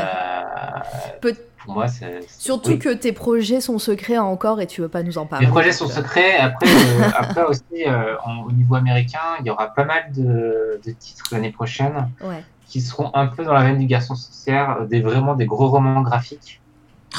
Peut- 1.20 1.34
pour 1.64 1.74
moi, 1.74 1.88
c'est. 1.88 2.20
c'est- 2.22 2.40
Surtout 2.40 2.70
oui. 2.72 2.78
que 2.78 2.88
tes 2.90 3.12
projets 3.12 3.60
sont 3.60 3.78
secrets 3.78 4.18
encore 4.18 4.60
et 4.60 4.66
tu 4.66 4.80
veux 4.80 4.88
pas 4.88 5.02
nous 5.02 5.18
en 5.18 5.26
parler. 5.26 5.46
Les 5.46 5.50
projets 5.52 5.72
sont 5.72 5.88
secrets. 5.88 6.36
Après, 6.36 6.66
euh, 6.68 7.08
après 7.18 7.42
aussi, 7.44 7.62
euh, 7.86 8.14
en- 8.24 8.42
au 8.44 8.52
niveau 8.52 8.74
américain, 8.76 9.18
il 9.40 9.46
y 9.46 9.50
aura 9.50 9.68
pas 9.74 9.84
mal 9.84 10.04
de, 10.14 10.80
de 10.84 10.90
titres 10.92 11.24
l'année 11.32 11.50
prochaine 11.52 12.08
Ouais. 12.22 12.44
qui 12.68 12.80
seront 12.80 13.10
un 13.14 13.26
peu 13.26 13.44
dans 13.44 13.54
la 13.54 13.64
veine 13.64 13.78
du 13.78 13.86
Garçon 13.86 14.14
sorcière, 14.14 14.86
des 14.86 15.00
vraiment 15.00 15.34
des 15.34 15.46
gros 15.46 15.68
romans 15.68 16.02
graphiques 16.02 16.60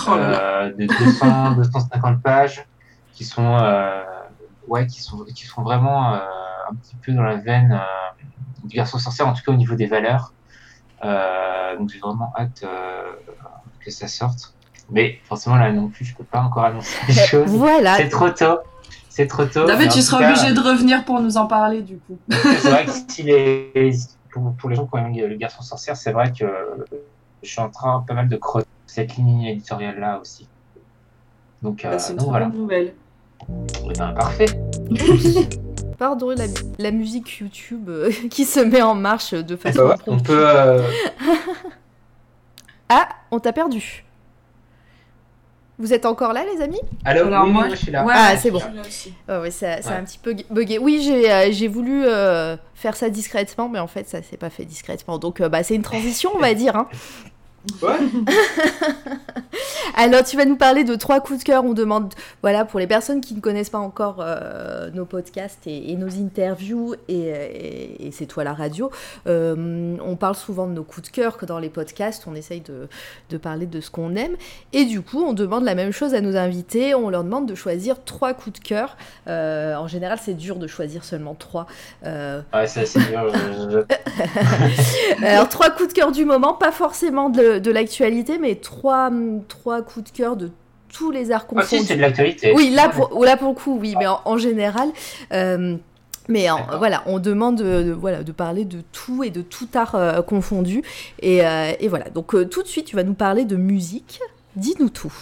Oh 0.08 0.16
là 0.16 0.30
là. 0.30 0.40
euh, 0.40 0.74
de 0.74 0.86
200, 0.86 1.52
250 1.56 2.22
pages, 2.22 2.66
qui 3.14 3.24
sont, 3.24 3.58
euh, 3.58 4.04
ouais, 4.68 4.88
qui 4.88 5.02
sont, 5.02 5.24
qui 5.26 5.46
sont 5.46 5.62
vraiment 5.62 6.14
euh, 6.14 6.20
un 6.70 6.76
petit 6.76 6.96
peu 6.96 7.14
dans 7.14 7.24
la 7.24 7.36
veine 7.36 7.72
euh, 7.74 8.66
du 8.66 8.76
Garçon 8.76 9.00
sorcière, 9.00 9.28
en 9.28 9.34
tout 9.34 9.42
cas 9.46 9.52
au 9.52 9.56
niveau 9.56 9.76
des 9.76 9.86
valeurs. 9.88 10.34
Euh, 11.04 11.78
donc 11.78 11.90
j'ai 11.90 12.00
vraiment 12.00 12.34
hâte 12.38 12.64
euh, 12.64 13.12
que 13.84 13.92
ça 13.92 14.08
sorte. 14.08 14.54
Mais 14.90 15.20
forcément 15.24 15.56
là 15.56 15.72
non 15.72 15.88
plus, 15.88 16.06
je 16.06 16.16
peux 16.16 16.24
pas 16.24 16.42
encore 16.42 16.66
annoncer 16.66 16.98
les 17.08 17.14
choses. 17.28 17.50
Voilà. 17.50 17.96
C'est 17.98 18.10
trop 18.10 18.30
tôt. 18.30 18.60
C'est 19.10 19.28
trop 19.28 19.46
tôt. 19.46 19.70
En 19.70 19.88
tu 19.88 20.02
seras 20.02 20.20
cas, 20.20 20.30
obligé 20.30 20.54
de 20.54 20.60
revenir 20.60 21.06
pour 21.06 21.22
nous 21.22 21.38
en 21.38 21.48
parler 21.48 21.82
du 21.82 21.98
coup. 22.00 22.20
C'est 22.30 22.70
vrai 22.70 22.86
que 22.86 22.92
si 23.08 23.24
les, 23.24 23.92
pour, 24.32 24.54
pour 24.58 24.70
les 24.70 24.76
gens 24.76 24.86
qui 24.86 24.96
ont 24.96 25.06
aimé 25.08 25.26
le 25.26 25.36
garçon 25.38 25.62
sorcière, 25.62 25.96
c'est 25.96 26.12
vrai 26.12 26.34
que 26.38 26.46
je 27.42 27.50
suis 27.50 27.62
en 27.62 27.70
train 27.70 28.04
pas 28.06 28.14
mal 28.14 28.28
de 28.28 28.36
creuser 28.36 28.68
cette 28.96 29.18
ligne 29.18 29.44
éditoriale 29.44 30.00
là 30.00 30.20
aussi. 30.22 30.48
Donc, 31.62 31.84
euh, 31.84 31.92
Bah, 31.92 32.00
c'est 32.00 32.14
une 32.14 32.18
donc 32.20 32.28
très 32.28 32.32
voilà. 32.32 32.46
bonne 32.46 32.62
nouvelle. 32.62 32.94
Eh 33.50 33.94
ben, 33.98 34.14
parfait. 34.14 34.46
Pardon, 36.00 36.30
la, 36.30 36.46
la 36.80 36.92
musique 36.92 37.40
YouTube 37.40 37.90
euh, 37.90 38.10
qui 38.30 38.46
se 38.46 38.62
met 38.62 38.82
en 38.82 38.96
marche 38.96 39.34
de 39.34 39.56
façon 39.58 39.82
On 39.82 39.92
impromptue. 39.92 40.24
peut. 40.28 40.48
euh, 40.48 40.82
Ah, 42.90 43.10
on 43.32 43.40
t'a 43.40 43.52
perdu. 43.52 44.04
Vous 45.78 45.92
êtes 45.92 46.06
encore 46.06 46.32
là, 46.32 46.44
les 46.54 46.62
amis? 46.62 46.80
Alors, 47.04 47.28
Alors, 47.28 47.44
oui, 47.46 47.52
moi, 47.52 47.68
je 47.68 47.76
suis 47.76 47.92
là. 47.92 48.06
Ouais, 48.06 48.14
Ah, 48.16 48.38
c'est 48.38 48.50
bon. 48.52 48.62
Oh, 49.28 49.40
ouais, 49.42 49.52
ça, 49.52 49.82
ça 49.82 49.90
a 49.90 49.92
Ouais. 49.96 50.00
un 50.00 50.04
petit 50.06 50.20
peu 50.20 50.32
gu- 50.34 50.46
bugué. 50.50 50.78
Oui, 50.78 51.02
j'ai 51.04 51.30
euh, 51.30 51.52
j'ai 51.52 51.68
voulu 51.68 52.04
euh, 52.06 52.56
faire 52.76 52.96
ça 52.96 53.10
discrètement, 53.10 53.68
mais 53.68 53.80
en 53.80 53.88
fait, 53.88 54.08
ça 54.08 54.22
s'est 54.22 54.38
pas 54.38 54.50
fait 54.50 54.64
discrètement. 54.64 55.18
Donc, 55.18 55.42
euh, 55.42 55.50
bah, 55.50 55.64
c'est 55.64 55.76
une 55.76 55.82
transition, 55.82 56.30
on 56.34 56.40
va 56.40 56.54
dire. 56.54 56.78
hein. 56.78 56.88
Ouais. 57.82 57.98
Alors, 59.96 60.24
tu 60.24 60.36
vas 60.36 60.46
nous 60.46 60.58
parler 60.58 60.84
de 60.84 60.96
trois 60.96 61.20
coups 61.20 61.40
de 61.40 61.44
cœur. 61.44 61.64
On 61.64 61.74
demande, 61.74 62.14
voilà, 62.42 62.66
pour 62.66 62.80
les 62.80 62.88
personnes 62.88 63.22
qui 63.22 63.34
ne 63.34 63.40
connaissent 63.40 63.70
pas 63.70 63.80
encore 63.80 64.18
euh, 64.20 64.90
nos 64.92 65.06
podcasts 65.06 65.66
et, 65.68 65.96
nos 65.96 66.10
interviews, 66.10 66.96
et, 67.08 68.10
c'est 68.12 68.26
toi 68.26 68.44
la 68.44 68.54
radio, 68.54 68.92
euh, 69.28 69.96
on 70.04 70.16
parle 70.16 70.36
souvent 70.36 70.68
de 70.68 70.74
nos 70.74 70.84
coups 70.84 71.10
de 71.10 71.16
cœur 71.16 71.38
que 71.38 71.46
dans 71.46 71.60
les 71.60 71.70
podcasts. 71.70 72.26
On 72.28 72.36
essaye 72.36 72.62
de, 72.62 73.38
parler 73.38 73.66
de 73.66 73.82
ce 73.82 73.90
qu'on 73.90 74.16
aime. 74.16 74.36
Et 74.74 74.86
du 74.86 75.02
coup, 75.02 75.24
on 75.24 75.34
demande 75.34 75.64
la 75.64 75.76
même 75.76 75.92
chose 75.92 76.14
à 76.14 76.22
nos 76.22 76.36
invités. 76.36 76.96
On 76.96 77.10
leur 77.10 77.24
demande 77.24 77.48
de 77.48 77.56
choisir 77.56 78.04
trois 78.04 78.34
coups 78.34 78.60
de 78.60 78.66
cœur. 78.66 78.98
Euh, 79.28 79.76
en 79.76 79.88
général, 79.88 80.20
c'est 80.22 80.34
dur 80.34 80.58
de 80.58 80.68
choisir 80.68 81.04
seulement 81.04 81.36
trois. 81.36 81.68
Ouais, 82.04 82.68
c'est 82.68 82.82
assez 82.82 83.00
dur. 83.00 83.86
Alors, 85.24 85.50
trois 85.50 85.70
coups 85.70 85.90
de 85.90 85.94
cœur 85.94 86.12
du 86.12 86.26
moment, 86.26 86.54
pas 86.54 86.72
forcément 86.72 87.30
de, 87.30 87.55
de 87.60 87.72
l'actualité, 87.72 88.38
mais 88.40 88.56
trois, 88.56 89.12
trois 89.48 89.82
coups 89.82 90.12
de 90.12 90.18
cœur 90.18 90.36
de 90.36 90.52
tous 90.96 91.12
les 91.12 91.32
arts 91.32 91.48
confondus. 91.48 91.68
Ah 91.72 91.78
si, 91.80 91.86
c'est 91.86 91.96
de 91.96 92.02
l'actualité. 92.02 92.54
Oui, 92.56 92.70
là 92.70 92.90
pour, 92.90 93.24
là 93.24 93.38
pour 93.38 93.50
le 93.50 93.56
coup, 93.56 93.78
oui, 93.80 93.96
mais 93.98 94.06
en, 94.08 94.38
général. 94.38 94.90
Euh, 95.34 95.76
mais 96.28 96.48
voilà, 96.80 97.04
on 97.06 97.20
demande 97.20 97.58
de, 97.58 97.92
voilà, 97.92 98.24
de 98.24 98.32
parler 98.32 98.66
de 98.66 98.82
tout 98.92 99.24
et 99.24 99.30
de 99.30 99.42
tout 99.42 99.68
art 99.76 99.96
euh, 99.96 100.22
confondu. 100.22 100.82
Et, 101.22 101.46
euh, 101.46 101.74
et, 101.80 101.88
voilà, 101.88 102.10
donc 102.10 102.36
tout 102.50 102.64
de 102.64 102.68
suite, 102.68 102.86
tu 102.86 102.96
vas 102.96 103.04
nous 103.04 103.14
parler 103.14 103.46
de 103.46 103.58
musique. 103.58 104.20
Dis-nous 104.56 104.90
tout. 104.90 105.14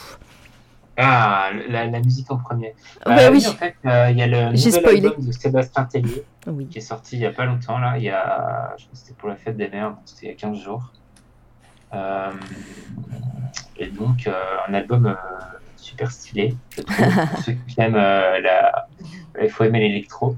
Ah, 0.96 1.50
la, 1.70 1.88
musique 2.00 2.32
en 2.32 2.38
premier. 2.38 2.76
Bah, 3.04 3.32
oui. 3.32 3.44
En 3.48 3.54
fait, 3.54 3.76
il 3.84 4.18
y 4.18 4.22
a 4.22 4.28
le 4.28 4.52
nouvel 4.52 5.06
album 5.06 5.26
de 5.26 5.32
Sébastien 5.32 5.86
Tellier 5.86 6.24
qui 6.70 6.78
est 6.78 6.82
sorti 6.82 7.16
il 7.16 7.20
n'y 7.20 7.26
a 7.26 7.32
pas 7.32 7.46
longtemps. 7.46 7.80
Là, 7.80 7.98
il 7.98 8.04
y 8.04 8.10
a, 8.10 8.76
je 8.78 8.84
crois 8.84 8.94
que 8.94 8.98
c'était 9.00 9.14
pour 9.14 9.30
la 9.30 9.36
fête 9.36 9.58
des 9.58 9.70
mères, 9.70 9.96
c'était 10.06 10.28
il 10.28 10.30
y 10.30 10.32
a 10.32 10.36
15 10.36 10.58
jours. 10.58 10.92
Euh, 11.94 12.32
et 13.78 13.88
donc, 13.88 14.28
euh, 14.28 14.34
un 14.68 14.74
album 14.74 15.06
euh, 15.06 15.16
super 15.76 16.12
stylé, 16.12 16.56
je 16.76 16.82
trouve, 16.82 17.28
pour 17.32 17.40
ceux 17.40 17.54
qui 17.54 17.82
aiment 17.82 17.96
la. 17.96 18.88
Il 19.42 19.50
faut 19.50 19.64
aimer 19.64 19.80
l'électro. 19.80 20.36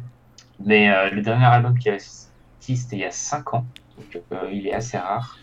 Mais 0.63 1.11
le 1.11 1.21
dernier 1.21 1.45
album 1.45 1.77
qui 1.77 1.89
a 1.89 1.99
sorti, 1.99 2.77
c'était 2.77 2.95
il 2.95 3.01
y 3.01 3.05
a 3.05 3.11
5 3.11 3.53
ans, 3.53 3.65
donc 3.97 4.23
il 4.51 4.67
est 4.67 4.73
assez 4.73 4.97
rare. 4.97 5.37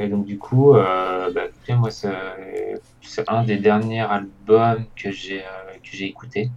Et 0.00 0.08
donc, 0.08 0.26
du 0.26 0.38
coup, 0.38 0.72
bah, 0.72 1.28
moi, 1.68 1.90
c'est 1.90 3.28
un 3.28 3.44
des 3.44 3.58
derniers 3.58 4.00
albums 4.00 4.86
que 4.96 5.12
j'ai 5.12 5.44
j'ai 5.82 6.06
écouté, 6.06 6.50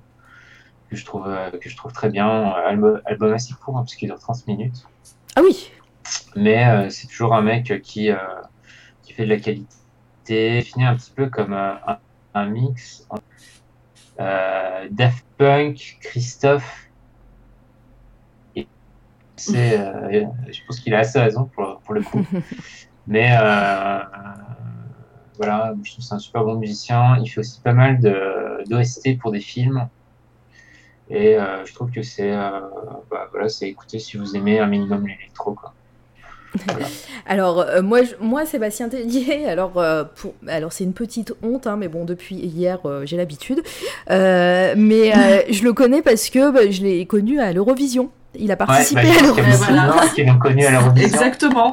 que 0.90 0.96
je 0.96 1.06
trouve 1.06 1.32
que 1.62 1.70
je 1.70 1.78
trouve 1.78 1.94
très 1.94 2.10
bien. 2.10 2.28
Album, 2.28 3.00
album 3.06 3.32
assez 3.32 3.54
court, 3.54 3.78
hein, 3.78 3.82
parce 3.82 3.94
qu'il 3.94 4.10
dure 4.10 4.20
30 4.20 4.48
minutes. 4.48 4.88
Ah 5.36 5.42
oui. 5.44 5.72
Mais 6.36 6.90
c'est 6.90 7.08
toujours 7.08 7.36
un 7.36 7.44
mec 7.44 7.80
qui 7.84 8.10
qui 9.14 9.18
fait 9.18 9.26
de 9.26 9.30
la 9.30 9.40
qualité, 9.40 10.62
fini 10.64 10.86
un 10.86 10.96
petit 10.96 11.12
peu 11.12 11.30
comme 11.30 11.54
un, 11.54 11.80
un, 12.34 12.46
mix 12.48 13.08
euh, 14.20 14.88
Daft 14.90 15.26
Punk, 15.38 15.98
Christophe. 16.02 16.90
Et 18.56 18.68
c'est, 19.36 19.80
euh, 20.14 20.26
je 20.52 20.60
pense 20.66 20.80
qu'il 20.80 20.96
a 20.96 21.00
assez 21.00 21.20
raison 21.20 21.46
pour, 21.46 21.80
pour 21.82 21.94
le 21.94 22.02
coup. 22.02 22.26
Mais 23.08 23.38
euh, 23.40 24.00
voilà, 25.38 25.76
je 25.84 25.92
trouve 25.92 26.04
que 26.04 26.08
c'est 26.08 26.16
un 26.16 26.20
super 26.20 26.44
bon 26.44 26.56
musicien. 26.56 27.18
Il 27.22 27.28
fait 27.28 27.42
aussi 27.42 27.62
pas 27.62 27.74
mal 27.74 28.00
de, 28.00 28.64
d'OST 28.68 29.20
pour 29.20 29.32
des 29.32 29.42
films. 29.42 29.88
Et 31.10 31.38
je 31.66 31.74
trouve 31.74 31.92
que 31.92 32.02
c'est 32.02 32.32
bah, 32.32 33.28
voilà, 33.32 33.50
c'est 33.50 33.68
écouter 33.68 34.00
si 34.00 34.18
vous 34.18 34.36
aimez 34.36 34.60
un 34.60 34.68
minimum 34.68 35.06
l'électro. 35.06 35.54
Quoi. 35.54 35.74
alors 37.26 37.60
euh, 37.62 37.82
moi, 37.82 38.00
moi 38.20 38.46
Sébastien 38.46 38.90
Tellier, 38.90 39.46
alors 39.48 39.78
euh, 39.78 40.04
pour, 40.04 40.34
alors 40.48 40.74
c'est 40.74 40.84
une 40.84 40.94
petite 40.94 41.34
honte, 41.42 41.68
hein, 41.68 41.78
mais 41.78 41.88
bon 41.88 42.06
depuis 42.06 42.36
hier 42.36 42.80
euh, 42.86 43.06
j'ai 43.06 43.18
l'habitude. 43.18 43.62
mais 44.10 45.46
je 45.50 45.64
le 45.64 45.74
connais 45.74 46.02
parce 46.02 46.30
que 46.30 46.52
bah, 46.52 46.70
je 46.70 46.82
l'ai 46.82 47.06
connu 47.06 47.40
à 47.40 47.54
l'Eurovision. 47.54 48.10
Il 48.36 48.52
a 48.52 48.56
participé 48.56 49.02
ouais, 49.02 49.10
bah, 49.10 49.20
à 49.20 49.24
l'Eurovision. 49.24 49.66
Voilà. 49.70 50.08
qui 50.16 50.24
l'ont 50.24 50.40
connu 50.40 50.66
à 50.66 50.72
l'Eurovision. 50.72 51.08
Exactement. 51.08 51.72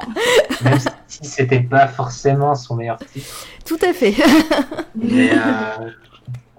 Même 0.63 0.79
si 1.09 1.21
c'était 1.23 1.61
pas 1.61 1.89
forcément 1.89 2.55
son 2.55 2.77
meilleur 2.77 2.99
titre. 2.99 3.47
Tout 3.65 3.79
à 3.83 3.95
fait. 3.95 4.15
mais, 4.95 5.31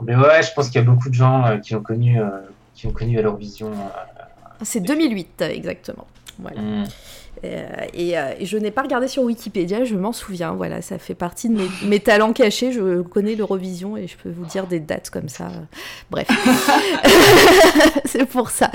mais, 0.02 0.15
ouais, 0.15 0.41
je 0.41 0.52
pense 0.56 0.69
qu'il 0.69 0.81
y 0.81 0.84
a 0.84 0.88
beaucoup 0.88 1.10
de 1.10 1.14
gens 1.14 1.60
qui 1.64 1.76
l'ont 1.76 1.84
connu, 1.84 2.19
qui 2.73 2.88
ont 2.88 2.91
connu 2.91 3.19
à 3.19 3.22
l'Eurovision. 3.22 3.69
c'est 4.64 4.80
2008 4.80 5.43
exactement. 5.43 6.07
Voilà. 6.39 6.61
Mm. 6.61 6.85
Euh, 7.43 7.68
euh, 7.97 8.34
et, 8.39 8.45
je 8.45 8.57
n'ai 8.57 8.72
pas 8.72 8.84
regardé 8.84 9.07
sur 9.07 9.23
Wikipédia, 9.23 9.84
je 9.84 9.95
m'en 9.95 10.11
souviens. 10.11 10.53
Voilà, 10.53 10.81
ça 10.81 10.97
fait 10.97 11.15
partie 11.15 11.49
de 11.49 11.59
mes, 11.85 11.99
talents 12.03 12.34
cachés. 12.34 12.72
Je 12.72 13.01
connais 13.01 13.35
l'Eurovision 13.35 13.97
et 13.97 14.07
je 14.07 14.18
peux 14.18 14.30
vous 14.30 14.45
dire 14.45 14.68
des 14.68 14.80
dates 14.80 15.09
comme 15.09 15.30
ça. 15.30 15.49
Bref, 16.09 16.27
c'est 18.05 18.26
pour 18.26 18.49
ça. 18.49 18.72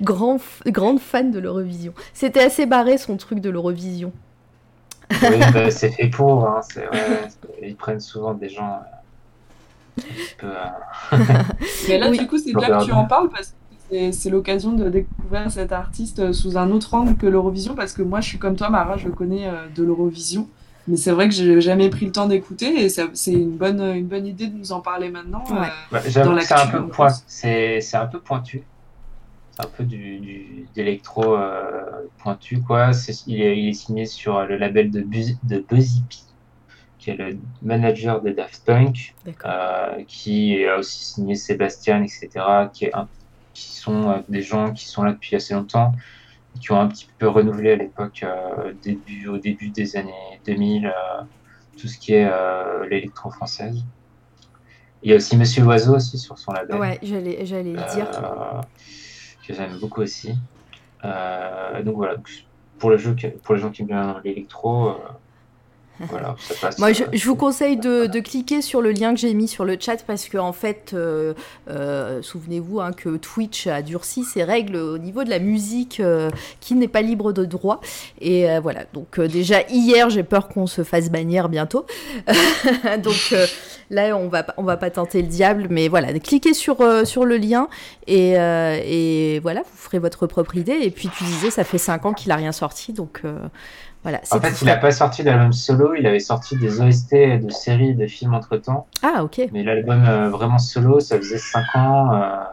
Grand, 0.00 0.38
grande 0.66 1.00
fan 1.00 1.30
de 1.30 1.38
l'Eurovision. 1.38 1.92
C'était 2.14 2.42
assez 2.42 2.66
barré 2.66 2.98
son 2.98 3.16
truc 3.16 3.40
de 3.40 3.50
l'Eurovision. 3.50 4.12
oui, 5.10 5.38
bah, 5.52 5.70
c'est 5.70 5.90
fait 5.90 6.08
pour. 6.08 6.46
Hein, 6.46 6.60
ils 7.62 7.76
prennent 7.76 8.00
souvent 8.00 8.34
des 8.34 8.48
gens. 8.48 8.80
Euh, 10.44 10.54
Mais 11.88 11.98
là, 11.98 12.10
du 12.10 12.26
coup, 12.26 12.38
c'est 12.38 12.52
bien 12.52 12.78
que 12.78 12.84
tu 12.84 12.92
en 12.92 13.06
parles 13.06 13.28
parce 13.30 13.48
que 13.48 13.54
c'est 13.90 14.30
l'occasion 14.30 14.72
de 14.72 14.88
découvrir 14.88 15.50
cet 15.50 15.72
artiste 15.72 16.32
sous 16.32 16.58
un 16.58 16.70
autre 16.70 16.94
angle 16.94 17.16
que 17.16 17.26
l'Eurovision, 17.26 17.74
parce 17.74 17.92
que 17.92 18.02
moi, 18.02 18.20
je 18.20 18.28
suis 18.28 18.38
comme 18.38 18.56
toi, 18.56 18.68
Mara, 18.68 18.96
je 18.96 19.06
le 19.06 19.12
connais 19.12 19.46
euh, 19.46 19.66
de 19.74 19.82
l'Eurovision. 19.84 20.48
Mais 20.88 20.96
c'est 20.96 21.10
vrai 21.10 21.28
que 21.28 21.34
j'ai 21.34 21.60
jamais 21.60 21.90
pris 21.90 22.06
le 22.06 22.12
temps 22.12 22.28
d'écouter 22.28 22.84
et 22.84 22.88
c'est 22.88 23.32
une 23.32 23.56
bonne, 23.56 23.80
une 23.80 24.06
bonne 24.06 24.26
idée 24.26 24.46
de 24.46 24.56
nous 24.56 24.70
en 24.70 24.80
parler 24.80 25.10
maintenant. 25.10 25.42
Ouais. 25.50 25.66
Euh, 25.92 25.98
c'est 26.04 26.20
un, 26.20 26.66
peu 26.66 26.86
point, 26.86 27.08
un 27.08 28.06
peu 28.06 28.20
pointu. 28.20 28.62
C'est 29.50 29.64
un 29.64 29.68
peu 29.76 29.82
du, 29.82 30.68
d'électro 30.76 31.36
euh, 31.36 31.82
pointu, 32.18 32.60
quoi. 32.60 32.92
il, 33.26 33.42
est, 33.42 33.58
il, 33.58 33.68
est, 33.68 33.72
signé 33.72 34.06
sur 34.06 34.44
le 34.44 34.56
label 34.56 34.92
de, 34.92 35.00
de 35.00 35.58
Buzzy 35.68 36.02
P, 36.08 36.16
qui 37.00 37.10
est 37.10 37.16
le 37.16 37.36
manager 37.62 38.22
de 38.22 38.30
Daft 38.30 38.64
Punk, 38.64 39.16
qui 40.06 40.64
a 40.64 40.78
aussi 40.78 41.04
signé 41.04 41.34
Sébastien, 41.34 42.04
etc., 42.04 42.28
qui 42.72 42.84
est 42.84 42.94
un 42.94 43.08
qui 43.56 43.72
sont 43.72 44.10
euh, 44.10 44.18
des 44.28 44.42
gens 44.42 44.72
qui 44.72 44.86
sont 44.86 45.02
là 45.02 45.12
depuis 45.12 45.34
assez 45.34 45.54
longtemps, 45.54 45.92
qui 46.60 46.72
ont 46.72 46.80
un 46.80 46.88
petit 46.88 47.08
peu 47.18 47.26
renouvelé 47.28 47.72
à 47.72 47.76
l'époque, 47.76 48.22
euh, 48.22 48.74
début, 48.82 49.28
au 49.28 49.38
début 49.38 49.70
des 49.70 49.96
années 49.96 50.40
2000, 50.44 50.86
euh, 50.86 50.90
tout 51.78 51.88
ce 51.88 51.98
qui 51.98 52.12
est 52.12 52.30
l'électro 52.88 53.30
française. 53.30 53.84
Il 55.02 55.10
y 55.10 55.12
a 55.12 55.16
aussi 55.16 55.36
Monsieur 55.36 55.62
Oiseau 55.64 55.94
aussi 55.94 56.18
sur 56.18 56.38
son 56.38 56.52
label. 56.52 56.78
Ouais, 56.78 56.98
j'allais, 57.02 57.44
j'allais 57.44 57.74
dire. 57.74 58.10
Que 59.46 59.54
j'aime 59.54 59.78
beaucoup 59.78 60.00
aussi. 60.00 60.30
donc 61.02 61.96
voilà, 61.96 62.16
pour, 62.78 62.90
le 62.90 62.96
jeu, 62.96 63.14
pour 63.42 63.54
les 63.54 63.60
gens 63.60 63.70
qui 63.70 63.82
aiment 63.82 64.20
moi, 66.78 66.92
je, 66.92 67.26
vous 67.26 67.36
conseille 67.36 67.76
de, 67.76 68.20
cliquer 68.20 68.60
sur 68.60 68.82
le 68.82 68.92
lien 68.92 69.14
que 69.14 69.20
j'ai 69.20 69.32
mis 69.34 69.48
sur 69.48 69.64
le 69.64 69.76
chat 69.78 70.04
parce 70.06 70.28
que, 70.28 70.36
en 70.38 70.52
fait, 70.52 70.92
euh, 70.94 71.34
euh, 71.70 72.22
souvenez-vous 72.22 72.80
hein, 72.80 72.92
que 72.92 73.16
Twitch 73.16 73.66
a 73.66 73.82
durci 73.82 74.24
ses 74.24 74.44
règles 74.44 74.76
au 74.76 74.98
niveau 74.98 75.24
de 75.24 75.30
la 75.30 75.38
musique 75.38 76.00
euh, 76.00 76.30
qui 76.60 76.74
n'est 76.74 76.88
pas 76.88 77.02
libre 77.02 77.32
de 77.32 77.44
droit. 77.44 77.80
Et 78.20 78.46
voilà, 78.60 78.84
donc 78.92 79.20
déjà 79.20 79.62
hier, 79.68 80.10
j'ai 80.10 80.22
peur 80.22 80.48
qu'on 80.48 80.66
se 80.66 80.84
fasse 80.84 81.10
bannir 81.10 81.48
bientôt. 81.48 81.86
donc 83.02 83.34
là, 83.90 84.16
on 84.16 84.28
va, 84.28 84.46
on 84.56 84.62
va 84.62 84.76
pas 84.76 84.90
tenter 84.90 85.22
le 85.22 85.28
diable, 85.28 85.68
mais 85.70 85.88
voilà, 85.88 86.12
cliquez 86.18 86.54
sur, 86.54 86.78
sur 87.06 87.24
le 87.24 87.36
lien 87.36 87.68
et, 88.06 88.32
et, 88.32 89.40
voilà, 89.40 89.60
vous 89.60 89.76
ferez 89.76 89.98
votre 89.98 90.26
propre 90.26 90.56
idée. 90.56 90.78
Et 90.82 90.90
puis, 90.90 91.08
tu 91.16 91.24
disais, 91.24 91.50
ça 91.50 91.64
fait 91.64 91.78
5 91.78 92.06
ans 92.06 92.12
qu'il 92.12 92.30
a 92.32 92.36
rien 92.36 92.52
sorti, 92.52 92.92
donc 92.92 93.22
en 94.30 94.40
fait, 94.40 94.62
il 94.62 94.66
n'a 94.66 94.76
pas 94.76 94.90
sorti 94.90 95.22
d'album 95.22 95.52
solo, 95.52 95.94
il 95.94 96.06
avait 96.06 96.20
sorti 96.20 96.56
des 96.56 96.80
OST 96.80 97.14
de 97.14 97.50
séries, 97.50 97.94
de 97.94 98.06
films 98.06 98.34
entre 98.34 98.56
temps. 98.56 98.86
Ah, 99.02 99.24
ok. 99.24 99.48
Mais 99.52 99.62
l'album 99.62 100.04
euh, 100.04 100.28
vraiment 100.28 100.58
solo, 100.58 101.00
ça 101.00 101.16
faisait 101.16 101.38
5 101.38 101.64
ans. 101.74 102.14
Euh, 102.14 102.44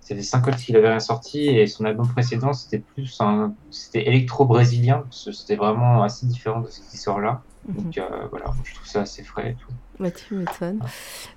ça 0.00 0.14
faisait 0.14 0.22
5 0.22 0.48
ans 0.48 0.50
qu'il 0.52 0.76
avait 0.76 0.88
rien 0.88 1.00
sorti 1.00 1.48
et 1.48 1.66
son 1.66 1.84
album 1.84 2.08
précédent, 2.08 2.52
c'était 2.52 2.78
plus 2.78 3.16
un. 3.20 3.52
C'était 3.70 4.06
électro-brésilien, 4.06 5.04
c'était 5.10 5.56
vraiment 5.56 6.02
assez 6.02 6.26
différent 6.26 6.60
de 6.60 6.68
ce 6.68 6.80
qui 6.90 6.96
sort 6.96 7.20
là. 7.20 7.42
Mhm. 7.68 7.84
Donc 7.84 7.98
euh, 7.98 8.26
voilà, 8.30 8.46
je 8.64 8.74
trouve 8.74 8.86
ça 8.86 9.02
assez 9.02 9.22
frais 9.22 9.50
et 9.50 9.54
tout. 9.54 9.72
Bah, 10.00 10.10
tu 10.10 10.34
m'étonnes. 10.34 10.80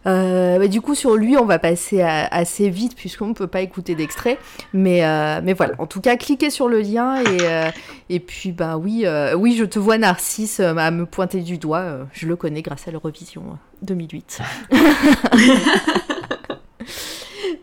Euh, 0.06 0.60
bah, 0.60 0.68
du 0.68 0.82
coup, 0.82 0.96
sur 0.96 1.16
lui, 1.16 1.36
on 1.36 1.46
va 1.46 1.60
passer 1.60 2.02
assez 2.02 2.70
vite 2.70 2.96
puisqu'on 2.96 3.28
ne 3.28 3.34
peut 3.34 3.48
pas 3.48 3.62
écouter 3.62 3.96
d'extrait. 3.96 4.38
Mais, 4.74 5.04
euh, 5.04 5.42
mais 5.44 5.54
voilà, 5.54 5.74
en 5.80 5.88
tout 5.88 6.00
cas, 6.00 6.16
cliquez 6.16 6.50
sur 6.50 6.70
le 6.70 6.80
lien 6.80 7.22
et, 7.24 7.72
et 8.10 8.20
puis, 8.20 8.52
bah 8.52 8.78
oui, 8.78 9.06
oui, 9.36 9.56
je 9.56 9.66
te 9.66 9.80
vois 9.80 9.98
Narcisse 9.98 10.60
à 10.60 10.92
me 10.92 11.06
pointer 11.06 11.42
du 11.42 11.58
doigt. 11.58 12.08
je 12.14 12.28
le 12.28 12.36
connais 12.36 12.62
grâce 12.62 12.88
à 12.88 12.92
l'Eurovision 12.92 13.58
2008. 13.82 14.42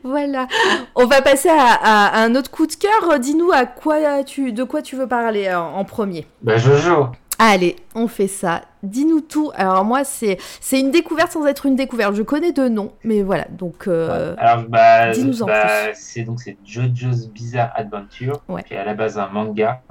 voilà. 0.03 0.49
On 0.97 1.07
va 1.07 1.23
passer 1.23 1.49
à, 1.51 2.20
un 2.20 2.35
autre 2.35 2.51
coup 2.51 2.66
de 2.66 2.74
cœur. 2.74 3.20
Dis-nous 3.20 3.53
à 3.53 3.66
quoi 3.66 4.24
tu, 4.24 4.53
de 4.53 4.65
quoi 4.65 4.82
tu 4.82 4.97
veux 4.97 5.09
parler 5.09 5.55
en, 5.55 5.85
premier. 5.85 6.27
Bah 6.43 6.59
Jojo. 6.59 7.12
Allez, 7.40 7.77
on 7.94 8.09
fait 8.09 8.27
ça. 8.27 8.62
Dis-nous 8.82 9.20
tout. 9.20 9.52
Alors 9.55 9.85
moi, 9.85 10.02
c'est 10.02 10.39
c'est 10.60 10.81
une 10.81 10.90
découverte 10.90 11.31
sans 11.32 11.47
être 11.47 11.66
une 11.66 11.77
découverte. 11.77 12.15
Je 12.15 12.23
connais 12.23 12.52
deux 12.52 12.69
noms, 12.69 12.93
mais 13.05 13.23
voilà. 13.23 13.47
Donc, 13.51 13.86
euh, 13.86 14.35
Alors, 14.39 14.65
bah, 14.69 15.12
dis-nous 15.12 15.43
en 15.43 15.47
bah, 15.47 15.85
plus. 15.86 15.93
c'est 15.94 16.23
donc 16.24 16.40
c'est 16.40 16.56
JoJo's 16.65 17.28
Bizarre 17.28 17.70
Adventure, 17.77 18.43
Ouais. 18.48 18.65
qui 18.65 18.74
est 18.74 18.77
à 18.78 18.85
la 18.85 18.94
base 18.94 19.19
un 19.19 19.28
manga, 19.28 19.82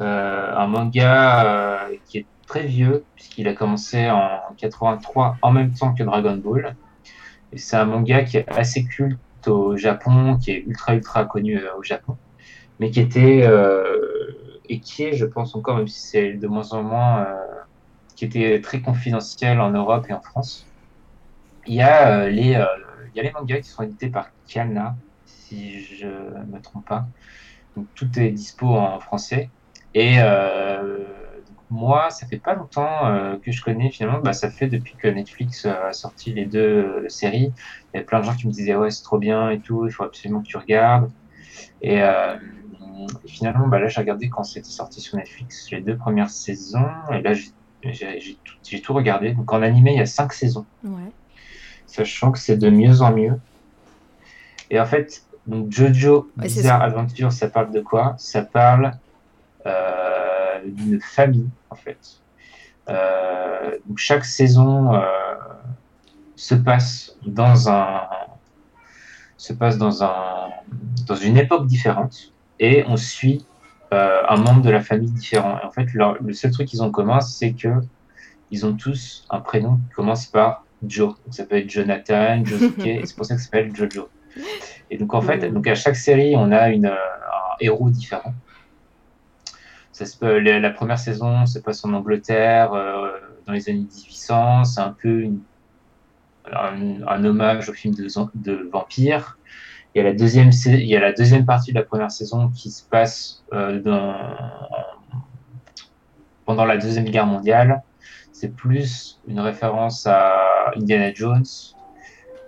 Euh, 0.00 0.54
un 0.56 0.66
manga 0.68 1.44
euh, 1.46 1.78
qui 2.06 2.18
est 2.18 2.26
très 2.46 2.62
vieux 2.66 3.02
puisqu'il 3.16 3.48
a 3.48 3.52
commencé 3.54 4.08
en 4.10 4.38
83 4.56 5.36
en 5.42 5.50
même 5.50 5.72
temps 5.72 5.92
que 5.94 6.02
Dragon 6.04 6.36
Ball. 6.36 6.76
Et 7.52 7.58
c'est 7.58 7.76
un 7.76 7.84
manga 7.86 8.22
qui 8.24 8.36
est 8.36 8.48
assez 8.48 8.84
culte 8.84 9.18
au 9.46 9.76
Japon, 9.76 10.36
qui 10.36 10.50
est 10.52 10.64
ultra 10.66 10.94
ultra 10.94 11.24
connu 11.24 11.60
au 11.78 11.82
Japon, 11.82 12.16
mais 12.78 12.90
qui 12.90 13.00
était 13.00 13.46
et 14.68 14.80
qui 14.80 15.04
est, 15.04 15.12
je 15.14 15.26
pense 15.26 15.54
encore, 15.54 15.76
même 15.78 15.88
si 15.88 16.00
c'est 16.08 16.34
de 16.34 16.46
moins 16.46 16.72
en 16.72 16.82
moins, 16.82 17.24
euh, 17.26 17.34
qui 18.16 18.24
était 18.24 18.60
très 18.60 18.80
confidentiel 18.82 19.60
en 19.60 19.70
Europe 19.70 20.06
et 20.08 20.12
en 20.12 20.20
France. 20.22 20.66
Il 21.66 21.74
y 21.74 21.82
a 21.82 22.22
euh, 22.22 22.28
les 22.30 22.54
euh, 22.54 22.66
il 23.14 23.16
y 23.16 23.20
a 23.20 23.22
les 23.22 23.32
mangas 23.32 23.60
qui 23.60 23.70
sont 23.70 23.82
édités 23.82 24.10
par 24.10 24.28
Kana, 24.46 24.96
si 25.24 25.80
je 25.84 26.06
ne 26.06 26.52
me 26.52 26.60
trompe 26.60 26.86
pas. 26.86 27.06
Donc 27.76 27.88
tout 27.94 28.18
est 28.18 28.30
dispo 28.30 28.66
en 28.66 29.00
français. 29.00 29.50
Et 29.94 30.18
moi, 31.70 32.10
ça 32.10 32.26
fait 32.26 32.38
pas 32.38 32.54
longtemps 32.54 33.38
que 33.42 33.50
je 33.50 33.62
connais 33.62 33.90
finalement. 33.90 34.20
Bah, 34.20 34.32
ça 34.32 34.50
fait 34.50 34.68
depuis 34.68 34.96
que 34.96 35.08
Netflix 35.08 35.64
a 35.66 35.92
sorti 35.92 36.32
les 36.32 36.46
deux 36.46 37.08
séries. 37.08 37.52
Il 37.92 37.98
y 37.98 38.00
a 38.00 38.04
plein 38.04 38.20
de 38.20 38.24
gens 38.24 38.36
qui 38.36 38.46
me 38.46 38.52
disaient 38.52 38.76
ouais 38.76 38.90
c'est 38.90 39.02
trop 39.02 39.18
bien 39.18 39.50
et 39.50 39.60
tout. 39.60 39.86
Il 39.86 39.90
faut 39.90 40.04
absolument 40.04 40.42
que 40.42 40.48
tu 40.48 40.58
regardes. 40.58 41.10
Et, 41.80 42.02
et 43.24 43.28
finalement, 43.28 43.66
bah, 43.68 43.78
là 43.78 43.88
j'ai 43.88 44.00
regardé 44.00 44.28
quand 44.28 44.44
c'était 44.44 44.68
sorti 44.68 45.00
sur 45.00 45.16
Netflix 45.16 45.70
les 45.70 45.80
deux 45.80 45.96
premières 45.96 46.30
saisons. 46.30 46.86
Et 47.12 47.22
là 47.22 47.32
j'ai 47.82 48.38
tout, 48.82 48.94
regardé. 48.94 49.32
Donc 49.32 49.52
en 49.52 49.62
animé 49.62 49.92
il 49.92 49.98
y 49.98 50.02
a 50.02 50.06
cinq 50.06 50.32
saisons 50.32 50.66
ouais. 50.84 51.12
sachant 51.86 52.32
que 52.32 52.38
c'est 52.38 52.56
de 52.56 52.70
mieux 52.70 53.02
en 53.02 53.12
mieux. 53.12 53.38
Et 54.70 54.80
en 54.80 54.86
fait, 54.86 55.22
donc 55.46 55.70
Jojo 55.70 56.30
Ouais, 56.36 56.44
Bizarre 56.44 56.82
Adventure, 56.82 57.32
ça 57.32 57.48
parle 57.48 57.70
de 57.70 57.80
quoi? 57.80 58.14
Ça 58.18 58.42
parle 58.42 58.92
euh, 59.66 60.60
d'une 60.64 61.00
famille, 61.00 61.48
en 61.70 61.74
fait. 61.74 61.98
Euh, 62.88 63.76
donc 63.86 63.98
chaque 63.98 64.24
saison 64.24 64.94
euh, 64.94 65.00
se 66.36 66.54
passe 66.54 67.16
dans 67.26 67.68
un 67.70 68.02
se 69.36 69.52
passe 69.52 69.78
dans 69.78 70.02
un 70.02 70.50
dans 71.06 71.14
une 71.14 71.36
époque 71.36 71.66
différente 71.66 72.32
et 72.58 72.84
on 72.86 72.96
suit 72.96 73.46
euh, 73.94 74.22
un 74.28 74.36
membre 74.36 74.62
de 74.62 74.70
la 74.70 74.80
famille 74.82 75.10
différent. 75.12 75.58
Et 75.62 75.64
en 75.64 75.70
fait, 75.70 75.86
leur- 75.94 76.22
le 76.22 76.32
seul 76.32 76.50
truc 76.50 76.68
qu'ils 76.68 76.82
ont 76.82 76.86
en 76.86 76.90
commun, 76.90 77.20
c'est 77.20 77.54
que 77.54 77.68
ils 78.50 78.66
ont 78.66 78.76
tous 78.76 79.24
un 79.30 79.40
prénom 79.40 79.76
qui 79.78 79.88
commence 79.90 80.26
par 80.26 80.66
Joe. 80.82 81.14
Donc 81.24 81.34
ça 81.34 81.46
peut 81.46 81.56
être 81.56 81.70
Jonathan, 81.70 82.44
Josuke, 82.44 82.78
et 82.86 83.06
c'est 83.06 83.16
pour 83.16 83.26
ça 83.26 83.34
que 83.34 83.40
ça 83.40 83.46
s'appelle 83.46 83.74
Jojo. 83.74 84.08
Et 84.90 84.98
donc 84.98 85.14
en 85.14 85.20
fait, 85.22 85.38
donc 85.52 85.66
à 85.66 85.74
chaque 85.74 85.96
série, 85.96 86.34
on 86.36 86.52
a 86.52 86.70
une, 86.70 86.86
un 86.86 86.96
héros 87.60 87.90
différent. 87.90 88.34
Ça 89.92 90.06
se 90.06 90.16
peut, 90.16 90.38
la, 90.38 90.60
la 90.60 90.70
première 90.70 90.98
saison 90.98 91.44
se 91.46 91.58
passe 91.58 91.84
en 91.84 91.92
Angleterre 91.92 92.72
euh, 92.72 93.10
dans 93.46 93.52
les 93.52 93.68
années 93.68 93.80
1800. 93.80 94.64
C'est 94.64 94.80
un 94.80 94.94
peu 95.00 95.22
une- 95.22 95.42
un, 96.52 97.02
un 97.06 97.24
hommage 97.24 97.68
au 97.68 97.72
film 97.72 97.94
de, 97.94 98.06
de 98.34 98.68
vampire. 98.72 99.38
Il 99.94 99.98
y, 99.98 100.00
a 100.00 100.04
la 101.00 101.12
deuxième, 101.12 101.46
partie 101.46 101.72
de 101.72 101.78
la 101.78 101.82
première 101.82 102.10
saison 102.10 102.50
qui 102.50 102.70
se 102.70 102.84
passe 102.84 103.42
euh, 103.52 103.80
pendant 106.44 106.64
la 106.64 106.76
Deuxième 106.76 107.06
Guerre 107.06 107.26
mondiale. 107.26 107.82
C'est 108.32 108.54
plus 108.54 109.20
une 109.26 109.40
référence 109.40 110.06
à 110.06 110.72
Indiana 110.76 111.12
Jones. 111.12 111.46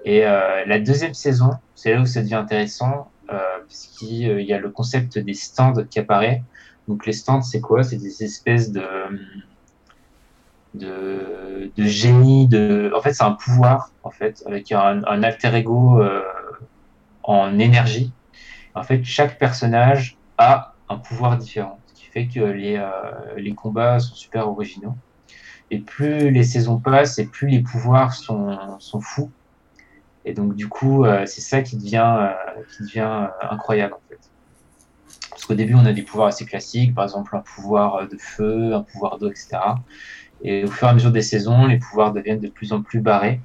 Et 0.05 0.25
euh, 0.25 0.65
la 0.67 0.79
deuxième 0.79 1.15
saison, 1.15 1.51
c'est 1.75 1.95
là 1.95 2.01
où 2.01 2.07
ça 2.07 2.21
devient 2.21 2.35
intéressant, 2.35 3.11
euh, 3.33 3.39
puisqu'il 3.67 4.43
y 4.43 4.53
a 4.53 4.59
le 4.59 4.71
concept 4.71 5.19
des 5.19 5.35
stands 5.35 5.85
qui 5.91 5.99
apparaît. 5.99 6.43
Donc 6.89 7.07
les 7.07 7.13
stands, 7.13 7.43
c'est 7.43 7.61
quoi? 7.61 7.83
C'est 7.83 7.97
des 7.97 8.23
espèces 8.23 8.71
de, 8.71 8.85
de, 10.75 11.71
génie. 11.79 12.47
De... 12.47 12.93
En 12.97 13.01
fait, 13.01 13.13
c'est 13.13 13.25
un 13.25 13.33
pouvoir, 13.33 13.91
en 14.05 14.11
fait, 14.11 14.43
avec 14.47 14.71
un, 14.73 15.03
alter 15.05 15.55
ego 15.55 16.01
en 17.31 17.59
énergie. 17.59 18.13
En 18.75 18.83
fait, 18.83 19.05
chaque 19.05 19.39
personnage 19.39 20.17
a 20.39 20.75
un 20.89 20.97
pouvoir 20.97 21.37
différent, 21.39 21.79
ce 21.87 21.95
qui 21.95 22.07
fait 22.07 22.27
que 22.27 22.41
les, 22.41 22.77
euh, 22.77 23.55
combats 23.55 24.01
sont 24.01 24.15
super 24.15 24.49
originaux. 24.49 24.97
Et 25.71 25.79
plus 25.79 26.31
les 26.31 26.43
saisons 26.43 26.79
passent, 26.79 27.19
et 27.19 27.27
plus 27.27 27.47
les 27.47 27.61
pouvoirs 27.61 28.13
sont, 28.13 29.01
fous. 29.01 29.31
Et 30.25 30.35
donc, 30.35 30.57
du 30.57 30.69
coup, 30.69 31.05
euh, 31.05 31.25
c'est 31.27 31.41
ça 31.41 31.63
qui 31.63 31.77
devient, 31.77 32.17
euh, 32.21 32.63
qui 32.77 32.83
devient 32.83 33.29
incroyable, 33.49 33.95
en 33.95 34.01
fait. 34.09 34.19
Parce 35.31 35.47
qu'au 35.47 35.55
début, 35.55 35.75
on 35.75 35.87
a 35.87 35.93
des 35.93 36.03
pouvoirs 36.03 36.29
assez 36.29 36.45
classiques, 36.45 36.95
par 36.95 37.05
exemple 37.05 37.37
un 37.37 37.41
pouvoir 37.41 38.09
de 38.09 38.17
feu, 38.19 38.75
un 38.75 38.83
pouvoir 38.83 39.19
d'eau, 39.19 39.31
etc. 39.31 39.59
Et 40.43 40.65
au 40.65 40.71
fur 40.71 40.89
et 40.89 40.91
à 40.91 40.95
mesure 40.95 41.13
des 41.13 41.23
saisons, 41.23 41.67
les 41.67 41.79
pouvoirs 41.79 42.13
deviennent 42.13 42.41
de 42.41 42.49
plus 42.49 42.73
en 42.73 42.83
plus 42.83 43.01
barrés. 43.01 43.41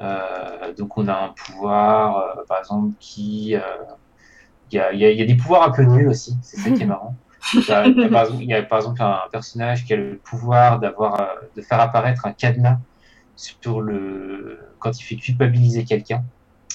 Euh, 0.00 0.74
donc, 0.74 0.96
on 0.98 1.08
a 1.08 1.14
un 1.14 1.30
pouvoir, 1.30 2.18
euh, 2.18 2.42
par 2.48 2.58
exemple, 2.60 2.94
qui. 3.00 3.54
euh, 3.56 3.60
Il 4.70 4.76
y, 4.76 4.80
a, 4.80 4.92
y 4.92 5.04
a- 5.04 5.12
y 5.12 5.22
a 5.22 5.26
des 5.26 5.36
pouvoirs 5.36 5.62
un 5.64 5.70
peu 5.70 5.82
nuls 5.84 6.08
aussi, 6.08 6.36
c'est 6.42 6.56
ça 6.58 6.70
qui 6.72 6.82
est 6.82 6.86
marrant. 6.94 7.18
Il 7.54 7.60
y, 7.68 7.72
a, 7.72 7.86
il 8.40 8.48
y 8.50 8.54
a 8.54 8.62
par 8.64 8.78
exemple, 8.80 9.02
un 9.02 9.20
personnage 9.32 9.84
qui 9.84 9.92
a 9.92 9.96
le 9.96 10.18
pouvoir 10.24 10.80
d'avoir, 10.80 11.28
de 11.56 11.62
faire 11.62 11.80
apparaître 11.80 12.26
un 12.26 12.32
cadenas 12.32 12.78
sur 13.36 13.80
le 13.80 14.58
quand 14.80 14.98
il 14.98 15.04
fait 15.04 15.16
culpabiliser 15.16 15.84
quelqu'un. 15.84 16.24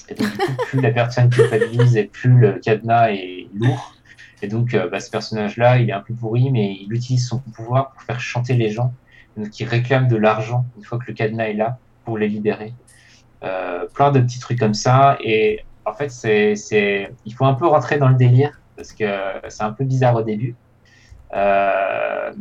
Et 0.08 0.14
donc, 0.14 0.28
coup, 0.38 0.52
plus 0.66 0.80
la 0.80 0.90
personne 0.92 1.30
culpabilise 1.30 1.96
et 1.96 2.04
plus 2.04 2.36
le 2.38 2.58
cadenas 2.60 3.10
est 3.12 3.48
lourd. 3.54 3.92
Et 4.42 4.48
donc, 4.48 4.76
bah, 4.90 5.00
ce 5.00 5.10
personnage-là, 5.10 5.78
il 5.78 5.90
est 5.90 5.92
un 5.92 6.00
peu 6.02 6.14
pourri, 6.14 6.50
mais 6.50 6.76
il 6.80 6.92
utilise 6.92 7.26
son 7.28 7.40
pouvoir 7.54 7.92
pour 7.92 8.02
faire 8.02 8.20
chanter 8.20 8.54
les 8.54 8.70
gens. 8.70 8.96
Donc, 9.36 9.58
il 9.60 9.64
réclame 9.68 10.08
de 10.08 10.16
l'argent 10.16 10.66
une 10.76 10.84
fois 10.84 10.98
que 10.98 11.04
le 11.08 11.14
cadenas 11.14 11.48
est 11.48 11.54
là 11.54 11.78
pour 12.04 12.18
les 12.18 12.28
libérer. 12.28 12.74
Euh, 13.44 13.86
plein 13.92 14.12
de 14.12 14.20
petits 14.20 14.38
trucs 14.38 14.58
comme 14.58 14.74
ça. 14.74 15.16
Et 15.20 15.64
en 15.84 15.92
fait, 15.92 16.10
c'est, 16.10 17.12
il 17.24 17.34
faut 17.34 17.44
un 17.44 17.54
peu 17.54 17.66
rentrer 17.66 17.98
dans 17.98 18.08
le 18.08 18.14
délire 18.14 18.60
parce 18.76 18.92
que 18.92 19.04
c'est 19.48 19.64
un 19.64 19.72
peu 19.72 19.84
bizarre 19.84 20.14
au 20.14 20.22
début. 20.22 20.54
Euh, 21.34 22.32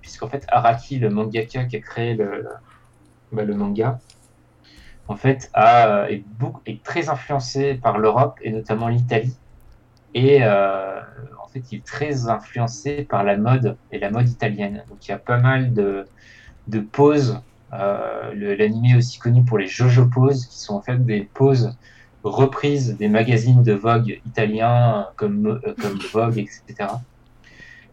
puisqu'en 0.00 0.28
fait, 0.28 0.44
Araki, 0.48 0.98
le 0.98 1.08
mangaka 1.08 1.64
qui 1.64 1.76
a 1.76 1.80
créé 1.80 2.14
le, 2.14 2.48
bah, 3.32 3.44
le 3.44 3.54
manga, 3.54 4.00
en 5.08 5.16
fait, 5.16 5.50
a, 5.54 6.10
est, 6.10 6.24
beaucoup, 6.38 6.60
est 6.66 6.82
très 6.82 7.08
influencé 7.08 7.74
par 7.74 7.98
l'Europe 7.98 8.38
et 8.42 8.50
notamment 8.50 8.88
l'Italie. 8.88 9.36
Et 10.14 10.40
euh, 10.42 11.00
en 11.42 11.48
fait, 11.48 11.72
il 11.72 11.78
est 11.78 11.84
très 11.84 12.28
influencé 12.28 13.04
par 13.04 13.24
la 13.24 13.36
mode 13.36 13.76
et 13.92 13.98
la 13.98 14.10
mode 14.10 14.28
italienne. 14.28 14.84
Donc, 14.88 15.06
il 15.06 15.10
y 15.10 15.14
a 15.14 15.18
pas 15.18 15.38
mal 15.38 15.72
de, 15.72 16.06
de 16.68 16.80
poses. 16.80 17.40
Euh, 17.72 18.56
L'anime 18.56 18.84
est 18.86 18.96
aussi 18.96 19.18
connu 19.18 19.44
pour 19.44 19.58
les 19.58 19.66
Jojo 19.66 20.06
poses, 20.06 20.46
qui 20.46 20.58
sont 20.58 20.74
en 20.74 20.80
fait 20.80 21.04
des 21.04 21.22
poses 21.22 21.76
reprises 22.22 22.96
des 22.96 23.08
magazines 23.08 23.62
de 23.62 23.72
Vogue 23.72 24.20
italiens 24.26 25.08
comme, 25.16 25.46
euh, 25.46 25.74
comme 25.80 25.98
Vogue, 26.12 26.38
etc. 26.38 26.90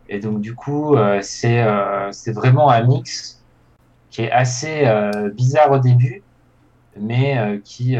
Et 0.09 0.19
donc, 0.19 0.41
du 0.41 0.55
coup, 0.55 0.95
euh, 0.95 1.19
c'est 1.21 2.31
vraiment 2.31 2.69
un 2.69 2.83
mix 2.83 3.43
qui 4.09 4.23
est 4.23 4.31
assez 4.31 4.89
bizarre 5.35 5.71
au 5.71 5.79
début, 5.79 6.23
mais 6.99 7.61
qui, 7.63 7.97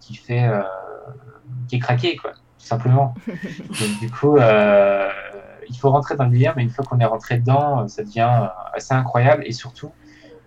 qui 0.00 0.16
fait 0.16 0.50
qui 1.68 1.76
est 1.76 1.78
craqué, 1.78 2.16
quoi, 2.16 2.32
tout 2.32 2.66
simplement. 2.66 3.14
Donc, 3.26 4.00
du 4.00 4.10
coup, 4.10 4.36
il 4.36 5.78
faut 5.78 5.90
rentrer 5.90 6.16
dans 6.16 6.24
le 6.24 6.30
délire, 6.30 6.52
mais 6.56 6.62
une 6.64 6.70
fois 6.70 6.84
qu'on 6.84 6.98
est 6.98 7.06
rentré 7.06 7.38
dedans, 7.38 7.88
ça 7.88 8.02
devient 8.02 8.50
assez 8.74 8.92
incroyable. 8.92 9.44
Et 9.46 9.52
surtout, 9.52 9.92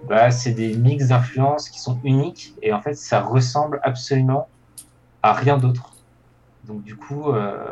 bah, 0.08 0.32
c'est 0.32 0.52
des 0.52 0.76
mix 0.76 1.08
d'influences 1.08 1.70
qui 1.70 1.80
sont 1.80 2.00
uniques, 2.04 2.54
et 2.62 2.74
en 2.74 2.82
fait, 2.82 2.96
ça 2.96 3.22
ressemble 3.22 3.80
absolument 3.84 4.48
à 5.22 5.34
rien 5.34 5.58
d'autre. 5.58 5.92
Donc, 6.66 6.84
du 6.84 6.96
coup, 6.96 7.32
euh, 7.32 7.66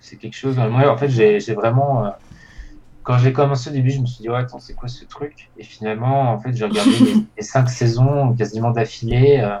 c'est 0.00 0.16
quelque 0.16 0.36
chose. 0.36 0.56
Moi, 0.56 0.88
en 0.88 0.96
fait, 0.96 1.08
j'ai 1.08 1.54
vraiment. 1.54 2.06
euh, 2.06 2.10
quand 3.02 3.16
j'ai 3.18 3.32
commencé 3.32 3.70
au 3.70 3.72
début, 3.72 3.90
je 3.90 4.00
me 4.00 4.06
suis 4.06 4.20
dit, 4.22 4.28
ouais, 4.28 4.38
attends, 4.38 4.58
c'est 4.58 4.74
quoi 4.74 4.88
ce 4.88 5.04
truc? 5.06 5.50
Et 5.56 5.64
finalement, 5.64 6.30
en 6.30 6.38
fait, 6.38 6.54
j'ai 6.54 6.66
regardé 6.66 6.90
les, 6.98 7.14
les 7.38 7.42
cinq 7.42 7.70
saisons 7.70 8.34
quasiment 8.34 8.70
d'affilée. 8.70 9.40
euh, 9.40 9.56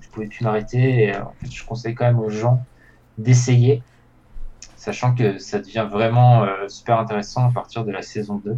je 0.00 0.08
pouvais 0.10 0.26
plus 0.26 0.44
m'arrêter. 0.44 1.06
Et 1.06 1.16
en 1.16 1.34
fait, 1.40 1.50
je 1.50 1.64
conseille 1.64 1.94
quand 1.94 2.04
même 2.04 2.20
aux 2.20 2.30
gens 2.30 2.64
d'essayer, 3.18 3.82
sachant 4.76 5.14
que 5.14 5.38
ça 5.38 5.58
devient 5.58 5.88
vraiment 5.90 6.46
super 6.68 6.98
intéressant 7.00 7.48
à 7.48 7.52
partir 7.52 7.84
de 7.84 7.90
la 7.90 8.02
saison 8.02 8.40
2. 8.44 8.56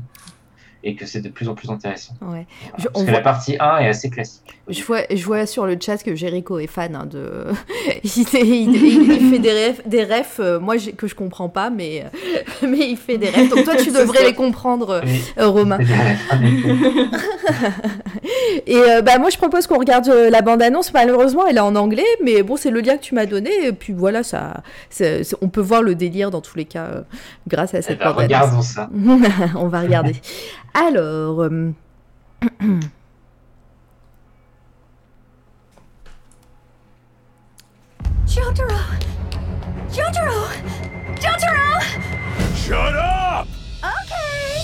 Et 0.89 0.95
que 0.95 1.05
c'est 1.05 1.21
de 1.21 1.29
plus 1.29 1.49
en 1.49 1.55
plus 1.55 1.69
intéressant. 1.69 2.15
Ouais. 2.23 2.29
Voilà. 2.29 2.47
Je- 2.79 2.85
Parce 2.89 3.05
que 3.05 3.11
voit- 3.11 3.19
la 3.19 3.21
partie 3.21 3.57
1 3.59 3.79
est 3.79 3.89
assez 3.89 4.09
classique. 4.09 4.43
Je 4.69 4.83
vois, 4.83 5.01
je 5.13 5.25
vois 5.25 5.47
sur 5.47 5.65
le 5.67 5.77
chat 5.81 5.97
que 6.03 6.15
Jericho 6.15 6.59
est 6.59 6.67
fan 6.67 6.95
hein, 6.97 7.07
de. 7.07 7.45
il, 8.05 8.11
il- 8.35 8.77
il- 8.77 9.13
il 9.13 9.31
fait 9.31 9.39
des 9.39 9.53
rêves, 9.53 9.83
des 9.87 10.05
refs, 10.05 10.41
euh, 10.41 10.59
moi 10.61 10.75
que 10.97 11.07
je 11.09 11.15
comprends 11.15 11.49
pas, 11.49 11.71
mais, 11.71 12.05
mais 12.63 12.89
il 12.91 12.97
fait 12.97 13.19
des 13.19 13.29
rêves. 13.31 13.49
Donc 13.51 13.65
toi 13.65 13.75
tu 13.77 13.91
devrais 13.93 14.25
les 14.25 14.33
comprendre, 14.35 14.91
euh, 14.91 15.01
Oui, 15.05 15.21
euh, 15.39 15.49
Romain. 15.49 15.79
Et 18.67 18.77
euh, 18.77 19.03
bah 19.03 19.19
moi 19.19 19.31
je 19.31 19.37
propose 19.37 19.67
qu'on 19.67 19.79
regarde 19.79 20.09
euh, 20.09 20.31
la 20.31 20.43
bande 20.43 20.63
annonce. 20.63 20.93
Malheureusement 20.93 21.47
elle 21.47 21.57
est 21.57 21.61
en 21.61 21.77
anglais, 21.77 22.05
mais 22.25 22.43
bon 22.43 22.57
c'est 22.57 22.71
le 22.71 22.81
lien 22.81 22.97
que 22.97 23.03
tu 23.03 23.15
m'as 23.15 23.27
donné. 23.27 23.51
Et 23.67 23.73
puis 23.73 23.93
voilà 23.93 24.23
ça, 24.23 24.63
on 25.41 25.49
peut 25.49 25.61
voir 25.61 25.83
le 25.83 25.95
délire 25.95 26.31
dans 26.31 26.41
tous 26.41 26.57
les 26.57 26.65
cas 26.65 27.05
grâce 27.47 27.75
à 27.75 27.79
Eh 27.79 27.83
cette 27.83 27.99
ben, 27.99 28.07
bande 28.13 28.19
annonce. 28.19 28.25
regardons 28.25 28.63
ça. 28.63 28.91
on 29.57 29.69
va 29.69 29.81
regarder. 29.81 30.15
Alors. 30.79 31.41
euh, 31.41 31.73
Jotaro! 38.27 38.77
Jotaro! 39.91 40.49
Jotaro! 41.19 41.81
Shut 42.55 42.95
up! 42.95 43.49
Okay! 43.83 44.59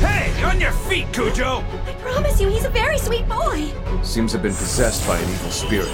Hey, 0.00 0.42
on 0.42 0.60
your 0.60 0.72
feet, 0.72 1.06
Cujo! 1.12 1.62
I 1.86 1.92
promise 2.02 2.40
you, 2.40 2.48
he's 2.48 2.64
a 2.64 2.70
very 2.70 2.98
sweet 2.98 3.28
boy. 3.28 3.70
Seems 4.02 4.32
to 4.32 4.38
have 4.38 4.42
been 4.42 4.52
possessed 4.52 5.06
by 5.06 5.16
an 5.18 5.30
evil 5.30 5.50
spirit. 5.52 5.88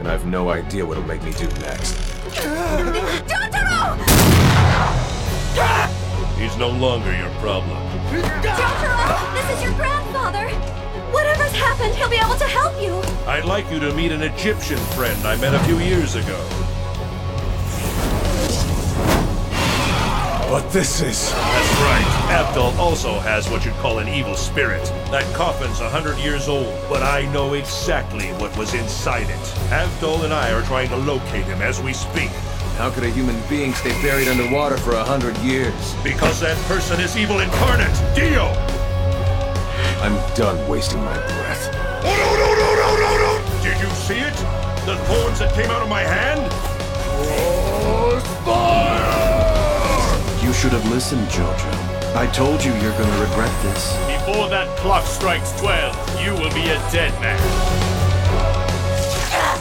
And 0.00 0.08
I've 0.08 0.26
no 0.26 0.50
idea 0.50 0.84
what'll 0.84 1.04
make 1.04 1.22
me 1.22 1.30
do 1.34 1.46
next. 1.60 1.94
Jotaro! 2.34 3.96
Ah! 5.54 6.01
He's 6.42 6.56
no 6.56 6.70
longer 6.70 7.16
your 7.16 7.30
problem. 7.34 7.78
Jotaro! 8.10 9.32
This 9.32 9.56
is 9.56 9.62
your 9.62 9.72
grandfather! 9.74 10.48
Whatever's 11.12 11.52
happened, 11.52 11.94
he'll 11.94 12.10
be 12.10 12.16
able 12.16 12.34
to 12.34 12.46
help 12.46 12.82
you! 12.82 13.00
I'd 13.28 13.44
like 13.44 13.70
you 13.70 13.78
to 13.78 13.94
meet 13.94 14.10
an 14.10 14.22
Egyptian 14.22 14.78
friend 14.96 15.24
I 15.24 15.36
met 15.36 15.54
a 15.54 15.60
few 15.60 15.78
years 15.78 16.16
ago. 16.16 16.36
But 20.50 20.68
this 20.70 21.00
is. 21.00 21.30
That's 21.30 21.80
right. 21.80 22.30
Abdul 22.32 22.76
also 22.76 23.20
has 23.20 23.48
what 23.48 23.64
you'd 23.64 23.74
call 23.74 24.00
an 24.00 24.08
evil 24.08 24.34
spirit. 24.34 24.84
That 25.12 25.24
coffin's 25.36 25.78
a 25.78 25.88
hundred 25.88 26.18
years 26.18 26.48
old, 26.48 26.76
but 26.88 27.04
I 27.04 27.24
know 27.32 27.54
exactly 27.54 28.30
what 28.32 28.54
was 28.58 28.74
inside 28.74 29.30
it. 29.30 29.56
Abdul 29.70 30.24
and 30.24 30.34
I 30.34 30.50
are 30.50 30.62
trying 30.62 30.88
to 30.88 30.96
locate 30.96 31.44
him 31.44 31.62
as 31.62 31.80
we 31.80 31.92
speak. 31.92 32.32
How 32.82 32.90
could 32.90 33.04
a 33.04 33.10
human 33.10 33.40
being 33.48 33.72
stay 33.74 33.92
buried 34.02 34.26
underwater 34.26 34.76
for 34.76 34.94
a 34.96 35.04
hundred 35.04 35.38
years? 35.38 35.94
Because 36.02 36.40
that 36.40 36.58
person 36.66 36.98
is 37.00 37.16
evil 37.16 37.38
incarnate, 37.38 37.94
Dio! 38.12 38.48
I'm 40.02 40.18
done 40.34 40.58
wasting 40.68 40.98
my 40.98 41.14
breath. 41.14 41.70
Oh, 42.02 42.10
no, 42.10 42.30
no, 42.42 42.50
no, 42.58 42.70
no, 42.82 42.90
no, 42.98 43.12
no! 43.22 43.62
Did 43.62 43.78
you 43.80 43.88
see 43.94 44.18
it? 44.18 44.34
The 44.82 44.98
thorns 45.06 45.38
that 45.38 45.54
came 45.54 45.70
out 45.70 45.80
of 45.80 45.88
my 45.88 46.00
hand? 46.00 46.42
You 50.44 50.52
should 50.52 50.72
have 50.72 50.90
listened, 50.90 51.28
Jojo. 51.28 52.16
I 52.16 52.26
told 52.32 52.64
you 52.64 52.72
you're 52.82 52.98
gonna 52.98 53.20
regret 53.20 53.62
this. 53.62 53.94
Before 54.26 54.48
that 54.48 54.66
clock 54.78 55.06
strikes 55.06 55.52
12, 55.60 56.24
you 56.24 56.32
will 56.32 56.52
be 56.52 56.66
a 56.66 56.82
dead 56.90 57.14
man. 57.20 57.38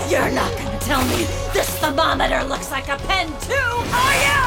You're 0.09 0.31
not 0.31 0.51
gonna 0.57 0.70
tell 0.91 1.07
me 1.07 1.23
this 1.53 1.69
thermometer 1.79 2.43
looks 2.43 2.69
like 2.69 2.89
a 2.89 2.97
pen, 3.07 3.27
too, 3.39 3.53
are 3.53 4.17
you? 4.27 4.43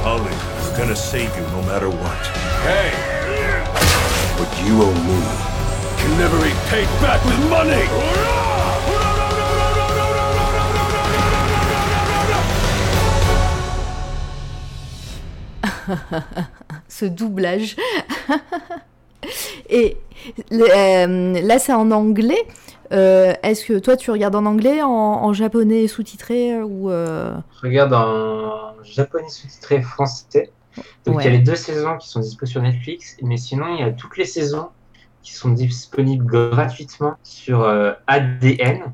Holly 0.00 0.32
is 0.62 0.70
gonna 0.78 0.96
save 0.96 1.28
you 1.36 1.42
no 1.48 1.60
matter 1.64 1.90
what. 1.90 2.26
Hey! 2.64 2.90
What 4.38 4.50
you 4.64 4.80
owe 4.80 4.94
me. 5.08 5.20
Can 6.00 6.12
never 6.16 6.38
be 6.42 6.54
paid 6.70 6.88
back 7.04 7.22
with 7.26 7.38
money! 7.50 7.84
ce 16.88 17.04
doublage. 17.04 17.76
Et 19.68 19.98
le- 20.50 20.64
euh, 20.74 21.42
là, 21.42 21.58
c'est 21.58 21.74
en 21.74 21.90
anglais. 21.90 22.46
Euh, 22.92 23.32
Est-ce 23.42 23.64
que 23.64 23.78
toi, 23.78 23.96
tu 23.96 24.10
regardes 24.10 24.34
en 24.34 24.46
anglais, 24.46 24.82
en, 24.82 24.88
en 24.88 25.32
japonais 25.32 25.86
sous-titré 25.86 26.54
euh, 26.54 26.64
ou 26.64 26.90
euh, 26.90 27.32
Je 27.56 27.66
regarde 27.66 27.92
en 27.94 28.82
japonais 28.82 29.28
sous-titré 29.28 29.80
français. 29.82 30.50
Donc 31.04 31.16
Ouais. 31.16 31.24
il 31.24 31.26
y 31.26 31.28
a 31.28 31.32
les 31.32 31.38
deux 31.44 31.56
saisons 31.56 31.96
qui 31.98 32.08
sont 32.08 32.20
disponibles 32.20 32.50
sur 32.50 32.62
Netflix, 32.62 33.16
mais 33.22 33.36
sinon 33.36 33.66
il 33.74 33.80
y 33.80 33.82
a 33.82 33.90
toutes 33.92 34.16
les 34.16 34.24
saisons 34.24 34.68
qui 35.22 35.34
sont 35.34 35.50
disponibles 35.50 36.24
gratuitement 36.26 37.14
sur 37.22 37.62
euh, 37.62 37.92
ADN 38.06 38.92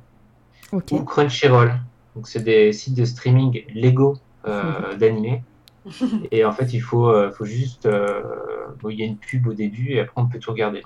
ou 0.72 0.80
Crunchyroll. 1.04 1.74
Donc 2.14 2.28
c'est 2.28 2.42
des 2.42 2.72
sites 2.72 2.94
de 2.94 3.04
streaming 3.04 3.64
légaux 3.74 4.16
euh, 4.48 4.96
d'animés. 4.96 5.42
Et 6.32 6.44
en 6.44 6.52
fait 6.52 6.72
il 6.72 6.80
faut, 6.80 7.12
faut 7.32 7.44
juste... 7.44 7.86
bon, 8.80 8.88
il 8.90 8.98
y 8.98 9.02
a 9.02 9.06
une 9.06 9.18
pub 9.18 9.46
au 9.46 9.52
début 9.54 9.92
et 9.92 10.00
après 10.00 10.20
on 10.20 10.26
peut 10.26 10.38
tout 10.40 10.50
regarder. 10.50 10.82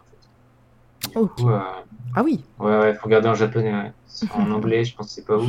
Coup, 1.14 1.48
euh, 1.48 1.58
Ah 2.14 2.22
oui. 2.22 2.42
ouais, 2.58 2.78
ouais, 2.78 2.94
faut 2.94 3.04
regarder 3.06 3.28
en 3.28 3.34
japonais. 3.34 3.72
ouais. 3.72 3.92
En 4.34 4.50
anglais, 4.52 4.84
je 4.84 4.94
pense 4.94 5.06
que 5.06 5.12
c'est 5.12 5.26
pas 5.26 5.36
ouf. 5.36 5.48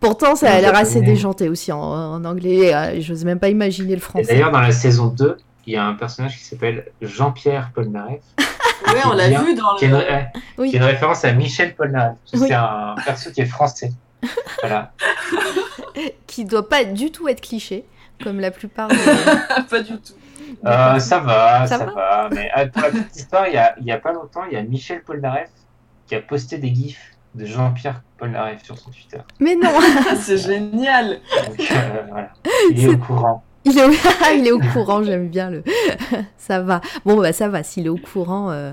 Pourtant, 0.00 0.36
ça 0.36 0.52
a 0.52 0.60
l'air 0.60 0.74
assez 0.76 1.00
déjanté 1.00 1.48
aussi 1.48 1.72
en, 1.72 1.78
en 1.80 2.24
anglais. 2.24 2.74
euh, 2.74 3.00
J'ose 3.00 3.24
même 3.24 3.38
pas 3.40 3.48
imaginer 3.48 3.94
le 3.94 4.00
français. 4.00 4.26
d'ailleurs, 4.32 4.50
dans 4.52 4.60
la 4.60 4.72
saison 4.72 5.06
2, 5.06 5.36
il 5.66 5.72
y 5.72 5.76
a 5.76 5.84
un 5.84 5.94
personnage 5.94 6.36
qui 6.36 6.44
s'appelle 6.44 6.92
Jean-Pierre 7.02 7.70
Polnareff. 7.74 8.20
Ouais, 8.86 9.00
on 9.06 9.14
l'a 9.14 9.28
vu 9.42 9.54
dans 9.54 9.74
qui 9.76 9.86
est, 9.86 9.88
une, 9.88 9.94
le. 9.94 10.02
Oui. 10.58 10.68
qui 10.70 10.76
est 10.76 10.78
une 10.78 10.84
référence 10.84 11.24
à 11.24 11.32
Michel 11.32 11.74
Polnareff. 11.74 12.16
Oui. 12.34 12.40
C'est 12.48 12.52
un 12.54 12.94
perso 13.04 13.30
qui 13.30 13.40
est 13.40 13.46
français. 13.46 13.90
Voilà. 14.60 14.92
Qui 16.26 16.44
doit 16.44 16.68
pas 16.68 16.84
du 16.84 17.10
tout 17.10 17.26
être 17.28 17.40
cliché, 17.40 17.84
comme 18.22 18.40
la 18.40 18.50
plupart 18.50 18.88
des... 18.88 18.96
Pas 19.70 19.80
du 19.80 19.92
tout. 19.98 20.12
Euh, 20.64 20.98
ça 20.98 21.18
va, 21.20 21.66
Ça 21.66 21.78
ça, 21.78 21.84
va 21.86 21.92
va. 21.92 22.28
Mais 22.32 22.50
euh, 22.56 22.66
pour 22.68 22.82
la 22.82 22.90
petite 22.90 23.16
histoire, 23.16 23.48
il 23.48 23.54
y 23.54 23.58
a, 23.58 23.74
il 23.78 23.86
y 23.86 23.92
a 23.92 23.98
pas 23.98 24.12
longtemps, 24.12 24.44
il 24.50 24.54
y 24.54 24.56
a 24.56 24.62
Michel 24.62 25.02
Polnareff 25.02 25.50
qui 26.06 26.14
a 26.14 26.20
posté 26.20 26.58
des 26.58 26.74
gifs 26.74 27.12
de 27.34 27.44
Jean-Pierre 27.44 28.02
Polnareff 28.18 28.62
sur 28.64 28.78
son 28.78 28.90
Twitter. 28.90 29.18
Mais 29.40 29.56
non, 29.56 29.70
c'est 30.20 30.38
génial. 30.38 31.20
Donc 31.46 31.70
euh, 31.70 32.02
voilà, 32.08 32.30
il 32.70 32.84
est 32.84 32.88
au 32.88 32.98
courant. 32.98 33.42
Il 33.64 33.78
est 33.78 33.84
au, 33.84 33.90
il 34.36 34.46
est 34.46 34.52
au 34.52 34.58
courant, 34.60 35.02
j'aime 35.02 35.28
bien 35.28 35.50
le... 35.50 35.62
ça 36.38 36.60
va. 36.60 36.80
Bon, 37.04 37.16
bah 37.16 37.32
ça 37.32 37.48
va, 37.48 37.62
s'il 37.62 37.86
est 37.86 37.90
au 37.90 37.96
courant, 37.96 38.50
euh, 38.50 38.72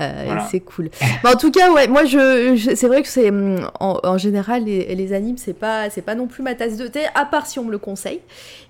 euh, 0.00 0.22
Voilà. 0.26 0.46
c'est 0.50 0.60
cool. 0.60 0.90
Mais 1.24 1.30
en 1.30 1.36
tout 1.36 1.50
cas, 1.50 1.72
ouais, 1.72 1.88
moi, 1.88 2.04
je, 2.04 2.54
je- 2.56 2.74
c'est 2.74 2.86
vrai 2.86 3.02
que 3.02 3.08
c'est... 3.08 3.30
hum, 3.30 3.68
En, 3.80 3.98
en 4.02 4.18
général, 4.18 4.64
les, 4.64 4.94
les 4.94 5.12
animes, 5.12 5.36
c'est 5.38 5.54
pas, 5.58 5.90
c'est 5.90 6.02
pas 6.02 6.14
non 6.14 6.26
plus 6.26 6.42
ma 6.42 6.54
tasse 6.54 6.76
de 6.76 6.86
thé, 6.86 7.00
à 7.14 7.24
part 7.26 7.46
si 7.46 7.58
on 7.58 7.64
me 7.64 7.70
le 7.72 7.78
conseille. 7.78 8.20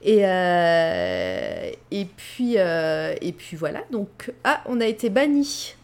Et, 0.02 0.20
euh, 0.22 1.70
et, 1.90 2.04
puis, 2.16 2.54
euh, 2.56 3.14
et 3.20 3.32
puis 3.32 3.56
voilà, 3.56 3.80
donc... 3.90 4.32
Ah, 4.44 4.60
on 4.66 4.80
a 4.80 4.86
été 4.86 5.10
banni. 5.10 5.74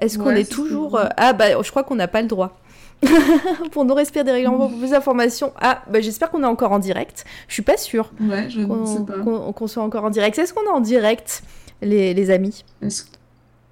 Est-ce 0.00 0.18
qu'on 0.18 0.26
Ouais, 0.26 0.40
est 0.40 0.44
c'est 0.44 0.50
toujours... 0.50 1.00
Ah, 1.16 1.32
bah, 1.32 1.60
je 1.62 1.70
crois 1.70 1.82
qu'on 1.84 1.96
n'a 1.96 2.08
pas 2.08 2.22
le 2.22 2.28
droit. 2.28 2.56
pour 3.72 3.84
nous 3.84 3.94
respecter 3.94 4.24
des 4.24 4.32
règlements, 4.32 4.68
pour 4.68 4.78
plus 4.78 4.90
d'informations. 4.90 5.52
Ah, 5.60 5.82
bah, 5.90 6.00
j'espère 6.00 6.30
qu'on 6.30 6.42
est 6.42 6.46
encore 6.46 6.72
en 6.72 6.78
direct. 6.78 7.24
Je 7.46 7.54
suis 7.54 7.62
pas 7.62 7.76
sûre 7.76 8.10
Ouais, 8.20 8.48
je 8.50 8.60
ne 8.60 8.86
sais 8.86 8.96
qu'on 8.96 9.04
pas. 9.04 9.52
qu'on- 9.52 9.66
soit 9.66 9.82
encore 9.82 10.04
en 10.04 10.10
direct. 10.10 10.38
Est-ce 10.38 10.52
qu'on 10.52 10.64
est 10.64 10.68
en 10.74 10.80
direct, 10.80 11.42
les, 11.82 12.12
les 12.14 12.30
amis 12.30 12.64
Est-ce 12.82 13.04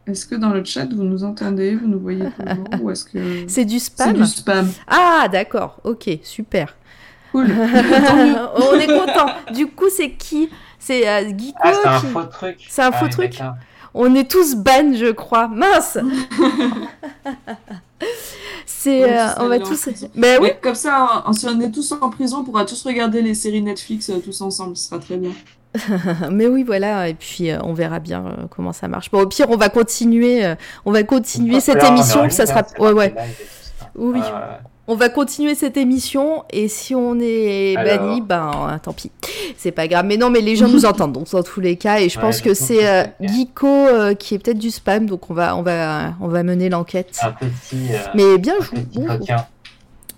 est-ce 0.09 0.25
que 0.25 0.37
dans 0.37 0.51
le 0.51 0.65
chat 0.65 0.87
vous 0.95 1.03
nous 1.03 1.25
entendez, 1.25 1.75
vous 1.75 1.89
nous 1.89 1.99
voyez 1.99 2.27
toujours, 2.39 2.85
ou 2.85 2.91
est-ce 2.93 3.05
que 3.05 3.19
C'est 3.49 3.65
du 3.65 3.81
c'est 3.81 3.87
spam 3.87 4.13
du 4.13 4.25
spam 4.25 4.71
Ah, 4.87 5.27
d'accord. 5.31 5.81
Ok, 5.83 6.09
super. 6.23 6.77
Cool. 7.33 7.47
On 8.71 8.75
est 8.79 8.87
content. 8.87 9.27
Du 9.53 9.67
coup, 9.67 9.89
c'est 9.91 10.13
qui? 10.13 10.49
C'est 10.79 11.09
euh, 11.09 11.29
Geeko 11.37 11.57
Ah, 11.61 11.73
c'est 11.83 11.89
un 11.89 12.01
qui- 12.01 12.07
faux 12.07 12.23
truc. 12.23 12.57
C'est 12.69 12.83
un 12.83 12.91
Ah, 12.93 12.99
faux 12.99 13.09
truc. 13.09 13.41
On 13.95 14.15
est 14.15 14.31
tous 14.31 14.55
ban, 14.55 14.93
je 14.95 15.11
crois. 15.11 15.49
Mince 15.49 15.99
C'est, 18.69 19.05
Ouais, 19.05 19.17
euh, 19.17 19.27
tous 19.37 19.43
on 19.43 19.49
va 19.49 19.59
tous. 19.61 19.89
Ben 20.17 20.39
oui. 20.41 20.49
Mais 20.49 20.59
comme 20.61 20.75
ça, 20.75 21.25
si 21.33 21.47
on 21.47 21.61
est 21.61 21.71
tous 21.71 21.93
en 21.93 22.11
prison, 22.11 22.39
on 22.41 22.45
pourra 22.45 22.65
tous 22.65 22.83
regarder 22.85 23.23
les 23.23 23.35
séries 23.35 23.63
Netflix 23.63 24.11
euh, 24.11 24.19
tous 24.19 24.41
ensemble, 24.41 24.77
ce 24.77 24.89
sera 24.89 24.99
très 24.99 25.17
bien. 25.17 25.31
Mais 26.31 26.47
oui, 26.47 26.65
voilà. 26.65 27.09
Et 27.09 27.15
puis, 27.15 27.51
euh, 27.51 27.59
on 27.63 27.75
verra 27.75 28.01
bien 28.01 28.25
euh, 28.27 28.47
comment 28.51 28.73
ça 28.73 28.89
marche. 28.89 29.11
Bon, 29.11 29.21
au 29.23 29.27
pire, 29.27 29.47
on 29.51 29.57
va 29.57 29.69
continuer. 29.69 30.45
euh, 30.45 30.55
on 30.85 30.93
va 30.93 31.03
continuer 31.05 31.61
cette 31.61 31.83
Là, 31.83 31.89
émission. 31.89 32.29
Ça 32.31 32.47
sera. 32.47 32.65
c'est 32.67 32.79
Ouais, 32.81 32.93
ouais. 32.93 33.15
Oui. 33.95 34.21
On 34.89 34.95
va 34.95 35.09
continuer 35.09 35.55
cette 35.57 35.77
émission 35.77 36.45
et 36.51 36.69
si 36.69 36.95
on 36.95 37.19
est 37.21 37.75
Alors. 37.77 37.99
banni, 37.99 38.21
ben 38.21 38.51
euh, 38.55 38.79
tant 38.81 38.93
pis, 38.93 39.11
c'est 39.57 39.73
pas 39.73 39.89
grave. 39.89 40.07
Mais 40.07 40.17
non, 40.17 40.31
mais 40.31 40.41
les 40.41 40.55
gens 40.55 40.69
nous 40.69 40.85
entendent 40.85 41.13
donc 41.13 41.29
dans 41.31 41.43
tous 41.43 41.61
les 41.61 41.77
cas 41.77 41.99
et 41.99 42.09
je 42.09 42.17
Ouais, 42.19 42.23
pense 42.25 42.41
que 42.41 42.55
c'est 42.55 42.87
euh, 42.89 43.03
euh, 43.65 44.15
qui 44.15 44.35
est 44.35 44.39
peut-être 44.39 44.59
du 44.59 44.71
spam, 44.71 45.07
donc 45.07 45.29
on 45.31 45.35
va 45.35 45.57
on 45.57 45.63
va 45.63 46.15
on 46.21 46.29
va 46.29 46.43
mener 46.45 46.69
l'enquête. 46.69 47.19
Un 47.23 47.33
petit, 47.33 47.93
euh, 47.93 47.99
Mais 48.15 48.39
bien 48.39 48.55
joué. 48.61 48.79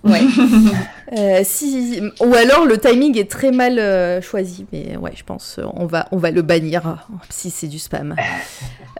Ouais. 0.04 0.20
Euh, 1.16 1.40
si, 1.42 2.02
ou 2.20 2.34
alors 2.34 2.66
le 2.66 2.76
timing 2.76 3.16
est 3.18 3.30
très 3.30 3.50
mal 3.50 3.78
euh, 3.78 4.20
choisi, 4.20 4.66
mais 4.72 4.96
ouais, 4.98 5.12
je 5.14 5.24
pense 5.24 5.58
on 5.74 5.86
va 5.86 6.06
on 6.12 6.18
va 6.18 6.30
le 6.30 6.42
bannir 6.42 6.86
euh, 6.86 6.92
si 7.30 7.50
c'est 7.50 7.68
du 7.68 7.78
spam. 7.78 8.14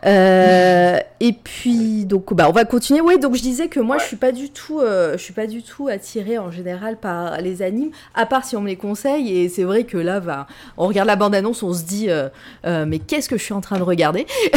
Euh, 0.07 1.01
et 1.19 1.33
puis 1.33 2.05
donc 2.05 2.33
bah 2.33 2.47
on 2.49 2.53
va 2.53 2.65
continuer. 2.65 3.01
Ouais, 3.01 3.19
donc 3.19 3.35
je 3.35 3.43
disais 3.43 3.67
que 3.67 3.81
moi 3.81 3.99
je 3.99 4.05
suis 4.05 4.17
pas 4.17 4.31
du 4.31 4.49
tout 4.51 4.81
je 4.81 5.17
suis 5.19 5.33
pas 5.33 5.49
du 5.49 5.65
tout 5.65 5.89
attirée 5.89 6.39
en 6.39 6.53
général 6.53 6.99
par 6.99 7.41
les 7.41 7.63
animes, 7.63 7.91
à 8.15 8.25
part 8.25 8.45
si 8.45 8.57
on 8.57 8.61
me 8.61 8.69
les 8.69 8.77
conseille. 8.77 9.37
Et 9.37 9.49
c'est 9.49 9.65
vrai 9.65 9.83
que 9.83 9.99
là, 9.99 10.21
bah, 10.21 10.47
on 10.77 10.87
regarde 10.87 11.09
la 11.09 11.17
bande 11.17 11.35
annonce, 11.35 11.65
on 11.65 11.73
se 11.75 11.83
dit 11.83 12.09
mais 12.65 13.01
qu'est-ce 13.01 13.29
que 13.29 13.37
je 13.37 13.43
suis 13.43 13.55
en 13.55 13.61
train 13.61 13.77
de 13.79 13.83
regarder? 13.83 14.25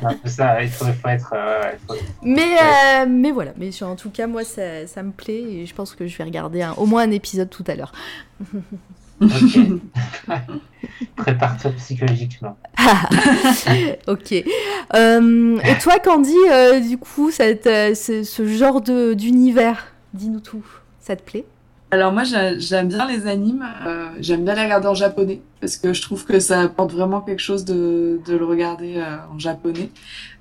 C'est 0.00 0.06
un 0.06 0.14
peu 0.14 0.28
ça, 0.30 0.62
il 0.62 0.70
faut, 0.70 0.86
il 0.86 0.94
faut 0.94 1.08
être. 1.08 1.32
ouais, 1.32 1.78
il 1.78 1.86
faut- 1.86 2.02
Mais, 2.22 3.04
mais 3.06 3.30
voilà, 3.30 3.52
mais 3.58 3.70
en 3.82 3.94
tout 3.94 4.08
cas, 4.10 4.26
moi, 4.26 4.42
ça, 4.42 4.86
ça 4.86 5.02
me 5.02 5.12
plaît 5.12 5.42
et 5.42 5.66
je 5.66 5.74
pense 5.74 5.94
que 5.94 6.06
je 6.06 6.16
vais 6.16 6.24
regarder 6.24 6.62
un- 6.62 6.71
au 6.78 6.86
moins 6.86 7.02
un 7.02 7.10
épisode 7.10 7.50
tout 7.50 7.64
à 7.66 7.74
l'heure. 7.74 7.92
Ok. 9.20 9.30
Prépare-toi 11.16 11.70
psychologiquement. 11.76 12.56
ok. 14.08 14.34
Euh, 14.94 15.58
et 15.64 15.78
toi, 15.78 15.98
Candy, 16.00 16.34
euh, 16.50 16.80
du 16.80 16.98
coup, 16.98 17.30
cette, 17.30 17.66
euh, 17.66 17.94
ce, 17.94 18.24
ce 18.24 18.46
genre 18.46 18.80
de- 18.80 19.14
d'univers, 19.14 19.86
dis-nous 20.14 20.40
tout, 20.40 20.64
ça 21.00 21.14
te 21.16 21.22
plaît? 21.22 21.44
Alors 21.92 22.10
moi 22.10 22.24
j'a- 22.24 22.58
j'aime 22.58 22.88
bien 22.88 23.06
les 23.06 23.26
animes, 23.26 23.66
euh, 23.86 24.08
j'aime 24.18 24.44
bien 24.46 24.54
les 24.54 24.62
regarder 24.62 24.86
en 24.88 24.94
japonais 24.94 25.42
parce 25.60 25.76
que 25.76 25.92
je 25.92 26.00
trouve 26.00 26.24
que 26.24 26.40
ça 26.40 26.62
apporte 26.62 26.90
vraiment 26.92 27.20
quelque 27.20 27.42
chose 27.42 27.66
de, 27.66 28.18
de 28.26 28.34
le 28.34 28.46
regarder 28.46 28.94
euh, 28.96 29.16
en 29.30 29.38
japonais. 29.38 29.90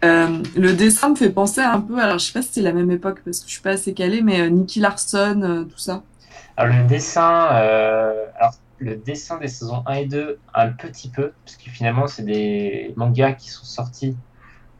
Euh, 0.05 0.27
le 0.55 0.71
dessin 0.71 1.09
me 1.09 1.15
fait 1.15 1.29
penser 1.29 1.59
un 1.59 1.81
peu, 1.81 1.99
alors 1.99 2.19
je 2.19 2.25
sais 2.27 2.31
pas 2.31 2.41
si 2.41 2.51
c'est 2.53 2.61
la 2.61 2.71
même 2.71 2.89
époque 2.89 3.19
parce 3.25 3.41
que 3.41 3.47
je 3.47 3.51
suis 3.51 3.61
pas 3.61 3.71
assez 3.71 3.93
calée, 3.93 4.21
mais 4.21 4.39
euh, 4.39 4.49
Nicky 4.49 4.79
Larson, 4.79 5.41
euh, 5.43 5.63
tout 5.65 5.77
ça. 5.77 6.03
Alors 6.57 6.75
le 6.75 6.83
dessin, 6.85 7.49
euh, 7.55 8.27
alors 8.35 8.53
le 8.77 8.95
dessin 8.97 9.37
des 9.39 9.47
saisons 9.47 9.83
1 9.85 9.93
et 9.95 10.05
2 10.07 10.41
un 10.53 10.71
petit 10.73 11.11
peu, 11.11 11.33
parce 11.45 11.57
que 11.57 11.69
finalement 11.69 12.07
c'est 12.07 12.23
des 12.23 12.93
mangas 12.97 13.33
qui 13.33 13.49
sont 13.49 13.65
sortis 13.65 14.19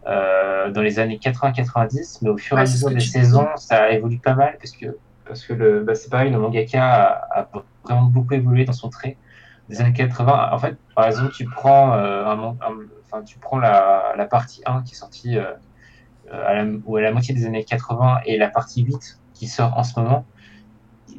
euh, 0.07 0.72
dans 0.72 0.81
les 0.81 0.99
années 0.99 1.19
80-90, 1.19 2.19
mais 2.22 2.30
au 2.30 2.38
fur 2.38 2.57
et 2.60 2.61
à 2.64 2.68
mesure 2.68 2.91
des 2.91 3.02
saisons, 3.02 3.48
ça 3.57 3.91
évolue 3.91 4.19
pas 4.22 4.35
mal 4.35 4.57
parce 4.60 4.73
que 4.73 4.88
parce 5.26 5.45
que 5.45 5.53
le 5.53 5.84
bah, 5.84 5.95
c'est 5.95 6.10
pareil, 6.10 6.31
le 6.31 6.39
mangaka 6.39 6.84
a, 7.31 7.41
a 7.41 7.49
vraiment 7.85 8.03
beaucoup 8.03 8.34
évolué 8.35 8.65
dans 8.65 8.73
son 8.73 8.89
trait 8.89 9.19
des 9.69 9.81
années 9.81 9.93
80. 9.93 10.52
En 10.53 10.60
fait, 10.60 10.77
par 10.95 11.07
exemple, 11.07 11.31
tu 11.34 11.49
prends 11.49 11.93
euh, 11.95 12.26
un, 12.26 12.35
man- 12.38 12.57
un- 12.61 12.88
enfin 13.06 13.23
tu 13.23 13.39
prends 13.39 13.60
la, 13.60 14.14
la 14.18 14.26
partie 14.27 14.61
1 14.65 14.84
qui 14.84 14.93
est 14.93 14.98
sortie 14.98 15.38
à 16.31 16.53
la, 16.53 16.65
ou 16.85 16.98
à 16.98 17.02
la 17.02 17.11
moitié 17.11 17.34
des 17.34 17.45
années 17.45 17.65
80 17.65 18.19
et 18.26 18.38
la 18.38 18.49
partie 18.49 18.84
8 18.84 19.22
qui 19.34 19.48
sort 19.48 19.77
en 19.77 19.84
ce 19.84 19.99
moment, 19.99 20.30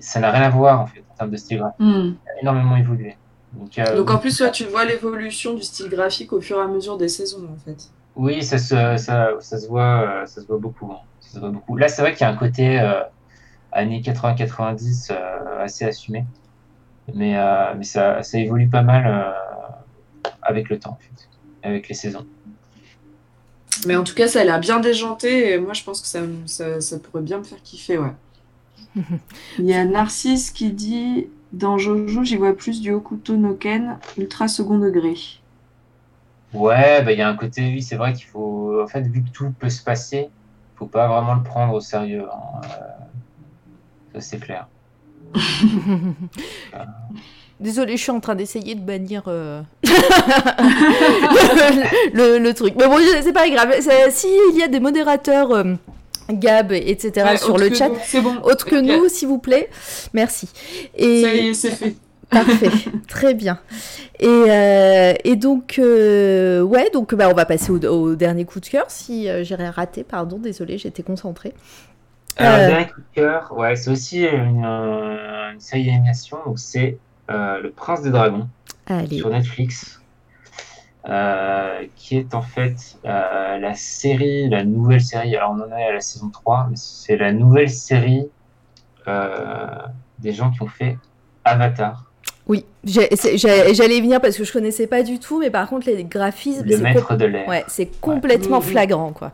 ça 0.03 0.21
n'a 0.21 0.31
rien 0.31 0.43
à 0.43 0.51
voir 0.51 0.81
en 0.81 0.87
fait 0.87 1.03
en 1.13 1.15
termes 1.17 1.31
de 1.31 1.37
style 1.37 1.59
graphique. 1.59 1.81
Hmm. 1.81 2.15
Ça 2.27 2.33
a 2.37 2.41
énormément 2.43 2.77
évolué. 2.77 3.17
Donc, 3.55 3.79
euh, 3.79 3.97
Donc 3.97 4.11
en 4.11 4.19
plus, 4.19 4.41
ouais, 4.41 4.51
tu 4.51 4.65
vois 4.65 4.85
l'évolution 4.85 5.55
du 5.55 5.63
style 5.63 5.89
graphique 5.89 6.33
au 6.33 6.41
fur 6.41 6.59
et 6.59 6.63
à 6.63 6.67
mesure 6.67 6.97
des 6.97 7.09
saisons 7.09 7.49
en 7.53 7.57
fait. 7.65 7.91
oui, 8.17 8.43
ça 8.43 8.59
se, 8.59 8.97
ça, 8.97 9.31
ça 9.41 9.59
se 9.59 9.69
voit, 9.69 10.23
euh, 10.23 10.27
ça 10.27 10.41
se 10.41 10.47
voit 10.47 10.59
beaucoup. 10.59 10.91
hein. 10.93 11.01
Ça 11.21 11.35
se 11.35 11.39
voit 11.39 11.51
beaucoup. 11.51 11.77
Là, 11.77 11.89
c'est 11.89 12.03
vrai 12.03 12.13
qu'il 12.13 12.23
y 12.23 12.25
a 12.25 12.31
un 12.31 12.37
côté 12.37 12.81
euh, 12.81 13.03
années 13.73 14.01
80-90 14.01 15.09
euh, 15.13 15.63
assez 15.65 15.85
assumé, 15.85 16.25
mais, 17.15 17.39
euh, 17.39 17.75
mais 17.77 17.85
ça, 17.85 18.23
ça 18.23 18.39
évolue 18.39 18.69
pas 18.69 18.83
mal 18.83 19.05
euh, 19.07 20.31
avec 20.43 20.69
le 20.69 20.79
temps, 20.79 20.91
en 20.91 20.97
fait, 21.01 21.29
avec 21.63 21.89
les 21.89 21.95
saisons. 21.95 22.27
Mais 23.87 23.97
en 23.97 24.05
tout 24.05 24.15
cas, 24.15 24.29
ça 24.29 24.41
a 24.41 24.45
l'air 24.45 24.61
bien 24.61 24.81
déjanté 24.81 25.53
et 25.53 25.59
moi 25.59 25.73
je 25.73 25.83
pense 25.83 26.01
que 26.03 26.07
ça, 26.07 26.21
ça, 26.47 26.81
ça 26.81 26.99
pourrait 26.99 27.23
bien 27.23 27.39
me 27.39 27.43
faire 27.45 27.63
kiffer, 27.63 27.99
ouais. 27.99 28.13
Il 29.59 29.65
y 29.67 29.75
a 29.75 29.85
Narcisse 29.85 30.51
qui 30.51 30.71
dit 30.73 31.27
dans 31.53 31.77
Jojo, 31.79 32.25
j'y 32.25 32.37
vois 32.37 32.55
plus 32.57 32.81
du 32.81 32.93
Hokuto 32.93 33.37
no 33.37 33.55
Ken, 33.55 33.99
ultra 34.19 34.49
second 34.49 34.79
degré. 34.79 35.15
Ouais, 36.55 37.03
bah, 37.03 37.13
il 37.13 37.19
y 37.19 37.23
a 37.23 37.29
un 37.29 37.37
côté, 37.37 37.63
oui, 37.63 37.83
c'est 37.83 37.97
vrai 37.97 38.13
qu'il 38.13 38.27
faut, 38.27 38.81
en 38.83 38.87
fait, 38.87 39.03
vu 39.03 39.23
que 39.23 39.31
tout 39.31 39.51
peut 39.59 39.71
se 39.71 39.83
passer, 39.83 40.29
faut 40.77 40.87
pas 40.87 41.09
vraiment 41.09 41.35
le 41.35 41.43
prendre 41.43 41.75
au 41.75 41.81
sérieux. 41.81 42.27
hein. 42.31 42.61
Euh, 42.65 42.79
ça, 44.15 44.21
c'est 44.21 44.39
clair. 44.39 44.67
Désolée, 47.61 47.97
je 47.97 48.03
suis 48.03 48.11
en 48.11 48.21
train 48.21 48.35
d'essayer 48.35 48.75
de 48.75 48.81
bannir 48.81 49.23
euh, 49.29 49.63
le, 52.13 52.39
le 52.39 52.55
truc. 52.55 52.75
Mais 52.77 52.87
bon, 52.89 52.97
c'est 53.23 53.33
pas 53.33 53.49
grave. 53.49 53.73
S'il 54.11 54.57
y 54.59 54.63
a 54.63 54.69
des 54.69 54.81
modérateurs, 54.81 55.53
euh, 55.53 55.75
Gab, 56.31 56.73
etc., 56.73 57.27
Ouais, 57.31 57.37
sur 57.37 57.59
le 57.59 57.73
chat, 57.75 57.89
nous, 57.89 57.97
C'est 58.05 58.21
bon. 58.21 58.37
autre 58.43 58.65
que 58.65 58.77
nous, 58.77 59.09
s'il 59.09 59.29
vous 59.29 59.39
plaît, 59.39 59.69
merci. 60.13 60.49
Et... 60.97 61.23
Ça 61.23 61.35
y 61.35 61.49
est, 61.49 61.55
c'est 61.55 61.71
fait. 61.71 61.95
Parfait, 62.31 62.71
très 63.09 63.35
bien. 63.35 63.59
Et, 64.19 64.27
euh, 64.27 65.13
et 65.25 65.37
donc, 65.37 65.79
euh, 65.79 66.63
ouais, 66.63 66.89
donc 66.91 67.15
bah, 67.15 67.29
on 67.31 67.35
va 67.35 67.45
passer 67.45 67.71
au, 67.71 67.79
au 67.85 68.15
dernier 68.15 68.47
coup 68.47 68.59
de 68.61 68.67
cœur. 68.67 68.87
Si 68.89 69.29
euh, 69.29 69.45
j'ai 69.45 69.55
rien 69.55 69.71
raté, 69.71 70.03
pardon, 70.03 70.39
désolé, 70.39 70.79
j'étais 70.79 71.03
concentrée. 71.03 71.53
Alors, 72.39 72.55
Euh. 72.59 72.63
le 72.65 72.71
dernier 72.73 72.87
coup 72.87 73.01
de 73.01 73.15
cœur, 73.21 73.53
ouais, 73.55 73.77
c'est 73.77 73.91
aussi 73.91 74.23
une, 74.25 74.65
une 74.65 75.61
série 75.61 75.85
d'animation, 75.85 76.39
donc 76.47 76.59
c'est 76.59 76.97
euh, 77.31 77.61
Le 77.61 77.71
Prince 77.71 78.01
des 78.01 78.11
Dragons 78.11 78.49
Allez, 78.87 79.19
sur 79.19 79.29
Netflix, 79.29 80.01
euh, 81.09 81.85
qui 81.97 82.17
est 82.17 82.35
en 82.35 82.43
fait 82.43 82.99
euh, 83.05 83.59
la 83.59 83.75
série, 83.75 84.49
la 84.49 84.65
nouvelle 84.65 85.01
série, 85.01 85.37
alors 85.37 85.53
on 85.53 85.61
en 85.61 85.77
est 85.77 85.85
à 85.85 85.93
la 85.93 86.01
saison 86.01 86.31
3, 86.31 86.69
mais 86.71 86.77
c'est 86.77 87.17
la 87.17 87.33
nouvelle 87.33 87.71
série 87.71 88.29
euh, 89.09 89.67
des 90.21 90.33
gens 90.33 90.51
qui 90.51 90.63
ont 90.63 90.69
fait 90.69 90.97
Avatar, 91.45 92.13
oui, 92.49 92.65
j'allais 92.85 93.97
y 93.97 94.01
venir 94.01 94.21
parce 94.21 94.37
que 94.37 94.45
je 94.45 94.53
connaissais 94.53 94.87
pas 94.87 95.03
du 95.03 95.19
tout, 95.21 95.39
mais 95.39 95.51
par 95.51 95.69
contre, 95.69 95.87
les 95.87 96.03
graphismes, 96.03 96.65
le 96.65 96.77
c'est 96.77 96.83
maître 96.83 97.17
de 97.17 97.25
l'air. 97.25 97.49
ouais, 97.49 97.65
c'est 97.69 98.01
complètement 98.01 98.61
flagrant, 98.61 99.13
quoi. 99.13 99.33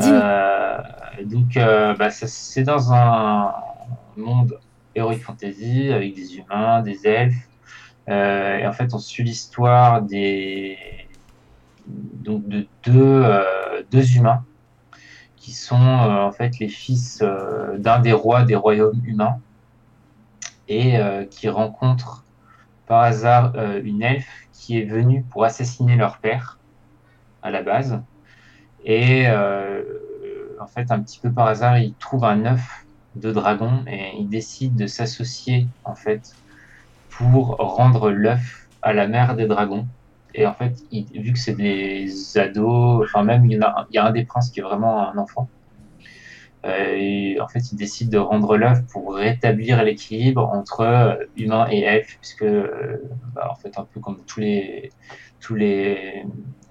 Euh, 0.00 0.78
donc, 1.24 1.56
euh, 1.56 1.94
bah, 1.94 2.10
c'est 2.10 2.62
dans 2.62 2.92
un 2.92 3.52
monde 4.16 4.58
heroic 4.94 5.18
fantasy 5.18 5.90
avec 5.90 6.14
des 6.14 6.36
humains, 6.36 6.82
des 6.82 7.06
elfes. 7.06 7.48
Euh, 8.08 8.58
et 8.58 8.66
en 8.66 8.72
fait, 8.72 8.94
on 8.94 8.98
suit 8.98 9.22
l'histoire 9.22 10.02
de 10.02 10.76
deux, 11.86 12.66
euh, 12.86 13.82
deux 13.90 14.16
humains 14.16 14.44
qui 15.36 15.52
sont 15.52 15.80
euh, 15.80 16.22
en 16.22 16.32
fait 16.32 16.58
les 16.58 16.68
fils 16.68 17.22
d'un 17.78 18.00
des 18.00 18.12
rois 18.12 18.44
des 18.44 18.54
royaumes 18.54 19.00
humains 19.04 19.38
et 20.68 20.96
qui 21.30 21.48
rencontrent 21.48 22.24
par 22.86 23.02
hasard 23.02 23.52
une 23.84 24.02
elfe 24.02 24.48
qui 24.52 24.78
est 24.78 24.84
venue 24.84 25.22
pour 25.22 25.44
assassiner 25.44 25.96
leur 25.96 26.18
père 26.18 26.58
à 27.42 27.50
la 27.50 27.62
base. 27.62 28.00
Et 28.84 29.26
en 29.28 30.66
fait, 30.66 30.90
un 30.90 31.00
petit 31.00 31.18
peu 31.18 31.30
par 31.30 31.48
hasard, 31.48 31.76
ils 31.78 31.94
trouvent 31.94 32.24
un 32.24 32.46
œuf 32.46 32.86
de 33.16 33.32
dragon 33.32 33.84
et 33.86 34.12
ils 34.18 34.28
décident 34.28 34.76
de 34.76 34.86
s'associer 34.86 35.66
en 35.84 35.94
fait 35.94 36.34
pour 37.16 37.56
rendre 37.58 38.10
l'œuf 38.10 38.68
à 38.82 38.92
la 38.92 39.06
mère 39.08 39.36
des 39.36 39.46
dragons. 39.46 39.88
Et 40.34 40.46
en 40.46 40.54
fait, 40.54 40.74
vu 40.92 41.32
que 41.32 41.38
c'est 41.38 41.54
des 41.54 42.38
ados, 42.38 43.04
enfin 43.04 43.22
même 43.24 43.44
il 43.46 43.52
y, 43.52 43.58
en 43.58 43.62
a, 43.62 43.80
un- 43.82 43.86
il 43.90 43.96
y 43.96 43.98
a 43.98 44.06
un 44.06 44.12
des 44.12 44.24
princes 44.24 44.50
qui 44.50 44.60
est 44.60 44.62
vraiment 44.62 45.08
un 45.10 45.18
enfant. 45.18 45.50
Euh, 46.64 46.94
et 46.96 47.40
en 47.40 47.48
fait, 47.48 47.72
ils 47.72 47.76
décident 47.76 48.10
de 48.10 48.18
rendre 48.18 48.56
l'œuf 48.56 48.78
pour 48.92 49.14
rétablir 49.16 49.82
l'équilibre 49.82 50.48
entre 50.48 51.18
humains 51.36 51.66
et 51.70 51.80
elfes, 51.80 52.18
puisque 52.20 52.42
euh, 52.42 52.98
bah, 53.34 53.48
en 53.50 53.56
fait, 53.56 53.76
un 53.78 53.84
peu 53.92 54.00
comme 54.00 54.24
tous 54.26 54.40
les 54.40 54.90
tous 55.40 55.56
les 55.56 56.22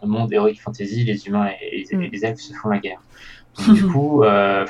mondes 0.02 0.32
heroic 0.32 0.56
fantasy, 0.64 1.04
les 1.04 1.28
humains 1.28 1.50
et, 1.62 1.82
et 1.92 1.96
Mm. 1.96 2.04
les 2.12 2.26
elfes 2.26 2.40
se 2.40 2.54
font 2.54 2.70
la 2.70 2.80
guerre. 2.80 3.02
Donc, 3.58 3.76
du 3.76 3.86
coup, 3.86 4.24
euh, 4.24 4.66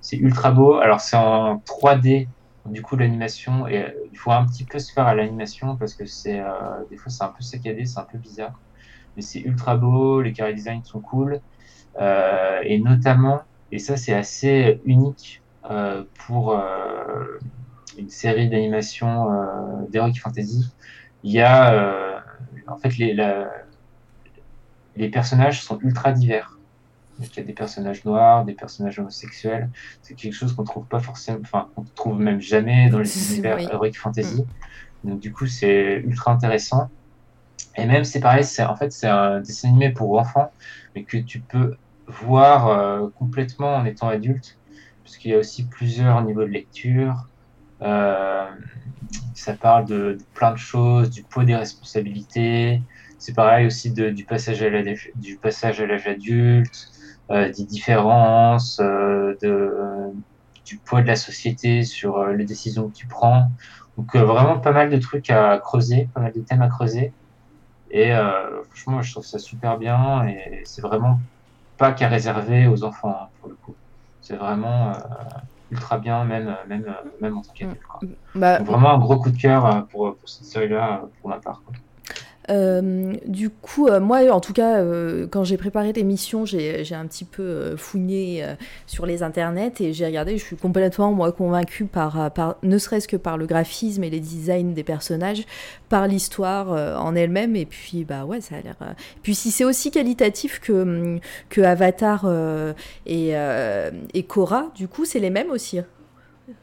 c'est 0.00 0.16
ultra 0.18 0.50
beau. 0.50 0.74
Alors 0.76 1.00
c'est 1.00 1.16
en 1.16 1.58
3D. 1.60 2.28
Du 2.68 2.82
coup, 2.82 2.96
l'animation, 2.96 3.66
il 3.68 4.16
faut 4.18 4.32
un 4.32 4.46
petit 4.46 4.66
peu 4.66 4.78
se 4.78 4.92
faire 4.92 5.06
à 5.06 5.14
l'animation 5.14 5.76
parce 5.76 5.94
que 5.94 6.06
c'est 6.06 6.40
euh, 6.40 6.84
des 6.90 6.96
fois 6.96 7.10
c'est 7.12 7.24
un 7.24 7.28
peu 7.36 7.42
saccadé, 7.42 7.84
c'est 7.86 8.00
un 8.00 8.06
peu 8.10 8.18
bizarre. 8.18 8.62
Mais 9.16 9.22
c'est 9.22 9.40
ultra 9.40 9.76
beau, 9.76 10.22
les 10.22 10.32
carré 10.32 10.54
design 10.54 10.84
sont 10.84 11.00
cool. 11.02 11.40
Euh, 12.00 12.60
et 12.64 12.80
notamment, 12.80 13.42
et 13.72 13.78
ça 13.80 13.96
c'est 13.96 14.14
assez 14.14 14.80
unique 14.84 15.44
euh, 15.70 16.04
pour 16.26 16.52
euh, 16.52 17.38
une 17.98 18.10
série 18.10 18.48
d'animation 18.50 19.26
d'Heroic 19.90 20.14
Fantasy, 20.22 20.62
il 21.22 21.32
y 21.32 21.40
a 21.40 22.22
en 22.68 22.78
fait 22.78 22.96
les, 22.98 23.14
la- 23.14 23.50
les 24.96 25.08
personnages 25.10 25.62
sont 25.62 25.78
ultra 25.78 26.10
divers. 26.10 26.55
Donc, 27.18 27.34
il 27.36 27.40
y 27.40 27.42
a 27.42 27.46
des 27.46 27.54
personnages 27.54 28.04
noirs, 28.04 28.44
des 28.44 28.54
personnages 28.54 28.98
homosexuels. 28.98 29.70
C'est 30.02 30.14
quelque 30.16 30.34
chose 30.34 30.54
qu'on 30.54 30.64
trouve 30.64 30.86
pas 30.88 31.00
forcément, 31.00 31.40
enfin, 31.42 31.70
qu'on 31.74 31.84
trouve 31.94 32.20
même 32.20 32.40
jamais 32.40 32.90
dans 32.90 32.98
les 33.00 33.16
Oui. 33.16 33.22
univers 33.22 33.60
heroic 33.70 33.92
fantasy. 33.96 34.46
Donc, 35.04 35.20
du 35.20 35.32
coup, 35.32 35.46
c'est 35.46 35.96
ultra 36.04 36.32
intéressant. 36.32 36.90
Et 37.76 37.86
même, 37.86 38.04
c'est 38.04 38.20
pareil, 38.20 38.44
c'est, 38.44 38.64
en 38.64 38.76
fait, 38.76 38.92
c'est 38.92 39.08
un 39.08 39.40
dessin 39.40 39.68
animé 39.68 39.92
pour 39.92 40.18
enfants, 40.18 40.54
mais 40.94 41.04
que 41.04 41.18
tu 41.18 41.42
peux 41.42 41.76
voir 42.06 42.68
euh, 42.68 43.08
complètement 43.14 43.76
en 43.76 43.84
étant 43.84 44.08
adulte. 44.08 44.58
parce 45.04 45.16
qu'il 45.18 45.30
y 45.32 45.34
a 45.34 45.38
aussi 45.38 45.68
plusieurs 45.68 46.22
niveaux 46.24 46.42
de 46.44 46.48
lecture. 46.50 47.28
Euh, 47.82 48.50
ça 49.34 49.54
parle 49.56 49.86
de, 49.86 50.14
de 50.14 50.24
plein 50.34 50.52
de 50.52 50.56
choses, 50.58 51.10
du 51.10 51.24
poids 51.24 51.44
des 51.44 51.56
responsabilités. 51.56 52.84
C'est 53.18 53.34
pareil 53.34 53.66
aussi 53.66 53.92
de, 53.92 54.10
du 54.10 54.26
passage 54.26 54.62
à 54.62 54.70
l'âge 54.70 55.10
du 55.14 55.38
passage 55.38 55.80
à 55.80 55.86
l'âge 55.86 56.06
adulte, 56.06 56.90
des 57.30 57.64
différences, 57.64 58.78
euh, 58.80 59.34
de, 59.42 59.72
du 60.64 60.78
poids 60.80 61.02
de 61.02 61.06
la 61.06 61.16
société 61.16 61.82
sur 61.84 62.16
euh, 62.18 62.32
les 62.34 62.44
décisions 62.44 62.88
que 62.88 62.94
tu 62.94 63.06
prends. 63.06 63.48
Donc 63.96 64.14
euh, 64.14 64.24
vraiment 64.24 64.58
pas 64.60 64.72
mal 64.72 64.90
de 64.90 64.96
trucs 64.98 65.30
à 65.30 65.58
creuser, 65.58 66.08
pas 66.14 66.20
mal 66.20 66.32
de 66.32 66.40
thèmes 66.40 66.62
à 66.62 66.68
creuser. 66.68 67.14
Et 67.90 68.12
euh, 68.12 68.62
franchement, 68.64 69.02
je 69.02 69.12
trouve 69.12 69.24
ça 69.24 69.38
super 69.38 69.78
bien 69.78 70.26
et 70.26 70.62
c'est 70.64 70.82
vraiment 70.82 71.20
pas 71.76 71.92
qu'à 71.92 72.08
réserver 72.08 72.66
aux 72.66 72.84
enfants 72.84 73.16
hein, 73.22 73.28
pour 73.40 73.48
le 73.48 73.56
coup. 73.56 73.76
C'est 74.20 74.36
vraiment 74.36 74.90
euh, 74.90 74.98
ultra 75.70 75.98
bien, 75.98 76.24
même 76.24 76.56
même 76.68 76.84
euh, 76.88 77.10
même 77.20 77.36
en 77.38 77.42
tant 77.42 77.52
qu'adulte. 77.52 77.80
Bah, 78.34 78.58
vraiment 78.60 78.92
un 78.94 78.98
gros 78.98 79.18
coup 79.18 79.30
de 79.30 79.38
cœur 79.38 79.66
euh, 79.66 79.82
pour, 79.82 80.16
pour 80.18 80.28
cette 80.28 80.46
série-là, 80.46 81.02
euh, 81.04 81.06
pour 81.20 81.30
ma 81.30 81.38
part. 81.40 81.62
quoi. 81.64 81.74
Euh, 82.50 83.14
du 83.26 83.50
coup, 83.50 83.88
euh, 83.88 84.00
moi, 84.00 84.30
en 84.30 84.40
tout 84.40 84.52
cas, 84.52 84.78
euh, 84.78 85.26
quand 85.28 85.44
j'ai 85.44 85.56
préparé 85.56 85.92
l'émission, 85.92 86.44
j'ai 86.44 86.86
un 86.92 87.06
petit 87.06 87.24
peu 87.24 87.42
euh, 87.42 88.54
sur 88.86 89.06
les 89.06 89.22
internets 89.22 89.72
et 89.80 89.92
j'ai 89.92 90.06
regardé. 90.06 90.38
Je 90.38 90.44
suis 90.44 90.56
complètement, 90.56 91.12
moi, 91.12 91.32
convaincue 91.32 91.86
par, 91.86 92.30
ne 92.62 92.78
serait-ce 92.78 93.08
que 93.08 93.16
par 93.16 93.36
le 93.36 93.46
graphisme 93.46 94.04
et 94.04 94.10
les 94.10 94.20
designs 94.20 94.72
des 94.72 94.84
personnages, 94.84 95.44
par 95.88 96.06
l'histoire 96.06 96.70
en 97.02 97.14
elle-même. 97.14 97.56
Et 97.56 97.66
puis, 97.66 98.04
bah 98.04 98.24
ouais, 98.24 98.40
ça 98.40 98.56
a 98.56 98.60
l'air. 98.60 98.76
Puis, 99.22 99.34
si 99.34 99.50
c'est 99.50 99.64
aussi 99.64 99.90
qualitatif 99.90 100.60
que, 100.60 100.72
hum, 100.72 101.20
que 101.48 101.60
Avatar 101.60 102.26
et, 103.06 103.32
et 104.14 104.22
Korra, 104.24 104.70
du 104.74 104.88
coup, 104.88 105.04
c'est 105.04 105.20
les 105.20 105.30
mêmes 105.30 105.50
aussi. 105.50 105.80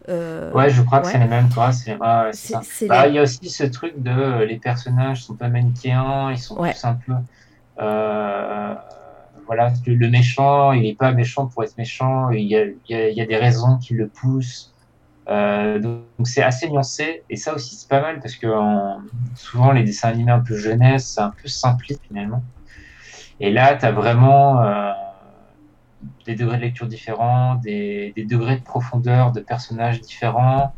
Euh, 0.09 0.51
Ouais, 0.53 0.69
je 0.69 0.81
crois 0.81 0.99
que 1.01 1.07
c'est 1.07 1.17
les 1.19 1.27
mêmes, 1.27 1.49
toi. 1.49 1.71
C'est 1.71 1.95
Bah, 1.97 2.29
les- 2.31 3.09
Il 3.09 3.15
y 3.15 3.19
a 3.19 3.23
aussi 3.23 3.49
ce 3.49 3.63
truc 3.63 3.93
de 3.97 4.11
euh, 4.11 4.45
les 4.45 4.59
personnages 4.59 5.23
sont 5.25 5.35
pas 5.35 5.49
manichéens, 5.49 6.31
ils 6.31 6.37
sont 6.39 6.57
Ouais. 6.59 6.73
tous 6.73 6.85
un 6.85 6.95
peu. 7.05 7.13
euh, 7.81 8.75
voilà, 9.47 9.73
le, 9.85 9.95
le 9.95 10.09
méchant, 10.09 10.71
il 10.73 10.85
est 10.85 10.95
pas 10.97 11.11
méchant 11.11 11.47
pour 11.47 11.63
être 11.63 11.77
méchant, 11.77 12.29
il 12.29 12.45
y 12.47 12.55
a, 12.55 12.65
il 12.65 12.79
y 12.89 12.95
a, 12.95 13.09
il 13.09 13.17
y 13.17 13.21
a 13.21 13.25
des 13.25 13.37
raisons 13.37 13.77
qui 13.77 13.93
le 13.93 14.07
poussent. 14.09 14.73
Euh, 15.29 15.79
donc 15.79 16.03
c'est 16.25 16.43
assez 16.43 16.69
nuancé, 16.69 17.23
et 17.29 17.37
ça 17.37 17.53
aussi 17.55 17.75
c'est 17.77 17.89
pas 17.89 18.01
mal 18.01 18.19
parce 18.19 18.35
que 18.35 18.47
en- 18.47 18.99
souvent 19.35 19.71
les 19.71 19.83
dessins 19.83 20.09
animés 20.09 20.31
un 20.31 20.41
peu 20.41 20.57
jeunesse, 20.57 21.13
c'est 21.15 21.21
un 21.21 21.31
peu 21.41 21.47
simpliste 21.47 22.01
finalement. 22.07 22.43
Et 23.39 23.51
là, 23.51 23.75
tu 23.75 23.85
as 23.85 23.91
vraiment 23.91 24.61
des 26.25 26.35
degrés 26.35 26.57
de 26.57 26.61
lecture 26.61 26.87
différents, 26.87 27.55
des, 27.55 28.13
des 28.15 28.25
degrés 28.25 28.57
de 28.57 28.63
profondeur 28.63 29.31
de 29.31 29.39
personnages 29.39 30.01
différents, 30.01 30.73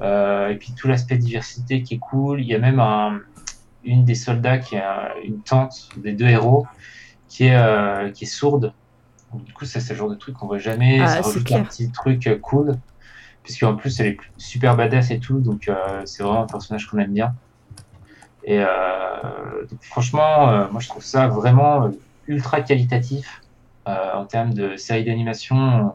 euh, 0.00 0.48
et 0.48 0.56
puis 0.56 0.72
tout 0.72 0.88
l'aspect 0.88 1.18
diversité 1.18 1.82
qui 1.82 1.94
est 1.94 1.98
cool. 1.98 2.40
Il 2.40 2.46
y 2.46 2.54
a 2.54 2.58
même 2.58 2.80
un, 2.80 3.20
une 3.84 4.04
des 4.04 4.14
soldats 4.14 4.58
qui 4.58 4.76
a 4.76 5.12
une 5.24 5.40
tante 5.40 5.88
des 5.96 6.12
deux 6.12 6.28
héros 6.28 6.66
qui 7.28 7.44
est, 7.44 7.56
euh, 7.56 8.10
qui 8.10 8.24
est 8.24 8.28
sourde. 8.28 8.72
Donc, 9.32 9.44
du 9.44 9.52
coup, 9.52 9.64
c'est 9.64 9.86
le 9.88 9.94
genre 9.94 10.08
de 10.08 10.14
truc 10.14 10.34
qu'on 10.36 10.46
voit 10.46 10.58
jamais. 10.58 11.00
Ah, 11.00 11.08
ça 11.08 11.20
rajoute 11.20 11.52
un 11.52 11.62
petit 11.62 11.90
truc 11.90 12.26
euh, 12.26 12.38
cool, 12.38 12.76
puisqu'en 13.42 13.76
plus, 13.76 14.00
elle 14.00 14.06
est 14.06 14.18
super 14.38 14.76
badass 14.76 15.10
et 15.10 15.20
tout, 15.20 15.40
donc 15.40 15.68
euh, 15.68 16.02
c'est 16.06 16.22
vraiment 16.22 16.42
un 16.44 16.46
personnage 16.46 16.86
qu'on 16.86 16.98
aime 16.98 17.12
bien. 17.12 17.34
Et 18.44 18.60
donc, 18.60 19.82
franchement, 19.82 20.70
moi, 20.70 20.80
je 20.80 20.88
trouve 20.88 21.04
ça 21.04 21.28
vraiment 21.28 21.90
ultra 22.26 22.62
qualitatif 22.62 23.42
en 24.14 24.24
termes 24.26 24.52
de 24.54 24.76
série 24.76 25.04
d'animation. 25.04 25.92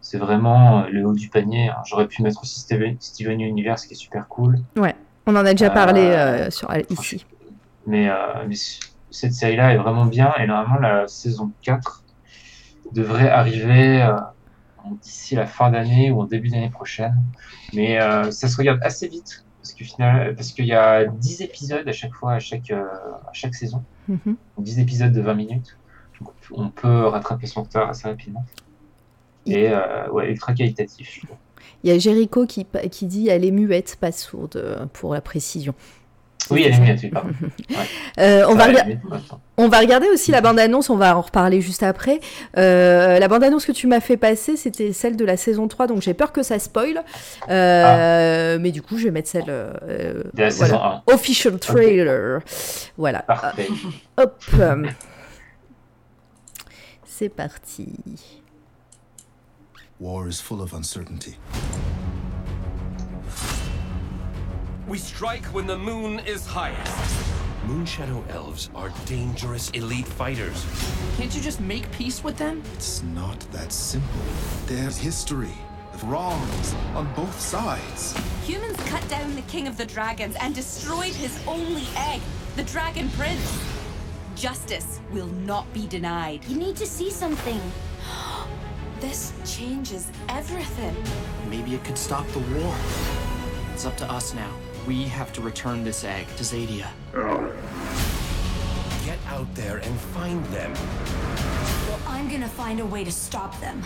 C'est 0.00 0.18
vraiment 0.18 0.80
euh, 0.80 0.88
le 0.90 1.06
haut 1.06 1.12
du 1.14 1.28
panier. 1.28 1.68
hein. 1.68 1.76
J'aurais 1.86 2.08
pu 2.08 2.22
mettre 2.22 2.42
aussi 2.42 2.58
Steven, 2.60 2.96
Steven 3.00 3.40
Universe 3.40 3.86
qui 3.86 3.94
est 3.94 3.96
super 3.96 4.26
cool. 4.28 4.58
On 5.26 5.36
en 5.36 5.46
a 5.46 5.52
déjà 5.52 5.70
parlé 5.70 6.00
Euh, 6.02 6.46
euh, 6.46 6.50
sur, 6.50 6.68
ici. 6.90 7.24
Mais, 7.86 8.08
euh, 8.08 8.14
cette 9.10 9.32
série-là 9.34 9.72
est 9.74 9.76
vraiment 9.76 10.06
bien 10.06 10.32
et 10.40 10.46
normalement 10.46 10.80
la 10.80 11.06
saison 11.06 11.52
4 11.62 12.02
devrait 12.92 13.28
arriver 13.28 14.02
euh, 14.02 14.16
d'ici 15.02 15.36
la 15.36 15.46
fin 15.46 15.70
d'année 15.70 16.10
ou 16.10 16.20
en 16.22 16.24
début 16.24 16.48
d'année 16.48 16.70
prochaine. 16.70 17.14
Mais 17.72 18.00
euh, 18.00 18.30
ça 18.32 18.48
se 18.48 18.56
regarde 18.56 18.80
assez 18.82 19.06
vite 19.08 19.44
parce 19.60 19.74
que 19.74 19.84
final, 19.84 20.34
parce 20.34 20.50
qu'il 20.52 20.66
y 20.66 20.72
a 20.74 21.04
10 21.04 21.42
épisodes 21.42 21.86
à 21.86 21.92
chaque 21.92 22.12
fois 22.14 22.32
à 22.32 22.38
chaque 22.40 22.70
euh, 22.72 22.82
à 23.28 23.32
chaque 23.32 23.54
saison, 23.54 23.84
Mhm. 24.08 24.18
Donc 24.56 24.64
10 24.64 24.80
épisodes 24.80 25.12
de 25.12 25.20
20 25.20 25.34
minutes. 25.34 25.76
On 26.52 26.68
peut 26.68 27.06
rattraper 27.06 27.46
son 27.46 27.62
retard 27.62 27.90
assez 27.90 28.08
rapidement. 28.08 28.44
Et 29.46 29.68
euh, 29.70 30.08
ouais, 30.10 30.30
ultra 30.30 30.52
qualitatif. 30.54 31.20
Il 31.84 31.90
y 31.92 31.94
a 31.94 31.98
Jericho 31.98 32.46
qui, 32.46 32.66
qui 32.90 33.06
dit 33.06 33.28
elle 33.28 33.44
est 33.44 33.50
muette, 33.50 33.96
pas 34.00 34.12
sourde, 34.12 34.88
pour 34.92 35.14
la 35.14 35.20
précision. 35.20 35.74
Oui, 36.50 36.64
elle 36.64 36.74
est 36.74 36.78
mignonne, 36.80 36.98
oui, 37.02 37.08
pardon. 37.08 37.30
Euh, 38.18 38.44
on, 38.46 38.54
va 38.54 38.66
on 39.56 39.70
regarder 39.70 40.06
aussi 40.08 40.32
la 40.32 40.42
bande-annonce, 40.42 40.90
on 40.90 40.96
va 40.96 41.16
en 41.16 41.22
reparler 41.22 41.62
juste 41.62 41.82
après. 41.82 42.20
Euh, 42.58 43.18
la 43.18 43.26
bande-annonce 43.28 43.64
que 43.64 43.72
tu 43.72 43.86
m'as 43.86 44.00
fait 44.00 44.18
passer, 44.18 44.56
c'était 44.56 44.92
celle 44.92 45.16
de 45.16 45.24
la 45.24 45.38
saison 45.38 45.66
3, 45.66 45.86
donc 45.86 46.02
j'ai 46.02 46.12
peur 46.12 46.30
que 46.30 46.42
ça 46.42 46.58
spoil. 46.58 47.02
Euh, 47.48 48.58
Mais 48.60 48.70
du 48.70 48.82
coup, 48.82 48.98
je 48.98 49.04
vais 49.04 49.10
mettre 49.10 49.28
celle. 49.28 49.44
euh, 49.48 49.72
De 50.34 50.42
la 50.42 50.48
voilà. 50.50 50.50
saison 50.50 50.76
1. 50.82 51.02
Official 51.14 51.58
trailer. 51.58 52.40
Voilà. 52.98 53.20
Parfait. 53.20 53.68
Hop. 54.18 54.44
C'est 57.14 57.28
parti. 57.28 57.98
War 60.00 60.28
is 60.28 60.40
full 60.40 60.62
of 60.62 60.72
uncertainty. 60.72 61.36
We 64.88 64.96
strike 64.96 65.44
when 65.52 65.66
the 65.66 65.76
moon 65.76 66.20
is 66.20 66.46
highest. 66.46 67.26
Moonshadow 67.66 68.24
elves 68.30 68.70
are 68.74 68.90
dangerous 69.04 69.68
elite 69.74 70.08
fighters. 70.08 70.64
Can't 71.18 71.34
you 71.34 71.42
just 71.42 71.60
make 71.60 71.84
peace 71.92 72.24
with 72.24 72.38
them? 72.38 72.62
It's 72.72 73.02
not 73.02 73.38
that 73.52 73.72
simple. 73.72 74.22
There's 74.64 74.96
history 74.96 75.54
of 75.92 76.02
wrongs 76.04 76.74
on 76.94 77.12
both 77.14 77.38
sides. 77.38 78.16
Humans 78.46 78.78
cut 78.88 79.06
down 79.10 79.36
the 79.36 79.42
king 79.42 79.68
of 79.68 79.76
the 79.76 79.84
dragons 79.84 80.34
and 80.40 80.54
destroyed 80.54 81.12
his 81.12 81.38
only 81.46 81.86
egg, 81.94 82.22
the 82.56 82.64
dragon 82.64 83.10
prince. 83.10 83.81
Justice 84.34 85.00
will 85.12 85.26
not 85.26 85.72
be 85.72 85.86
denied. 85.86 86.44
You 86.46 86.56
need 86.56 86.76
to 86.76 86.86
see 86.86 87.10
something. 87.10 87.60
This 89.00 89.32
changes 89.44 90.06
everything. 90.28 90.94
Maybe 91.50 91.74
it 91.74 91.82
could 91.82 91.98
stop 91.98 92.24
the 92.28 92.38
war. 92.38 92.72
It's 93.74 93.84
up 93.84 93.96
to 93.96 94.08
us 94.08 94.32
now. 94.32 94.52
We 94.86 95.02
have 95.04 95.32
to 95.32 95.40
return 95.40 95.82
this 95.82 96.04
egg 96.04 96.28
to 96.36 96.44
Zadia. 96.44 96.86
Get 99.04 99.18
out 99.26 99.52
there 99.56 99.78
and 99.78 99.98
find 100.14 100.44
them. 100.46 100.72
Well, 101.88 102.00
I'm 102.06 102.28
gonna 102.28 102.48
find 102.48 102.78
a 102.78 102.86
way 102.86 103.02
to 103.02 103.10
stop 103.10 103.60
them. 103.60 103.82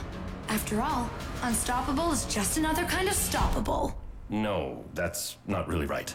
After 0.49 0.83
all, 0.83 1.09
unstoppable 1.43 2.13
is 2.13 2.27
just 2.27 2.59
another 2.59 2.85
kind 2.85 3.09
of 3.09 3.15
stoppable. 3.15 3.95
No, 4.29 4.85
that's 4.93 5.39
not 5.47 5.67
really 5.67 5.87
right. 5.87 6.15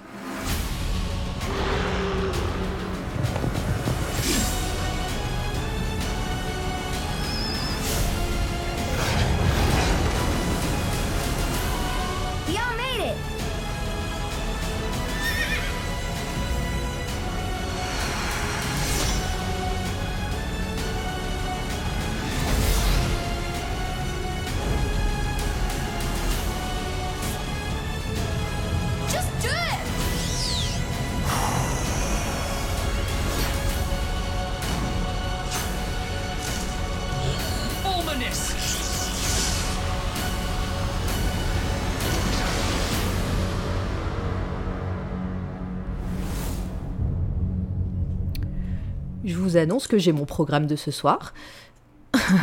Vous 49.51 49.57
annonce 49.57 49.87
que 49.87 49.97
j'ai 49.97 50.11
mon 50.11 50.25
programme 50.25 50.65
de 50.67 50.75
ce 50.75 50.91
soir. 50.91 51.33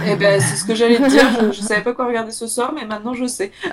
Eh 0.06 0.16
ben, 0.16 0.40
c'est 0.40 0.56
ce 0.56 0.64
que 0.64 0.74
j'allais 0.74 0.97
te 0.97 1.09
dire. 1.10 1.26
Je, 1.43 1.52
je 1.52 1.60
savais 1.60 1.82
pas 1.82 1.93
quoi 1.93 2.06
regarder 2.06 2.32
ce 2.32 2.47
soir, 2.47 2.72
mais 2.74 2.86
maintenant 2.86 3.14
je 3.14 3.26
sais. 3.26 3.52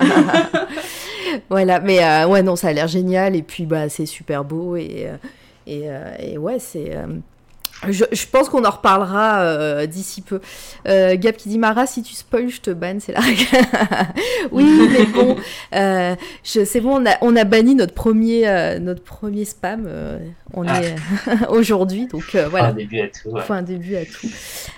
Voilà, 1.48 1.80
mais 1.80 2.04
euh, 2.04 2.28
ouais, 2.28 2.42
non, 2.42 2.54
ça 2.54 2.68
a 2.68 2.72
l'air 2.72 2.86
génial 2.86 3.34
et 3.34 3.42
puis 3.42 3.66
bah 3.66 3.88
c'est 3.88 4.06
super 4.06 4.44
beau 4.44 4.76
et, 4.76 5.08
euh, 5.08 5.16
et, 5.66 5.90
euh, 5.90 6.14
et 6.18 6.38
ouais, 6.38 6.58
c'est. 6.58 6.96
Je, 7.88 8.04
je, 8.10 8.26
pense 8.26 8.48
qu'on 8.48 8.64
en 8.64 8.70
reparlera 8.70 9.40
euh, 9.42 9.86
d'ici 9.86 10.22
peu. 10.22 10.40
Euh, 10.88 11.14
Gab 11.18 11.34
qui 11.36 11.48
dit 11.50 11.58
Mara, 11.58 11.86
si 11.86 12.02
tu 12.02 12.14
spoil, 12.14 12.48
je 12.48 12.60
te 12.60 12.70
banne, 12.70 13.00
c'est 13.00 13.12
la 13.12 13.20
règle. 13.20 13.42
oui, 14.50 14.64
mais 14.90 15.04
bon, 15.06 15.36
euh, 15.74 16.14
c'est 16.42 16.80
bon, 16.80 17.02
on 17.02 17.06
a, 17.06 17.16
on 17.20 17.36
a 17.36 17.44
banni 17.44 17.74
notre 17.74 17.92
premier, 17.92 18.48
euh, 18.48 18.78
notre 18.78 19.02
premier 19.02 19.44
spam. 19.44 19.88
on 20.54 20.66
Ah. 20.66 20.80
est 20.82 20.94
aujourd'hui, 21.50 22.06
donc 22.06 22.34
voilà. 22.50 22.68
Un 22.68 22.72
début 22.72 23.00
à 23.00 23.08
tout. 23.08 23.28
ouais. 23.30 23.42
Faut 23.42 23.52
un 23.52 23.62
début 23.62 23.96
à 23.96 24.04
tout. 24.06 24.26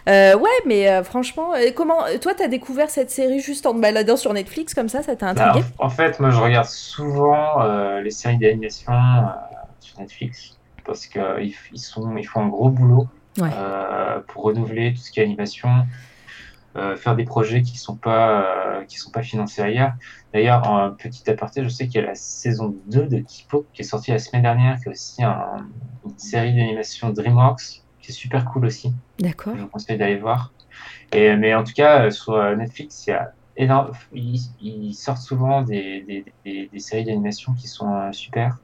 Ouais, 0.07 0.59
mais 0.67 1.03
franchement, 1.05 1.53
comment 1.77 1.99
toi 2.21 2.33
t'as 2.37 2.49
découvert 2.49 2.91
cette 2.91 3.11
série 3.11 3.41
juste 3.41 3.65
en 3.67 3.75
te 3.75 3.81
baladant 3.81 4.17
sur 4.17 4.33
Netflix 4.33 4.75
comme 4.75 4.89
ça, 4.89 5.03
ça 5.03 5.15
t'a 5.15 5.33
Bah, 5.35 5.51
intrigué 5.51 5.67
en, 5.79 5.87
en 5.87 5.91
fait, 5.91 6.19
moi, 6.21 6.31
je 6.31 6.41
regarde 6.41 6.67
souvent 6.67 7.63
les 8.03 8.11
séries 8.11 8.39
d'animation 8.39 8.93
sur 9.81 10.01
Netflix 10.01 10.58
parce 10.89 11.07
qu'ils 11.07 11.55
ils 11.73 11.79
sont, 11.79 12.17
ils 12.17 12.25
font 12.27 12.41
un 12.41 12.49
gros 12.49 12.71
boulot 12.71 13.07
Ouais. 13.39 13.51
euh, 13.53 14.19
pour 14.27 14.43
renouveler 14.43 14.93
tout 14.95 14.99
ce 15.01 15.13
qui 15.13 15.21
est 15.21 15.23
animation, 15.23 15.69
euh, 16.77 16.97
faire 16.97 17.15
des 17.15 17.25
projets 17.25 17.63
qui 17.63 17.79
sont 17.79 17.95
pas, 17.97 18.43
euh, 18.81 18.85
qui 18.85 18.97
sont 18.97 19.13
pas 19.13 19.23
financés 19.23 19.63
ailleurs. 19.63 19.93
D'ailleurs, 20.35 20.69
en 20.69 20.91
petit 20.91 21.31
aparté, 21.31 21.63
je 21.63 21.69
sais 21.69 21.87
qu'il 21.87 22.01
y 22.01 22.05
a 22.05 22.09
la 22.09 22.15
saison 22.17 22.75
2 22.87 23.07
de 23.07 23.19
Kipo 23.21 23.65
qui 23.73 23.83
est 23.83 23.85
sortie 23.85 24.11
la 24.11 24.19
semaine 24.19 24.43
dernière, 24.43 24.77
qui 24.81 24.89
est 24.89 24.91
aussi 24.91 25.23
un- 25.23 25.69
une 26.05 26.19
série 26.19 26.53
d'animation 26.57 27.11
DreamWorks 27.11 27.83
qui 28.01 28.11
est 28.11 28.15
super 28.15 28.45
cool 28.47 28.67
aussi. 28.67 28.93
D'accord. 29.21 29.55
Je 29.57 29.63
vous 29.63 29.69
conseille 29.69 29.99
d'aller 29.99 30.17
voir. 30.19 30.53
Et, 31.13 31.37
mais 31.37 31.55
en 31.55 31.63
tout 31.63 31.73
cas, 31.75 32.07
euh, 32.07 32.11
sur 32.11 32.33
euh, 32.35 32.57
Netflix, 32.57 33.07
il 33.07 33.11
y 33.11 33.13
a 33.13 33.33
énorme, 33.57 33.93
ils, 34.13 34.41
ils 34.61 34.95
sortent 34.95 35.23
souvent 35.23 35.63
des, 35.63 36.03
des, 36.03 36.25
des, 36.45 36.69
des 36.73 36.79
séries 36.81 37.05
d'animation 37.05 37.55
qui 37.55 37.69
sont 37.69 37.93
euh, 37.95 38.11
super. 38.13 38.59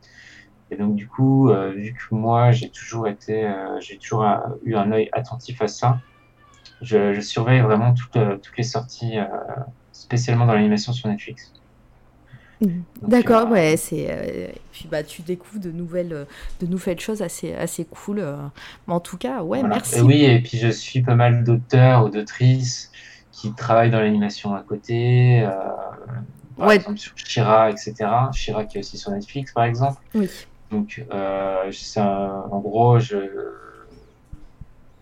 Et 0.70 0.76
donc 0.76 0.94
du 0.96 1.08
coup, 1.08 1.50
euh, 1.50 1.72
vu 1.72 1.94
que 1.94 2.14
moi 2.14 2.52
j'ai 2.52 2.70
toujours 2.70 3.08
été, 3.08 3.44
euh, 3.46 3.78
j'ai 3.80 3.98
toujours 3.98 4.24
euh, 4.24 4.36
eu 4.64 4.74
un 4.76 4.92
œil 4.92 5.08
attentif 5.12 5.60
à 5.62 5.68
ça, 5.68 6.02
je, 6.82 7.12
je 7.14 7.20
surveille 7.20 7.60
vraiment 7.62 7.94
toutes, 7.94 8.12
toutes 8.42 8.58
les 8.58 8.64
sorties, 8.64 9.14
spécialement 9.92 10.46
dans 10.46 10.54
l'animation 10.54 10.92
sur 10.92 11.08
Netflix. 11.08 11.52
Mhm. 12.60 12.84
D'accord, 13.02 13.50
ouais, 13.50 13.76
c'est. 13.76 14.10
euh, 14.10 14.48
et 14.48 14.60
puis 14.72 14.86
bah 14.88 15.02
tu 15.02 15.22
découvres 15.22 15.60
de 15.60 15.70
nouvelles, 15.70 16.12
euh, 16.12 16.24
de 16.60 16.66
nouvelles 16.66 17.00
choses 17.00 17.20
assez, 17.20 17.52
assez 17.54 17.84
cool. 17.84 18.24
Mais 18.86 18.94
en 18.94 19.00
tout 19.00 19.18
cas, 19.18 19.42
ouais, 19.42 19.60
Voilà. 19.60 19.76
merci. 19.76 19.96
Et 19.96 20.00
oui, 20.02 20.22
et 20.24 20.40
puis 20.40 20.58
je 20.58 20.68
suis 20.68 21.02
pas 21.02 21.14
mal 21.14 21.44
d'auteurs 21.44 22.04
ou 22.04 22.10
d'autrices 22.10 22.90
qui 23.32 23.54
travaillent 23.54 23.90
dans 23.90 24.00
l'animation 24.00 24.54
à 24.54 24.62
côté. 24.62 25.46
Par 26.56 26.68
Ouais. 26.68 26.76
exemple 26.76 26.98
sur 26.98 27.12
Shira, 27.16 27.70
etc. 27.70 28.30
Shira 28.32 28.64
qui 28.64 28.78
est 28.78 28.80
aussi 28.80 28.98
sur 28.98 29.10
Netflix, 29.10 29.52
par 29.52 29.64
exemple. 29.64 30.00
Oui. 30.14 30.30
Donc, 30.70 31.04
euh, 31.12 31.70
en 31.96 32.60
gros, 32.60 32.98
je, 32.98 33.16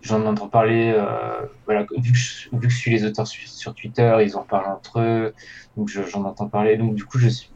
j'en 0.01 0.25
entends 0.25 0.49
parler. 0.49 0.93
euh, 0.95 1.45
voilà, 1.65 1.85
vu 1.97 2.11
que, 2.11 2.17
je, 2.17 2.75
suis 2.75 2.91
les 2.91 3.05
auteurs 3.05 3.27
sur, 3.27 3.73
Twitter, 3.73 4.17
ils 4.21 4.35
en 4.35 4.43
parlent 4.43 4.67
entre 4.71 4.99
eux. 4.99 5.33
Donc, 5.77 5.89
je- 5.89 6.03
j'en 6.03 6.23
entends 6.25 6.49
parler. 6.49 6.77
Donc, 6.77 6.95
du 6.95 7.05
coup, 7.05 7.17
je, 7.17 7.29
suis- 7.29 7.51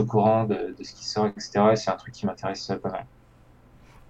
au 0.00 0.04
courant 0.06 0.44
de, 0.44 0.74
de 0.78 0.84
ce 0.84 0.94
qui 0.94 1.04
sort, 1.04 1.26
etc. 1.26 1.50
Et 1.72 1.76
c'est 1.76 1.90
un 1.90 1.96
truc 1.96 2.14
qui 2.14 2.26
m'intéresse 2.26 2.72
pas 2.82 2.90
mal. 2.90 3.06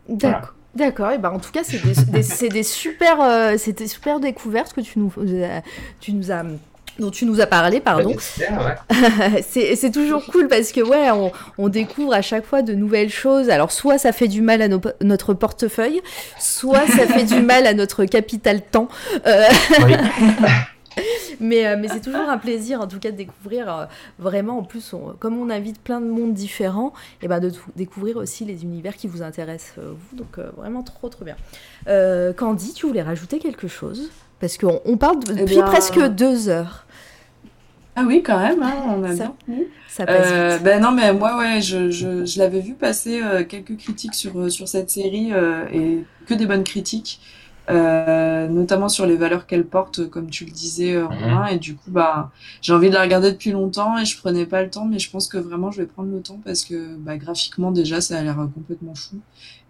D'accord. 0.09 0.55
D'accord, 0.75 1.11
et 1.11 1.19
ben 1.19 1.31
en 1.31 1.39
tout 1.39 1.53
cas, 1.53 1.65
c'est 1.65 1.79
des, 1.83 2.01
euh, 3.21 3.59
des 3.73 3.87
super 3.89 4.21
découvertes 4.21 4.73
que 4.73 4.81
tu 4.81 4.99
nous, 4.99 5.13
tu 6.01 6.13
nous 6.15 6.31
as, 6.33 6.45
dont 6.99 7.11
tu 7.11 7.25
nous 7.25 7.41
as 7.41 7.47
parlé, 7.47 7.81
pardon. 7.81 8.13
J'espère, 8.13 8.77
ouais. 8.91 9.43
c'est 9.77 9.91
toujours 9.91 10.25
cool 10.27 10.49
parce 10.49 10.73
que 10.73 10.81
ouais, 10.81 11.11
on, 11.11 11.33
on 11.59 11.69
découvre 11.69 12.13
à 12.13 12.23
chaque 12.23 12.45
fois 12.45 12.63
de 12.63 12.75
nouvelles 12.75 13.11
choses. 13.11 13.51
Alors 13.51 13.73
soit 13.73 13.99
ça 13.99 14.13
fait 14.13 14.29
du 14.29 14.43
mal 14.43 14.63
à 14.63 14.69
nos- 14.69 14.81
notre 15.01 15.35
portefeuille, 15.35 16.01
soit 16.39 16.87
ça 16.87 17.07
fait 17.07 17.25
du 17.25 17.41
mal 17.41 17.67
à 17.67 17.75
notre 17.75 18.05
capital 18.05 18.61
temps. 18.63 18.89
Euh, 19.27 19.45
Oui. 19.87 19.95
mais 21.41 21.67
euh, 21.67 21.77
mais 21.81 21.89
c'est 21.89 22.01
toujours 22.01 22.29
un 22.29 22.37
plaisir 22.39 22.81
en 22.83 22.87
tout 22.87 22.99
cas 22.99 23.11
de 23.11 23.17
découvrir 23.17 23.73
euh, 23.75 23.85
vraiment. 24.19 24.59
En 24.59 24.63
plus, 24.63 24.93
on- 24.93 25.15
comme 25.19 25.39
on 25.41 25.49
invite 25.51 25.81
plein 25.81 26.01
de 26.01 26.07
mondes 26.07 26.35
différents, 26.35 26.93
et 27.23 27.29
ben 27.29 27.41
de 27.41 27.51
découvrir 27.77 28.19
aussi 28.19 28.45
les 28.45 28.63
univers 28.63 28.95
qui 28.97 29.07
vous 29.09 29.23
intéressent 29.23 29.75
euh, 29.79 29.93
vous. 30.11 30.17
Donc 30.17 30.39
vraiment 30.57 30.83
trop 30.83 31.09
trop 31.09 31.25
bien. 31.25 31.37
Candy, 32.37 32.75
tu 32.75 32.87
voulais 32.87 33.03
rajouter 33.03 33.39
quelque 33.39 33.69
chose? 33.69 34.11
Parce 34.43 34.59
qu'on 34.59 34.81
on 34.85 34.97
parle 34.97 35.23
de- 35.25 35.33
Eh 35.33 35.41
depuis 35.43 35.55
bien- 35.55 35.65
presque 35.65 35.99
deux 36.09 36.49
heures. 36.49 36.85
Ah 37.95 38.03
oui, 38.07 38.23
quand 38.25 38.39
même, 38.41 38.61
hein, 38.63 38.73
on 38.89 39.05
a 39.05 39.15
Ça- 39.15 39.33
bien. 39.47 39.57
Ça 39.89 40.05
passe 40.07 40.27
Euh, 40.31 40.55
vite. 40.57 40.65
ben 40.65 40.81
non, 40.83 40.91
mais 40.91 41.13
moi, 41.13 41.39
ouais, 41.39 41.61
je, 41.61 41.91
je, 41.91 42.25
je 42.25 42.39
l'avais 42.39 42.61
vu 42.61 42.73
passer 42.75 43.23
euh, 43.23 43.45
quelques 43.45 43.77
critiques 43.77 44.15
sur, 44.15 44.37
euh, 44.41 44.49
sur 44.49 44.67
cette 44.67 44.91
série 44.91 45.33
euh, 45.33 45.65
et 45.73 46.03
que 46.27 46.35
des 46.35 46.47
bonnes 46.47 46.65
critiques, 46.65 47.21
euh, 47.71 48.49
notamment 48.49 48.89
sur 48.89 49.07
les 49.07 49.17
valeurs 49.17 49.47
qu'elle 49.47 49.65
porte, 49.65 50.09
comme 50.11 50.31
tu 50.31 50.45
le 50.45 50.51
disais, 50.51 50.95
euh, 50.95 51.07
Romain. 51.07 51.47
Et 51.47 51.59
du 51.59 51.77
coup, 51.77 51.91
bah, 51.91 52.31
j'ai 52.61 52.73
envie 52.73 52.89
de 52.89 52.95
la 52.95 53.03
regarder 53.03 53.33
depuis 53.33 53.53
longtemps 53.53 53.99
et 53.99 54.05
je 54.05 54.19
prenais 54.19 54.47
pas 54.47 54.63
le 54.63 54.71
temps, 54.71 54.85
mais 54.85 54.99
je 54.99 55.11
pense 55.11 55.29
que 55.29 55.39
vraiment 55.39 55.71
je 55.71 55.81
vais 55.83 55.87
prendre 55.87 56.11
le 56.11 56.21
temps 56.21 56.41
parce 56.45 56.65
que 56.65 56.97
bah, 56.97 57.17
graphiquement, 57.17 57.71
déjà, 57.71 58.01
ça 58.01 58.19
a 58.19 58.23
l'air 58.23 58.41
euh, 58.41 58.47
complètement 58.47 58.95
fou. 58.95 59.17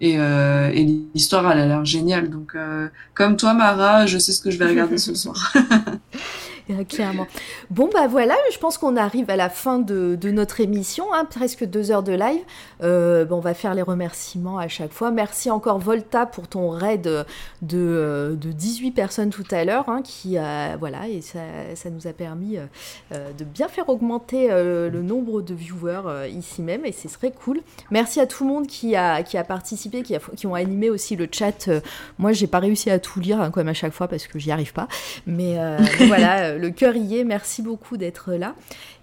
Et, 0.01 0.19
euh, 0.19 0.71
et 0.73 0.85
l'histoire, 1.15 1.51
elle 1.53 1.61
a 1.61 1.67
l'air 1.67 1.85
géniale. 1.85 2.31
Donc, 2.31 2.55
euh, 2.55 2.89
comme 3.15 3.37
toi, 3.37 3.55
Mara, 3.55 4.07
je 4.07 4.19
sais 4.19 4.33
ce 4.33 4.41
que 4.41 4.51
je 4.51 4.59
vais 4.59 4.67
regarder 4.67 4.99
ce 4.99 5.15
soir. 5.15 5.53
Euh, 6.71 6.85
Clairement. 6.85 7.27
Bon, 7.71 7.91
bah 7.93 8.07
voilà, 8.07 8.35
je 8.53 8.59
pense 8.59 8.79
qu'on 8.79 8.97
arrive 8.97 9.29
à 9.31 9.37
la 9.37 9.51
fin 9.51 9.79
de, 9.79 10.17
de 10.21 10.31
notre 10.31 10.61
émission, 10.61 11.07
hein, 11.13 11.25
presque 11.29 11.65
deux 11.65 11.91
heures 11.91 12.03
de 12.03 12.13
live. 12.13 12.41
Euh, 12.83 13.25
bon, 13.25 13.37
on 13.37 13.41
va 13.41 13.55
faire 13.55 13.75
les 13.75 13.83
remerciements 13.83 14.59
à 14.59 14.69
chaque 14.69 14.93
fois. 14.93 15.11
Merci 15.11 15.51
encore 15.51 15.79
Volta 15.79 16.25
pour 16.25 16.49
ton 16.49 16.71
raid 16.71 17.03
de, 17.03 17.25
de, 17.63 18.39
de 18.41 18.53
18 18.53 18.93
personnes 18.93 19.31
tout 19.31 19.45
à 19.51 19.65
l'heure, 19.65 19.89
hein, 19.89 20.03
qui, 20.03 20.39
euh, 20.39 20.77
voilà, 20.79 21.09
et 21.09 21.21
ça, 21.21 21.41
ça 21.75 21.91
nous 21.91 22.07
a 22.07 22.13
permis 22.13 22.59
euh, 22.59 22.67
euh, 23.13 23.33
de 23.37 23.45
bien 23.45 23.69
faire 23.69 23.89
augmenter 23.89 24.49
euh, 24.51 24.89
le 24.91 25.03
nombre 25.03 25.43
de 25.43 25.55
viewers 25.55 26.03
euh, 26.07 26.29
ici 26.29 26.63
même, 26.63 26.85
et 26.85 26.93
ce 26.93 27.09
serait 27.09 27.33
cool. 27.33 27.61
Merci 27.91 28.21
à 28.21 28.27
tout 28.27 28.45
le 28.45 28.51
monde 28.51 28.67
qui 28.67 28.95
a, 28.97 29.23
qui 29.23 29.37
a 29.37 29.45
participé, 29.45 30.03
qui, 30.03 30.15
a, 30.15 30.21
qui 30.37 30.47
ont 30.47 30.55
animé 30.55 30.91
aussi 30.91 31.17
le 31.17 31.29
chat. 31.31 31.69
Euh, 31.69 31.81
moi, 32.19 32.33
j'ai 32.33 32.47
pas 32.47 32.61
réussi 32.61 32.91
à 32.91 32.99
tout 32.99 33.21
lire, 33.21 33.41
hein, 33.41 33.51
comme 33.51 33.69
à 33.69 33.75
chaque 33.75 33.93
fois, 33.93 34.09
parce 34.09 34.27
que 34.27 34.39
j'y 34.39 34.53
arrive 34.53 34.73
pas. 34.73 34.89
Mais, 35.27 35.59
euh, 35.59 35.79
mais 36.01 36.52
voilà, 36.53 36.59
euh, 36.59 36.59
le 36.59 36.71
cœur 36.71 36.97
y 36.97 37.19
est. 37.19 37.25
Merci 37.25 37.63
beaucoup 37.63 37.97
d'être 37.97 38.33
là. 38.33 38.55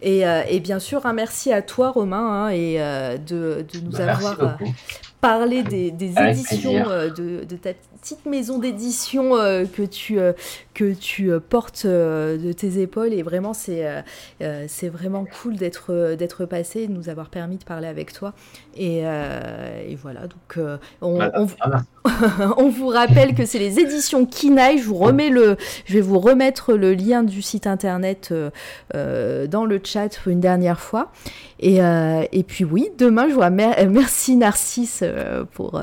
Et, 0.01 0.25
euh, 0.25 0.41
et 0.47 0.59
bien 0.59 0.79
sûr, 0.79 1.05
un 1.05 1.13
merci 1.13 1.51
à 1.51 1.61
toi, 1.61 1.91
Romain, 1.91 2.45
hein, 2.45 2.49
et 2.49 2.81
euh, 2.81 3.17
de, 3.17 3.65
de 3.71 3.79
nous 3.79 3.91
Bah, 3.91 4.13
avoir 4.13 4.57
parlé 5.21 5.63
des, 5.63 5.87
éditions, 5.87 6.89
euh, 6.89 7.09
de, 7.09 7.43
de 7.43 7.55
ta 7.57 7.71
petite 8.01 8.25
maison 8.25 8.57
d'édition 8.57 9.35
euh, 9.35 9.65
que 9.65 9.81
tu, 9.83 10.19
euh, 10.19 10.31
que 10.79 10.93
tu 10.93 11.31
euh, 11.31 11.39
portes 11.41 11.83
euh, 11.85 12.37
de 12.37 12.53
tes 12.53 12.79
épaules. 12.81 13.11
Et 13.13 13.21
vraiment, 13.21 13.53
c'est 13.53 13.85
euh, 14.41 14.65
c'est 14.67 14.87
vraiment 14.89 15.25
cool 15.41 15.55
d'être 15.57 16.15
d'être 16.15 16.45
passé, 16.45 16.87
de 16.87 16.93
nous 16.93 17.09
avoir 17.09 17.29
permis 17.29 17.57
de 17.57 17.63
parler 17.65 17.87
avec 17.87 18.13
toi. 18.13 18.33
Et, 18.77 18.99
et 18.99 19.95
voilà, 20.01 20.21
donc 20.21 20.57
on, 21.01 21.19
on- 21.21 21.47
ah, 21.59 21.81
on 22.57 22.69
vous 22.69 22.87
rappelle 22.87 23.35
que 23.35 23.45
c'est 23.45 23.59
les 23.59 23.79
éditions 23.79 24.25
Kinaï. 24.25 24.77
Je 24.77 24.85
vous 24.85 24.95
remets 24.95 25.29
le, 25.29 25.57
je 25.85 25.93
vais 25.93 26.01
vous 26.01 26.19
remettre 26.19 26.73
le 26.73 26.93
lien 26.93 27.23
du 27.23 27.41
site 27.41 27.67
internet 27.67 28.33
dans 28.93 29.65
le 29.65 29.81
chat 29.83 30.25
une 30.25 30.39
dernière 30.39 30.79
fois. 30.79 31.11
Et, 31.59 31.79
et 32.31 32.43
puis 32.43 32.63
oui, 32.63 32.89
demain, 32.97 33.27
je 33.27 33.33
vois 33.33 33.49
mer- 33.49 33.75
merci 33.89 34.37
Narcisse 34.37 35.03
pour 35.53 35.81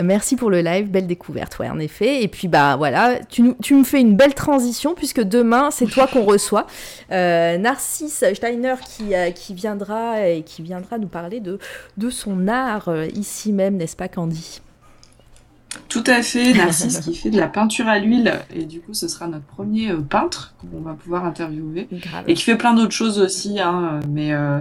merci 0.00 0.36
pour 0.36 0.50
le 0.50 0.60
live, 0.60 0.88
belle 0.90 1.08
découverte, 1.08 1.58
ouais 1.58 1.68
en 1.68 1.78
effet. 1.80 2.22
Et 2.22 2.28
puis 2.28 2.46
bah 2.46 2.76
voilà, 2.76 3.18
tu, 3.28 3.42
nous- 3.42 3.56
tu 3.60 3.74
me 3.74 3.82
fais 3.84 4.00
une 4.00 4.14
belle 4.16 4.27
transition 4.34 4.94
puisque 4.94 5.22
demain 5.22 5.70
c'est 5.70 5.86
toi 5.86 6.06
qu'on 6.06 6.24
reçoit, 6.24 6.66
Euh, 7.10 7.58
Narcisse 7.58 8.24
Steiner 8.34 8.74
qui 8.84 9.14
euh, 9.14 9.30
qui 9.30 9.54
viendra 9.54 10.26
et 10.26 10.42
qui 10.42 10.62
viendra 10.62 10.98
nous 10.98 11.08
parler 11.08 11.40
de 11.40 11.58
de 11.96 12.10
son 12.10 12.48
art 12.48 12.88
euh, 12.88 13.06
ici 13.14 13.52
même, 13.52 13.76
n'est-ce 13.76 13.96
pas 13.96 14.08
Candy? 14.08 14.60
Tout 15.88 16.04
à 16.06 16.22
fait, 16.22 16.52
Narcisse 16.54 16.98
qui 17.00 17.14
fait 17.14 17.30
de 17.30 17.36
la 17.38 17.46
peinture 17.46 17.88
à 17.88 17.98
l'huile. 17.98 18.32
Et 18.54 18.64
du 18.64 18.80
coup 18.80 18.94
ce 18.94 19.06
sera 19.08 19.26
notre 19.26 19.44
premier 19.44 19.92
peintre 19.94 20.54
qu'on 20.60 20.80
va 20.80 20.94
pouvoir 20.94 21.24
interviewer. 21.24 21.88
Grave. 21.92 22.24
et 22.26 22.34
qui 22.34 22.42
fait 22.42 22.56
plein 22.56 22.74
d'autres 22.74 22.92
choses 22.92 23.18
aussi, 23.20 23.60
hein, 23.60 24.00
mais 24.08 24.32
euh, 24.32 24.58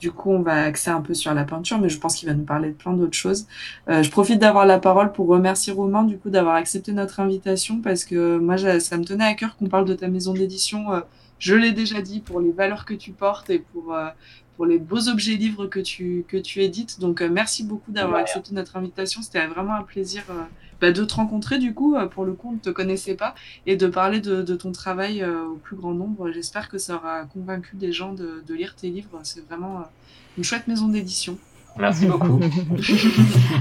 du 0.00 0.12
coup 0.12 0.30
on 0.30 0.42
va 0.42 0.64
axer 0.64 0.90
un 0.90 1.00
peu 1.00 1.14
sur 1.14 1.32
la 1.34 1.44
peinture, 1.44 1.78
mais 1.80 1.88
je 1.88 1.98
pense 1.98 2.16
qu'il 2.16 2.28
va 2.28 2.34
nous 2.34 2.44
parler 2.44 2.68
de 2.70 2.74
plein 2.74 2.92
d'autres 2.92 3.16
choses. 3.16 3.46
Euh, 3.88 4.02
je 4.02 4.10
profite 4.10 4.38
d'avoir 4.38 4.66
la 4.66 4.78
parole 4.78 5.12
pour 5.12 5.26
remercier 5.28 5.72
Romain 5.72 6.04
du 6.04 6.18
coup 6.18 6.30
d'avoir 6.30 6.56
accepté 6.56 6.92
notre 6.92 7.20
invitation 7.20 7.80
parce 7.80 8.04
que 8.04 8.38
moi 8.38 8.56
ça 8.80 8.96
me 8.98 9.04
tenait 9.04 9.24
à 9.24 9.34
cœur 9.34 9.56
qu'on 9.56 9.68
parle 9.68 9.86
de 9.86 9.94
ta 9.94 10.08
maison 10.08 10.34
d'édition. 10.34 10.92
euh, 10.92 11.00
je 11.38 11.54
l'ai 11.54 11.72
déjà 11.72 12.00
dit 12.00 12.20
pour 12.20 12.40
les 12.40 12.50
valeurs 12.52 12.84
que 12.86 12.94
tu 12.94 13.12
portes 13.12 13.50
et 13.50 13.58
pour 13.58 13.94
euh, 13.94 14.08
pour 14.56 14.66
les 14.66 14.78
beaux 14.78 15.08
objets 15.08 15.34
livres 15.34 15.66
que 15.66 15.80
tu, 15.80 16.24
que 16.28 16.36
tu 16.36 16.62
édites. 16.62 16.98
Donc, 16.98 17.20
euh, 17.20 17.28
merci 17.30 17.62
beaucoup 17.62 17.92
d'avoir 17.92 18.20
accepté 18.20 18.54
notre 18.54 18.76
invitation. 18.76 19.22
C'était 19.22 19.46
vraiment 19.46 19.74
un 19.74 19.82
plaisir 19.82 20.22
euh, 20.30 20.42
bah, 20.80 20.92
de 20.92 21.04
te 21.04 21.14
rencontrer. 21.14 21.58
Du 21.58 21.74
coup, 21.74 21.96
euh, 21.96 22.06
pour 22.06 22.24
le 22.24 22.32
coup, 22.32 22.50
on 22.50 22.52
ne 22.52 22.58
te 22.58 22.70
connaissait 22.70 23.14
pas 23.14 23.34
et 23.66 23.76
de 23.76 23.86
parler 23.86 24.20
de, 24.20 24.56
ton 24.56 24.72
travail 24.72 25.22
euh, 25.22 25.44
au 25.44 25.56
plus 25.56 25.76
grand 25.76 25.92
nombre. 25.92 26.30
J'espère 26.30 26.68
que 26.68 26.78
ça 26.78 26.96
aura 26.96 27.24
convaincu 27.24 27.76
des 27.76 27.92
gens 27.92 28.12
de, 28.12 28.42
de 28.46 28.54
lire 28.54 28.74
tes 28.74 28.90
livres. 28.90 29.20
C'est 29.22 29.46
vraiment 29.46 29.78
euh, 29.78 29.84
une 30.38 30.44
chouette 30.44 30.68
maison 30.68 30.88
d'édition. 30.88 31.38
Merci 31.78 32.06
beaucoup. 32.06 32.40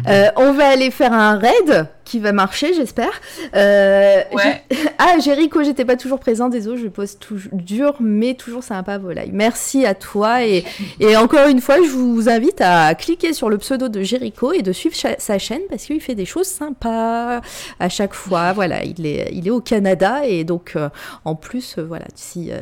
Euh, 0.08 0.28
on 0.38 0.54
va 0.54 0.68
aller 0.70 0.92
faire 0.92 1.14
un 1.14 1.38
raid 1.38 1.88
qui 2.06 2.20
va 2.20 2.32
marcher, 2.32 2.74
j'espère. 2.74 3.12
Euh, 3.56 4.22
Ouais. 4.34 4.64
Ah, 4.98 5.20
Jericho, 5.20 5.62
j'étais 5.62 5.84
pas 5.84 5.98
toujours 5.98 6.20
présent, 6.20 6.48
désolé, 6.48 6.82
je 6.82 6.88
pose 6.88 7.20
toujours 7.20 7.52
dur, 7.52 7.96
mais 8.00 8.34
toujours 8.34 8.64
sympa, 8.64 8.98
volaille. 8.98 9.30
Merci 9.34 9.86
à 9.86 9.94
toi 9.94 10.44
et, 10.46 10.64
et 11.02 11.18
encore 11.18 11.48
une 11.50 11.60
fois, 11.60 11.76
je 11.84 11.90
vous 11.90 12.30
invite 12.30 12.62
à 12.62 12.96
cliquer 12.96 13.34
sur 13.34 13.50
le 13.50 13.58
pseudo 13.58 13.90
de 13.90 14.02
Jericho 14.04 14.54
et 14.54 14.62
de 14.62 14.72
suivre 14.72 14.96
cha- 14.96 15.18
sa 15.20 15.38
chaîne 15.38 15.60
parce 15.70 15.84
qu'il 15.84 16.00
fait 16.00 16.16
des 16.16 16.26
choses 16.26 16.48
sympas 16.48 17.42
à 17.80 17.90
chaque 17.90 18.14
fois. 18.14 18.54
Voilà, 18.54 18.84
il 18.86 19.06
est, 19.06 19.30
il 19.34 19.48
est 19.48 19.52
au 19.52 19.60
Canada 19.62 20.26
et 20.26 20.44
donc 20.46 20.74
euh, 20.78 20.90
en 21.26 21.36
plus, 21.36 21.76
euh, 21.78 21.84
voilà, 21.86 22.06
si, 22.16 22.52
euh, 22.52 22.58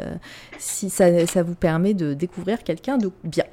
si 0.64 0.90
ça, 0.90 1.26
ça 1.28 1.44
vous 1.44 1.56
permet 1.56 1.94
de 1.94 2.14
découvrir 2.14 2.64
quelqu'un 2.64 2.98
de 2.98 3.12
bien. 3.24 3.44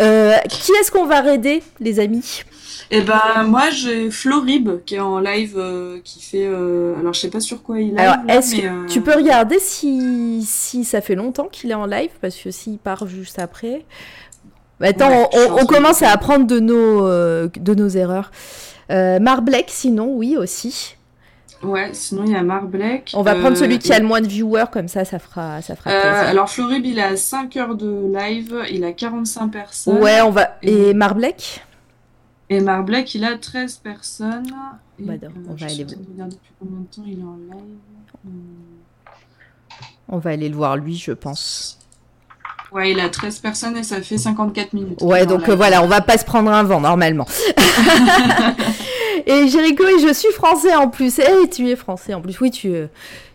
Euh, 0.00 0.36
qui 0.48 0.72
est-ce 0.72 0.90
qu'on 0.90 1.06
va 1.06 1.20
raider, 1.20 1.62
les 1.80 2.00
amis? 2.00 2.42
Et 2.90 3.00
ben 3.00 3.44
moi 3.46 3.70
j'ai 3.70 4.10
Florib 4.10 4.84
qui 4.84 4.96
est 4.96 5.00
en 5.00 5.18
live, 5.18 5.54
euh, 5.56 5.98
qui 6.04 6.22
fait. 6.22 6.46
euh, 6.46 6.94
Alors 6.98 7.12
je 7.12 7.20
sais 7.20 7.30
pas 7.30 7.40
sur 7.40 7.62
quoi 7.62 7.80
il 7.80 7.94
est. 7.94 8.00
Alors, 8.00 8.16
mais, 8.24 8.40
euh, 8.64 8.86
tu 8.86 9.00
peux 9.00 9.14
regarder 9.14 9.58
si, 9.58 10.44
si 10.46 10.84
ça 10.84 11.00
fait 11.00 11.14
longtemps 11.14 11.48
qu'il 11.50 11.70
est 11.70 11.74
en 11.74 11.86
live? 11.86 12.10
Parce 12.20 12.36
que 12.36 12.50
s'il 12.50 12.78
part 12.78 13.06
juste 13.06 13.38
après. 13.38 13.84
Bah, 14.80 14.88
Attends, 14.88 15.08
Ouais, 15.32 15.48
on, 15.60 15.66
commence 15.66 16.02
à 16.02 16.10
apprendre 16.10 16.46
de 16.46 16.58
nos, 16.60 17.08
de 17.08 17.74
nos 17.74 17.88
erreurs. 17.88 18.30
Marblek, 18.90 19.66
sinon, 19.68 20.14
oui, 20.16 20.36
aussi. 20.36 20.96
Ouais, 21.64 21.90
sinon 21.92 22.24
il 22.24 22.32
y 22.32 22.36
a 22.36 22.42
Mark 22.42 22.66
Black. 22.66 23.10
On 23.14 23.22
va 23.22 23.34
prendre 23.34 23.52
euh, 23.56 23.60
celui 23.60 23.78
qui 23.78 23.92
a 23.92 23.96
et- 23.96 24.00
le 24.00 24.06
moins 24.06 24.20
de 24.20 24.26
viewers, 24.28 24.66
comme 24.72 24.88
ça, 24.88 25.04
ça 25.04 25.18
fera, 25.18 25.60
ça 25.62 25.74
fera 25.76 25.90
Euh, 25.90 26.00
plaisir. 26.00 26.28
alors 26.28 26.48
Florib 26.50 26.84
il 26.86 27.00
a 27.00 27.16
5 27.16 27.56
heures 27.56 27.74
de 27.74 28.12
live, 28.16 28.54
il 28.70 28.84
a 28.84 28.92
45 28.92 29.48
personnes. 29.48 29.98
Ouais, 30.02 30.20
on 30.22 30.30
va. 30.30 30.56
Et- 30.62 30.90
Et 30.90 30.94
Marblek 30.94 31.62
Et 32.50 32.60
Mark 32.60 32.84
Black 32.86 33.14
il 33.14 33.24
a 33.24 33.36
13 33.38 33.76
personnes. 33.76 34.46
Bah, 34.98 35.14
non, 35.22 35.28
on 35.50 35.54
va 35.54 35.64
aller 35.66 35.74
suis 35.74 35.82
en 35.84 35.86
train 35.86 35.96
de 35.96 36.06
regarder 36.12 36.36
depuis 36.36 36.52
combien 36.60 36.80
de 36.80 36.86
temps 36.86 37.02
il 37.06 37.18
est 37.18 37.22
en 37.22 37.36
live. 37.56 37.76
Hmm. 38.24 38.30
On 40.08 40.18
va 40.18 40.30
aller 40.30 40.48
le 40.50 40.54
voir, 40.56 40.76
lui, 40.76 40.96
je 40.96 41.12
pense. 41.12 41.78
Ouais, 42.70 42.90
il 42.90 43.00
a 43.00 43.08
13 43.08 43.38
personnes 43.38 43.76
et 43.76 43.82
ça 43.84 44.02
fait 44.02 44.18
54 44.18 44.72
minutes. 44.72 45.00
Ouais, 45.00 45.26
donc 45.26 45.48
euh, 45.48 45.54
voilà, 45.54 45.82
on 45.82 45.86
va 45.86 46.00
pas 46.00 46.18
se 46.18 46.24
prendre 46.24 46.50
un 46.50 46.62
vent, 46.64 46.80
normalement. 46.80 47.26
et 49.26 49.48
Jericho, 49.48 49.84
et 49.84 49.98
je 50.00 50.12
suis 50.12 50.32
français 50.32 50.74
en 50.74 50.88
plus. 50.88 51.18
Et 51.18 51.48
tu 51.50 51.68
es 51.68 51.76
français 51.76 52.14
en 52.14 52.20
plus. 52.20 52.40
Oui, 52.40 52.50
tu, 52.50 52.74
euh, 52.74 52.86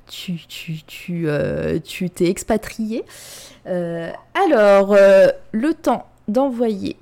tu, 0.07 0.35
tu, 0.47 0.83
tu, 0.83 1.23
euh, 1.27 1.79
t'es 2.13 2.29
expatrié. 2.29 3.03
Euh, 3.67 4.09
alors, 4.33 4.95
le 5.51 5.73
temps 5.73 6.05
d'envoyer 6.27 6.95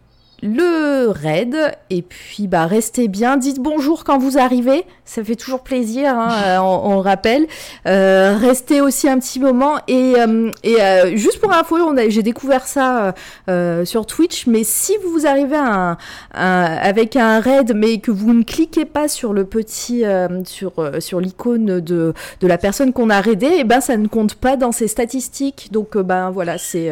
le 0.44 1.10
raid. 1.10 1.56
Et 1.90 2.02
puis, 2.02 2.48
bah, 2.48 2.66
restez 2.66 3.08
bien. 3.08 3.38
Dites 3.38 3.60
bonjour 3.60 4.04
quand 4.04 4.18
vous 4.18 4.38
arrivez. 4.38 4.84
Ça 5.06 5.24
fait 5.24 5.36
toujours 5.36 5.62
plaisir, 5.62 6.10
hein, 6.18 6.30
euh, 6.46 6.58
on, 6.60 6.92
on 6.92 6.96
le 6.96 7.02
rappelle. 7.02 7.48
Euh, 7.88 8.36
restez 8.40 8.82
aussi 8.82 9.08
un 9.08 9.20
petit 9.20 9.40
moment. 9.40 9.76
Et, 9.88 10.16
euh, 10.18 10.52
et 10.64 10.82
euh, 10.82 11.16
juste 11.16 11.40
pour 11.40 11.54
info, 11.54 11.78
on 11.78 11.96
a- 11.98 12.10
j'ai 12.10 12.24
découvert 12.24 12.68
ça 12.68 13.06
euh, 13.06 13.12
euh, 13.50 13.86
sur 13.86 14.06
Twitch. 14.06 14.48
Mais 14.48 14.64
si 14.64 14.94
vous 15.06 15.26
arrivez 15.26 15.56
à 15.56 15.92
un- 15.92 15.98
un- 16.34 16.64
avec 16.82 17.16
un 17.16 17.40
raid, 17.40 17.74
mais 17.76 18.00
que 18.00 18.12
vous 18.12 18.34
ne 18.34 18.44
cliquez 18.44 18.86
pas 18.86 19.08
sur 19.08 19.34
le 19.34 19.46
petit, 19.46 20.06
euh, 20.06 20.28
sur, 20.46 20.74
sur 21.00 21.20
l'icône 21.22 21.80
de, 21.80 22.14
de 22.42 22.48
la 22.48 22.58
personne 22.58 22.92
qu'on 22.94 23.10
a 23.10 23.22
raidé, 23.22 23.48
et 23.48 23.64
ben 23.64 23.80
ça 23.82 23.98
ne 23.98 24.08
compte 24.08 24.36
pas 24.36 24.58
dans 24.58 24.72
ses 24.72 24.88
statistiques. 24.88 25.70
Donc 25.72 25.98
ben 25.98 26.30
voilà, 26.32 26.58
c'est 26.58 26.92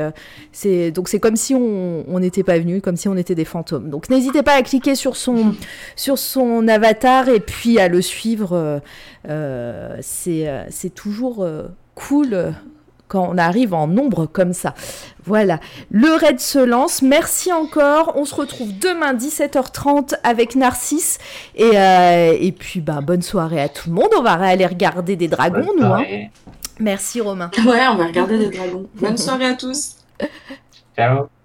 c'est 0.52 0.92
donc 0.92 1.10
c'est 1.10 1.20
comme 1.20 1.36
si 1.36 1.54
on 1.54 2.04
on 2.08 2.20
n'était 2.20 2.44
pas 2.44 2.58
venu, 2.58 2.82
comme 2.82 2.96
si 2.96 3.08
on 3.10 3.16
était 3.18 3.35
des 3.36 3.46
fantômes. 3.46 3.90
Donc 3.92 4.10
n'hésitez 4.10 4.42
pas 4.42 4.54
à 4.54 4.62
cliquer 4.64 4.96
sur 4.96 5.16
son 5.16 5.54
sur 5.96 6.18
son 6.18 6.68
avatar 6.68 7.30
et 7.30 7.40
puis 7.40 7.80
à 7.80 7.88
le 7.88 8.02
suivre. 8.02 8.54
euh, 8.54 8.80
euh, 9.30 9.98
c'est 10.02 10.48
euh, 10.50 10.64
c'est 10.70 10.94
toujours 10.94 11.44
euh, 11.44 11.68
cool. 11.96 12.54
quand 13.08 13.28
on 13.32 13.38
arrive 13.38 13.74
en 13.76 13.86
nombre 13.88 14.26
comme 14.26 14.54
ça. 14.54 14.74
Voilà, 15.26 15.60
le 15.92 16.14
raid 16.16 16.40
se 16.40 16.58
lance. 16.60 17.02
Merci 17.04 17.54
encore. 17.54 18.14
On 18.16 18.26
se 18.26 18.34
retrouve 18.34 18.70
demain 18.80 19.14
17h30 19.14 20.16
avec 20.24 20.56
Narcisse. 20.56 21.20
Et, 21.56 21.72
euh, 21.76 22.36
et 22.40 22.52
puis, 22.52 22.82
bah, 22.82 23.02
bonne 23.02 23.22
soirée 23.22 23.62
à 23.62 23.70
tout 23.70 23.90
le 23.90 23.96
monde. 23.96 24.10
On 24.18 24.24
va 24.24 24.34
aller 24.34 24.66
regarder 24.66 25.16
des 25.16 25.28
dragons, 25.28 25.66
Bonne 25.78 25.88
nous. 25.88 25.94
hein. 25.94 26.04
Merci 26.80 27.22
Romain. 27.22 27.52
Ouais, 27.66 27.88
on 27.92 27.96
va 27.96 28.08
regarder 28.08 28.38
des 28.40 28.50
dragons. 28.50 28.90
Bonne 28.96 29.18
soirée 29.18 29.46
à 29.46 29.54
tous. 29.54 29.98
Ciao. 30.98 31.45